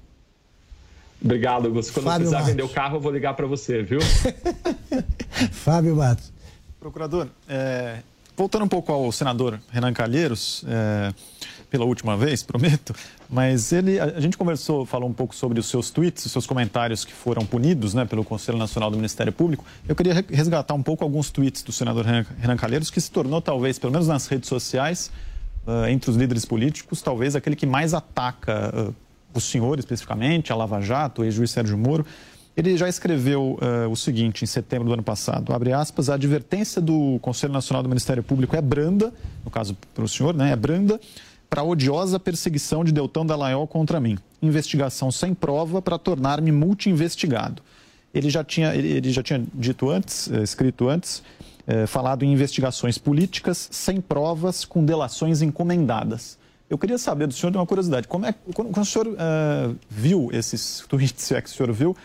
Obrigado, 1.22 1.66
Augusto. 1.66 1.92
Quando 1.92 2.04
Fábio 2.04 2.14
eu 2.14 2.30
precisar 2.30 2.38
Matos. 2.38 2.50
vender 2.50 2.62
o 2.62 2.68
carro, 2.68 2.96
eu 2.96 3.00
vou 3.00 3.12
ligar 3.12 3.34
para 3.34 3.46
você, 3.46 3.82
viu? 3.82 4.00
Fábio 5.52 5.94
Matos. 5.94 6.32
Procurador, 6.80 7.28
é, 7.46 7.98
voltando 8.34 8.64
um 8.64 8.68
pouco 8.68 8.90
ao 8.90 9.12
senador 9.12 9.60
Renan 9.70 9.92
Calheiros, 9.92 10.64
é, 10.66 11.12
pela 11.70 11.84
última 11.84 12.16
vez, 12.16 12.42
prometo, 12.42 12.94
mas 13.28 13.72
ele, 13.72 14.00
a 14.00 14.20
gente 14.20 14.36
conversou, 14.36 14.84
falou 14.84 15.08
um 15.08 15.12
pouco 15.12 15.34
sobre 15.34 15.60
os 15.60 15.66
seus 15.66 15.90
tweets, 15.90 16.26
os 16.26 16.32
seus 16.32 16.46
comentários 16.46 17.04
que 17.04 17.12
foram 17.12 17.46
punidos 17.46 17.94
né, 17.94 18.04
pelo 18.04 18.24
Conselho 18.24 18.58
Nacional 18.58 18.90
do 18.90 18.96
Ministério 18.96 19.32
Público. 19.32 19.64
Eu 19.88 19.94
queria 19.94 20.24
resgatar 20.28 20.74
um 20.74 20.82
pouco 20.82 21.04
alguns 21.04 21.30
tweets 21.30 21.62
do 21.62 21.70
senador 21.70 22.04
Renan 22.04 22.56
Calheiros, 22.56 22.90
que 22.90 23.00
se 23.00 23.10
tornou, 23.10 23.40
talvez, 23.40 23.78
pelo 23.78 23.92
menos 23.92 24.08
nas 24.08 24.26
redes 24.26 24.48
sociais, 24.48 25.10
uh, 25.66 25.86
entre 25.88 26.10
os 26.10 26.16
líderes 26.16 26.44
políticos, 26.44 27.00
talvez 27.00 27.36
aquele 27.36 27.54
que 27.54 27.66
mais 27.66 27.94
ataca 27.94 28.90
uh, 28.90 28.94
o 29.32 29.40
senhor 29.40 29.78
especificamente, 29.78 30.52
a 30.52 30.56
Lava 30.56 30.80
Jato, 30.80 31.22
o 31.22 31.24
ex-juiz 31.24 31.50
Sérgio 31.52 31.78
Moro. 31.78 32.04
Ele 32.56 32.76
já 32.76 32.88
escreveu 32.88 33.58
uh, 33.60 33.88
o 33.88 33.96
seguinte 33.96 34.42
em 34.42 34.46
setembro 34.46 34.88
do 34.88 34.94
ano 34.94 35.02
passado, 35.02 35.52
abre 35.52 35.72
aspas, 35.72 36.10
a 36.10 36.14
advertência 36.14 36.82
do 36.82 37.18
Conselho 37.22 37.52
Nacional 37.52 37.82
do 37.82 37.88
Ministério 37.88 38.22
Público 38.22 38.56
é 38.56 38.60
branda, 38.60 39.12
no 39.44 39.50
caso 39.50 39.76
para 39.94 40.04
o 40.04 40.08
senhor, 40.08 40.34
né, 40.34 40.50
é 40.50 40.56
branda, 40.56 41.00
para 41.50 41.62
a 41.62 41.64
odiosa 41.64 42.20
perseguição 42.20 42.84
de 42.84 42.92
Deltão 42.92 43.26
Dallagnol 43.26 43.66
contra 43.66 43.98
mim. 43.98 44.16
Investigação 44.40 45.10
sem 45.10 45.34
prova 45.34 45.82
para 45.82 45.98
tornar-me 45.98 46.52
multi-investigado. 46.52 47.60
Ele 48.14 48.30
já 48.30 48.44
tinha, 48.44 48.74
ele, 48.74 49.10
já 49.10 49.22
tinha 49.22 49.44
dito 49.52 49.90
antes, 49.90 50.30
eh, 50.30 50.42
escrito 50.42 50.88
antes, 50.88 51.22
eh, 51.66 51.86
falado 51.86 52.24
em 52.24 52.32
investigações 52.32 52.98
políticas 52.98 53.68
sem 53.70 54.00
provas, 54.00 54.64
com 54.64 54.84
delações 54.84 55.42
encomendadas. 55.42 56.38
Eu 56.68 56.78
queria 56.78 56.98
saber 56.98 57.26
do 57.26 57.34
senhor, 57.34 57.50
de 57.50 57.58
uma 57.58 57.66
curiosidade, 57.66 58.06
como 58.06 58.26
é, 58.26 58.34
quando, 58.54 58.70
quando 58.70 58.82
o 58.82 58.84
senhor 58.84 59.08
uh, 59.08 59.76
viu 59.88 60.30
esses 60.32 60.84
tweets, 60.88 61.24
se 61.24 61.34
é 61.34 61.42
que 61.42 61.50
o 61.50 61.52
senhor 61.52 61.72
viu, 61.72 61.96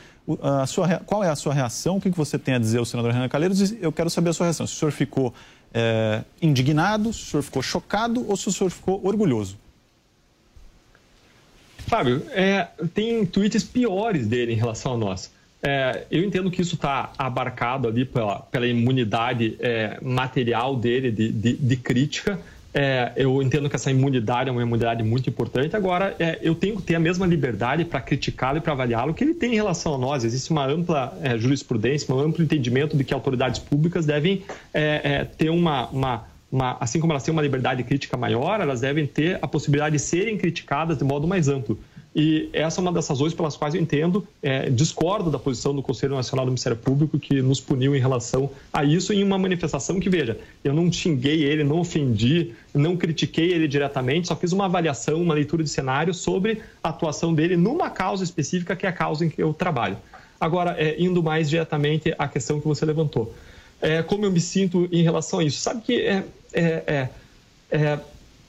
a 0.41 0.65
sua, 0.65 0.87
qual 1.05 1.23
é 1.23 1.29
a 1.29 1.35
sua 1.35 1.53
reação? 1.53 1.97
O 1.97 2.01
que 2.01 2.09
você 2.09 2.39
tem 2.39 2.55
a 2.55 2.59
dizer 2.59 2.79
ao 2.79 2.85
senador 2.85 3.11
Renan 3.11 3.29
Calheiros? 3.29 3.73
Eu 3.79 3.91
quero 3.91 4.09
saber 4.09 4.31
a 4.31 4.33
sua 4.33 4.47
reação. 4.47 4.65
Se 4.65 4.73
o 4.73 4.75
senhor 4.75 4.91
ficou 4.91 5.31
é, 5.75 6.23
indignado, 6.41 7.11
se 7.11 7.21
o 7.21 7.25
senhor 7.25 7.43
ficou 7.43 7.61
chocado 7.61 8.25
ou 8.29 8.37
se 8.37 8.47
o 8.47 8.51
senhor 8.51 8.69
ficou 8.69 9.05
orgulhoso? 9.05 9.57
Fábio, 11.79 12.25
é, 12.31 12.69
tem 12.93 13.25
tweets 13.25 13.63
piores 13.63 14.25
dele 14.25 14.53
em 14.53 14.55
relação 14.55 14.93
a 14.93 14.97
nós. 14.97 15.31
É, 15.61 16.05
eu 16.09 16.23
entendo 16.23 16.49
que 16.49 16.61
isso 16.61 16.75
está 16.75 17.11
abarcado 17.17 17.87
ali 17.87 18.05
pela, 18.05 18.39
pela 18.39 18.67
imunidade 18.67 19.57
é, 19.59 19.99
material 20.01 20.75
dele 20.75 21.11
de, 21.11 21.31
de, 21.31 21.53
de 21.53 21.75
crítica, 21.75 22.39
é, 22.77 23.13
eu 23.15 23.41
entendo 23.41 23.69
que 23.69 23.75
essa 23.77 23.89
imunidade 23.89 24.49
é 24.49 24.51
uma 24.51 24.61
imunidade 24.61 25.01
muito 25.01 25.29
importante. 25.29 25.77
Agora, 25.77 26.13
é, 26.19 26.39
eu 26.41 26.53
tenho 26.53 26.75
que 26.75 26.81
ter 26.81 26.95
a 26.95 26.99
mesma 26.99 27.25
liberdade 27.25 27.85
para 27.85 28.01
criticá-lo 28.01 28.57
e 28.57 28.61
para 28.61 28.73
avaliá-lo 28.73 29.13
que 29.13 29.23
ele 29.23 29.33
tem 29.33 29.53
em 29.53 29.55
relação 29.55 29.95
a 29.95 29.97
nós. 29.97 30.25
Existe 30.25 30.51
uma 30.51 30.67
ampla 30.67 31.17
é, 31.23 31.37
jurisprudência, 31.37 32.13
um 32.13 32.19
amplo 32.19 32.43
entendimento 32.43 32.97
de 32.97 33.05
que 33.05 33.13
autoridades 33.13 33.59
públicas 33.59 34.05
devem 34.05 34.43
é, 34.73 35.01
é, 35.03 35.23
ter 35.23 35.49
uma, 35.49 35.87
uma, 35.87 36.25
uma, 36.51 36.75
assim 36.81 36.99
como 36.99 37.13
elas 37.13 37.23
têm 37.23 37.31
uma 37.31 37.41
liberdade 37.41 37.81
crítica 37.81 38.17
maior, 38.17 38.59
elas 38.59 38.81
devem 38.81 39.07
ter 39.07 39.39
a 39.41 39.47
possibilidade 39.47 39.93
de 39.95 40.01
serem 40.01 40.37
criticadas 40.37 40.97
de 40.97 41.05
modo 41.05 41.25
mais 41.25 41.47
amplo. 41.47 41.79
E 42.15 42.49
essa 42.53 42.79
é 42.79 42.81
uma 42.81 42.93
das 42.93 43.05
razões 43.09 43.33
pelas 43.33 43.57
quais 43.57 43.75
eu 43.75 43.81
entendo, 43.81 44.25
é, 44.41 44.69
discordo 44.69 45.29
da 45.29 45.37
posição 45.37 45.75
do 45.75 45.83
Conselho 45.83 46.15
Nacional 46.15 46.45
do 46.45 46.49
Ministério 46.49 46.77
Público, 46.77 47.19
que 47.19 47.41
nos 47.41 47.59
puniu 47.59 47.93
em 47.93 47.99
relação 47.99 48.49
a 48.71 48.85
isso, 48.85 49.11
em 49.11 49.21
uma 49.21 49.37
manifestação 49.37 49.99
que, 49.99 50.09
veja, 50.09 50.39
eu 50.63 50.73
não 50.73 50.89
xinguei 50.89 51.43
ele, 51.43 51.61
não 51.65 51.79
ofendi, 51.79 52.53
não 52.73 52.95
critiquei 52.95 53.51
ele 53.51 53.67
diretamente, 53.67 54.29
só 54.29 54.35
fiz 54.35 54.53
uma 54.53 54.63
avaliação, 54.63 55.21
uma 55.21 55.33
leitura 55.33 55.61
de 55.61 55.69
cenário 55.69 56.13
sobre 56.13 56.61
a 56.81 56.87
atuação 56.87 57.33
dele 57.33 57.57
numa 57.57 57.89
causa 57.89 58.23
específica, 58.23 58.77
que 58.77 58.85
é 58.85 58.89
a 58.89 58.93
causa 58.93 59.25
em 59.25 59.29
que 59.29 59.43
eu 59.43 59.53
trabalho. 59.53 59.97
Agora, 60.39 60.73
é, 60.79 60.95
indo 60.97 61.21
mais 61.21 61.49
diretamente 61.49 62.15
à 62.17 62.29
questão 62.29 62.61
que 62.61 62.67
você 62.67 62.85
levantou. 62.85 63.35
É, 63.81 64.01
como 64.01 64.25
eu 64.25 64.31
me 64.31 64.39
sinto 64.39 64.87
em 64.89 65.03
relação 65.03 65.39
a 65.39 65.43
isso? 65.43 65.59
Sabe 65.59 65.81
que 65.81 66.01
é, 66.01 66.23
é, 66.53 66.63
é, 66.87 67.09
é 67.71 67.99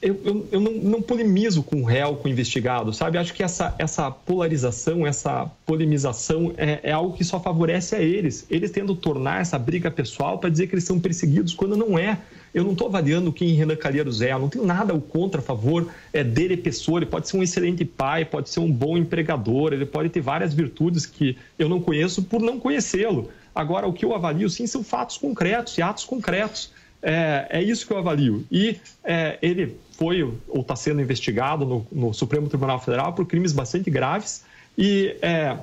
eu, 0.06 0.20
eu, 0.24 0.48
eu 0.52 0.60
não, 0.60 0.72
não, 0.72 1.02
polemizo 1.02 1.62
com 1.62 1.82
o 1.82 1.84
réu, 1.84 2.14
com 2.16 2.28
o 2.28 2.30
investigado, 2.30 2.92
sabe? 2.92 3.18
Acho 3.18 3.34
que 3.34 3.42
essa, 3.42 3.74
essa 3.78 4.10
polarização, 4.10 5.06
essa 5.06 5.50
polemização 5.64 6.54
é, 6.56 6.80
é 6.84 6.92
algo 6.92 7.16
que 7.16 7.24
só 7.24 7.40
favorece 7.40 7.96
a 7.96 8.00
eles. 8.00 8.46
Eles 8.48 8.70
tendo 8.70 8.94
tornar 8.94 9.40
essa 9.40 9.58
briga 9.58 9.90
pessoal 9.90 10.38
para 10.38 10.48
dizer 10.48 10.68
que 10.68 10.74
eles 10.74 10.84
são 10.84 11.00
perseguidos, 11.00 11.54
quando 11.54 11.76
não 11.76 11.98
é. 11.98 12.18
Eu 12.54 12.64
não 12.64 12.72
estou 12.72 12.86
avaliando 12.86 13.32
quem 13.32 13.54
Renan 13.54 13.76
Calheiros 13.76 14.22
é, 14.22 14.32
eu 14.32 14.38
não 14.38 14.48
tenho 14.48 14.64
nada 14.64 14.98
contra 14.98 15.40
a 15.40 15.44
favor 15.44 15.88
é, 16.12 16.22
dele, 16.24 16.56
pessoa. 16.56 17.00
Ele 17.00 17.06
pode 17.06 17.28
ser 17.28 17.36
um 17.36 17.42
excelente 17.42 17.84
pai, 17.84 18.24
pode 18.24 18.48
ser 18.48 18.60
um 18.60 18.70
bom 18.70 18.96
empregador, 18.96 19.72
ele 19.72 19.84
pode 19.84 20.08
ter 20.08 20.20
várias 20.20 20.54
virtudes 20.54 21.04
que 21.04 21.36
eu 21.58 21.68
não 21.68 21.80
conheço 21.80 22.22
por 22.22 22.40
não 22.40 22.58
conhecê-lo. 22.58 23.28
Agora, 23.54 23.86
o 23.86 23.92
que 23.92 24.04
eu 24.04 24.14
avalio, 24.14 24.48
sim, 24.48 24.66
são 24.66 24.84
fatos 24.84 25.18
concretos 25.18 25.76
e 25.76 25.82
atos 25.82 26.04
concretos. 26.04 26.70
É, 27.02 27.46
é 27.50 27.62
isso 27.62 27.86
que 27.86 27.92
eu 27.92 27.98
avalio. 27.98 28.44
E 28.50 28.76
é, 29.04 29.38
ele 29.42 29.76
foi 29.98 30.22
ou 30.22 30.60
está 30.60 30.76
sendo 30.76 31.00
investigado 31.00 31.64
no, 31.64 31.86
no, 31.90 32.14
Supremo 32.14 32.48
Tribunal 32.48 32.78
Federal 32.78 33.12
por 33.12 33.26
crimes 33.26 33.52
bastante 33.52 33.90
graves 33.90 34.44
e, 34.76 35.16
é, 35.22 35.56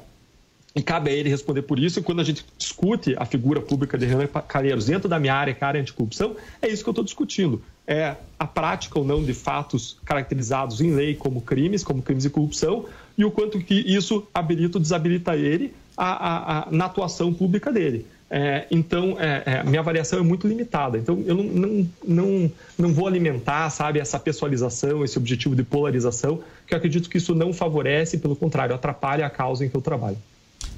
e 0.76 0.82
cabe 0.82 1.12
a 1.12 1.14
ele 1.14 1.30
responder 1.30 1.62
por 1.62 1.80
isso. 1.80 2.00
E 2.00 2.04
quando 2.04 2.22
a 2.22 2.24
gente 2.24 2.46
discute 2.58 3.16
a 3.18 3.26
figura 3.26 3.62
pública 3.62 3.98
de 3.98 4.06
Renan 4.06 4.28
Calheiros 4.28 4.86
dentro 4.86 5.08
da 5.08 5.20
minha 5.20 5.36
área, 5.36 5.54
que 5.54 5.64
é 5.64 5.66
a 5.66 5.68
área 5.68 5.82
anticorrupção, 5.82 6.36
é 6.62 6.68
isso 6.68 6.84
que 6.84 6.90
eu 6.90 6.94
estou 6.94 7.06
discutindo. 7.06 7.62
É 7.86 8.16
a 8.40 8.48
prática 8.48 8.98
ou 8.98 9.06
não 9.06 9.24
de 9.24 9.34
fatos 9.34 9.98
caracterizados 10.06 10.82
em 10.82 10.94
lei 10.94 11.16
como 11.16 11.42
crimes, 11.42 11.84
como 11.84 12.02
crimes 12.02 12.24
de 12.24 12.30
corrupção, 12.30 12.86
e 13.18 13.24
o 13.24 13.32
quanto 13.32 13.60
que 13.60 13.76
isso 13.76 14.28
habilita 14.34 14.78
ou 14.78 14.82
desabilita 14.82 15.36
ele 15.36 15.74
a, 15.96 16.06
a, 16.06 16.60
a, 16.60 16.72
na 16.72 16.86
atuação 16.86 17.34
pública 17.34 17.72
dele. 17.72 18.08
É, 18.30 18.66
então, 18.72 19.16
é, 19.20 19.44
é, 19.46 19.64
minha 19.64 19.80
avaliação 19.80 20.20
é 20.20 20.22
muito 20.24 20.48
limitada. 20.48 20.98
Então, 20.98 21.24
eu 21.26 21.36
não, 21.36 21.44
não, 21.44 21.88
não, 22.08 22.52
não 22.78 22.94
vou 22.94 23.08
alimentar, 23.08 23.70
sabe, 23.70 24.00
essa 24.00 24.20
pessoalização, 24.20 25.04
esse 25.04 25.18
objetivo 25.18 25.56
de 25.56 25.64
polarização, 25.64 26.40
que 26.66 26.74
eu 26.74 26.78
acredito 26.78 27.10
que 27.10 27.18
isso 27.18 27.36
não 27.36 27.54
favorece, 27.54 28.18
pelo 28.18 28.36
contrário, 28.36 28.74
atrapalha 28.74 29.26
a 29.26 29.30
causa 29.30 29.66
em 29.66 29.70
que 29.70 29.76
eu 29.76 29.82
trabalho. 29.82 30.18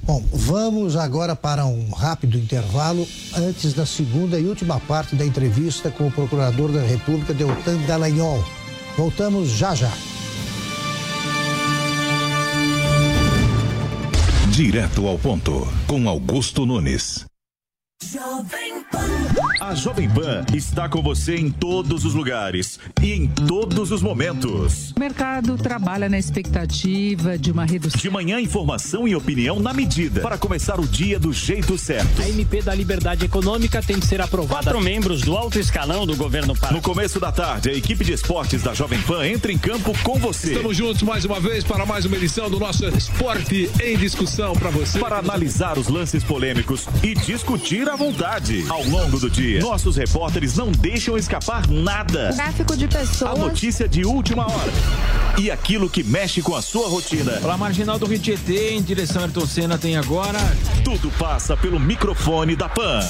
Bom, 0.02 0.22
vamos 0.32 0.96
agora 0.96 1.34
para 1.34 1.66
um 1.66 1.90
rápido 1.90 2.38
intervalo 2.38 3.06
antes 3.36 3.72
da 3.72 3.84
segunda 3.84 4.38
e 4.38 4.46
última 4.46 4.78
parte 4.78 5.16
da 5.16 5.24
entrevista 5.24 5.90
com 5.90 6.06
o 6.06 6.12
Procurador 6.12 6.70
da 6.70 6.82
República, 6.82 7.34
Deltan 7.34 7.78
Dallagnol. 7.86 8.44
Voltamos 8.96 9.48
já 9.48 9.74
já. 9.74 9.92
Direto 14.50 15.06
ao 15.06 15.18
ponto, 15.18 15.66
com 15.86 16.08
Augusto 16.08 16.64
Nunes. 16.64 17.26
Jovem 18.04 18.84
Pan. 18.92 18.98
A 19.58 19.74
Jovem 19.74 20.08
Pan 20.10 20.44
está 20.52 20.86
com 20.86 21.00
você 21.00 21.34
em 21.34 21.50
todos 21.50 22.04
os 22.04 22.12
lugares 22.12 22.78
e 23.02 23.14
em 23.14 23.26
todos 23.26 23.90
os 23.90 24.02
momentos. 24.02 24.92
O 24.94 25.00
mercado 25.00 25.56
trabalha 25.56 26.06
na 26.06 26.18
expectativa 26.18 27.38
de 27.38 27.50
uma 27.50 27.64
redução. 27.64 27.98
De 27.98 28.10
manhã, 28.10 28.38
informação 28.38 29.08
e 29.08 29.16
opinião 29.16 29.58
na 29.58 29.72
medida 29.72 30.20
para 30.20 30.36
começar 30.36 30.78
o 30.78 30.86
dia 30.86 31.18
do 31.18 31.32
jeito 31.32 31.78
certo. 31.78 32.20
A 32.20 32.28
MP 32.28 32.60
da 32.60 32.74
Liberdade 32.74 33.24
Econômica 33.24 33.82
tem 33.82 33.98
que 33.98 34.06
ser 34.06 34.20
aprovada. 34.20 34.64
Quatro 34.64 34.80
membros 34.82 35.22
do 35.22 35.34
alto 35.34 35.58
escalão 35.58 36.06
do 36.06 36.14
governo 36.16 36.54
Pará. 36.54 36.74
No 36.74 36.82
começo 36.82 37.18
da 37.18 37.32
tarde, 37.32 37.70
a 37.70 37.72
equipe 37.72 38.04
de 38.04 38.12
esportes 38.12 38.62
da 38.62 38.74
Jovem 38.74 39.00
Pan 39.02 39.26
entra 39.26 39.50
em 39.50 39.56
campo 39.56 39.96
com 40.02 40.18
você. 40.18 40.52
Estamos 40.52 40.76
juntos 40.76 41.02
mais 41.02 41.24
uma 41.24 41.40
vez 41.40 41.64
para 41.64 41.86
mais 41.86 42.04
uma 42.04 42.16
edição 42.16 42.50
do 42.50 42.60
nosso 42.60 42.86
Esporte 42.88 43.70
em 43.82 43.96
Discussão 43.96 44.52
para 44.52 44.68
você. 44.68 44.98
Para 44.98 45.18
analisar 45.18 45.78
os 45.78 45.88
lances 45.88 46.22
polêmicos 46.22 46.86
e 47.02 47.14
discutir 47.14 47.85
à 47.92 47.96
vontade 47.96 48.64
ao 48.68 48.82
longo 48.84 49.18
do 49.18 49.30
dia. 49.30 49.60
Nossos 49.60 49.96
repórteres 49.96 50.56
não 50.56 50.70
deixam 50.70 51.16
escapar 51.16 51.66
nada. 51.68 52.32
Tráfico 52.34 52.76
de 52.76 52.88
pessoas. 52.88 53.32
A 53.32 53.34
notícia 53.34 53.88
de 53.88 54.04
última 54.04 54.44
hora. 54.44 54.72
E 55.38 55.50
aquilo 55.50 55.88
que 55.88 56.02
mexe 56.02 56.40
com 56.40 56.54
a 56.54 56.62
sua 56.62 56.88
rotina. 56.88 57.32
Pela 57.32 57.56
marginal 57.56 57.98
do 57.98 58.06
Rio 58.06 58.18
Tietê, 58.18 58.70
em 58.70 58.82
direção 58.82 59.22
a 59.22 59.24
Ayrton 59.26 59.46
Senna, 59.46 59.78
tem 59.78 59.96
agora. 59.96 60.38
Tudo 60.84 61.10
passa 61.18 61.56
pelo 61.56 61.78
microfone 61.78 62.56
da 62.56 62.68
Pan. 62.68 63.00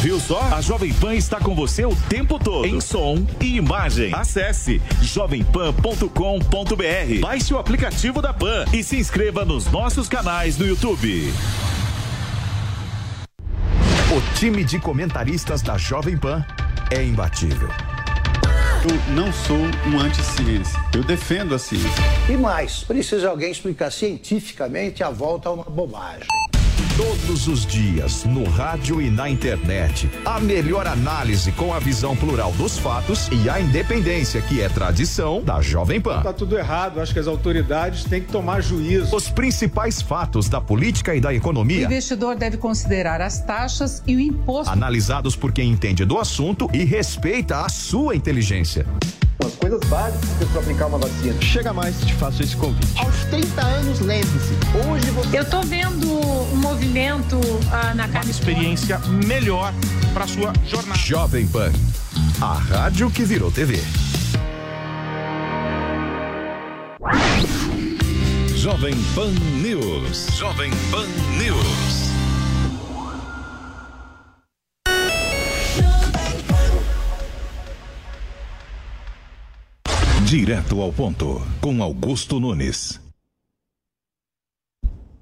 Viu 0.00 0.18
só? 0.18 0.40
A 0.52 0.60
Jovem 0.60 0.92
Pan 0.92 1.14
está 1.14 1.38
com 1.38 1.54
você 1.54 1.84
o 1.84 1.94
tempo 2.08 2.38
todo. 2.38 2.66
Em 2.66 2.80
som 2.80 3.24
e 3.40 3.56
imagem. 3.56 4.12
Acesse 4.12 4.82
jovempan.com.br. 5.00 7.20
Baixe 7.20 7.54
o 7.54 7.58
aplicativo 7.58 8.20
da 8.20 8.32
Pan 8.32 8.64
e 8.72 8.82
se 8.82 8.96
inscreva 8.96 9.44
nos 9.44 9.66
nossos 9.66 10.08
canais 10.08 10.58
no 10.58 10.66
YouTube. 10.66 11.32
O 14.14 14.20
time 14.38 14.62
de 14.62 14.78
comentaristas 14.78 15.62
da 15.62 15.78
Jovem 15.78 16.18
Pan 16.18 16.44
é 16.90 17.02
imbatível. 17.02 17.70
Eu 18.86 19.14
não 19.14 19.32
sou 19.32 19.56
um 19.56 19.98
anti-ciência. 19.98 20.78
Eu 20.94 21.02
defendo 21.02 21.54
a 21.54 21.58
ciência. 21.58 21.88
E 22.28 22.36
mais, 22.36 22.84
precisa 22.84 23.30
alguém 23.30 23.50
explicar 23.50 23.90
cientificamente 23.90 25.02
a 25.02 25.08
volta 25.08 25.48
a 25.48 25.52
uma 25.52 25.64
bobagem. 25.64 26.28
Todos 26.96 27.48
os 27.48 27.64
dias, 27.64 28.24
no 28.24 28.44
rádio 28.44 29.00
e 29.00 29.08
na 29.08 29.26
internet. 29.26 30.10
A 30.26 30.38
melhor 30.38 30.86
análise 30.86 31.50
com 31.52 31.72
a 31.72 31.78
visão 31.78 32.14
plural 32.14 32.52
dos 32.52 32.76
fatos 32.76 33.30
e 33.32 33.48
a 33.48 33.58
independência 33.58 34.42
que 34.42 34.60
é 34.60 34.68
tradição 34.68 35.42
da 35.42 35.62
Jovem 35.62 36.02
Pan. 36.02 36.20
Tá 36.20 36.34
tudo 36.34 36.56
errado, 36.58 37.00
acho 37.00 37.14
que 37.14 37.18
as 37.18 37.26
autoridades 37.26 38.04
têm 38.04 38.20
que 38.20 38.30
tomar 38.30 38.60
juízo. 38.60 39.16
Os 39.16 39.30
principais 39.30 40.02
fatos 40.02 40.50
da 40.50 40.60
política 40.60 41.14
e 41.16 41.20
da 41.20 41.32
economia. 41.32 41.88
O 41.88 41.90
investidor 41.90 42.36
deve 42.36 42.58
considerar 42.58 43.22
as 43.22 43.40
taxas 43.40 44.02
e 44.06 44.14
o 44.14 44.20
imposto. 44.20 44.70
Analisados 44.70 45.34
por 45.34 45.50
quem 45.50 45.70
entende 45.70 46.04
do 46.04 46.18
assunto 46.18 46.68
e 46.74 46.84
respeita 46.84 47.64
a 47.64 47.70
sua 47.70 48.14
inteligência 48.14 48.84
as 49.44 49.54
coisas 49.54 49.80
básicas 49.88 50.48
para 50.50 50.60
aplicar 50.60 50.86
uma 50.86 50.98
vacina. 50.98 51.40
Chega 51.40 51.72
mais, 51.72 51.98
te 52.00 52.14
faço 52.14 52.42
esse 52.42 52.56
convite. 52.56 52.98
Aos 52.98 53.16
30 53.24 53.60
anos, 53.60 54.00
lembre-se, 54.00 54.54
hoje 54.88 55.10
você... 55.10 55.38
Eu 55.38 55.44
tô 55.44 55.62
vendo 55.62 56.08
um 56.52 56.56
movimento 56.56 57.40
ah, 57.70 57.94
na 57.94 58.06
Uma 58.06 58.30
experiência 58.30 58.98
melhor 59.26 59.72
para 60.12 60.26
sua 60.26 60.52
jornada. 60.66 60.98
Jovem 60.98 61.46
Pan, 61.46 61.72
a 62.40 62.54
rádio 62.54 63.10
que 63.10 63.24
virou 63.24 63.50
TV. 63.50 63.82
Jovem 68.62 68.94
Pan 69.14 69.32
News. 69.60 70.28
Jovem 70.36 70.70
Pan 70.92 71.08
News. 71.36 72.21
Direto 80.32 80.80
ao 80.80 80.90
ponto, 80.90 81.42
com 81.60 81.82
Augusto 81.82 82.40
Nunes. 82.40 82.98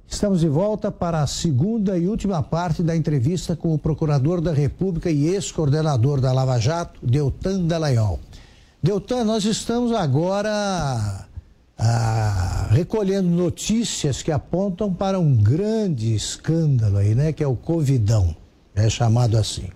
Estamos 0.07 0.39
de 0.39 0.49
volta 0.49 0.93
para 0.93 1.21
a 1.21 1.27
segunda 1.27 1.99
e 1.99 2.07
última 2.07 2.45
parte 2.45 2.81
da 2.81 2.95
entrevista 2.95 3.57
com 3.57 3.75
o 3.75 3.79
Procurador 3.79 4.41
da 4.41 4.53
República 4.53 5.11
e 5.11 5.27
ex-coordenador 5.27 6.21
da 6.21 6.33
Lava 6.33 6.61
Jato, 6.61 7.05
Deltan 7.05 7.67
Dallagnol. 7.67 8.21
Deltan, 8.81 9.25
nós 9.25 9.45
estamos 9.45 9.91
agora 9.91 11.27
ah, 11.77 12.69
recolhendo 12.71 13.31
notícias 13.31 14.23
que 14.23 14.31
apontam 14.31 14.95
para 14.95 15.19
um 15.19 15.35
grande 15.35 16.15
escândalo 16.15 16.99
aí, 16.99 17.17
né? 17.17 17.33
Que 17.33 17.43
é 17.43 17.49
o 17.49 17.57
Covidão, 17.57 18.33
é 18.77 18.89
chamado 18.89 19.37
assim. 19.37 19.71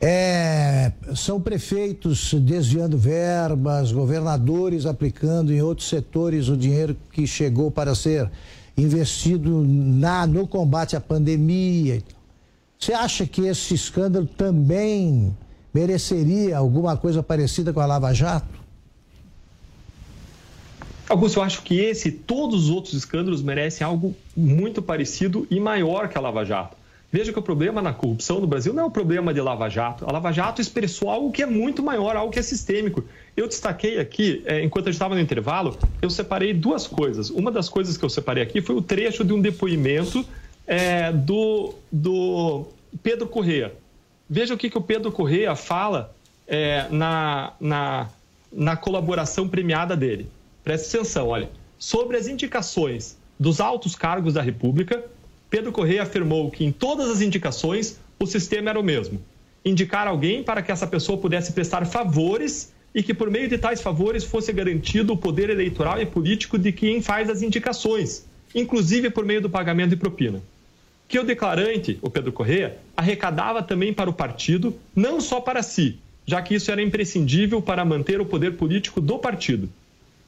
É, 0.00 0.92
são 1.14 1.40
prefeitos 1.40 2.34
desviando 2.34 2.98
verbas, 2.98 3.92
governadores 3.92 4.84
aplicando 4.84 5.52
em 5.52 5.62
outros 5.62 5.88
setores 5.88 6.48
o 6.48 6.56
dinheiro 6.56 6.96
que 7.10 7.26
chegou 7.26 7.70
para 7.70 7.94
ser 7.94 8.30
investido 8.76 9.64
na, 9.64 10.26
no 10.26 10.46
combate 10.46 10.94
à 10.94 11.00
pandemia. 11.00 12.02
Você 12.78 12.92
acha 12.92 13.26
que 13.26 13.46
esse 13.46 13.74
escândalo 13.74 14.26
também 14.26 15.34
mereceria 15.72 16.58
alguma 16.58 16.96
coisa 16.96 17.22
parecida 17.22 17.72
com 17.72 17.80
a 17.80 17.86
Lava 17.86 18.12
Jato? 18.12 18.56
Augusto, 21.08 21.38
eu 21.38 21.42
acho 21.42 21.62
que 21.62 21.78
esse 21.78 22.08
e 22.08 22.12
todos 22.12 22.64
os 22.64 22.70
outros 22.70 22.92
escândalos 22.92 23.40
merecem 23.40 23.86
algo 23.86 24.14
muito 24.36 24.82
parecido 24.82 25.46
e 25.50 25.58
maior 25.58 26.08
que 26.08 26.18
a 26.18 26.20
Lava 26.20 26.44
Jato. 26.44 26.76
Veja 27.10 27.32
que 27.32 27.38
o 27.38 27.42
problema 27.42 27.80
na 27.80 27.92
corrupção 27.92 28.40
no 28.40 28.46
Brasil 28.46 28.74
não 28.74 28.82
é 28.82 28.86
o 28.86 28.90
problema 28.90 29.32
de 29.32 29.40
Lava 29.40 29.68
Jato. 29.68 30.04
A 30.08 30.12
Lava 30.12 30.32
Jato 30.32 30.60
expressou 30.60 31.08
algo 31.08 31.30
que 31.30 31.42
é 31.42 31.46
muito 31.46 31.82
maior, 31.82 32.16
algo 32.16 32.32
que 32.32 32.38
é 32.38 32.42
sistêmico. 32.42 33.04
Eu 33.36 33.46
destaquei 33.46 34.00
aqui, 34.00 34.42
é, 34.44 34.62
enquanto 34.62 34.86
gente 34.86 34.94
estava 34.94 35.14
no 35.14 35.20
intervalo, 35.20 35.78
eu 36.02 36.10
separei 36.10 36.52
duas 36.52 36.86
coisas. 36.86 37.30
Uma 37.30 37.50
das 37.50 37.68
coisas 37.68 37.96
que 37.96 38.04
eu 38.04 38.10
separei 38.10 38.42
aqui 38.42 38.60
foi 38.60 38.74
o 38.74 38.82
trecho 38.82 39.24
de 39.24 39.32
um 39.32 39.40
depoimento 39.40 40.26
é, 40.66 41.12
do, 41.12 41.74
do 41.92 42.66
Pedro 43.02 43.28
Correia. 43.28 43.72
Veja 44.28 44.54
o 44.54 44.58
que, 44.58 44.68
que 44.68 44.78
o 44.78 44.82
Pedro 44.82 45.12
Correia 45.12 45.54
fala 45.54 46.12
é, 46.46 46.86
na, 46.90 47.52
na, 47.60 48.08
na 48.52 48.76
colaboração 48.76 49.48
premiada 49.48 49.96
dele. 49.96 50.28
Preste 50.64 50.96
atenção, 50.96 51.28
olha. 51.28 51.48
Sobre 51.78 52.16
as 52.16 52.26
indicações 52.26 53.16
dos 53.38 53.60
altos 53.60 53.94
cargos 53.94 54.34
da 54.34 54.42
República, 54.42 55.04
Pedro 55.48 55.72
Correia 55.72 56.02
afirmou 56.02 56.50
que 56.50 56.64
em 56.64 56.72
todas 56.72 57.08
as 57.08 57.20
indicações 57.20 57.98
o 58.18 58.26
sistema 58.26 58.70
era 58.70 58.80
o 58.80 58.84
mesmo: 58.84 59.20
indicar 59.64 60.06
alguém 60.06 60.42
para 60.42 60.62
que 60.62 60.72
essa 60.72 60.86
pessoa 60.86 61.18
pudesse 61.18 61.52
prestar 61.52 61.86
favores 61.86 62.72
e 62.94 63.02
que 63.02 63.12
por 63.12 63.30
meio 63.30 63.48
de 63.48 63.58
tais 63.58 63.82
favores 63.82 64.24
fosse 64.24 64.52
garantido 64.52 65.12
o 65.12 65.16
poder 65.16 65.50
eleitoral 65.50 66.00
e 66.00 66.06
político 66.06 66.58
de 66.58 66.72
quem 66.72 67.02
faz 67.02 67.28
as 67.28 67.42
indicações, 67.42 68.24
inclusive 68.54 69.10
por 69.10 69.24
meio 69.24 69.42
do 69.42 69.50
pagamento 69.50 69.90
de 69.90 69.96
propina. 69.96 70.42
Que 71.06 71.18
o 71.18 71.24
declarante, 71.24 71.98
o 72.00 72.10
Pedro 72.10 72.32
Correia, 72.32 72.78
arrecadava 72.96 73.62
também 73.62 73.92
para 73.92 74.10
o 74.10 74.14
partido, 74.14 74.74
não 74.94 75.20
só 75.20 75.40
para 75.40 75.62
si, 75.62 75.98
já 76.26 76.42
que 76.42 76.54
isso 76.54 76.70
era 76.70 76.82
imprescindível 76.82 77.62
para 77.62 77.84
manter 77.84 78.20
o 78.20 78.26
poder 78.26 78.56
político 78.56 79.00
do 79.00 79.18
partido. 79.18 79.68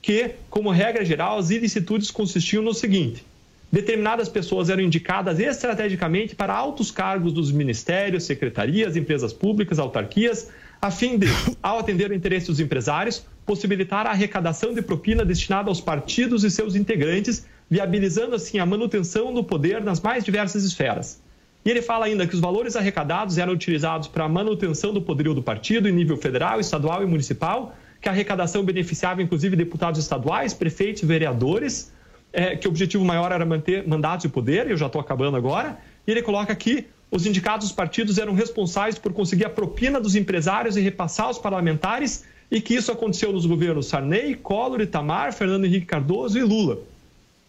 Que, 0.01 0.32
como 0.49 0.70
regra 0.70 1.05
geral, 1.05 1.39
as 1.39 1.51
ilicitudes 1.51 2.11
consistiam 2.11 2.62
no 2.62 2.73
seguinte: 2.73 3.24
determinadas 3.70 4.28
pessoas 4.28 4.70
eram 4.70 4.82
indicadas 4.82 5.39
estrategicamente 5.39 6.35
para 6.35 6.55
altos 6.55 6.90
cargos 6.90 7.32
dos 7.32 7.53
ministérios, 7.53 8.24
secretarias, 8.24 8.97
empresas 8.97 9.32
públicas, 9.32 9.78
autarquias, 9.78 10.49
a 10.81 10.90
fim 10.90 11.19
de, 11.19 11.27
ao 11.62 11.78
atender 11.78 12.11
o 12.11 12.15
interesse 12.15 12.47
dos 12.47 12.61
empresários, 12.61 13.27
possibilitar 13.45 14.07
a 14.07 14.11
arrecadação 14.11 14.73
de 14.73 14.81
propina 14.81 15.24
destinada 15.24 15.69
aos 15.69 15.81
partidos 15.81 16.45
e 16.45 16.51
seus 16.51 16.74
integrantes, 16.74 17.47
viabilizando 17.69 18.35
assim 18.35 18.59
a 18.59 18.66
manutenção 18.66 19.32
do 19.35 19.45
poder 19.45 19.82
nas 19.82 20.01
mais 20.01 20.24
diversas 20.24 20.65
esferas. 20.65 21.20
E 21.65 21.70
ele 21.70 21.82
fala 21.82 22.07
ainda 22.07 22.27
que 22.27 22.35
os 22.35 22.40
valores 22.40 22.77
arrecadados 22.77 23.36
eram 23.36 23.53
utilizados 23.53 24.09
para 24.09 24.24
a 24.24 24.28
manutenção 24.28 24.95
do 24.95 25.03
poderio 25.03 25.35
do 25.35 25.43
partido 25.43 25.89
em 25.89 25.93
nível 25.93 26.16
federal, 26.16 26.61
estadual 26.61 27.03
e 27.03 27.07
municipal, 27.07 27.77
que 28.01 28.09
a 28.09 28.12
arrecadação 28.12 28.65
beneficiava 28.65 29.23
inclusive 29.23 29.57
deputados 29.57 30.01
estaduais, 30.01 30.55
prefeitos 30.55 31.03
vereadores, 31.03 31.93
é, 32.32 32.56
que 32.56 32.66
o 32.66 32.70
objetivo 32.70 33.05
maior 33.05 33.32
era 33.32 33.44
manter 33.44 33.86
mandatos 33.86 34.24
e 34.24 34.28
poder, 34.28 34.66
e 34.66 34.70
eu 34.70 34.76
já 34.76 34.86
estou 34.86 35.00
acabando 35.00 35.36
agora, 35.36 35.78
e 36.06 36.10
ele 36.10 36.22
coloca 36.22 36.52
aqui 36.52 36.86
os 37.10 37.24
indicados 37.26 37.68
dos 37.68 37.74
partidos 37.74 38.18
eram 38.18 38.34
responsáveis 38.34 38.98
por 38.98 39.12
conseguir 39.12 39.46
a 39.46 39.50
propina 39.50 40.00
dos 40.00 40.14
empresários 40.14 40.76
e 40.76 40.80
repassar 40.80 41.26
aos 41.26 41.38
parlamentares, 41.38 42.24
e 42.50 42.60
que 42.60 42.74
isso 42.74 42.90
aconteceu 42.92 43.32
nos 43.32 43.46
governos 43.46 43.86
Sarney, 43.86 44.34
Collor, 44.34 44.80
Itamar, 44.80 45.32
Fernando 45.32 45.64
Henrique 45.64 45.86
Cardoso 45.86 46.38
e 46.38 46.42
Lula. 46.42 46.78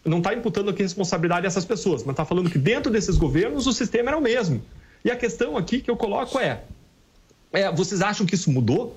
Não 0.04 0.18
está 0.18 0.32
imputando 0.34 0.70
aqui 0.70 0.82
responsabilidade 0.82 1.42
dessas 1.42 1.64
pessoas, 1.64 2.02
mas 2.04 2.14
está 2.14 2.24
falando 2.24 2.50
que 2.50 2.58
dentro 2.58 2.90
desses 2.90 3.16
governos 3.16 3.66
o 3.66 3.72
sistema 3.72 4.10
era 4.10 4.18
o 4.18 4.20
mesmo. 4.20 4.62
E 5.04 5.10
a 5.10 5.16
questão 5.16 5.56
aqui 5.56 5.80
que 5.80 5.90
eu 5.90 5.96
coloco 5.96 6.38
é, 6.38 6.62
é 7.52 7.70
vocês 7.70 8.00
acham 8.00 8.26
que 8.26 8.34
isso 8.34 8.50
mudou? 8.50 8.96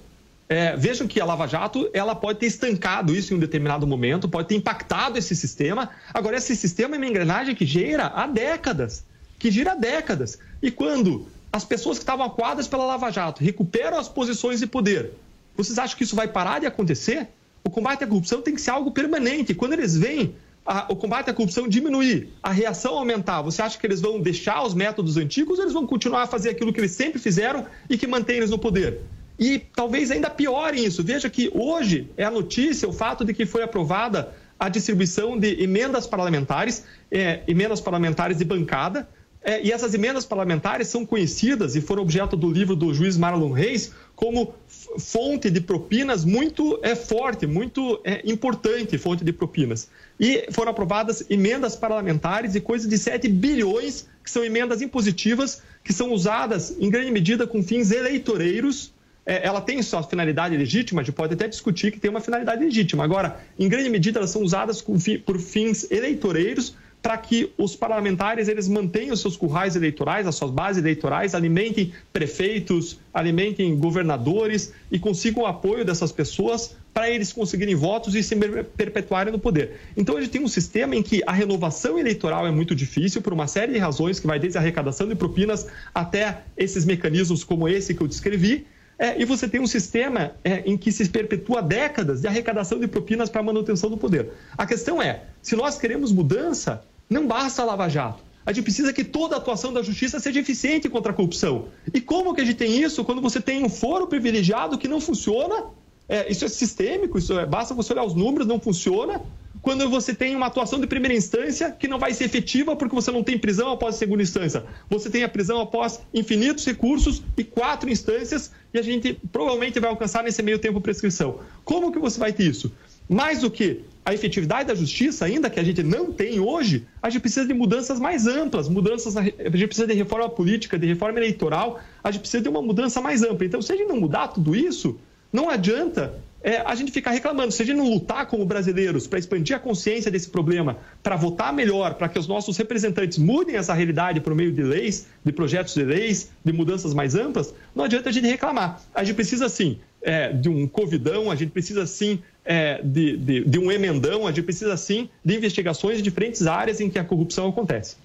É, 0.50 0.76
vejam 0.76 1.08
que 1.08 1.20
a 1.20 1.26
Lava 1.26 1.48
Jato 1.48 1.90
ela 1.94 2.14
pode 2.14 2.40
ter 2.40 2.48
estancado 2.48 3.16
isso 3.16 3.34
em 3.34 3.38
um 3.38 3.40
determinado 3.40 3.88
momento, 3.88 4.28
pode 4.28 4.50
ter 4.50 4.56
impactado 4.56 5.18
esse 5.18 5.36
sistema. 5.36 5.90
Agora, 6.14 6.38
esse 6.38 6.56
sistema 6.56 6.96
é 6.96 6.98
uma 6.98 7.08
engrenagem 7.08 7.56
que 7.56 7.66
gira 7.66 8.08
há 8.08 8.28
décadas, 8.28 9.06
que 9.40 9.50
gira 9.50 9.72
há 9.72 9.76
décadas. 9.76 10.38
E 10.62 10.70
quando 10.70 11.28
as 11.52 11.64
pessoas 11.64 11.98
que 11.98 12.04
estavam 12.04 12.26
aquadas 12.26 12.68
pela 12.68 12.86
Lava 12.86 13.12
Jato 13.12 13.44
recuperam 13.44 13.98
as 13.98 14.10
posições 14.10 14.60
de 14.60 14.68
poder, 14.68 15.14
vocês 15.56 15.78
acham 15.78 15.98
que 15.98 16.04
isso 16.04 16.16
vai 16.16 16.28
parar 16.28 16.60
de 16.60 16.66
acontecer? 16.66 17.28
O 17.64 17.70
combate 17.70 18.04
à 18.04 18.08
corrupção 18.08 18.42
tem 18.42 18.54
que 18.54 18.62
ser 18.62 18.72
algo 18.72 18.92
permanente. 18.92 19.54
Quando 19.54 19.74
eles 19.74 19.96
veem 19.96 20.36
a, 20.66 20.92
o 20.92 20.96
combate 20.96 21.30
à 21.30 21.34
corrupção 21.34 21.68
diminuir, 21.68 22.30
a 22.42 22.52
reação 22.52 22.98
aumentar, 22.98 23.42
você 23.42 23.62
acha 23.62 23.78
que 23.78 23.86
eles 23.86 24.02
vão 24.02 24.20
deixar 24.20 24.64
os 24.64 24.74
métodos 24.74 25.16
antigos 25.16 25.58
ou 25.58 25.64
eles 25.64 25.74
vão 25.74 25.86
continuar 25.88 26.24
a 26.24 26.28
fazer 26.28 26.50
aquilo 26.50 26.74
que 26.74 26.80
eles 26.80 26.92
sempre 26.92 27.20
fizeram 27.20 27.66
e 27.90 27.98
que 27.98 28.08
mantém 28.08 28.38
eles 28.38 28.50
no 28.50 28.58
poder? 28.58 29.00
E 29.38 29.60
talvez 29.60 30.12
ainda 30.12 30.30
piorem 30.30 30.86
isso. 30.86 31.04
Veja 31.04 31.30
que 31.30 31.52
hoje 31.54 32.10
é 32.16 32.24
a 32.24 32.32
notícia 32.32 32.88
o 32.88 32.94
fato 32.94 33.26
de 33.26 33.34
que 33.34 33.46
foi 33.46 33.64
aprovada 33.64 34.34
a 34.60 34.70
distribuição 34.70 35.38
de 35.38 35.62
emendas 35.62 36.08
parlamentares, 36.08 36.86
é, 37.12 37.42
emendas 37.48 37.82
parlamentares 37.82 38.38
de 38.38 38.46
bancada, 38.46 39.10
é, 39.46 39.62
e 39.62 39.74
essas 39.74 39.94
emendas 39.94 40.26
parlamentares 40.26 40.88
são 40.88 41.06
conhecidas 41.06 41.76
e 41.76 41.82
foram 41.82 42.02
objeto 42.02 42.38
do 42.38 42.50
livro 42.50 42.78
do 42.78 42.94
juiz 42.94 43.18
Marlon 43.18 43.52
Reis 43.52 43.92
como 44.16 44.54
fonte 44.98 45.50
de 45.50 45.60
propinas 45.60 46.24
muito 46.24 46.80
é, 46.82 46.96
forte, 46.96 47.46
muito 47.46 48.00
é, 48.06 48.22
importante 48.24 48.98
fonte 48.98 49.26
de 49.26 49.34
propinas. 49.34 49.90
E 50.18 50.48
foram 50.52 50.72
aprovadas 50.72 51.26
emendas 51.30 51.76
parlamentares 51.76 52.56
e 52.56 52.62
coisa 52.62 52.88
de 52.88 52.98
7 52.98 53.28
bilhões, 53.28 54.08
que 54.24 54.32
são 54.32 54.46
emendas 54.46 54.82
impositivas, 54.82 55.62
que 55.84 55.92
são 55.92 56.14
usadas 56.14 56.78
em 56.80 56.90
grande 56.90 57.12
medida 57.12 57.46
com 57.46 57.62
fins 57.62 57.92
eleitoreiros 57.92 58.93
ela 59.26 59.62
tem 59.62 59.82
sua 59.82 60.04
finalidade 60.04 60.56
legítima, 60.58 61.02
a 61.02 61.04
gente 61.04 61.16
pode 61.16 61.34
até 61.34 61.48
discutir 61.48 61.92
que 61.92 62.00
tem 62.00 62.12
uma 62.12 62.20
finalidade 62.20 62.64
legítima. 62.64 63.04
Agora, 63.04 63.40
em 63.58 63.70
grande 63.70 63.90
medida, 63.90 64.20
elas 64.20 64.30
são 64.30 64.42
usadas 64.42 64.82
por 64.82 65.40
fins 65.40 65.90
eleitoreiros 65.90 66.76
para 67.04 67.18
que 67.18 67.52
os 67.58 67.76
parlamentares 67.76 68.48
eles 68.48 68.70
mantenham 68.70 69.14
seus 69.18 69.36
currais 69.36 69.76
eleitorais, 69.76 70.26
as 70.26 70.36
suas 70.36 70.50
bases 70.50 70.82
eleitorais, 70.82 71.36
alimentem 71.36 71.92
prefeitos, 72.14 72.98
alimentem 73.14 73.76
governadores 73.78 74.74
e 74.90 74.98
consigam 74.98 75.44
o 75.44 75.46
apoio 75.46 75.84
dessas 75.84 76.14
pessoas 76.14 76.78
para 76.94 77.10
eles 77.10 77.34
conseguirem 77.34 77.76
votos 77.76 78.16
e 78.16 78.24
se 78.24 78.38
perpetuarem 78.78 79.34
no 79.34 79.40
poder. 79.40 79.82
Então, 79.98 80.16
a 80.16 80.22
gente 80.22 80.32
tem 80.32 80.42
um 80.42 80.48
sistema 80.48 80.96
em 80.96 81.04
que 81.04 81.22
a 81.28 81.34
renovação 81.34 82.00
eleitoral 82.00 82.48
é 82.48 82.52
muito 82.52 82.74
difícil 82.74 83.22
por 83.22 83.34
uma 83.34 83.48
série 83.48 83.74
de 83.74 83.80
razões, 83.80 84.18
que 84.18 84.28
vai 84.28 84.40
desde 84.40 84.58
a 84.58 84.62
arrecadação 84.62 85.06
de 85.06 85.16
propinas 85.16 85.68
até 85.94 86.44
esses 86.56 86.86
mecanismos 86.86 87.44
como 87.44 87.68
esse 87.68 87.94
que 87.94 88.02
eu 88.02 88.08
descrevi, 88.08 88.66
é, 89.04 89.22
e 89.22 89.26
você 89.26 89.50
tem 89.50 89.60
um 89.60 89.68
sistema 89.68 90.32
é, 90.46 90.64
em 90.66 90.78
que 90.78 90.90
se 90.90 91.10
perpetua 91.10 91.62
décadas 91.62 92.22
de 92.22 92.28
arrecadação 92.28 92.80
de 92.80 92.88
propinas 92.88 93.30
para 93.30 93.44
manutenção 93.44 93.90
do 93.90 93.98
poder. 93.98 94.32
A 94.58 94.66
questão 94.66 95.02
é, 95.02 95.24
se 95.42 95.58
nós 95.58 95.78
queremos 95.78 96.14
mudança, 96.14 96.86
não 97.10 97.28
basta 97.28 97.62
a 97.62 97.66
Lava 97.66 97.90
Jato. 97.90 98.24
A 98.46 98.54
gente 98.54 98.64
precisa 98.64 98.94
que 98.94 99.04
toda 99.04 99.36
a 99.36 99.40
atuação 99.40 99.74
da 99.74 99.82
justiça 99.82 100.22
seja 100.22 100.40
eficiente 100.40 100.88
contra 100.88 101.12
a 101.12 101.16
corrupção. 101.16 101.66
E 101.94 102.00
como 102.00 102.34
que 102.34 102.40
a 102.40 102.46
gente 102.46 102.56
tem 102.56 102.82
isso 102.82 103.04
quando 103.04 103.22
você 103.22 103.42
tem 103.42 103.66
um 103.66 103.70
foro 103.70 104.08
privilegiado 104.08 104.78
que 104.78 104.88
não 104.88 105.02
funciona? 105.02 105.66
É, 106.08 106.30
isso 106.32 106.44
é 106.44 106.48
sistêmico, 106.48 107.18
isso 107.18 107.38
é, 107.40 107.46
basta 107.46 107.74
você 107.74 107.94
olhar 107.94 108.04
os 108.04 108.14
números, 108.14 108.48
não 108.48 108.60
funciona. 108.60 109.22
Quando 109.62 109.90
você 109.90 110.14
tem 110.14 110.36
uma 110.36 110.48
atuação 110.48 110.80
de 110.80 110.86
primeira 110.86 111.16
instância 111.16 111.72
que 111.72 111.88
não 111.88 111.98
vai 111.98 112.14
ser 112.14 112.26
efetiva 112.26 112.76
porque 112.76 112.94
você 112.94 113.12
não 113.12 113.24
tem 113.24 113.38
prisão 113.38 113.72
após 113.72 113.96
segunda 113.96 114.22
instância. 114.22 114.66
Você 114.90 115.10
tem 115.10 115.24
a 115.24 115.30
prisão 115.30 115.62
após 115.62 116.02
infinitos 116.14 116.66
recursos 116.66 117.24
e 117.38 117.46
quatro 117.46 117.90
instâncias 117.90 118.52
e 118.74 118.78
a 118.78 118.82
gente 118.82 119.18
provavelmente 119.32 119.80
vai 119.80 119.90
alcançar 119.90 120.22
nesse 120.22 120.44
meio 120.44 120.60
tempo 120.60 120.82
prescrição. 120.82 121.40
Como 121.64 121.94
que 121.94 122.00
você 122.00 122.20
vai 122.20 122.34
ter 122.34 122.44
isso? 122.44 122.74
Mais 123.08 123.40
do 123.40 123.50
que 123.50 123.84
a 124.06 124.14
efetividade 124.14 124.68
da 124.68 124.76
justiça, 124.76 125.26
ainda 125.26 125.50
que 125.50 125.60
a 125.60 125.64
gente 125.64 125.82
não 125.82 126.12
tem 126.12 126.40
hoje, 126.40 126.86
a 127.02 127.10
gente 127.10 127.22
precisa 127.22 127.48
de 127.48 127.54
mudanças 127.54 128.00
mais 128.00 128.28
amplas, 128.28 128.68
mudanças, 128.68 129.16
a 129.16 129.24
gente 129.24 129.68
precisa 129.68 129.88
de 129.88 129.94
reforma 129.94 130.30
política, 130.30 130.78
de 130.78 130.88
reforma 130.88 131.20
eleitoral, 131.20 131.80
a 132.04 132.12
gente 132.12 132.22
precisa 132.22 132.44
de 132.44 132.50
uma 132.50 132.62
mudança 132.62 133.00
mais 133.00 133.24
ampla. 133.24 133.46
Então, 133.46 133.62
se 133.62 133.72
a 133.72 133.78
gente 133.78 133.88
não 133.88 133.98
mudar 133.98 134.28
tudo 134.28 134.54
isso, 134.54 135.00
não 135.34 135.50
adianta 135.50 136.14
é, 136.44 136.58
a 136.58 136.76
gente 136.76 136.92
ficar 136.92 137.12
reclamando. 137.12 137.52
Se 137.52 137.64
a 137.64 137.66
gente 137.66 137.78
não 137.78 137.90
lutar 137.90 138.28
como 138.28 138.46
brasileiros 138.46 139.08
para 139.08 139.18
expandir 139.18 139.56
a 139.56 139.60
consciência 139.60 140.12
desse 140.12 140.30
problema, 140.30 140.78
para 141.02 141.16
votar 141.16 141.54
melhor, 141.54 141.96
para 141.96 142.10
que 142.10 142.20
os 142.20 142.28
nossos 142.28 142.58
representantes 142.58 143.18
mudem 143.18 143.56
essa 143.56 143.74
realidade 143.74 144.20
por 144.20 144.36
meio 144.36 144.52
de 144.52 144.62
leis, 144.62 145.08
de 145.24 145.32
projetos 145.32 145.74
de 145.74 145.84
leis, 145.84 146.30
de 146.44 146.52
mudanças 146.52 146.94
mais 146.94 147.16
amplas, 147.16 147.54
não 147.74 147.86
adianta 147.86 148.10
a 148.10 148.12
gente 148.12 148.28
reclamar. 148.28 148.82
A 148.94 149.04
gente 149.04 149.16
precisa, 149.16 149.48
sim, 149.48 149.80
é, 150.02 150.34
de 150.34 150.50
um 150.50 150.68
covidão, 150.68 151.32
a 151.32 151.36
gente 151.36 151.52
precisa, 151.52 151.88
sim, 151.88 152.20
é, 152.44 152.82
de, 152.84 153.16
de, 153.16 153.46
de 153.46 153.60
um 153.60 153.72
emendão, 153.72 154.28
a 154.28 154.32
gente 154.32 154.44
precisa, 154.44 154.76
sim, 154.76 155.10
de 155.24 155.36
investigações 155.36 155.98
de 155.98 156.04
diferentes 156.04 156.46
áreas 156.46 156.82
em 156.82 156.90
que 156.90 157.00
a 157.00 157.06
corrupção 157.06 157.48
acontece. 157.48 157.96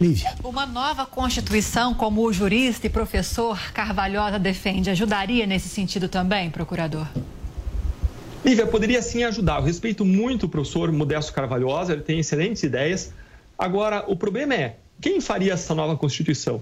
Lívia. 0.00 0.34
Uma 0.44 0.66
nova 0.66 1.06
Constituição, 1.06 1.94
como 1.94 2.22
o 2.22 2.32
jurista 2.32 2.86
e 2.86 2.90
professor 2.90 3.58
Carvalhosa 3.72 4.38
defende, 4.38 4.90
ajudaria 4.90 5.46
nesse 5.46 5.68
sentido 5.68 6.06
também, 6.08 6.50
procurador? 6.50 7.06
Lívia, 8.44 8.66
poderia 8.66 9.00
sim 9.00 9.24
ajudar. 9.24 9.56
Eu 9.56 9.64
respeito 9.64 10.04
muito 10.04 10.44
o 10.44 10.48
professor 10.48 10.92
Modesto 10.92 11.32
Carvalhosa, 11.32 11.94
ele 11.94 12.02
tem 12.02 12.20
excelentes 12.20 12.62
ideias. 12.62 13.12
Agora, 13.58 14.04
o 14.06 14.14
problema 14.14 14.54
é, 14.54 14.76
quem 15.00 15.20
faria 15.20 15.54
essa 15.54 15.74
nova 15.74 15.96
Constituição? 15.96 16.60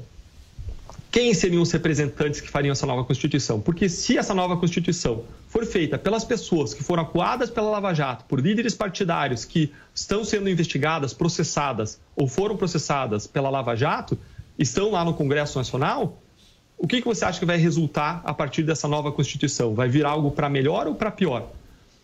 Quem 1.15 1.33
seriam 1.33 1.63
os 1.63 1.71
representantes 1.71 2.41
que 2.41 2.51
fariam 2.51 2.73
essa 2.73 2.85
nova 2.85 3.05
Constituição? 3.05 3.61
Porque 3.61 3.89
se 3.89 4.19
essa 4.19 4.35
nova 4.35 4.57
Constituição 4.57 5.23
for 5.47 5.65
feita 5.65 5.97
pelas 5.97 6.25
pessoas 6.25 6.75
que 6.75 6.83
foram 6.83 7.05
acuadas 7.05 7.49
pela 7.49 7.71
Lava 7.71 7.95
Jato, 7.95 8.25
por 8.25 8.41
líderes 8.41 8.75
partidários 8.75 9.45
que 9.45 9.73
estão 9.95 10.25
sendo 10.25 10.51
investigadas, 10.51 11.15
processadas 11.15 12.01
ou 12.17 12.27
foram 12.27 12.57
processadas 12.57 13.29
pela 13.29 13.49
Lava 13.49 13.77
Jato, 13.77 14.19
estão 14.59 14.91
lá 14.91 15.05
no 15.05 15.15
Congresso 15.15 15.57
Nacional, 15.57 16.21
o 16.77 16.85
que, 16.85 17.01
que 17.01 17.07
você 17.07 17.25
acha 17.25 17.39
que 17.39 17.47
vai 17.47 17.59
resultar 17.59 18.21
a 18.25 18.35
partir 18.35 18.65
dessa 18.65 18.89
nova 18.89 19.13
Constituição? 19.13 19.73
Vai 19.73 19.89
vir 19.89 20.05
algo 20.05 20.33
para 20.33 20.49
melhor 20.49 20.89
ou 20.89 20.97
para 20.97 21.13
pior? 21.13 21.53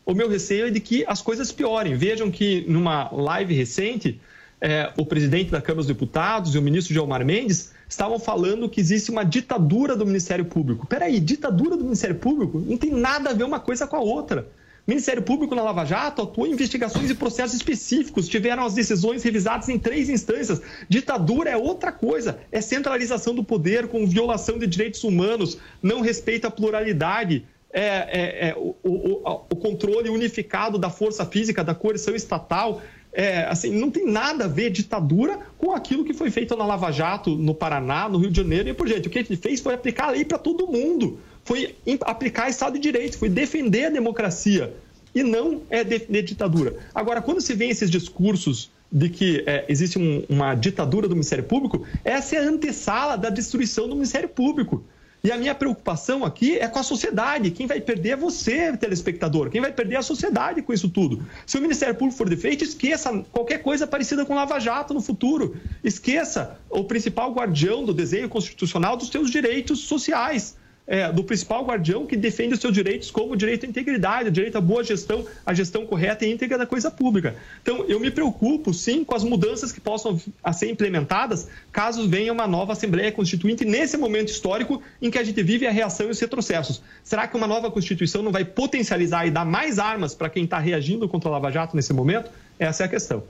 O 0.06 0.14
meu 0.14 0.28
receio 0.28 0.68
é 0.68 0.70
de 0.70 0.78
que 0.78 1.04
as 1.08 1.20
coisas 1.20 1.50
piorem. 1.50 1.96
Vejam 1.96 2.30
que 2.30 2.64
numa 2.68 3.10
live 3.10 3.54
recente, 3.54 4.20
é, 4.60 4.92
o 4.96 5.04
presidente 5.04 5.50
da 5.50 5.60
Câmara 5.60 5.78
dos 5.78 5.88
Deputados 5.88 6.54
e 6.54 6.58
o 6.58 6.62
ministro 6.62 6.94
Gilmar 6.94 7.24
Mendes 7.24 7.72
estavam 7.90 8.20
falando 8.20 8.68
que 8.68 8.80
existe 8.80 9.10
uma 9.10 9.24
ditadura 9.24 9.96
do 9.96 10.06
Ministério 10.06 10.44
Público. 10.44 10.86
Peraí, 10.86 11.18
ditadura 11.18 11.76
do 11.76 11.82
Ministério 11.82 12.14
Público? 12.14 12.60
Não 12.60 12.76
tem 12.76 12.92
nada 12.92 13.30
a 13.30 13.32
ver 13.32 13.42
uma 13.42 13.58
coisa 13.58 13.84
com 13.84 13.96
a 13.96 14.00
outra. 14.00 14.48
O 14.86 14.90
Ministério 14.90 15.22
Público 15.22 15.56
na 15.56 15.62
Lava 15.62 15.84
Jato 15.84 16.22
atuou 16.22 16.46
em 16.46 16.52
investigações 16.52 17.10
e 17.10 17.14
processos 17.14 17.56
específicos, 17.56 18.28
tiveram 18.28 18.64
as 18.64 18.74
decisões 18.74 19.24
revisadas 19.24 19.68
em 19.68 19.76
três 19.76 20.08
instâncias. 20.08 20.62
Ditadura 20.88 21.50
é 21.50 21.56
outra 21.56 21.90
coisa, 21.90 22.38
é 22.52 22.60
centralização 22.60 23.34
do 23.34 23.42
poder 23.42 23.88
com 23.88 24.06
violação 24.06 24.56
de 24.56 24.68
direitos 24.68 25.02
humanos, 25.02 25.58
não 25.82 26.00
respeita 26.00 26.46
a 26.46 26.50
pluralidade, 26.50 27.44
é, 27.72 27.86
é, 27.86 28.48
é 28.48 28.54
o, 28.56 28.74
o, 28.84 29.22
o, 29.50 29.56
controle 29.56 30.08
unificado 30.08 30.78
da 30.78 30.90
força 30.90 31.26
física, 31.26 31.62
da 31.62 31.74
coerção 31.74 32.14
estatal 32.14 32.80
é, 33.12 33.44
assim, 33.44 33.70
não 33.70 33.90
tem 33.90 34.06
nada 34.06 34.44
a 34.44 34.48
ver 34.48 34.70
ditadura 34.70 35.38
com 35.58 35.72
aquilo 35.72 36.04
que 36.04 36.14
foi 36.14 36.30
feito 36.30 36.56
na 36.56 36.64
Lava 36.64 36.90
Jato, 36.92 37.30
no 37.36 37.54
Paraná, 37.54 38.08
no 38.08 38.18
Rio 38.18 38.30
de 38.30 38.36
Janeiro 38.36 38.68
e 38.68 38.74
por 38.74 38.86
diante. 38.86 39.08
O 39.08 39.10
que 39.10 39.18
ele 39.18 39.36
fez 39.36 39.60
foi 39.60 39.74
aplicar 39.74 40.08
a 40.08 40.10
lei 40.10 40.24
para 40.24 40.38
todo 40.38 40.66
mundo, 40.66 41.18
foi 41.44 41.74
aplicar 42.02 42.48
Estado 42.48 42.74
de 42.74 42.80
Direito, 42.80 43.18
foi 43.18 43.28
defender 43.28 43.86
a 43.86 43.90
democracia 43.90 44.72
e 45.14 45.22
não 45.22 45.62
é 45.68 45.82
defender 45.82 46.22
ditadura. 46.22 46.76
Agora, 46.94 47.20
quando 47.20 47.40
se 47.40 47.54
vê 47.54 47.66
esses 47.66 47.90
discursos 47.90 48.70
de 48.92 49.08
que 49.08 49.42
é, 49.46 49.64
existe 49.68 49.98
um, 49.98 50.24
uma 50.28 50.54
ditadura 50.54 51.08
do 51.08 51.14
Ministério 51.14 51.44
Público, 51.44 51.86
essa 52.04 52.36
é 52.36 52.38
a 52.38 52.48
antessala 52.48 53.16
da 53.16 53.30
destruição 53.30 53.88
do 53.88 53.94
Ministério 53.94 54.28
Público. 54.28 54.84
E 55.22 55.30
a 55.30 55.36
minha 55.36 55.54
preocupação 55.54 56.24
aqui 56.24 56.58
é 56.58 56.66
com 56.66 56.78
a 56.78 56.82
sociedade. 56.82 57.50
Quem 57.50 57.66
vai 57.66 57.80
perder 57.80 58.10
é 58.10 58.16
você, 58.16 58.74
telespectador. 58.76 59.50
Quem 59.50 59.60
vai 59.60 59.70
perder 59.70 59.96
é 59.96 59.98
a 59.98 60.02
sociedade 60.02 60.62
com 60.62 60.72
isso 60.72 60.88
tudo. 60.88 61.22
Se 61.46 61.58
o 61.58 61.60
Ministério 61.60 61.94
Público 61.94 62.16
for 62.16 62.28
defeito, 62.28 62.64
esqueça 62.64 63.24
qualquer 63.30 63.58
coisa 63.58 63.86
parecida 63.86 64.24
com 64.24 64.34
Lava 64.34 64.58
Jato 64.58 64.94
no 64.94 65.00
futuro. 65.00 65.56
Esqueça 65.84 66.58
o 66.70 66.84
principal 66.84 67.32
guardião 67.32 67.84
do 67.84 67.92
desenho 67.92 68.28
constitucional 68.28 68.96
dos 68.96 69.08
seus 69.08 69.30
direitos 69.30 69.80
sociais 69.80 70.56
é, 70.90 71.10
do 71.12 71.22
principal 71.22 71.64
guardião 71.64 72.04
que 72.04 72.16
defende 72.16 72.54
os 72.54 72.60
seus 72.60 72.74
direitos, 72.74 73.12
como 73.12 73.34
o 73.34 73.36
direito 73.36 73.64
à 73.64 73.68
integridade, 73.68 74.28
o 74.28 74.32
direito 74.32 74.58
à 74.58 74.60
boa 74.60 74.82
gestão, 74.82 75.24
a 75.46 75.54
gestão 75.54 75.86
correta 75.86 76.26
e 76.26 76.32
íntegra 76.32 76.58
da 76.58 76.66
coisa 76.66 76.90
pública. 76.90 77.36
Então, 77.62 77.84
eu 77.86 78.00
me 78.00 78.10
preocupo, 78.10 78.74
sim, 78.74 79.04
com 79.04 79.14
as 79.14 79.22
mudanças 79.22 79.70
que 79.70 79.80
possam 79.80 80.20
ser 80.52 80.68
implementadas 80.68 81.46
caso 81.70 82.08
venha 82.08 82.32
uma 82.32 82.48
nova 82.48 82.72
Assembleia 82.72 83.12
Constituinte 83.12 83.64
nesse 83.64 83.96
momento 83.96 84.30
histórico 84.30 84.82
em 85.00 85.12
que 85.12 85.18
a 85.18 85.22
gente 85.22 85.40
vive 85.44 85.64
a 85.64 85.70
reação 85.70 86.08
e 86.08 86.10
os 86.10 86.18
retrocessos. 86.18 86.82
Será 87.04 87.28
que 87.28 87.36
uma 87.36 87.46
nova 87.46 87.70
Constituição 87.70 88.20
não 88.20 88.32
vai 88.32 88.44
potencializar 88.44 89.24
e 89.26 89.30
dar 89.30 89.44
mais 89.44 89.78
armas 89.78 90.12
para 90.12 90.28
quem 90.28 90.42
está 90.42 90.58
reagindo 90.58 91.08
contra 91.08 91.28
a 91.28 91.32
Lava 91.32 91.52
Jato 91.52 91.76
nesse 91.76 91.92
momento? 91.92 92.28
Essa 92.58 92.82
é 92.82 92.86
a 92.86 92.88
questão. 92.88 93.22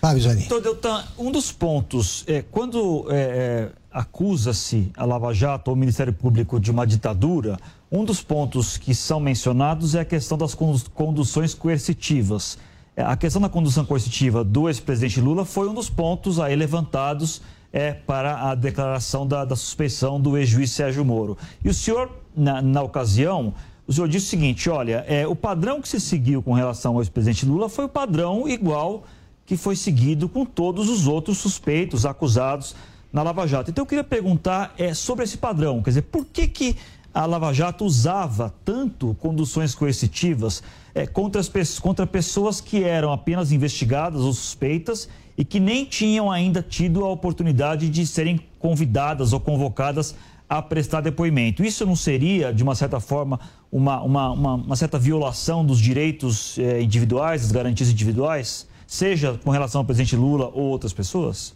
Fábio 0.00 0.22
Zani. 0.22 0.44
Então, 0.44 0.60
Deltan, 0.60 1.04
um 1.18 1.30
dos 1.30 1.52
pontos, 1.52 2.24
é, 2.26 2.42
quando 2.50 3.06
é, 3.10 3.16
é, 3.16 3.68
acusa-se 3.96 4.92
a 4.94 5.06
Lava 5.06 5.32
Jato 5.32 5.70
ou 5.70 5.74
o 5.74 5.78
Ministério 5.78 6.12
Público 6.12 6.60
de 6.60 6.70
uma 6.70 6.86
ditadura, 6.86 7.56
um 7.90 8.04
dos 8.04 8.22
pontos 8.22 8.76
que 8.76 8.94
são 8.94 9.18
mencionados 9.18 9.94
é 9.94 10.00
a 10.00 10.04
questão 10.04 10.36
das 10.36 10.54
conduções 10.54 11.54
coercitivas. 11.54 12.58
É, 12.94 13.02
a 13.02 13.16
questão 13.16 13.40
da 13.40 13.48
condução 13.48 13.86
coercitiva 13.86 14.44
do 14.44 14.68
ex-presidente 14.68 15.18
Lula 15.18 15.46
foi 15.46 15.66
um 15.66 15.72
dos 15.72 15.88
pontos 15.88 16.38
aí 16.38 16.54
levantados 16.54 17.40
é, 17.72 17.94
para 17.94 18.50
a 18.50 18.54
declaração 18.54 19.26
da, 19.26 19.46
da 19.46 19.56
suspeição 19.56 20.20
do 20.20 20.36
ex-juiz 20.36 20.72
Sérgio 20.72 21.02
Moro. 21.02 21.38
E 21.64 21.70
o 21.70 21.74
senhor, 21.74 22.10
na, 22.36 22.60
na 22.60 22.82
ocasião, 22.82 23.54
o 23.86 23.94
senhor 23.94 24.08
disse 24.08 24.26
o 24.26 24.28
seguinte: 24.28 24.68
olha, 24.68 25.06
é, 25.08 25.26
o 25.26 25.34
padrão 25.34 25.80
que 25.80 25.88
se 25.88 26.00
seguiu 26.00 26.42
com 26.42 26.52
relação 26.52 26.96
ao 26.96 27.00
ex-presidente 27.00 27.46
Lula 27.46 27.70
foi 27.70 27.86
o 27.86 27.88
padrão 27.88 28.46
igual 28.46 29.04
que 29.46 29.56
foi 29.56 29.74
seguido 29.74 30.28
com 30.28 30.44
todos 30.44 30.90
os 30.90 31.06
outros 31.06 31.38
suspeitos, 31.38 32.04
acusados 32.04 32.74
na 33.16 33.22
Lava 33.22 33.46
Jato. 33.46 33.70
Então 33.70 33.80
eu 33.80 33.86
queria 33.86 34.04
perguntar 34.04 34.74
é, 34.76 34.92
sobre 34.92 35.24
esse 35.24 35.38
padrão, 35.38 35.82
quer 35.82 35.88
dizer, 35.88 36.02
por 36.02 36.26
que, 36.26 36.46
que 36.46 36.76
a 37.14 37.24
Lava 37.24 37.50
Jato 37.50 37.82
usava 37.82 38.52
tanto 38.62 39.16
conduções 39.18 39.74
coercitivas 39.74 40.62
é, 40.94 41.06
contra, 41.06 41.40
as, 41.40 41.78
contra 41.78 42.06
pessoas 42.06 42.60
que 42.60 42.84
eram 42.84 43.10
apenas 43.10 43.52
investigadas 43.52 44.20
ou 44.20 44.34
suspeitas 44.34 45.08
e 45.34 45.46
que 45.46 45.58
nem 45.58 45.86
tinham 45.86 46.30
ainda 46.30 46.60
tido 46.60 47.06
a 47.06 47.08
oportunidade 47.08 47.88
de 47.88 48.06
serem 48.06 48.38
convidadas 48.58 49.32
ou 49.32 49.40
convocadas 49.40 50.14
a 50.46 50.60
prestar 50.60 51.00
depoimento. 51.00 51.64
Isso 51.64 51.86
não 51.86 51.96
seria, 51.96 52.52
de 52.52 52.62
uma 52.62 52.74
certa 52.74 53.00
forma, 53.00 53.40
uma, 53.72 54.02
uma, 54.02 54.30
uma, 54.30 54.54
uma 54.56 54.76
certa 54.76 54.98
violação 54.98 55.64
dos 55.64 55.80
direitos 55.80 56.58
é, 56.58 56.82
individuais, 56.82 57.40
das 57.40 57.50
garantias 57.50 57.88
individuais? 57.88 58.66
seja 58.86 59.38
com 59.42 59.50
relação 59.50 59.80
ao 59.80 59.84
presidente 59.84 60.14
Lula 60.14 60.46
ou 60.54 60.64
outras 60.64 60.92
pessoas? 60.92 61.54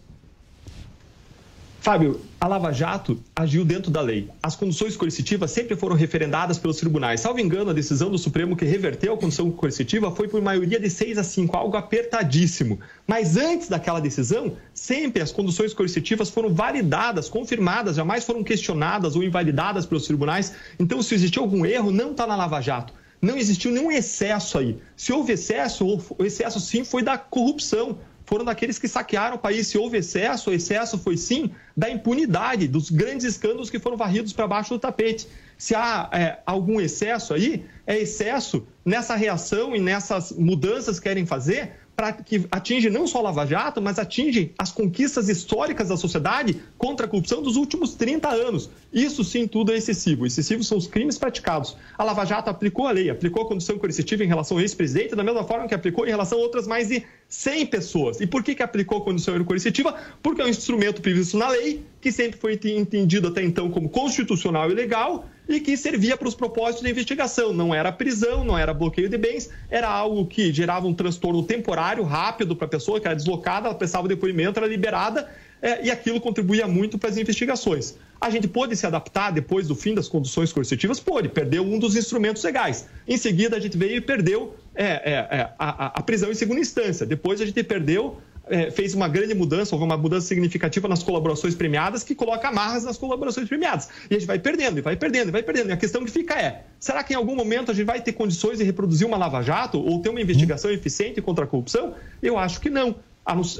Fábio, 1.81 2.21
a 2.39 2.47
Lava 2.47 2.71
Jato 2.71 3.19
agiu 3.35 3.65
dentro 3.65 3.89
da 3.89 4.01
lei. 4.01 4.29
As 4.43 4.55
condições 4.55 4.95
coercitivas 4.95 5.49
sempre 5.49 5.75
foram 5.75 5.95
referendadas 5.95 6.59
pelos 6.59 6.77
tribunais. 6.77 7.21
Salvo 7.21 7.39
engano, 7.39 7.71
a 7.71 7.73
decisão 7.73 8.11
do 8.11 8.19
Supremo 8.19 8.55
que 8.55 8.63
reverteu 8.63 9.15
a 9.15 9.17
condição 9.17 9.49
coercitiva 9.49 10.11
foi 10.11 10.27
por 10.27 10.39
maioria 10.43 10.79
de 10.79 10.87
6 10.91 11.17
a 11.17 11.23
5, 11.23 11.57
algo 11.57 11.75
apertadíssimo. 11.75 12.79
Mas 13.07 13.35
antes 13.35 13.67
daquela 13.67 13.99
decisão, 13.99 14.55
sempre 14.75 15.23
as 15.23 15.31
condições 15.31 15.73
coercitivas 15.73 16.29
foram 16.29 16.53
validadas, 16.53 17.27
confirmadas, 17.27 17.95
jamais 17.95 18.25
foram 18.25 18.43
questionadas 18.43 19.15
ou 19.15 19.23
invalidadas 19.23 19.83
pelos 19.83 20.05
tribunais. 20.05 20.53
Então, 20.79 21.01
se 21.01 21.15
existiu 21.15 21.41
algum 21.41 21.65
erro, 21.65 21.89
não 21.89 22.11
está 22.11 22.27
na 22.27 22.35
Lava 22.35 22.61
Jato. 22.61 22.93
Não 23.19 23.35
existiu 23.35 23.71
nenhum 23.71 23.91
excesso 23.91 24.59
aí. 24.59 24.77
Se 24.95 25.11
houve 25.11 25.33
excesso, 25.33 25.99
o 26.17 26.23
excesso 26.23 26.59
sim 26.59 26.83
foi 26.83 27.01
da 27.01 27.17
corrupção 27.17 27.97
foram 28.31 28.45
daqueles 28.45 28.79
que 28.79 28.87
saquearam 28.87 29.35
o 29.35 29.39
país. 29.39 29.67
Se 29.67 29.77
houve 29.77 29.97
excesso, 29.97 30.51
o 30.51 30.53
excesso 30.53 30.97
foi 30.97 31.17
sim 31.17 31.51
da 31.75 31.89
impunidade, 31.89 32.65
dos 32.65 32.89
grandes 32.89 33.25
escândalos 33.25 33.69
que 33.69 33.77
foram 33.77 33.97
varridos 33.97 34.31
para 34.31 34.47
baixo 34.47 34.73
do 34.73 34.79
tapete. 34.79 35.27
Se 35.57 35.75
há 35.75 36.09
é, 36.13 36.37
algum 36.45 36.79
excesso 36.79 37.33
aí, 37.33 37.65
é 37.85 37.99
excesso 37.99 38.65
nessa 38.85 39.15
reação 39.15 39.75
e 39.75 39.81
nessas 39.81 40.31
mudanças 40.31 40.97
que 40.97 41.09
querem 41.09 41.25
fazer 41.25 41.73
para 41.93 42.13
que 42.13 42.47
atinge 42.49 42.89
não 42.89 43.05
só 43.05 43.19
a 43.19 43.21
Lava 43.23 43.45
Jato, 43.45 43.81
mas 43.81 43.99
atinge 43.99 44.53
as 44.57 44.71
conquistas 44.71 45.29
históricas 45.29 45.89
da 45.89 45.97
sociedade 45.97 46.59
contra 46.77 47.05
a 47.05 47.09
corrupção 47.09 47.41
dos 47.43 47.57
últimos 47.57 47.93
30 47.95 48.29
anos. 48.29 48.69
Isso 48.91 49.23
sim 49.23 49.45
tudo 49.45 49.71
é 49.71 49.77
excessivo. 49.77 50.25
Excessivos 50.25 50.67
são 50.67 50.77
os 50.77 50.87
crimes 50.87 51.17
praticados. 51.17 51.75
A 51.97 52.03
Lava 52.03 52.25
Jato 52.25 52.49
aplicou 52.49 52.87
a 52.87 52.91
lei, 52.91 53.09
aplicou 53.09 53.43
a 53.43 53.47
condição 53.47 53.77
coercitiva 53.77 54.23
em 54.23 54.27
relação 54.27 54.57
ao 54.57 54.61
ex-presidente, 54.61 55.15
da 55.15 55.23
mesma 55.23 55.43
forma 55.43 55.67
que 55.67 55.75
aplicou 55.75 56.07
em 56.07 56.09
relação 56.09 56.39
a 56.39 56.41
outras 56.41 56.65
mais 56.65 56.87
de 56.87 57.03
100 57.31 57.65
pessoas. 57.67 58.19
E 58.19 58.27
por 58.27 58.43
que, 58.43 58.53
que 58.53 58.61
aplicou 58.61 58.99
condição 58.99 59.41
coercitiva? 59.45 59.95
Porque 60.21 60.41
é 60.41 60.45
um 60.45 60.49
instrumento 60.49 61.01
previsto 61.01 61.37
na 61.37 61.47
lei, 61.47 61.81
que 62.01 62.11
sempre 62.11 62.37
foi 62.37 62.59
entendido 62.65 63.29
até 63.29 63.41
então 63.41 63.71
como 63.71 63.87
constitucional 63.87 64.69
e 64.69 64.73
legal, 64.73 65.25
e 65.47 65.61
que 65.61 65.77
servia 65.77 66.17
para 66.17 66.27
os 66.27 66.35
propósitos 66.35 66.83
da 66.83 66.89
investigação. 66.89 67.53
Não 67.53 67.73
era 67.73 67.89
prisão, 67.89 68.43
não 68.43 68.57
era 68.57 68.73
bloqueio 68.73 69.07
de 69.07 69.17
bens, 69.17 69.49
era 69.69 69.87
algo 69.87 70.25
que 70.25 70.51
gerava 70.51 70.85
um 70.85 70.93
transtorno 70.93 71.41
temporário, 71.41 72.03
rápido 72.03 72.53
para 72.53 72.65
a 72.65 72.69
pessoa, 72.69 72.99
que 72.99 73.07
era 73.07 73.15
deslocada, 73.15 73.69
ela 73.69 73.75
prestava 73.75 74.05
o 74.05 74.09
depoimento, 74.09 74.59
era 74.59 74.67
liberada, 74.67 75.29
é, 75.61 75.85
e 75.85 75.89
aquilo 75.89 76.19
contribuía 76.19 76.67
muito 76.67 76.97
para 76.97 77.09
as 77.09 77.17
investigações. 77.17 77.95
A 78.19 78.29
gente 78.29 78.47
pôde 78.47 78.75
se 78.75 78.85
adaptar 78.85 79.31
depois 79.31 79.69
do 79.69 79.75
fim 79.75 79.95
das 79.95 80.09
condições 80.09 80.51
coercitivas? 80.51 80.99
Pôde, 80.99 81.29
perdeu 81.29 81.63
um 81.63 81.79
dos 81.79 81.95
instrumentos 81.95 82.43
legais. 82.43 82.89
Em 83.07 83.15
seguida, 83.15 83.55
a 83.55 83.59
gente 83.59 83.77
veio 83.77 83.95
e 83.95 84.01
perdeu 84.01 84.53
é, 84.75 84.85
é, 84.85 85.13
é 85.13 85.49
a, 85.57 85.99
a 85.99 86.03
prisão 86.03 86.31
em 86.31 86.35
segunda 86.35 86.59
instância. 86.59 87.05
Depois, 87.05 87.41
a 87.41 87.45
gente 87.45 87.63
perdeu 87.63 88.17
é, 88.51 88.69
fez 88.69 88.93
uma 88.93 89.07
grande 89.07 89.33
mudança, 89.33 89.73
houve 89.73 89.85
uma 89.85 89.97
mudança 89.97 90.27
significativa 90.27 90.87
nas 90.87 91.03
colaborações 91.03 91.55
premiadas 91.55 92.03
que 92.03 92.13
coloca 92.13 92.47
amarras 92.47 92.83
nas 92.83 92.97
colaborações 92.97 93.47
premiadas. 93.47 93.87
E 94.09 94.15
a 94.15 94.19
gente 94.19 94.27
vai 94.27 94.39
perdendo, 94.39 94.77
e 94.77 94.81
vai 94.81 94.95
perdendo, 94.95 95.29
e 95.29 95.31
vai 95.31 95.41
perdendo. 95.41 95.69
E 95.69 95.71
a 95.71 95.77
questão 95.77 96.03
que 96.03 96.11
fica 96.11 96.33
é: 96.39 96.63
será 96.79 97.03
que 97.03 97.13
em 97.13 97.15
algum 97.15 97.35
momento 97.35 97.71
a 97.71 97.73
gente 97.73 97.85
vai 97.85 98.01
ter 98.01 98.11
condições 98.13 98.57
de 98.57 98.63
reproduzir 98.63 99.07
uma 99.07 99.17
lava-jato 99.17 99.79
ou 99.79 100.01
ter 100.01 100.09
uma 100.09 100.21
investigação 100.21 100.69
eficiente 100.69 101.21
contra 101.21 101.45
a 101.45 101.47
corrupção? 101.47 101.95
Eu 102.21 102.37
acho 102.37 102.59
que 102.59 102.69
não. 102.69 102.95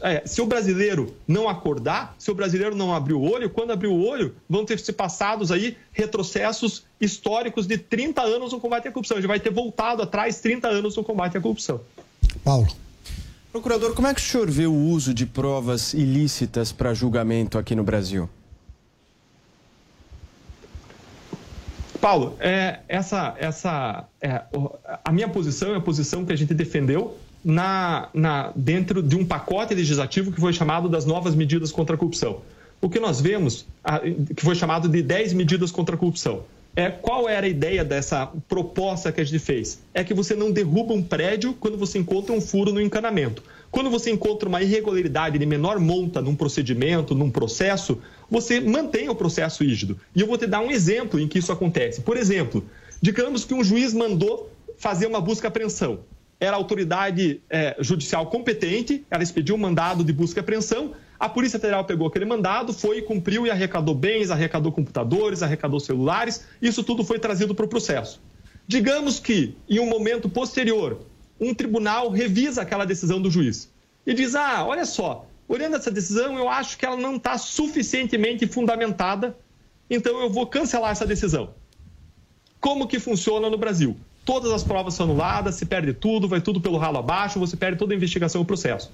É, 0.02 0.24
se 0.26 0.42
o 0.42 0.46
brasileiro 0.46 1.16
não 1.28 1.48
acordar, 1.48 2.16
se 2.18 2.32
o 2.32 2.36
brasileiro 2.36 2.76
não 2.76 2.94
abrir 2.94 3.14
o 3.14 3.22
olho, 3.22 3.50
quando 3.50 3.72
abrir 3.72 3.88
o 3.88 4.04
olho, 4.04 4.36
vão 4.50 4.66
ter 4.66 4.80
se 4.80 4.92
passados 4.92 5.52
aí 5.52 5.78
retrocessos 5.92 6.84
históricos 7.00 7.68
de 7.68 7.78
30 7.78 8.22
anos 8.24 8.52
no 8.54 8.60
combate 8.60 8.88
à 8.88 8.92
corrupção. 8.92 9.18
A 9.18 9.22
gente 9.22 9.28
vai 9.28 9.40
ter 9.40 9.52
voltado 9.52 10.02
atrás 10.02 10.42
30 10.42 10.68
anos 10.68 10.96
no 10.98 11.04
combate 11.04 11.38
à 11.38 11.42
corrupção. 11.42 11.80
Paulo. 12.44 12.68
Procurador, 13.52 13.94
como 13.94 14.08
é 14.08 14.14
que 14.14 14.22
o 14.22 14.24
senhor 14.24 14.50
vê 14.50 14.66
o 14.66 14.74
uso 14.74 15.14
de 15.14 15.26
provas 15.26 15.94
ilícitas 15.94 16.72
para 16.72 16.94
julgamento 16.94 17.58
aqui 17.58 17.76
no 17.76 17.84
Brasil? 17.84 18.30
Paulo, 22.00 22.36
é, 22.40 22.80
essa, 22.88 23.36
essa, 23.38 24.06
é, 24.20 24.42
a 25.06 25.12
minha 25.12 25.30
posição 25.30 25.74
é 25.74 25.78
a 25.78 25.82
posição 25.82 26.26
que 26.26 26.34
a 26.34 26.36
gente 26.36 26.54
defendeu 26.54 27.18
na, 27.44 28.10
na, 28.14 28.52
dentro 28.56 29.02
de 29.02 29.16
um 29.16 29.26
pacote 29.26 29.74
legislativo 29.74 30.32
que 30.32 30.40
foi 30.40 30.54
chamado 30.54 30.88
das 30.88 31.06
novas 31.06 31.36
medidas 31.36 31.72
contra 31.72 31.96
a 31.96 31.98
corrupção. 32.00 32.42
O 32.82 32.90
que 32.90 33.00
nós 33.00 33.22
vemos, 33.22 33.66
que 34.36 34.44
foi 34.44 34.56
chamado 34.56 34.90
de 34.90 35.02
10 35.02 35.34
medidas 35.34 35.72
contra 35.72 35.96
a 35.96 35.98
corrupção. 35.98 36.44
É, 36.76 36.90
qual 36.90 37.28
era 37.28 37.46
a 37.46 37.50
ideia 37.50 37.84
dessa 37.84 38.32
proposta 38.48 39.12
que 39.12 39.20
a 39.20 39.24
gente 39.24 39.40
fez? 39.40 39.82
É 39.94 40.04
que 40.04 40.14
você 40.14 40.36
não 40.36 40.52
derruba 40.52 40.94
um 40.94 41.04
prédio 41.04 41.54
quando 41.54 41.78
você 41.78 42.00
encontra 42.00 42.34
um 42.34 42.40
furo 42.40 42.72
no 42.72 42.80
encanamento. 42.80 43.44
Quando 43.70 43.90
você 43.90 44.10
encontra 44.10 44.48
uma 44.48 44.62
irregularidade 44.62 45.38
de 45.38 45.46
menor 45.46 45.80
monta 45.80 46.22
num 46.22 46.36
procedimento, 46.36 47.14
num 47.14 47.30
processo, 47.30 48.00
você 48.30 48.60
mantém 48.62 49.10
o 49.10 49.16
processo 49.16 49.64
rígido. 49.64 50.00
E 50.16 50.22
eu 50.22 50.28
vou 50.28 50.38
te 50.38 50.48
dar 50.48 50.62
um 50.62 50.72
exemplo 50.72 51.20
em 51.20 51.28
que 51.28 51.40
isso 51.40 51.52
acontece. 51.52 52.02
Por 52.02 52.16
exemplo, 52.16 52.66
digamos 53.02 53.44
que 53.44 53.54
um 53.54 53.64
juiz 53.64 53.94
mandou 53.94 54.50
fazer 54.78 55.08
uma 55.08 55.20
busca-apreensão. 55.20 56.00
Era 56.42 56.56
a 56.56 56.60
autoridade 56.60 57.40
é, 57.48 57.78
judicial 57.80 58.26
competente, 58.26 59.06
ela 59.12 59.22
expediu 59.22 59.54
um 59.54 59.60
mandado 59.60 60.04
de 60.04 60.12
busca-apreensão, 60.12 60.96
a 61.20 61.30
Polícia 61.30 61.60
Federal 61.60 61.86
pegou 61.86 62.08
aquele 62.08 62.26
mandado, 62.26 62.74
foi, 62.74 63.04
cumpriu 63.04 63.46
e 63.46 63.52
arrecadou 63.52 63.94
bens, 63.94 64.32
arrecadou 64.32 64.72
computadores, 64.72 65.44
arrecadou 65.44 65.80
celulares. 65.80 66.44
Isso 66.60 66.84
tudo 66.84 67.04
foi 67.04 67.20
trazido 67.20 67.54
para 67.54 67.64
o 67.64 67.68
processo. 67.68 68.20
Digamos 68.68 69.20
que, 69.20 69.56
em 69.70 69.80
um 69.80 69.86
momento 69.86 70.28
posterior, 70.28 71.02
um 71.40 71.54
tribunal 71.54 72.10
revisa 72.10 72.64
aquela 72.64 72.86
decisão 72.86 73.22
do 73.22 73.30
juiz 73.30 73.72
e 74.04 74.16
diz: 74.16 74.34
ah, 74.34 74.66
olha 74.66 74.84
só, 74.84 75.28
olhando 75.48 75.76
essa 75.76 75.92
decisão, 75.92 76.40
eu 76.40 76.50
acho 76.50 76.76
que 76.76 76.88
ela 76.88 76.98
não 76.98 77.18
está 77.18 77.38
suficientemente 77.38 78.48
fundamentada, 78.48 79.38
então 79.92 80.20
eu 80.22 80.30
vou 80.32 80.48
cancelar 80.48 80.92
essa 80.92 81.06
decisão. 81.06 81.54
Como 82.60 82.88
que 82.88 82.98
funciona 82.98 83.48
no 83.48 83.60
Brasil? 83.60 83.96
Todas 84.24 84.52
as 84.52 84.64
provas 84.64 84.94
são 84.94 85.06
anuladas, 85.06 85.56
se 85.56 85.66
perde 85.66 85.94
tudo, 85.94 86.28
vai 86.28 86.42
tudo 86.42 86.62
pelo 86.62 86.78
ralo 86.78 87.00
abaixo, 87.00 87.40
você 87.40 87.58
perde 87.58 87.78
toda 87.78 87.94
a 87.94 87.98
investigação 87.98 88.42
e 88.42 88.44
o 88.44 88.46
processo. 88.46 88.92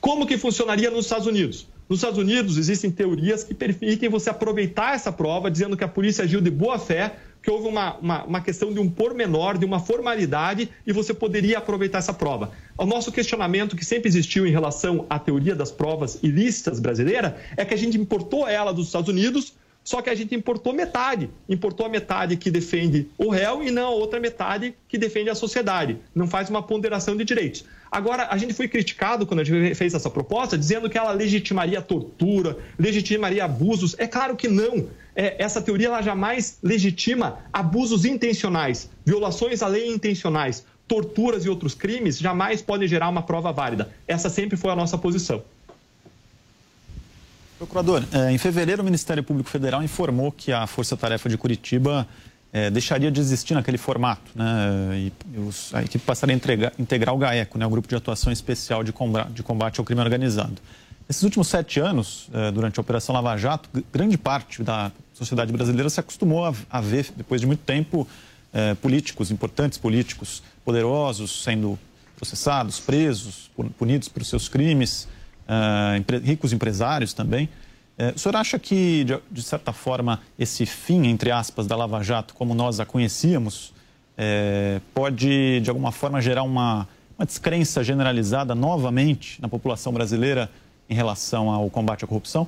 Como 0.00 0.26
que 0.26 0.36
funcionaria 0.36 0.90
nos 0.90 1.06
Estados 1.06 1.26
Unidos? 1.26 1.66
Nos 1.88 2.00
Estados 2.00 2.18
Unidos 2.18 2.58
existem 2.58 2.90
teorias 2.90 3.44
que 3.44 3.54
permitem 3.54 4.08
você 4.08 4.28
aproveitar 4.28 4.94
essa 4.94 5.12
prova, 5.12 5.50
dizendo 5.50 5.76
que 5.76 5.84
a 5.84 5.88
polícia 5.88 6.24
agiu 6.24 6.40
de 6.40 6.50
boa 6.50 6.78
fé, 6.78 7.14
que 7.42 7.50
houve 7.50 7.68
uma, 7.68 7.96
uma, 7.96 8.24
uma, 8.24 8.40
questão 8.40 8.72
de 8.72 8.80
um 8.80 8.88
pormenor, 8.88 9.58
de 9.58 9.66
uma 9.66 9.78
formalidade, 9.78 10.68
e 10.86 10.92
você 10.92 11.12
poderia 11.12 11.58
aproveitar 11.58 11.98
essa 11.98 12.12
prova. 12.12 12.52
O 12.76 12.86
nosso 12.86 13.12
questionamento 13.12 13.76
que 13.76 13.84
sempre 13.84 14.08
existiu 14.08 14.46
em 14.46 14.50
relação 14.50 15.06
à 15.10 15.18
teoria 15.18 15.54
das 15.54 15.70
provas 15.70 16.18
ilícitas 16.22 16.80
brasileira 16.80 17.36
é 17.56 17.64
que 17.64 17.74
a 17.74 17.78
gente 17.78 17.98
importou 17.98 18.48
ela 18.48 18.72
dos 18.72 18.86
Estados 18.86 19.08
Unidos 19.08 19.52
só 19.84 20.00
que 20.00 20.08
a 20.08 20.14
gente 20.14 20.34
importou 20.34 20.72
metade. 20.72 21.28
Importou 21.46 21.84
a 21.84 21.88
metade 21.90 22.38
que 22.38 22.50
defende 22.50 23.06
o 23.18 23.28
réu 23.28 23.62
e 23.62 23.70
não 23.70 23.88
a 23.88 23.90
outra 23.90 24.18
metade 24.18 24.74
que 24.88 24.96
defende 24.96 25.28
a 25.28 25.34
sociedade. 25.34 25.98
Não 26.14 26.26
faz 26.26 26.48
uma 26.48 26.62
ponderação 26.62 27.14
de 27.14 27.22
direitos. 27.22 27.66
Agora, 27.92 28.28
a 28.30 28.38
gente 28.38 28.54
foi 28.54 28.66
criticado 28.66 29.26
quando 29.26 29.40
a 29.40 29.44
gente 29.44 29.74
fez 29.74 29.92
essa 29.92 30.08
proposta, 30.08 30.56
dizendo 30.56 30.88
que 30.88 30.96
ela 30.96 31.12
legitimaria 31.12 31.82
tortura, 31.82 32.56
legitimaria 32.78 33.44
abusos. 33.44 33.94
É 33.98 34.06
claro 34.06 34.34
que 34.34 34.48
não. 34.48 34.88
É, 35.14 35.36
essa 35.38 35.62
teoria 35.62 35.88
ela 35.88 36.02
jamais 36.02 36.58
legitima 36.62 37.38
abusos 37.52 38.04
intencionais, 38.04 38.90
violações 39.04 39.62
à 39.62 39.68
lei 39.68 39.88
intencionais, 39.92 40.64
torturas 40.88 41.44
e 41.44 41.48
outros 41.48 41.74
crimes 41.74 42.18
jamais 42.18 42.60
podem 42.60 42.88
gerar 42.88 43.08
uma 43.08 43.22
prova 43.22 43.52
válida. 43.52 43.92
Essa 44.08 44.28
sempre 44.28 44.56
foi 44.56 44.72
a 44.72 44.76
nossa 44.76 44.98
posição. 44.98 45.44
Procurador, 47.64 48.04
é, 48.12 48.30
em 48.30 48.36
fevereiro 48.36 48.82
o 48.82 48.84
Ministério 48.84 49.22
Público 49.22 49.48
Federal 49.48 49.82
informou 49.82 50.30
que 50.30 50.52
a 50.52 50.66
Força 50.66 50.98
Tarefa 50.98 51.30
de 51.30 51.38
Curitiba 51.38 52.06
é, 52.52 52.70
deixaria 52.70 53.10
de 53.10 53.18
existir 53.18 53.54
naquele 53.54 53.78
formato, 53.78 54.30
né? 54.34 54.98
E 54.98 55.40
os, 55.40 55.74
a 55.74 55.82
equipe 55.82 56.04
passaria 56.04 56.34
a 56.34 56.36
entregar, 56.36 56.72
integrar 56.78 57.14
o 57.14 57.18
GAECO, 57.18 57.58
né? 57.58 57.66
o 57.66 57.70
Grupo 57.70 57.88
de 57.88 57.96
Atuação 57.96 58.30
Especial 58.30 58.84
de 58.84 58.92
Combate, 58.92 59.78
ao 59.78 59.84
Crime 59.84 60.02
Organizado. 60.02 60.54
Nesses 61.08 61.22
últimos 61.22 61.48
sete 61.48 61.80
anos, 61.80 62.28
é, 62.34 62.52
durante 62.52 62.78
a 62.78 62.82
Operação 62.82 63.14
Lava 63.14 63.34
Jato, 63.38 63.70
grande 63.90 64.18
parte 64.18 64.62
da 64.62 64.92
sociedade 65.14 65.50
brasileira 65.50 65.88
se 65.88 65.98
acostumou 65.98 66.44
a, 66.70 66.80
ver, 66.82 67.12
depois 67.16 67.40
de 67.40 67.46
muito 67.46 67.60
tempo, 67.60 68.06
políticos, 68.80 69.32
importantes 69.32 69.78
políticos, 69.78 70.42
poderosos, 70.64 71.42
sendo 71.42 71.76
processados, 72.14 72.78
presos, 72.78 73.50
punidos 73.76 74.08
por 74.08 74.24
seus 74.24 74.48
crimes 74.48 75.08
uh, 75.48 76.18
ricos 76.22 76.52
empresários 76.52 77.12
também. 77.12 77.48
Uh, 77.98 78.14
o 78.14 78.18
senhor 78.18 78.36
acha 78.36 78.58
que, 78.58 79.04
de, 79.04 79.18
de, 79.30 79.42
certa 79.42 79.72
forma, 79.72 80.20
esse 80.38 80.66
fim, 80.66 81.06
entre 81.06 81.30
aspas, 81.30 81.66
da 81.66 81.76
Lava 81.76 82.02
Jato, 82.02 82.34
como 82.34 82.54
nós 82.54 82.80
a 82.80 82.86
conhecíamos, 82.86 83.68
uh, 84.18 84.80
pode, 84.92 85.60
de 85.60 85.70
alguma 85.70 85.92
forma, 85.92 86.20
gerar 86.20 86.42
uma, 86.42 86.88
uma 87.18 87.24
descrença 87.24 87.84
generalizada 87.84 88.54
novamente 88.54 89.40
na 89.40 89.48
população 89.48 89.92
brasileira 89.92 90.50
em 90.88 90.94
relação 90.94 91.50
ao 91.50 91.70
combate 91.70 92.04
à 92.04 92.08
corrupção? 92.08 92.46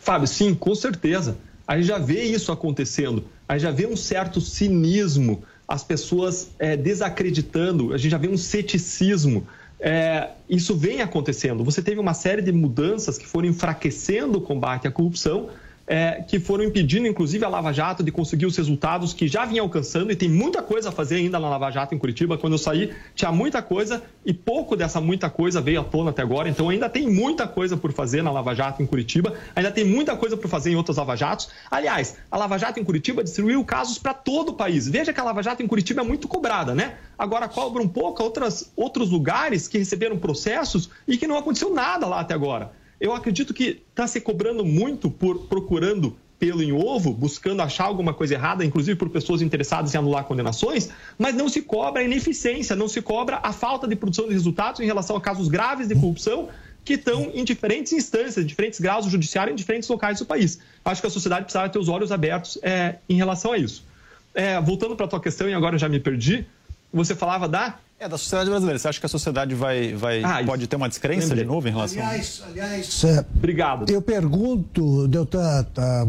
Fábio, 0.00 0.26
sim, 0.26 0.54
com 0.54 0.74
certeza. 0.74 1.36
A 1.66 1.76
gente 1.76 1.86
já 1.86 1.98
vê 1.98 2.22
isso 2.22 2.50
acontecendo. 2.50 3.24
A 3.46 3.54
gente 3.54 3.62
já 3.62 3.70
vê 3.70 3.86
um 3.86 3.96
certo 3.96 4.40
cinismo, 4.40 5.42
as 5.66 5.84
pessoas 5.84 6.50
é, 6.58 6.76
desacreditando, 6.76 7.92
a 7.92 7.98
gente 7.98 8.10
já 8.10 8.16
vê 8.16 8.28
um 8.28 8.38
ceticismo 8.38 9.46
é, 9.80 10.30
isso 10.48 10.76
vem 10.76 11.00
acontecendo. 11.00 11.62
Você 11.64 11.82
teve 11.82 12.00
uma 12.00 12.14
série 12.14 12.42
de 12.42 12.52
mudanças 12.52 13.16
que 13.16 13.26
foram 13.26 13.48
enfraquecendo 13.48 14.38
o 14.38 14.40
combate 14.40 14.88
à 14.88 14.90
corrupção 14.90 15.48
é, 15.88 16.22
que 16.22 16.38
foram 16.38 16.64
impedindo, 16.64 17.06
inclusive, 17.06 17.44
a 17.44 17.48
Lava 17.48 17.72
Jato 17.72 18.02
de 18.02 18.12
conseguir 18.12 18.44
os 18.44 18.56
resultados 18.56 19.14
que 19.14 19.26
já 19.26 19.46
vinha 19.46 19.62
alcançando, 19.62 20.12
e 20.12 20.16
tem 20.16 20.28
muita 20.28 20.62
coisa 20.62 20.90
a 20.90 20.92
fazer 20.92 21.16
ainda 21.16 21.40
na 21.40 21.48
Lava 21.48 21.70
Jato 21.70 21.94
em 21.94 21.98
Curitiba. 21.98 22.36
Quando 22.36 22.52
eu 22.52 22.58
saí, 22.58 22.92
tinha 23.14 23.32
muita 23.32 23.62
coisa, 23.62 24.02
e 24.24 24.34
pouco 24.34 24.76
dessa 24.76 25.00
muita 25.00 25.30
coisa 25.30 25.60
veio 25.60 25.80
à 25.80 25.84
tona 25.84 26.10
até 26.10 26.20
agora, 26.20 26.48
então 26.48 26.68
ainda 26.68 26.88
tem 26.90 27.08
muita 27.08 27.48
coisa 27.48 27.76
por 27.76 27.90
fazer 27.92 28.22
na 28.22 28.30
Lava 28.30 28.54
Jato 28.54 28.82
em 28.82 28.86
Curitiba, 28.86 29.34
ainda 29.56 29.70
tem 29.70 29.84
muita 29.84 30.14
coisa 30.14 30.36
por 30.36 30.48
fazer 30.48 30.70
em 30.72 30.76
outras 30.76 30.98
Lava 30.98 31.16
Jatos. 31.16 31.48
Aliás, 31.70 32.18
a 32.30 32.36
Lava 32.36 32.58
Jato 32.58 32.78
em 32.78 32.84
Curitiba 32.84 33.24
distribuiu 33.24 33.64
casos 33.64 33.98
para 33.98 34.12
todo 34.12 34.50
o 34.50 34.54
país. 34.54 34.86
Veja 34.86 35.12
que 35.12 35.20
a 35.20 35.24
Lava 35.24 35.42
Jato 35.42 35.62
em 35.62 35.66
Curitiba 35.66 36.02
é 36.02 36.04
muito 36.04 36.28
cobrada, 36.28 36.74
né? 36.74 36.96
Agora 37.18 37.48
cobra 37.48 37.82
um 37.82 37.88
pouco 37.88 38.22
outras, 38.22 38.70
outros 38.76 39.10
lugares 39.10 39.66
que 39.66 39.78
receberam 39.78 40.18
processos 40.18 40.90
e 41.06 41.16
que 41.16 41.26
não 41.26 41.38
aconteceu 41.38 41.72
nada 41.72 42.06
lá 42.06 42.20
até 42.20 42.34
agora 42.34 42.70
eu 43.00 43.12
acredito 43.12 43.54
que 43.54 43.82
está 43.90 44.06
se 44.06 44.20
cobrando 44.20 44.64
muito 44.64 45.10
por 45.10 45.46
procurando 45.46 46.16
pelo 46.38 46.62
em 46.62 46.72
ovo, 46.72 47.12
buscando 47.12 47.62
achar 47.62 47.84
alguma 47.84 48.14
coisa 48.14 48.34
errada, 48.34 48.64
inclusive 48.64 48.96
por 48.96 49.10
pessoas 49.10 49.42
interessadas 49.42 49.92
em 49.92 49.98
anular 49.98 50.24
condenações, 50.24 50.88
mas 51.18 51.34
não 51.34 51.48
se 51.48 51.62
cobra 51.62 52.00
a 52.00 52.04
ineficiência, 52.04 52.76
não 52.76 52.86
se 52.86 53.02
cobra 53.02 53.40
a 53.42 53.52
falta 53.52 53.88
de 53.88 53.96
produção 53.96 54.28
de 54.28 54.34
resultados 54.34 54.80
em 54.80 54.86
relação 54.86 55.16
a 55.16 55.20
casos 55.20 55.48
graves 55.48 55.88
de 55.88 55.94
corrupção 55.94 56.48
que 56.84 56.94
estão 56.94 57.32
em 57.34 57.44
diferentes 57.44 57.92
instâncias, 57.92 58.44
em 58.44 58.46
diferentes 58.46 58.78
graus 58.78 59.04
do 59.04 59.10
judiciário, 59.10 59.52
em 59.52 59.56
diferentes 59.56 59.88
locais 59.88 60.20
do 60.20 60.26
país. 60.26 60.60
Acho 60.84 61.00
que 61.00 61.06
a 61.08 61.10
sociedade 61.10 61.42
precisava 61.42 61.68
ter 61.68 61.78
os 61.78 61.88
olhos 61.88 62.12
abertos 62.12 62.56
é, 62.62 62.96
em 63.08 63.16
relação 63.16 63.52
a 63.52 63.58
isso. 63.58 63.84
É, 64.32 64.60
voltando 64.60 64.94
para 64.94 65.06
a 65.06 65.08
tua 65.08 65.20
questão, 65.20 65.48
e 65.48 65.54
agora 65.54 65.76
já 65.76 65.88
me 65.88 65.98
perdi, 65.98 66.46
você 66.92 67.14
falava 67.16 67.48
da 67.48 67.78
é, 67.98 68.08
da 68.08 68.16
sociedade 68.16 68.48
brasileira. 68.48 68.78
Você 68.78 68.88
acha 68.88 69.00
que 69.00 69.06
a 69.06 69.08
sociedade 69.08 69.54
vai, 69.54 69.94
vai 69.94 70.22
ah, 70.22 70.42
pode 70.44 70.66
ter 70.66 70.76
uma 70.76 70.88
descrença 70.88 71.28
Lembrei. 71.28 71.44
de 71.44 71.48
novo 71.48 71.68
em 71.68 71.72
relação 71.72 72.00
aliás, 72.00 72.42
a 72.44 72.46
Aliás, 72.48 73.04
é, 73.04 73.24
Obrigado. 73.36 73.90
Eu 73.90 74.00
pergunto, 74.00 75.08
Deltan, 75.08 75.64
tá, 75.74 76.06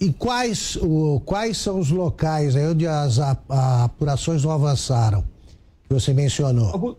e 0.00 0.12
quais, 0.12 0.76
o, 0.76 1.20
quais 1.24 1.58
são 1.58 1.78
os 1.78 1.90
locais 1.90 2.54
aí 2.54 2.66
onde 2.66 2.86
as 2.86 3.18
a, 3.18 3.36
a 3.48 3.84
apurações 3.84 4.44
não 4.44 4.52
avançaram, 4.52 5.22
que 5.88 5.92
você 5.92 6.14
mencionou? 6.14 6.96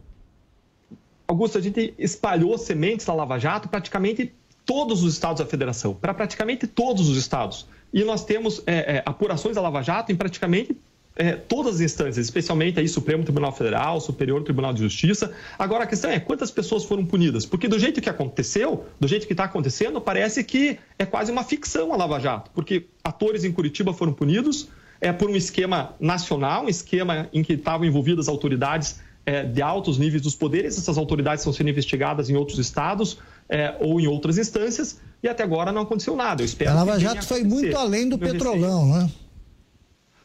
Augusto, 1.27 1.57
a 1.57 1.61
gente 1.61 1.93
espalhou 1.97 2.57
sementes 2.57 3.05
na 3.05 3.13
Lava 3.13 3.37
Jato 3.39 3.69
praticamente 3.69 4.33
todos 4.65 5.03
os 5.03 5.13
estados 5.13 5.39
da 5.39 5.45
federação, 5.45 5.93
para 5.93 6.13
praticamente 6.13 6.67
todos 6.67 7.07
os 7.09 7.17
estados. 7.17 7.67
E 7.93 8.03
nós 8.03 8.23
temos 8.23 8.61
é, 8.67 8.97
é, 8.97 9.03
apurações 9.05 9.55
da 9.55 9.61
Lava 9.61 9.81
Jato 9.81 10.11
em 10.11 10.15
praticamente 10.15 10.77
é, 11.19 11.33
todas 11.33 11.75
as 11.75 11.81
instâncias, 11.81 12.25
especialmente 12.25 12.79
aí 12.79 12.87
Supremo 12.87 13.23
Tribunal 13.23 13.51
Federal, 13.51 13.99
Superior 13.99 14.41
Tribunal 14.41 14.73
de 14.73 14.81
Justiça. 14.81 15.33
Agora 15.59 15.83
a 15.83 15.87
questão 15.87 16.09
é 16.09 16.17
quantas 16.17 16.49
pessoas 16.49 16.85
foram 16.85 17.05
punidas? 17.05 17.45
Porque 17.45 17.67
do 17.67 17.77
jeito 17.77 17.99
que 17.99 18.09
aconteceu, 18.09 18.85
do 18.97 19.05
jeito 19.05 19.27
que 19.27 19.33
está 19.33 19.43
acontecendo, 19.43 19.99
parece 19.99 20.45
que 20.45 20.79
é 20.97 21.05
quase 21.05 21.29
uma 21.29 21.43
ficção 21.43 21.93
a 21.93 21.97
Lava 21.97 22.21
Jato, 22.21 22.49
porque 22.51 22.87
atores 23.03 23.43
em 23.43 23.51
Curitiba 23.51 23.93
foram 23.93 24.13
punidos 24.13 24.69
é, 25.01 25.11
por 25.11 25.29
um 25.29 25.35
esquema 25.35 25.93
nacional, 25.99 26.63
um 26.63 26.69
esquema 26.69 27.27
em 27.33 27.43
que 27.43 27.53
estavam 27.53 27.85
envolvidas 27.85 28.29
autoridades 28.29 29.01
é, 29.25 29.43
de 29.43 29.61
altos 29.61 29.97
níveis 29.97 30.21
dos 30.21 30.35
poderes. 30.35 30.77
Essas 30.77 30.97
autoridades 30.97 31.41
estão 31.41 31.51
sendo 31.51 31.69
investigadas 31.69 32.29
em 32.29 32.37
outros 32.37 32.59
estados 32.59 33.17
é, 33.49 33.75
ou 33.81 33.99
em 33.99 34.07
outras 34.07 34.37
instâncias 34.37 35.01
e 35.21 35.27
até 35.27 35.43
agora 35.43 35.73
não 35.73 35.81
aconteceu 35.81 36.15
nada. 36.15 36.41
Eu 36.41 36.45
espero 36.45 36.71
a 36.71 36.75
Lava 36.75 36.97
Jato 36.97 37.25
foi 37.25 37.43
muito 37.43 37.77
além 37.77 38.07
do 38.07 38.17
petrolão, 38.17 38.85
né? 38.85 39.11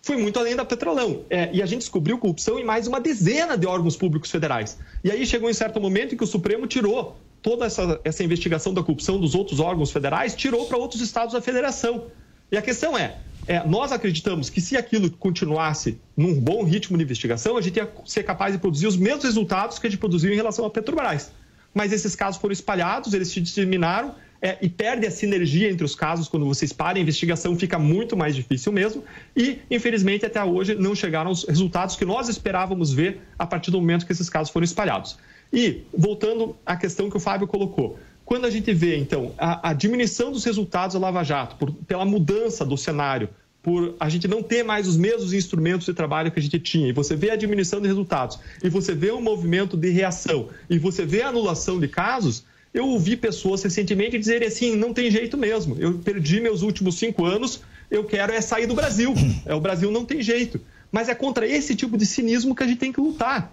Foi 0.04 0.18
muito 0.18 0.38
além 0.38 0.54
da 0.54 0.66
Petrolão. 0.66 1.24
É, 1.30 1.48
e 1.50 1.62
a 1.62 1.66
gente 1.66 1.80
descobriu 1.80 2.18
corrupção 2.18 2.58
em 2.58 2.64
mais 2.64 2.86
uma 2.86 3.00
dezena 3.00 3.56
de 3.56 3.66
órgãos 3.66 3.96
públicos 3.96 4.30
federais. 4.30 4.78
E 5.02 5.10
aí 5.10 5.24
chegou 5.24 5.48
em 5.48 5.54
certo 5.54 5.80
momento 5.80 6.14
em 6.14 6.18
que 6.18 6.22
o 6.22 6.26
Supremo 6.26 6.66
tirou 6.66 7.16
toda 7.40 7.64
essa, 7.64 7.98
essa 8.04 8.22
investigação 8.22 8.74
da 8.74 8.82
corrupção 8.82 9.18
dos 9.18 9.34
outros 9.34 9.60
órgãos 9.60 9.90
federais, 9.90 10.34
tirou 10.34 10.66
para 10.66 10.76
outros 10.76 11.00
estados 11.00 11.32
da 11.32 11.40
federação. 11.40 12.08
E 12.52 12.56
a 12.56 12.60
questão 12.60 12.98
é, 12.98 13.16
é, 13.46 13.66
nós 13.66 13.92
acreditamos 13.92 14.50
que 14.50 14.60
se 14.60 14.76
aquilo 14.76 15.10
continuasse 15.10 15.98
num 16.14 16.38
bom 16.38 16.64
ritmo 16.64 16.98
de 16.98 17.02
investigação, 17.02 17.56
a 17.56 17.62
gente 17.62 17.78
ia 17.78 17.90
ser 18.04 18.24
capaz 18.24 18.52
de 18.52 18.58
produzir 18.58 18.86
os 18.86 18.98
mesmos 18.98 19.24
resultados 19.24 19.78
que 19.78 19.86
a 19.86 19.90
gente 19.90 19.98
produziu 19.98 20.30
em 20.30 20.36
relação 20.36 20.66
à 20.66 20.70
Petrobras. 20.70 21.32
Mas 21.72 21.92
esses 21.92 22.14
casos 22.14 22.38
foram 22.38 22.52
espalhados, 22.52 23.14
eles 23.14 23.28
se 23.28 23.40
disseminaram 23.40 24.14
é, 24.44 24.58
e 24.60 24.68
perde 24.68 25.06
a 25.06 25.10
sinergia 25.10 25.70
entre 25.70 25.86
os 25.86 25.94
casos 25.94 26.28
quando 26.28 26.44
você 26.44 26.66
espalha, 26.66 26.98
a 26.98 27.00
investigação 27.00 27.56
fica 27.56 27.78
muito 27.78 28.14
mais 28.14 28.36
difícil 28.36 28.70
mesmo. 28.70 29.02
E, 29.34 29.60
infelizmente, 29.70 30.26
até 30.26 30.44
hoje 30.44 30.74
não 30.74 30.94
chegaram 30.94 31.30
os 31.30 31.44
resultados 31.44 31.96
que 31.96 32.04
nós 32.04 32.28
esperávamos 32.28 32.92
ver 32.92 33.22
a 33.38 33.46
partir 33.46 33.70
do 33.70 33.80
momento 33.80 34.04
que 34.04 34.12
esses 34.12 34.28
casos 34.28 34.52
foram 34.52 34.66
espalhados. 34.66 35.16
E, 35.50 35.84
voltando 35.96 36.54
à 36.66 36.76
questão 36.76 37.08
que 37.08 37.16
o 37.16 37.20
Fábio 37.20 37.46
colocou, 37.46 37.98
quando 38.22 38.44
a 38.44 38.50
gente 38.50 38.70
vê, 38.74 38.98
então, 38.98 39.32
a, 39.38 39.70
a 39.70 39.72
diminuição 39.72 40.30
dos 40.30 40.44
resultados 40.44 40.92
da 40.92 41.00
Lava 41.00 41.24
Jato, 41.24 41.56
por, 41.56 41.72
pela 41.72 42.04
mudança 42.04 42.66
do 42.66 42.76
cenário, 42.76 43.30
por 43.62 43.96
a 43.98 44.10
gente 44.10 44.28
não 44.28 44.42
ter 44.42 44.62
mais 44.62 44.86
os 44.86 44.98
mesmos 44.98 45.32
instrumentos 45.32 45.86
de 45.86 45.94
trabalho 45.94 46.30
que 46.30 46.38
a 46.38 46.42
gente 46.42 46.58
tinha, 46.58 46.86
e 46.86 46.92
você 46.92 47.16
vê 47.16 47.30
a 47.30 47.36
diminuição 47.36 47.80
de 47.80 47.88
resultados, 47.88 48.38
e 48.62 48.68
você 48.68 48.94
vê 48.94 49.10
um 49.10 49.22
movimento 49.22 49.74
de 49.74 49.88
reação, 49.88 50.50
e 50.68 50.78
você 50.78 51.06
vê 51.06 51.22
a 51.22 51.28
anulação 51.28 51.80
de 51.80 51.88
casos, 51.88 52.44
eu 52.74 52.88
ouvi 52.88 53.16
pessoas 53.16 53.62
recentemente 53.62 54.18
dizerem 54.18 54.48
assim: 54.48 54.74
não 54.74 54.92
tem 54.92 55.08
jeito 55.08 55.38
mesmo, 55.38 55.76
eu 55.78 55.94
perdi 55.98 56.40
meus 56.40 56.62
últimos 56.62 56.96
cinco 56.96 57.24
anos, 57.24 57.60
eu 57.88 58.02
quero 58.02 58.32
é 58.32 58.40
sair 58.40 58.66
do 58.66 58.74
Brasil. 58.74 59.14
É, 59.46 59.54
o 59.54 59.60
Brasil 59.60 59.90
não 59.90 60.04
tem 60.04 60.20
jeito. 60.22 60.60
Mas 60.90 61.08
é 61.08 61.14
contra 61.14 61.46
esse 61.46 61.74
tipo 61.74 61.98
de 61.98 62.06
cinismo 62.06 62.54
que 62.54 62.62
a 62.62 62.66
gente 62.66 62.78
tem 62.78 62.92
que 62.92 63.00
lutar. 63.00 63.52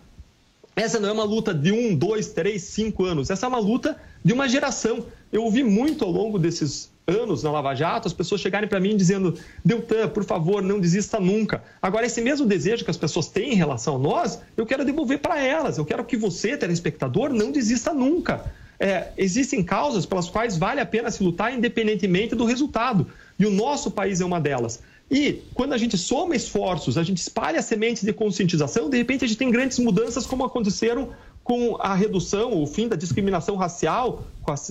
Essa 0.73 0.99
não 0.99 1.09
é 1.09 1.11
uma 1.11 1.23
luta 1.23 1.53
de 1.53 1.71
um, 1.71 1.93
dois, 1.93 2.29
três, 2.29 2.63
cinco 2.63 3.03
anos. 3.03 3.29
Essa 3.29 3.45
é 3.45 3.49
uma 3.49 3.59
luta 3.59 3.97
de 4.23 4.31
uma 4.31 4.47
geração. 4.47 5.05
Eu 5.33 5.43
ouvi 5.43 5.63
muito 5.63 6.05
ao 6.05 6.11
longo 6.11 6.39
desses 6.39 6.89
anos 7.05 7.43
na 7.43 7.51
Lava 7.51 7.75
Jato 7.75 8.07
as 8.07 8.13
pessoas 8.13 8.39
chegarem 8.39 8.69
para 8.69 8.79
mim 8.79 8.95
dizendo: 8.95 9.37
Deltan, 9.65 10.07
por 10.07 10.23
favor, 10.23 10.61
não 10.61 10.79
desista 10.79 11.19
nunca. 11.19 11.61
Agora, 11.81 12.05
esse 12.05 12.21
mesmo 12.21 12.47
desejo 12.47 12.85
que 12.85 12.91
as 12.91 12.97
pessoas 12.97 13.27
têm 13.27 13.53
em 13.53 13.57
relação 13.57 13.97
a 13.97 13.99
nós, 13.99 14.39
eu 14.55 14.65
quero 14.65 14.85
devolver 14.85 15.19
para 15.19 15.43
elas. 15.43 15.77
Eu 15.77 15.85
quero 15.85 16.05
que 16.05 16.15
você, 16.15 16.55
telespectador, 16.55 17.33
não 17.33 17.51
desista 17.51 17.93
nunca 17.93 18.49
é, 18.81 19.11
existem 19.15 19.63
causas 19.63 20.07
pelas 20.07 20.27
quais 20.27 20.57
vale 20.57 20.81
a 20.81 20.85
pena 20.85 21.11
se 21.11 21.23
lutar 21.23 21.53
independentemente 21.53 22.33
do 22.33 22.45
resultado. 22.45 23.05
E 23.37 23.45
o 23.45 23.51
nosso 23.51 23.91
país 23.91 24.19
é 24.21 24.25
uma 24.25 24.41
delas. 24.41 24.81
E 25.09 25.43
quando 25.53 25.73
a 25.73 25.77
gente 25.77 25.97
soma 25.99 26.35
esforços, 26.35 26.97
a 26.97 27.03
gente 27.03 27.19
espalha 27.19 27.61
sementes 27.61 28.01
de 28.01 28.11
conscientização, 28.11 28.89
de 28.89 28.97
repente 28.97 29.23
a 29.23 29.27
gente 29.27 29.37
tem 29.37 29.51
grandes 29.51 29.77
mudanças 29.77 30.25
como 30.25 30.43
aconteceram 30.43 31.09
com 31.43 31.75
a 31.79 31.93
redução, 31.93 32.59
o 32.59 32.65
fim 32.65 32.87
da 32.87 32.95
discriminação 32.95 33.55
racial 33.55 34.23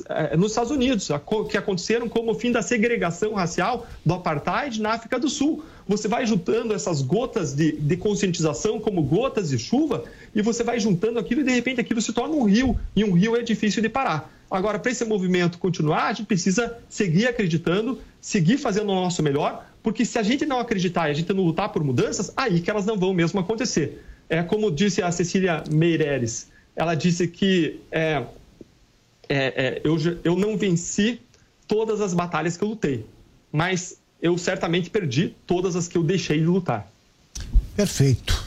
eh, 0.09 0.37
nos 0.37 0.53
Estados 0.53 0.71
Unidos, 0.71 1.09
que 1.49 1.57
aconteceram 1.57 2.09
como 2.09 2.33
o 2.33 2.35
fim 2.35 2.51
da 2.51 2.63
segregação 2.63 3.35
racial 3.35 3.87
do 4.05 4.15
apartheid 4.15 4.81
na 4.81 4.93
África 4.93 5.19
do 5.19 5.29
Sul. 5.29 5.63
Você 5.91 6.07
vai 6.07 6.25
juntando 6.25 6.73
essas 6.73 7.03
gotas 7.03 7.53
de, 7.53 7.73
de 7.73 7.97
conscientização 7.97 8.79
como 8.79 9.03
gotas 9.03 9.49
de 9.49 9.59
chuva 9.59 10.05
e 10.33 10.41
você 10.41 10.63
vai 10.63 10.79
juntando 10.79 11.19
aquilo 11.19 11.41
e 11.41 11.45
de 11.45 11.51
repente 11.51 11.81
aquilo 11.81 12.01
se 12.01 12.13
torna 12.13 12.33
um 12.37 12.45
rio 12.45 12.79
e 12.95 13.03
um 13.03 13.11
rio 13.11 13.35
é 13.35 13.43
difícil 13.43 13.83
de 13.83 13.89
parar. 13.89 14.33
Agora, 14.49 14.79
para 14.79 14.93
esse 14.93 15.05
movimento 15.05 15.59
continuar, 15.59 16.05
a 16.05 16.13
gente 16.13 16.29
precisa 16.29 16.79
seguir 16.89 17.27
acreditando, 17.27 17.99
seguir 18.21 18.57
fazendo 18.57 18.93
o 18.93 18.95
nosso 18.95 19.21
melhor, 19.21 19.67
porque 19.83 20.05
se 20.05 20.17
a 20.17 20.23
gente 20.23 20.47
não 20.47 20.61
acreditar 20.61 21.09
e 21.09 21.11
a 21.11 21.15
gente 21.15 21.33
não 21.33 21.43
lutar 21.43 21.71
por 21.71 21.83
mudanças, 21.83 22.33
aí 22.37 22.61
que 22.61 22.71
elas 22.71 22.87
não 22.87 22.97
vão 22.97 23.13
mesmo 23.13 23.41
acontecer. 23.41 24.01
É 24.29 24.45
como 24.45 24.71
disse 24.71 25.03
a 25.03 25.11
Cecília 25.11 25.65
Meireles, 25.73 26.53
ela 26.77 26.95
disse 26.95 27.27
que 27.27 27.81
é, 27.91 28.23
é, 29.29 29.37
é, 29.39 29.81
eu, 29.83 29.97
eu 30.23 30.37
não 30.37 30.57
venci 30.57 31.21
todas 31.67 32.01
as 32.01 32.15
batalhas 32.15 32.57
que 32.57 32.63
eu 32.63 32.69
lutei, 32.69 33.05
mas 33.51 34.01
eu 34.23 34.37
certamente 34.39 34.91
perdi 34.91 35.35
todas 35.47 35.77
as 35.77 35.89
que 35.89 35.97
eu 35.97 36.03
deixei 36.03 36.41
de 36.41 36.47
lutar. 36.47 36.91
Perfeito. 37.75 38.45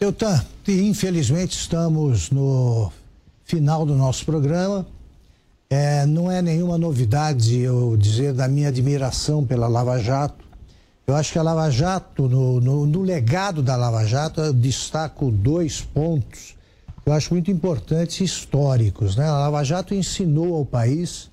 Eutan, 0.00 0.44
infelizmente 0.66 1.52
estamos 1.52 2.30
no 2.30 2.92
final 3.44 3.86
do 3.86 3.94
nosso 3.94 4.24
programa. 4.24 4.86
É, 5.70 6.04
não 6.04 6.30
é 6.30 6.42
nenhuma 6.42 6.76
novidade 6.76 7.58
eu 7.58 7.96
dizer 7.96 8.32
da 8.32 8.48
minha 8.48 8.68
admiração 8.68 9.44
pela 9.44 9.68
Lava 9.68 9.98
Jato. 9.98 10.44
Eu 11.06 11.14
acho 11.14 11.32
que 11.32 11.38
a 11.38 11.42
Lava 11.42 11.70
Jato, 11.70 12.28
no, 12.28 12.60
no, 12.60 12.86
no 12.86 13.02
legado 13.02 13.62
da 13.62 13.76
Lava 13.76 14.04
Jato, 14.04 14.40
eu 14.40 14.52
destaco 14.52 15.30
dois 15.30 15.80
pontos 15.80 16.54
eu 17.04 17.12
acho 17.12 17.34
muito 17.34 17.50
importantes 17.50 18.20
históricos. 18.20 19.16
Né? 19.16 19.24
A 19.24 19.38
Lava 19.38 19.64
Jato 19.64 19.94
ensinou 19.94 20.54
ao 20.54 20.64
país 20.64 21.30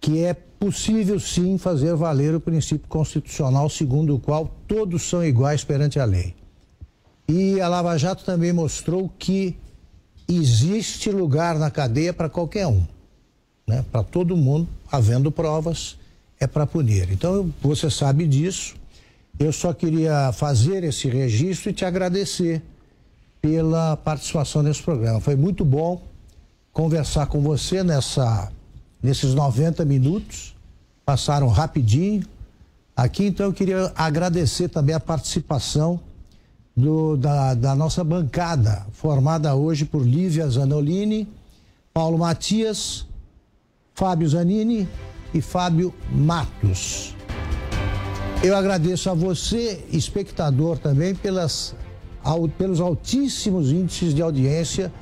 que 0.00 0.24
é 0.24 0.34
possível 0.62 1.18
sim 1.18 1.58
fazer 1.58 1.92
valer 1.96 2.36
o 2.36 2.40
princípio 2.40 2.86
constitucional 2.88 3.68
segundo 3.68 4.14
o 4.14 4.20
qual 4.20 4.48
todos 4.68 5.02
são 5.02 5.24
iguais 5.24 5.64
perante 5.64 5.98
a 5.98 6.04
lei. 6.04 6.36
E 7.28 7.60
a 7.60 7.66
Lava 7.66 7.98
Jato 7.98 8.24
também 8.24 8.52
mostrou 8.52 9.10
que 9.18 9.56
existe 10.28 11.10
lugar 11.10 11.58
na 11.58 11.68
cadeia 11.68 12.12
para 12.12 12.28
qualquer 12.28 12.68
um, 12.68 12.86
né? 13.66 13.84
para 13.90 14.04
todo 14.04 14.36
mundo, 14.36 14.68
havendo 14.88 15.32
provas, 15.32 15.98
é 16.38 16.46
para 16.46 16.64
punir. 16.64 17.10
Então 17.10 17.52
você 17.60 17.90
sabe 17.90 18.24
disso. 18.24 18.76
Eu 19.40 19.52
só 19.52 19.72
queria 19.72 20.30
fazer 20.32 20.84
esse 20.84 21.08
registro 21.08 21.70
e 21.70 21.72
te 21.72 21.84
agradecer 21.84 22.62
pela 23.40 23.96
participação 23.96 24.62
nesse 24.62 24.80
programa. 24.80 25.18
Foi 25.18 25.34
muito 25.34 25.64
bom 25.64 26.00
conversar 26.72 27.26
com 27.26 27.40
você 27.40 27.82
nessa, 27.82 28.52
nesses 29.02 29.34
90 29.34 29.84
minutos. 29.84 30.54
Passaram 31.04 31.48
rapidinho 31.48 32.22
aqui, 32.94 33.26
então 33.26 33.46
eu 33.46 33.52
queria 33.52 33.92
agradecer 33.96 34.68
também 34.68 34.94
a 34.94 35.00
participação 35.00 35.98
do, 36.76 37.16
da, 37.16 37.54
da 37.54 37.74
nossa 37.74 38.04
bancada, 38.04 38.86
formada 38.92 39.54
hoje 39.54 39.84
por 39.84 40.06
Lívia 40.06 40.48
Zanolini, 40.48 41.28
Paulo 41.92 42.16
Matias, 42.18 43.06
Fábio 43.94 44.28
Zanini 44.28 44.88
e 45.34 45.40
Fábio 45.40 45.92
Matos. 46.10 47.14
Eu 48.42 48.56
agradeço 48.56 49.10
a 49.10 49.14
você, 49.14 49.84
espectador, 49.92 50.78
também 50.78 51.14
pelas, 51.14 51.74
ao, 52.24 52.48
pelos 52.48 52.80
altíssimos 52.80 53.70
índices 53.70 54.14
de 54.14 54.22
audiência 54.22 54.92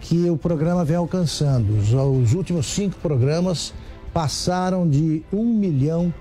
que 0.00 0.28
o 0.30 0.36
programa 0.36 0.84
vem 0.84 0.96
alcançando. 0.96 1.78
Os, 1.78 1.92
os 1.92 2.34
últimos 2.34 2.66
cinco 2.66 2.96
programas 3.00 3.72
passaram 4.12 4.88
de 4.88 5.22
um 5.32 5.44
milhão 5.44 6.12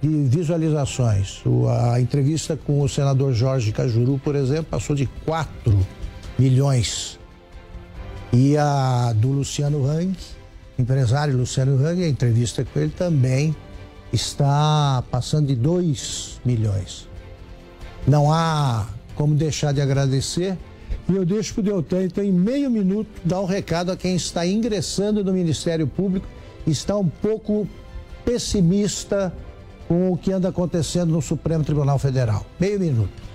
de 0.00 0.08
visualizações. 0.08 1.44
O, 1.44 1.68
a 1.68 2.00
entrevista 2.00 2.56
com 2.56 2.80
o 2.80 2.88
senador 2.88 3.32
Jorge 3.32 3.72
Cajuru, 3.72 4.20
por 4.22 4.34
exemplo, 4.34 4.66
passou 4.70 4.94
de 4.94 5.06
4 5.24 5.78
milhões. 6.38 7.18
E 8.32 8.56
a 8.56 9.12
do 9.14 9.28
Luciano 9.28 9.86
Hang, 9.86 10.16
empresário 10.78 11.36
Luciano 11.36 11.76
Hang, 11.84 12.04
a 12.04 12.08
entrevista 12.08 12.64
com 12.64 12.78
ele 12.78 12.92
também 12.96 13.54
está 14.12 15.02
passando 15.10 15.46
de 15.46 15.54
2 15.54 16.40
milhões. 16.44 17.08
Não 18.06 18.32
há 18.32 18.86
como 19.14 19.34
deixar 19.34 19.72
de 19.72 19.80
agradecer. 19.80 20.56
E 21.08 21.14
eu 21.14 21.24
deixo 21.24 21.54
para 21.54 21.60
o 21.60 21.64
Deltan, 21.64 22.04
então, 22.04 22.24
em 22.24 22.32
meio 22.32 22.68
minuto, 22.68 23.08
dar 23.24 23.40
um 23.40 23.44
recado 23.44 23.92
a 23.92 23.96
quem 23.96 24.16
está 24.16 24.44
ingressando 24.44 25.22
no 25.22 25.32
Ministério 25.32 25.86
Público, 25.86 26.26
está 26.66 26.96
um 26.96 27.08
pouco 27.08 27.68
pessimista 28.24 29.32
com 29.86 30.10
o 30.10 30.16
que 30.16 30.32
anda 30.32 30.48
acontecendo 30.48 31.12
no 31.12 31.22
Supremo 31.22 31.62
Tribunal 31.62 31.98
Federal. 31.98 32.44
Meio 32.58 32.80
minuto. 32.80 33.26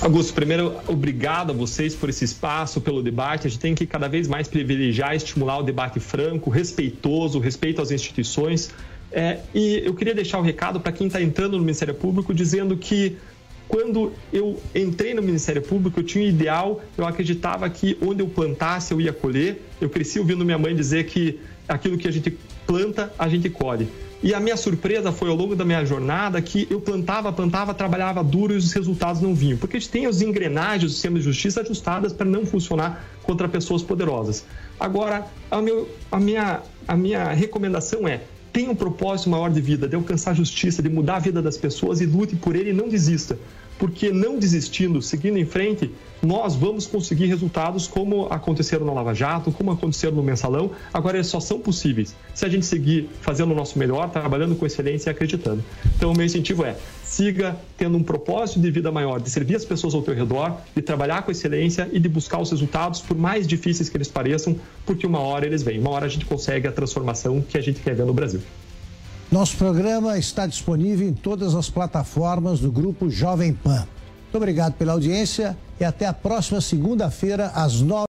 Augusto, 0.00 0.32
primeiro, 0.32 0.76
obrigado 0.86 1.50
a 1.50 1.52
vocês 1.52 1.94
por 1.94 2.08
esse 2.08 2.24
espaço, 2.24 2.80
pelo 2.80 3.02
debate. 3.02 3.46
A 3.46 3.50
gente 3.50 3.60
tem 3.60 3.74
que 3.74 3.84
cada 3.84 4.08
vez 4.08 4.28
mais 4.28 4.48
privilegiar 4.48 5.12
e 5.12 5.16
estimular 5.16 5.58
o 5.58 5.62
debate 5.62 6.00
franco, 6.00 6.48
respeitoso, 6.48 7.38
respeito 7.38 7.82
às 7.82 7.90
instituições. 7.90 8.70
É, 9.12 9.40
e 9.52 9.82
eu 9.84 9.92
queria 9.92 10.14
deixar 10.14 10.38
o 10.38 10.40
um 10.40 10.44
recado 10.44 10.80
para 10.80 10.92
quem 10.92 11.08
está 11.08 11.20
entrando 11.20 11.58
no 11.58 11.64
Ministério 11.64 11.92
Público, 11.92 12.32
dizendo 12.32 12.76
que 12.76 13.18
quando 13.70 14.12
eu 14.32 14.60
entrei 14.74 15.14
no 15.14 15.22
Ministério 15.22 15.62
Público, 15.62 16.00
eu 16.00 16.04
tinha 16.04 16.24
um 16.24 16.28
ideal, 16.28 16.82
eu 16.98 17.06
acreditava 17.06 17.70
que 17.70 17.96
onde 18.02 18.20
eu 18.20 18.26
plantasse 18.26 18.92
eu 18.92 19.00
ia 19.00 19.12
colher. 19.12 19.62
Eu 19.80 19.88
cresci 19.88 20.18
ouvindo 20.18 20.44
minha 20.44 20.58
mãe 20.58 20.74
dizer 20.74 21.06
que 21.06 21.38
aquilo 21.68 21.96
que 21.96 22.08
a 22.08 22.10
gente 22.10 22.36
planta, 22.66 23.12
a 23.16 23.28
gente 23.28 23.48
colhe. 23.48 23.88
E 24.22 24.34
a 24.34 24.40
minha 24.40 24.56
surpresa 24.56 25.12
foi 25.12 25.30
ao 25.30 25.36
longo 25.36 25.54
da 25.54 25.64
minha 25.64 25.84
jornada 25.84 26.42
que 26.42 26.66
eu 26.68 26.80
plantava, 26.80 27.32
plantava, 27.32 27.72
trabalhava 27.72 28.24
duro 28.24 28.52
e 28.52 28.56
os 28.56 28.72
resultados 28.72 29.22
não 29.22 29.36
vinham. 29.36 29.56
Porque 29.56 29.76
a 29.76 29.80
gente 29.80 29.88
tem 29.88 30.04
as 30.04 30.20
engrenagens 30.20 30.90
do 30.90 30.94
sistema 30.94 31.18
de 31.18 31.24
justiça 31.24 31.60
ajustadas 31.60 32.12
para 32.12 32.26
não 32.26 32.44
funcionar 32.44 33.08
contra 33.22 33.48
pessoas 33.48 33.84
poderosas. 33.84 34.44
Agora, 34.80 35.26
a, 35.48 35.62
meu, 35.62 35.88
a, 36.10 36.18
minha, 36.18 36.60
a 36.88 36.96
minha 36.96 37.32
recomendação 37.32 38.06
é 38.08 38.22
tenha 38.52 38.68
um 38.68 38.74
propósito 38.74 39.30
maior 39.30 39.48
de 39.48 39.60
vida, 39.60 39.86
de 39.86 39.94
alcançar 39.94 40.32
a 40.32 40.34
justiça, 40.34 40.82
de 40.82 40.88
mudar 40.88 41.16
a 41.16 41.20
vida 41.20 41.40
das 41.40 41.56
pessoas 41.56 42.00
e 42.00 42.06
lute 42.06 42.34
por 42.34 42.56
ele 42.56 42.70
e 42.70 42.72
não 42.72 42.88
desista 42.88 43.38
porque 43.80 44.12
não 44.12 44.38
desistindo, 44.38 45.00
seguindo 45.00 45.38
em 45.38 45.46
frente, 45.46 45.90
nós 46.22 46.54
vamos 46.54 46.86
conseguir 46.86 47.24
resultados 47.24 47.88
como 47.88 48.26
aconteceram 48.26 48.84
na 48.84 48.92
Lava 48.92 49.14
Jato, 49.14 49.50
como 49.50 49.70
aconteceram 49.70 50.14
no 50.14 50.22
Mensalão. 50.22 50.72
Agora, 50.92 51.16
eles 51.16 51.28
só 51.28 51.40
são 51.40 51.58
possíveis 51.58 52.14
se 52.34 52.44
a 52.44 52.48
gente 52.50 52.66
seguir 52.66 53.08
fazendo 53.22 53.52
o 53.52 53.54
nosso 53.54 53.78
melhor, 53.78 54.10
trabalhando 54.10 54.54
com 54.54 54.66
excelência 54.66 55.08
e 55.08 55.10
acreditando. 55.10 55.64
Então, 55.96 56.12
o 56.12 56.14
meu 56.14 56.26
incentivo 56.26 56.62
é 56.62 56.76
siga 57.02 57.56
tendo 57.78 57.96
um 57.96 58.02
propósito 58.02 58.60
de 58.60 58.70
vida 58.70 58.92
maior, 58.92 59.18
de 59.18 59.30
servir 59.30 59.56
as 59.56 59.64
pessoas 59.64 59.94
ao 59.94 60.02
teu 60.02 60.14
redor, 60.14 60.58
de 60.76 60.82
trabalhar 60.82 61.22
com 61.22 61.30
excelência 61.30 61.88
e 61.90 61.98
de 61.98 62.08
buscar 62.08 62.38
os 62.38 62.50
resultados, 62.50 63.00
por 63.00 63.16
mais 63.16 63.46
difíceis 63.46 63.88
que 63.88 63.96
eles 63.96 64.08
pareçam, 64.08 64.54
porque 64.84 65.06
uma 65.06 65.20
hora 65.20 65.46
eles 65.46 65.62
vêm, 65.62 65.80
uma 65.80 65.90
hora 65.90 66.04
a 66.04 66.08
gente 66.08 66.26
consegue 66.26 66.68
a 66.68 66.72
transformação 66.72 67.40
que 67.40 67.56
a 67.56 67.62
gente 67.62 67.80
quer 67.80 67.94
ver 67.94 68.04
no 68.04 68.12
Brasil. 68.12 68.42
Nosso 69.30 69.56
programa 69.56 70.18
está 70.18 70.44
disponível 70.44 71.08
em 71.08 71.12
todas 71.12 71.54
as 71.54 71.70
plataformas 71.70 72.58
do 72.58 72.72
Grupo 72.72 73.08
Jovem 73.08 73.54
Pan. 73.54 73.86
Muito 74.22 74.34
obrigado 74.34 74.72
pela 74.74 74.92
audiência 74.92 75.56
e 75.78 75.84
até 75.84 76.04
a 76.04 76.12
próxima 76.12 76.60
segunda-feira, 76.60 77.52
às 77.54 77.80
nove. 77.80 78.06